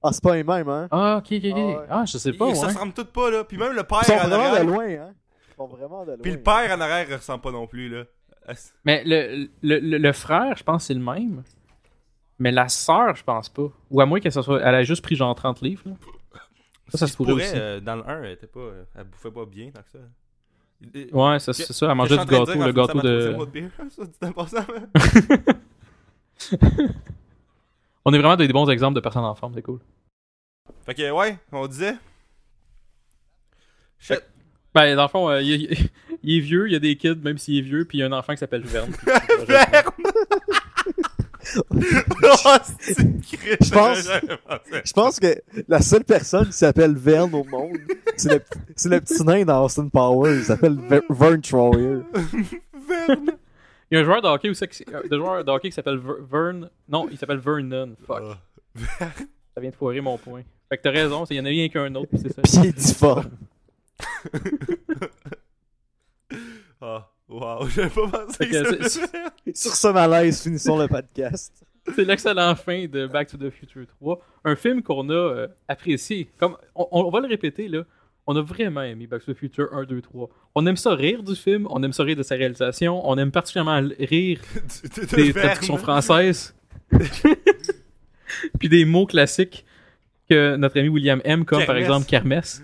Ah, 0.04 0.14
c'est 0.14 0.24
pas 0.24 0.36
les 0.36 0.44
mêmes, 0.44 0.70
hein? 0.70 0.88
Ah, 0.92 1.18
ok, 1.18 1.26
ok, 1.34 1.44
ok. 1.52 1.58
Ah. 1.90 2.02
Ah, 2.02 2.06
je 2.06 2.18
sais 2.20 2.32
pas, 2.32 2.48
ils 2.48 2.56
se 2.56 2.66
ressemblent 2.68 2.94
tous 2.94 3.04
pas, 3.06 3.32
là. 3.32 3.44
Puis 3.44 3.58
même 3.58 3.74
le 3.74 3.84
père 3.84 4.00
Ils 4.04 4.06
sont 4.06 4.14
en 4.14 4.18
vraiment 4.30 4.38
de 4.52 4.58
arrière. 4.58 4.64
loin, 4.64 4.86
hein? 4.86 5.14
Ils 5.50 5.56
sont 5.56 5.68
vraiment 5.68 6.06
de 6.06 6.12
loin. 6.12 6.20
Puis 6.22 6.32
le 6.32 6.42
père 6.42 6.72
en 6.78 6.80
arrière, 6.80 7.08
il 7.10 7.16
ressemble 7.16 7.42
pas 7.42 7.52
non 7.52 7.66
plus, 7.68 7.90
là. 7.90 8.04
Mais 8.86 9.04
le, 9.06 9.50
le, 9.62 9.80
le, 9.80 9.98
le 9.98 10.12
frère, 10.14 10.56
je 10.56 10.64
pense 10.64 10.86
c'est 10.86 10.94
le 10.94 11.00
même. 11.02 11.44
Mais 12.40 12.52
la 12.52 12.70
sœur, 12.70 13.16
je 13.16 13.24
pense 13.24 13.50
pas. 13.50 13.68
Ou 13.90 14.02
à 14.02 14.06
moins 14.06 14.20
qu'elle 14.20 14.32
soit. 14.32 14.62
Elle 14.62 14.76
a 14.76 14.84
juste 14.84 15.02
pris 15.04 15.16
genre 15.16 15.34
30 15.36 15.62
livres. 15.62 15.82
Là. 15.86 15.94
Ça, 16.90 17.00
ça 17.00 17.08
se 17.08 17.18
pourrait 17.18 17.34
aussi. 17.34 17.52
euh, 17.56 17.80
dans 17.82 17.98
le 17.98 18.08
1, 18.10 18.24
elle, 18.24 18.32
était 18.32 18.48
pas, 18.48 18.60
euh, 18.60 18.84
elle 18.96 19.04
bouffait 19.06 19.32
pas 19.32 19.46
bien, 19.46 19.72
tant 19.72 19.82
que 19.82 19.90
ça. 19.92 19.98
Euh, 19.98 21.06
Ouais, 21.12 21.40
c'est 21.40 21.52
ça. 21.54 21.88
Elle 21.90 21.96
mangeait 21.96 22.18
du 22.18 22.26
gâteau, 22.26 22.54
le 22.64 22.72
gâteau 22.72 23.02
de. 23.02 23.36
On 28.06 28.14
est 28.14 28.18
vraiment 28.20 28.36
des 28.38 28.48
bons 28.48 28.70
exemples 28.70 28.96
de 28.96 29.00
personnes 29.02 29.26
en 29.26 29.36
forme, 29.36 29.54
c'est 29.56 29.62
cool. 29.62 29.80
Fait 30.86 30.94
que, 30.94 31.12
ouais, 31.12 31.38
on 31.52 31.68
disait. 31.68 31.96
Shit. 34.00 34.22
Ben, 34.74 34.96
dans 34.96 35.04
le 35.04 35.08
fond, 35.10 35.30
euh, 35.30 35.42
il 36.30 36.38
est 36.38 36.42
vieux, 36.42 36.68
il 36.68 36.74
y 36.74 36.76
a 36.76 36.80
des 36.80 36.96
kids, 36.98 37.16
même 37.24 37.38
s'il 37.38 37.58
est 37.58 37.62
vieux, 37.62 37.86
puis 37.86 37.98
il 37.98 38.02
y 38.02 38.04
a 38.04 38.08
un 38.08 38.12
enfant 38.12 38.34
qui 38.34 38.40
s'appelle 38.40 38.62
Verne. 38.64 38.92
puis- 38.92 39.12
Verne! 39.48 39.92
oh, 41.72 42.58
Je 43.62 43.72
pense-. 43.72 44.10
Je 44.84 44.94
pense 44.94 45.20
que 45.20 45.36
la 45.70 45.82
seule 45.82 46.04
personne 46.04 46.48
qui 46.48 46.54
s'appelle 46.54 46.94
Vern 46.96 47.34
au 47.34 47.44
monde, 47.46 47.78
c'est 48.18 48.34
le, 48.90 49.00
petit 49.00 49.24
nain 49.24 49.46
dans 49.46 49.64
Austin 49.64 49.88
Powers. 49.88 50.36
Il 50.40 50.44
s'appelle 50.44 50.76
Ver- 50.90 51.02
Vern 51.10 51.42
Troyer. 51.42 52.00
Verne! 52.88 53.32
Il 53.90 53.96
y 53.96 53.98
a 53.98 54.02
un 54.02 54.04
joueur 54.04 54.22
de 54.22 54.28
hockey 54.28 54.50
aussi, 54.50 54.68
qui- 54.68 54.84
euh, 54.94 55.02
de 55.10 55.18
joueur 55.18 55.42
de 55.46 55.50
hockey 55.50 55.70
qui 55.70 55.76
s'appelle 55.76 55.98
Ver- 56.00 56.18
Vern. 56.30 56.70
Non, 56.90 57.08
il 57.10 57.18
s'appelle 57.18 57.38
Vernon. 57.40 57.96
Fuck. 58.06 58.24
Ah. 59.00 59.06
Ça 59.56 59.62
vient 59.62 59.70
de 59.70 59.76
foirer 59.76 60.02
mon 60.02 60.18
point. 60.18 60.42
Fait 60.68 60.78
que 60.78 60.82
t'as 60.84 60.92
raison, 60.92 61.26
c'est- 61.26 61.34
il 61.36 61.38
y 61.38 61.40
en 61.40 61.46
a 61.46 61.50
rien 61.50 61.70
qu'un 61.70 61.96
autre, 61.96 62.10
puis 62.10 62.20
c'est 62.22 62.34
ça. 62.34 62.42
Pis 62.42 62.58
il 62.58 62.66
est 62.66 62.78
difforme. 62.78 63.30
Ah, 66.82 67.10
wow, 67.28 67.68
j'avais 67.76 67.90
pas 67.90 68.08
pensé 68.08 68.38
Fait 68.46 68.50
que 68.50 68.80
ça. 68.82 68.90
c'est- 68.90 69.56
Sur 69.56 69.76
ce 69.76 69.88
malaise, 69.88 70.42
finissons 70.44 70.78
le 70.78 70.88
podcast. 70.88 71.64
C'est 71.96 72.04
l'excellent 72.06 72.54
fin 72.56 72.86
de 72.88 73.08
Back 73.08 73.30
to 73.30 73.38
the 73.38 73.50
Future 73.50 73.86
3. 74.02 74.20
Un 74.44 74.56
film 74.58 74.84
qu'on 74.84 75.10
a 75.10 75.14
euh, 75.14 75.48
apprécié. 75.70 76.30
Comme 76.38 76.58
on, 76.76 76.86
on 76.92 77.10
va 77.10 77.22
le 77.22 77.28
répéter 77.28 77.68
là, 77.70 77.84
on 78.28 78.36
a 78.36 78.42
vraiment 78.42 78.82
aimé 78.82 79.08
Back 79.08 79.24
to 79.24 79.34
the 79.34 79.38
Future 79.38 79.68
1, 79.74 79.86
2, 79.86 80.02
3. 80.02 80.30
On 80.56 80.66
aime 80.66 80.76
ça 80.76 80.94
rire 80.94 81.24
du 81.24 81.34
film, 81.36 81.66
on 81.70 81.82
aime 81.84 81.94
ça 81.94 82.04
rire 82.04 82.18
de 82.18 82.24
sa 82.24 82.36
réalisation, 82.36 83.08
on 83.10 83.18
aime 83.18 83.32
particulièrement 83.32 83.82
rire 84.00 84.42
De- 84.54 85.02
de 85.06 85.16
des 85.16 85.32
Verne. 85.32 85.46
traductions 85.48 85.78
françaises. 85.78 86.54
Puis 88.60 88.70
des 88.70 88.86
mots 88.86 89.06
classiques 89.06 89.66
que 90.30 90.56
notre 90.58 90.78
ami 90.80 90.90
William 90.90 91.22
aime, 91.24 91.46
comme 91.46 91.66
par 91.66 91.78
exemple 91.78 92.06
kermesse. 92.06 92.62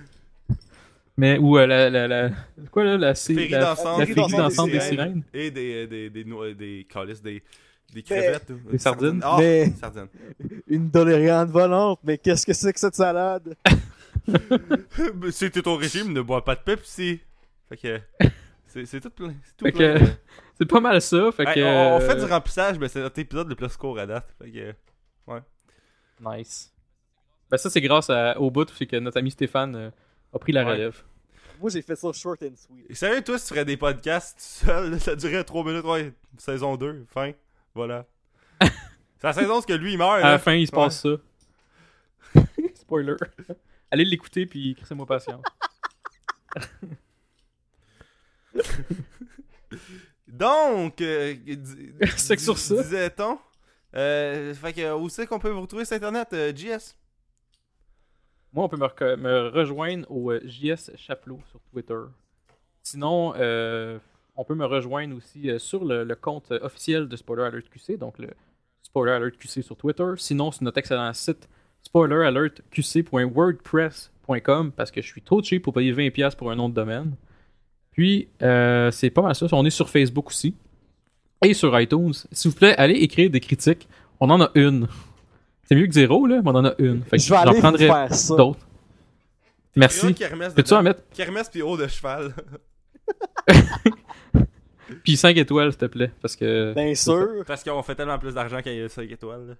Mais 1.15 1.37
ou 1.37 1.57
euh, 1.57 1.67
la, 1.67 1.89
la, 1.91 2.07
la 2.07 2.29
quoi 2.71 2.83
là 2.83 2.97
la, 2.97 3.13
Féerie 3.13 3.49
la, 3.49 3.59
la 3.59 3.75
Féerie 4.05 4.31
dansante 4.31 4.67
des 4.67 4.73
des 4.73 4.79
sirènes. 4.79 5.23
Et 5.33 5.51
des, 5.51 5.85
des, 5.87 6.09
des, 6.09 6.23
des, 6.23 6.53
des, 6.55 6.87
calices, 6.89 7.21
des, 7.21 7.43
des 7.93 8.01
crevettes. 8.01 8.49
ou- 8.49 8.71
Des 8.71 8.77
sardines. 8.79 9.21
Ah, 9.23 9.35
Mais- 9.39 9.71
sardines. 9.79 10.07
Une 10.67 10.89
Dolériane 10.89 11.49
volante, 11.51 11.99
mais 12.03 12.17
qu'est-ce 12.17 12.45
que 12.45 12.53
c'est 12.53 12.73
que 12.73 12.79
cette 12.79 12.95
salade? 12.95 13.55
T'es 14.25 15.67
au 15.67 15.75
régime, 15.75 16.13
ne 16.13 16.21
bois 16.21 16.43
pas 16.43 16.55
de 16.55 16.61
Pepsi. 16.61 17.19
Fait 17.69 17.77
que. 17.77 17.99
C'est 18.67 18.85
c'est 18.85 18.99
tout 18.99 19.09
plein. 19.11 19.33
C'est 19.43 19.57
tout 19.57 19.65
Fait 19.65 19.71
plein. 19.71 19.99
que- 19.99 20.05
C'est 20.57 20.65
pas 20.67 20.79
mal 20.79 21.01
ça. 21.01 21.31
Fait 21.31 21.47
Hey, 21.47 21.55
que, 21.55 21.61
on, 21.63 21.95
on 21.95 21.99
fait 21.99 22.11
euh, 22.11 22.25
du 22.25 22.31
remplissage, 22.31 22.77
mais 22.79 22.87
c'est 22.87 23.01
notre 23.01 23.17
épisode 23.19 23.49
le 23.49 23.55
plus 23.55 23.75
court 23.75 23.97
à 23.99 24.05
date. 24.05 24.33
Fait 24.41 24.49
que. 24.51 24.73
Nice. 26.21 26.71
Ben 27.49 27.57
ça, 27.57 27.69
c'est 27.69 27.81
grâce 27.81 28.09
à- 28.09 28.39
au 28.39 28.49
bout, 28.51 28.69
c'est 28.77 28.85
que 28.85 28.95
notre 28.97 29.17
ami 29.17 29.31
Stéphane 29.31 29.75
euh, 29.75 29.89
a 30.33 30.39
pris 30.39 30.51
la 30.51 30.65
Ouais. 30.65 30.71
relève. 30.73 31.01
Moi, 31.59 31.69
j'ai 31.69 31.81
fait 31.81 31.95
ça 31.95 32.11
short 32.11 32.41
and 32.43 32.55
sweet. 32.55 32.85
Et 32.89 32.95
Sérieux, 32.95 33.21
toi, 33.23 33.37
si 33.37 33.45
tu 33.47 33.53
ferais 33.53 33.65
des 33.65 33.77
podcasts 33.77 34.37
tout 34.37 34.65
seul, 34.65 34.99
ça 34.99 35.15
durait 35.15 35.43
3 35.43 35.63
minutes, 35.63 35.85
ouais. 35.85 36.13
Saison 36.37 36.75
2, 36.75 37.05
fin. 37.13 37.31
Voilà. 37.75 38.05
c'est 38.61 39.23
la 39.23 39.33
saison 39.33 39.59
où 39.59 39.61
que 39.61 39.73
lui, 39.73 39.93
il 39.93 39.97
meurt. 39.97 40.13
À 40.15 40.19
là. 40.19 40.31
la 40.31 40.39
fin, 40.39 40.53
il 40.53 40.67
se 40.67 40.71
passe 40.71 41.01
ça. 41.01 42.41
Spoiler. 42.75 43.15
Allez 43.91 44.05
l'écouter, 44.05 44.45
puis 44.45 44.75
crissez-moi 44.75 45.05
patience. 45.05 45.43
Donc, 50.27 50.99
euh, 51.01 51.35
C'est 52.17 52.35
que 52.35 52.41
sur 52.41 52.57
ça. 52.57 52.81
Disait-on. 52.81 53.37
Euh, 53.95 54.53
fait 54.55 54.73
que, 54.73 54.93
où 54.95 55.07
c'est 55.09 55.27
qu'on 55.27 55.37
peut 55.39 55.49
vous 55.49 55.61
retrouver 55.61 55.85
sur 55.85 55.95
Internet, 55.95 56.29
euh, 56.33 56.51
JS? 56.55 56.95
Moi, 58.53 58.63
on 58.65 58.69
peut 58.69 58.77
me, 58.77 59.49
rejoindre 59.49 60.05
au 60.11 60.31
euh, 60.31 60.39
JS 60.45 60.91
Chaplot 60.95 61.39
sur 61.49 61.59
Twitter. 61.71 61.97
Sinon, 62.83 63.33
euh, 63.37 63.97
on 64.35 64.43
peut 64.43 64.53
me 64.53 64.65
rejoindre 64.65 65.17
aussi 65.17 65.49
euh, 65.49 65.57
sur 65.57 65.83
le, 65.83 66.05
compte 66.13 66.51
officiel 66.51 67.07
de 67.07 67.15
Spoiler 67.15 67.45
Alert 67.45 67.67
QC, 67.69 67.97
donc 67.97 68.19
le 68.19 68.29
Spoiler 68.83 69.13
Alert 69.13 69.39
QC 69.39 69.63
sur 69.63 69.75
Twitter. 69.75 70.05
Sinon, 70.17 70.51
sur 70.51 70.63
notre 70.63 70.77
excellent 70.77 71.11
site 71.13 71.49
spoileralertqc.wordpress.com 71.81 74.71
parce 74.71 74.91
que 74.91 75.01
je 75.01 75.07
suis 75.07 75.23
trop 75.23 75.41
cheap 75.41 75.63
pour 75.63 75.73
payer 75.73 75.91
20$ 75.91 76.35
pour 76.35 76.51
un 76.51 76.69
de 76.69 76.73
domaine. 76.73 77.15
Puis, 77.91 78.27
c'est 78.39 79.09
pas 79.09 79.23
mal 79.23 79.33
ça. 79.35 79.47
On 79.51 79.65
est 79.65 79.71
sur 79.71 79.89
Facebook 79.89 80.27
aussi. 80.27 80.55
Et 81.43 81.53
sur 81.53 81.77
iTunes. 81.79 82.13
S'il 82.31 82.51
vous 82.51 82.57
plaît, 82.57 82.73
allez 82.77 82.93
écrire 82.93 83.29
des 83.29 83.41
critiques. 83.41 83.89
On 84.19 84.29
en 84.29 84.39
a 84.39 84.51
une. 84.55 84.87
C'est 85.73 85.79
mieux 85.79 85.87
que 85.87 85.93
zéro, 85.93 86.27
là, 86.27 86.39
mais 86.43 86.49
on 86.51 86.55
en 86.55 86.65
a 86.65 86.73
une. 86.77 87.01
Fait 87.03 87.17
que 87.17 87.23
Je 87.23 87.29
vais 87.31 87.35
aller 87.35 87.59
prendrai 87.59 87.87
faire 87.87 88.13
ça. 88.13 88.35
d'autres. 88.35 88.59
Merci. 89.75 90.13
Peux-tu 90.55 90.73
en 90.73 90.83
mettre? 90.83 91.01
Kermesse 91.15 91.49
puis 91.49 91.63
haut 91.63 91.75
de 91.75 91.87
cheval. 91.87 92.31
Puis 95.03 95.17
5 95.17 95.35
étoiles, 95.37 95.71
s'il 95.71 95.79
te 95.79 95.85
plaît. 95.85 96.11
Parce 96.21 96.35
que. 96.35 96.73
Bien 96.75 96.93
sûr. 96.93 97.43
Parce 97.47 97.63
qu'on 97.63 97.81
fait 97.81 97.95
tellement 97.95 98.19
plus 98.19 98.35
d'argent 98.35 98.61
qu'il 98.61 98.75
y 98.75 98.81
a 98.81 98.87
5 98.89 99.09
étoiles. 99.09 99.47
là. 99.47 99.53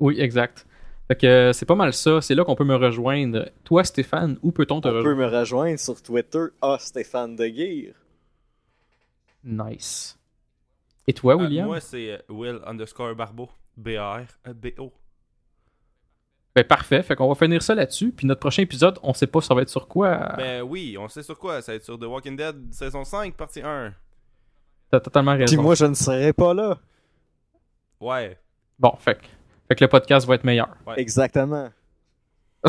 Oui, 0.00 0.18
exact. 0.20 0.66
Fait 1.06 1.14
que 1.16 1.26
euh, 1.26 1.52
c'est 1.52 1.66
pas 1.66 1.76
mal 1.76 1.92
ça. 1.92 2.20
C'est 2.20 2.34
là 2.34 2.44
qu'on 2.44 2.56
peut 2.56 2.64
me 2.64 2.74
rejoindre. 2.74 3.48
Toi, 3.62 3.84
Stéphane, 3.84 4.36
où 4.42 4.50
peut-on 4.50 4.80
te 4.80 4.88
On 4.88 4.90
peut 4.90 4.96
rejoindre? 4.98 5.18
me 5.18 5.38
rejoindre 5.38 5.78
sur 5.78 6.02
Twitter, 6.02 6.46
à 6.60 6.78
Stéphane 6.80 7.36
de 7.36 7.46
Guire. 7.46 7.94
Nice. 9.44 10.18
Et 11.06 11.12
toi, 11.12 11.34
Euh, 11.34 11.36
William? 11.36 11.66
moi, 11.66 11.80
c'est 11.80 12.12
euh, 12.12 12.18
Will 12.28 12.58
underscore 12.66 13.14
Barbeau. 13.14 13.48
B-A-R-B-O. 13.76 14.92
Ben 16.54 16.62
parfait. 16.64 17.02
Fait 17.02 17.16
qu'on 17.16 17.28
va 17.28 17.34
finir 17.34 17.62
ça 17.62 17.74
là-dessus. 17.74 18.12
Puis 18.12 18.26
notre 18.26 18.40
prochain 18.40 18.62
épisode, 18.62 18.98
on 19.02 19.12
sait 19.12 19.26
pas 19.26 19.40
ça 19.40 19.54
va 19.54 19.62
être 19.62 19.68
sur 19.68 19.88
quoi. 19.88 20.34
Ben 20.36 20.62
oui, 20.62 20.96
on 20.98 21.08
sait 21.08 21.22
sur 21.22 21.38
quoi. 21.38 21.60
Ça 21.62 21.72
va 21.72 21.76
être 21.76 21.84
sur 21.84 21.98
The 21.98 22.04
Walking 22.04 22.36
Dead 22.36 22.54
saison 22.72 23.04
5, 23.04 23.34
partie 23.34 23.60
1. 23.60 23.92
T'as 24.90 25.00
totalement 25.00 25.32
raison. 25.32 25.46
Puis 25.56 25.56
moi, 25.56 25.74
je 25.74 25.84
ne 25.86 25.94
serai 25.94 26.32
pas 26.32 26.54
là. 26.54 26.78
Ouais. 28.00 28.38
Bon, 28.78 28.92
fait 28.98 29.14
que, 29.16 29.24
fait 29.68 29.74
que 29.74 29.84
le 29.84 29.88
podcast 29.88 30.26
va 30.26 30.34
être 30.36 30.44
meilleur. 30.44 30.68
Ouais. 30.86 30.94
Exactement. 31.00 31.70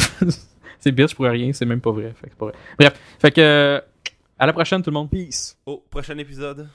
c'est 0.79 0.91
bitch 0.91 1.13
pour 1.15 1.25
rien, 1.25 1.53
c'est 1.53 1.65
même 1.65 1.81
pas 1.81 1.91
vrai. 1.91 2.13
Fait 2.15 2.27
que 2.27 2.29
c'est 2.31 2.37
pas 2.37 2.45
vrai. 2.47 2.55
Bref. 2.79 2.99
Fait 3.19 3.31
que. 3.31 3.41
euh, 3.41 3.81
À 4.39 4.45
la 4.47 4.53
prochaine, 4.53 4.81
tout 4.81 4.89
le 4.89 4.95
monde. 4.95 5.09
Peace. 5.09 5.57
Au 5.65 5.77
prochain 5.89 6.17
épisode. 6.17 6.67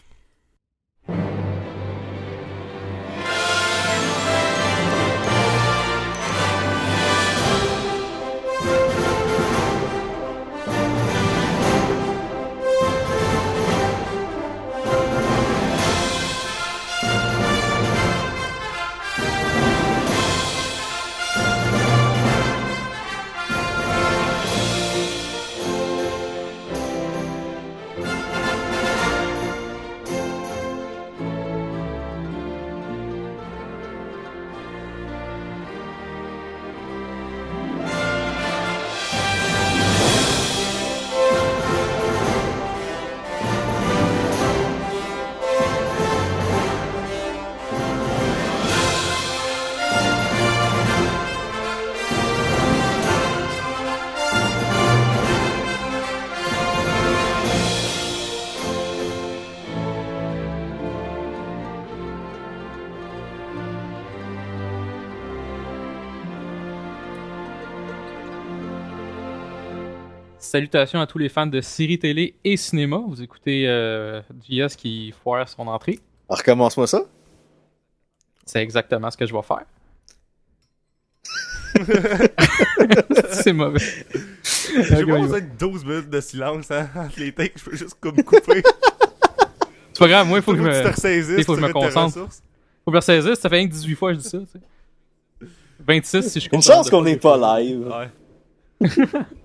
Salutations 70.51 71.01
à 71.01 71.07
tous 71.07 71.19
les 71.19 71.29
fans 71.29 71.47
de 71.47 71.61
séries 71.61 71.99
télé 71.99 72.35
et 72.45 72.57
cinéma. 72.57 73.01
Vous 73.07 73.23
écoutez 73.23 73.69
euh, 73.69 74.21
JS 74.49 74.75
qui 74.77 75.15
foire 75.23 75.49
son 75.49 75.67
entrée. 75.69 76.01
Alors, 76.29 76.39
recommence-moi 76.39 76.87
ça. 76.87 77.03
C'est 78.45 78.61
exactement 78.61 79.11
ce 79.11 79.17
que 79.17 79.27
je 79.27 79.33
vais 79.33 79.43
faire. 79.43 79.65
c'est 83.31 83.53
mauvais. 83.53 83.79
J'ai 83.79 85.07
pas 85.07 85.19
besoin 85.21 85.41
de 85.41 85.47
12 85.59 85.85
minutes 85.85 86.11
de 86.11 86.21
silence 86.21 86.71
hein, 86.71 86.89
entre 86.97 87.21
les 87.21 87.33
takes, 87.33 87.53
je 87.57 87.65
peux 87.65 87.77
juste 87.77 87.97
comme 88.01 88.21
couper. 88.23 88.63
C'est 89.93 89.99
pas 90.07 90.09
grave, 90.09 90.27
moi, 90.29 90.39
il 90.39 90.43
faut 90.43 90.53
que 90.53 90.59
je 90.59 90.63
Faut 90.63 90.69
que 90.69 90.83
me, 90.83 90.89
ressaisisses, 90.89 91.39
il 91.39 91.45
faut 91.45 91.55
que 91.55 91.61
je 91.61 91.67
me 91.67 91.73
concentre. 91.73 92.17
ressources. 92.17 92.43
faut 92.85 92.91
que 92.91 93.01
je 93.01 93.13
me 93.13 93.17
ressaisisse. 93.17 93.39
Ça 93.39 93.49
fait 93.49 93.57
rien 93.57 93.69
que 93.69 93.73
18 93.73 93.95
fois 93.97 94.13
que 94.13 94.19
je 94.19 94.23
dis 94.23 94.29
ça. 94.29 94.39
tu 94.39 94.47
sais. 94.47 95.49
26 95.87 96.29
si 96.29 96.41
je 96.41 96.49
Une 96.53 96.63
chance 96.63 96.89
qu'on 96.89 97.03
n'est 97.03 97.17
pas 97.17 97.61
live. 97.61 97.87
Ouais. 97.87 98.89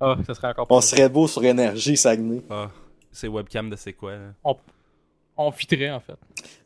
Ah, 0.00 0.16
ça 0.26 0.34
serait 0.34 0.48
encore 0.48 0.66
On 0.70 0.80
serait 0.80 1.08
beau 1.08 1.26
sur 1.28 1.44
énergie 1.44 1.96
Saguenay. 1.96 2.42
Ah, 2.50 2.70
c'est 3.12 3.28
webcam 3.28 3.70
de 3.70 3.76
c'est 3.76 3.92
quoi, 3.92 4.12
là? 4.12 4.18
On, 4.42 4.56
on 5.36 5.50
fitterait, 5.52 5.90
en 5.90 6.00
fait. 6.00 6.14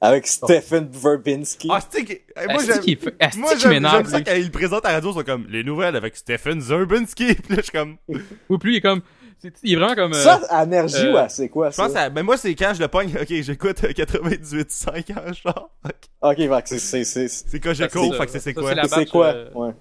Avec 0.00 0.26
Stephen 0.26 0.88
Verbinski. 0.90 1.68
Ah, 1.70 1.80
c'est 1.88 2.04
que. 2.04 2.12
hey, 2.12 2.46
moi, 2.48 2.56
Asti 2.56 2.66
j'aime. 2.72 2.80
qui 2.80 2.98
asti 3.20 3.38
Moi, 3.38 3.52
j'aime 3.56 3.84
ça 4.06 4.20
quand 4.22 4.34
ils 4.34 4.44
le 4.46 4.50
présentent 4.50 4.84
à 4.84 4.88
la 4.88 4.94
radio, 4.96 5.12
sont 5.12 5.22
comme 5.22 5.46
les 5.48 5.62
nouvelles 5.64 5.96
avec 5.96 6.16
Stephen 6.16 6.60
Zerbinski. 6.60 7.34
Puis 7.34 7.50
là, 7.50 7.56
je 7.56 7.62
suis 7.62 7.72
comme. 7.72 7.96
Ou 8.48 8.58
plus, 8.58 8.72
il 8.72 8.76
est 8.76 8.80
comme. 8.80 9.00
c'est- 9.38 9.54
Il 9.62 9.72
est 9.72 9.76
vraiment 9.76 9.94
comme. 9.94 10.12
euh, 10.12 10.22
ça, 10.22 10.40
à 10.50 10.64
énergie 10.64 10.96
euh, 11.06 11.14
ou 11.14 11.16
à 11.16 11.28
c'est 11.28 11.48
quoi 11.48 11.70
Je 11.70 11.76
ça? 11.76 11.86
pense 11.86 11.96
à. 11.96 12.10
Ben, 12.10 12.22
moi, 12.22 12.36
c'est 12.36 12.54
quand 12.54 12.72
je 12.74 12.80
le 12.80 12.88
pogne. 12.88 13.10
Ok, 13.20 13.28
j'écoute 13.28 13.84
euh, 13.84 13.92
98.5 13.92 15.12
en 15.30 15.32
char. 15.32 15.70
Ok. 15.84 15.92
Ok, 16.22 16.36
fait 16.36 16.48
que 16.62 16.68
c'est, 16.68 16.78
c'est, 16.78 17.04
c'est, 17.04 17.28
c'est 17.28 17.48
C'est 17.48 17.60
Cogeco, 17.60 18.12
Ça, 18.12 18.18
fait 18.18 18.26
que 18.26 18.38
c'est 18.38 18.54
quoi? 18.54 18.74
c'est 18.88 19.06
quoi? 19.10 19.26
euh, 19.28 19.50
Ouais. 19.54 19.72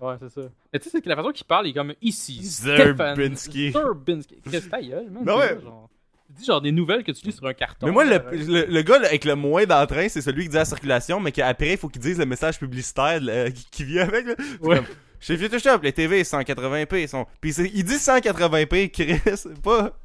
Ouais, 0.00 0.14
c'est 0.20 0.30
ça. 0.30 0.40
Mais 0.72 0.78
tu 0.78 0.84
sais, 0.84 0.90
c'est 0.92 1.00
que 1.02 1.08
la 1.08 1.16
façon 1.16 1.30
qu'il 1.30 1.46
parle, 1.46 1.66
il 1.66 1.70
est 1.70 1.74
comme 1.74 1.94
ici. 2.02 2.38
Zerbinski. 2.42 3.72
Zerbinski. 3.72 4.36
Qu'est-ce 4.50 4.66
que 4.66 4.70
ta 4.70 4.82
gueule, 4.82 5.10
man? 5.10 5.22
C'est 5.26 5.32
ouais. 5.32 5.60
genre. 5.62 5.88
Il 6.28 6.34
dit 6.34 6.44
genre 6.44 6.60
des 6.60 6.72
nouvelles 6.72 7.04
que 7.04 7.12
tu 7.12 7.24
lis 7.24 7.32
sur 7.32 7.46
un 7.46 7.54
carton. 7.54 7.86
Mais 7.86 7.92
moi, 7.92 8.04
le, 8.04 8.16
Euh, 8.16 8.30
le, 8.32 8.64
le 8.66 8.82
gars 8.82 8.98
là, 8.98 9.06
avec 9.08 9.24
le 9.24 9.36
moins 9.36 9.64
d'entrain, 9.64 10.08
c'est 10.08 10.20
celui 10.20 10.42
qui 10.42 10.48
dit 10.50 10.56
la 10.56 10.64
circulation, 10.64 11.20
mais 11.20 11.30
qu'après, 11.32 11.72
il 11.72 11.78
faut 11.78 11.88
qu'il 11.88 12.02
dise 12.02 12.18
le 12.18 12.26
message 12.26 12.58
publicitaire 12.58 13.20
là, 13.22 13.50
qui, 13.50 13.64
qui 13.70 13.84
vient 13.84 14.02
avec. 14.08 14.26
Là. 14.26 14.34
C'est 14.38 14.60
Ouais. 14.60 14.76
comme, 14.76 14.86
Chez 15.20 15.36
Future 15.38 15.60
Shop, 15.60 15.78
les 15.82 15.92
TV 15.92 16.22
180p 16.24 17.02
ils 17.02 17.08
sont. 17.08 17.26
Puis 17.40 17.52
c'est- 17.54 17.70
il 17.72 17.84
dit 17.84 17.98
180p, 17.98 18.90
Chris, 18.90 19.20
c'est 19.36 19.56
pas. 19.62 19.96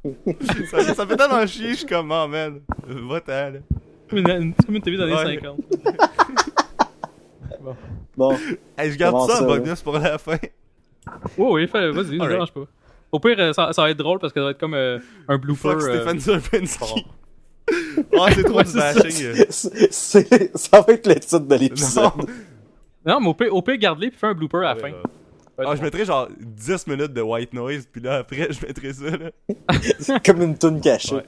ça, 0.70 0.94
ça 0.94 1.06
fait 1.06 1.16
tellement 1.16 1.46
chier, 1.46 1.70
je 1.70 1.74
suis 1.78 1.86
comme, 1.86 2.10
oh 2.12 2.28
man, 2.28 2.60
va-t'en 2.86 3.50
là. 3.50 3.58
Comme 4.08 4.18
une, 4.20 4.30
une, 4.30 4.54
comme 4.54 4.76
une 4.76 4.82
TV 4.82 4.96
des 4.96 5.02
années 5.02 5.14
Ouais. 5.14 5.34
50. 5.34 5.60
Bon. 7.60 7.76
Hey, 8.78 8.90
je 8.92 8.98
garde 8.98 9.28
ça, 9.30 9.36
ça, 9.36 9.44
bonus 9.44 9.80
pour 9.82 9.98
la 9.98 10.18
fin. 10.18 10.36
Oh 11.38 11.54
oui, 11.54 11.66
fais- 11.68 11.90
vas-y, 11.90 12.18
ne 12.18 12.28
dérange 12.28 12.52
pas. 12.52 12.64
Au 13.10 13.20
pire, 13.20 13.36
euh, 13.38 13.52
ça, 13.52 13.72
ça 13.72 13.82
va 13.82 13.90
être 13.90 13.98
drôle 13.98 14.18
parce 14.18 14.32
que 14.32 14.40
ça 14.40 14.44
va 14.44 14.50
être 14.52 14.58
comme 14.60 14.74
euh, 14.74 14.98
un 15.28 15.36
blooper. 15.38 15.72
Fuck 15.72 15.82
euh, 15.82 16.18
Zerbinski. 16.18 17.06
Ah, 18.18 18.26
c'est 18.34 18.42
trop 18.42 18.56
Ouais, 18.58 18.64
du 18.64 18.72
bashing. 18.72 19.34
ça 19.50 20.80
va 20.80 20.92
être 20.92 21.06
le 21.06 21.14
titre 21.14 21.38
de 21.38 21.54
l'épisode. 21.54 22.02
Non. 22.04 22.26
Non, 23.06 23.20
mais 23.20 23.28
au 23.28 23.34
pire, 23.34 23.54
au 23.54 23.62
pire 23.62 23.76
garde-les 23.78 24.10
puis 24.10 24.18
fais 24.18 24.26
un 24.26 24.34
blooper 24.34 24.58
à 24.58 24.74
la 24.74 24.76
fin. 24.76 24.88
Ouais, 24.90 24.94
Ah, 25.66 25.72
je 25.72 25.76
bon. 25.78 25.82
mettrais 25.84 26.04
genre 26.04 26.28
10 26.40 26.86
minutes 26.88 27.12
de 27.12 27.20
white 27.22 27.52
noise, 27.54 27.86
puis 27.90 28.00
là 28.02 28.16
après, 28.16 28.48
je 28.50 28.66
mettrais 28.66 28.92
ça 28.92 29.04
là. 29.16 30.18
Comme 30.24 30.42
une 30.42 30.58
toune 30.58 30.80
cachée. 30.80 31.14
Ouais. 31.14 31.24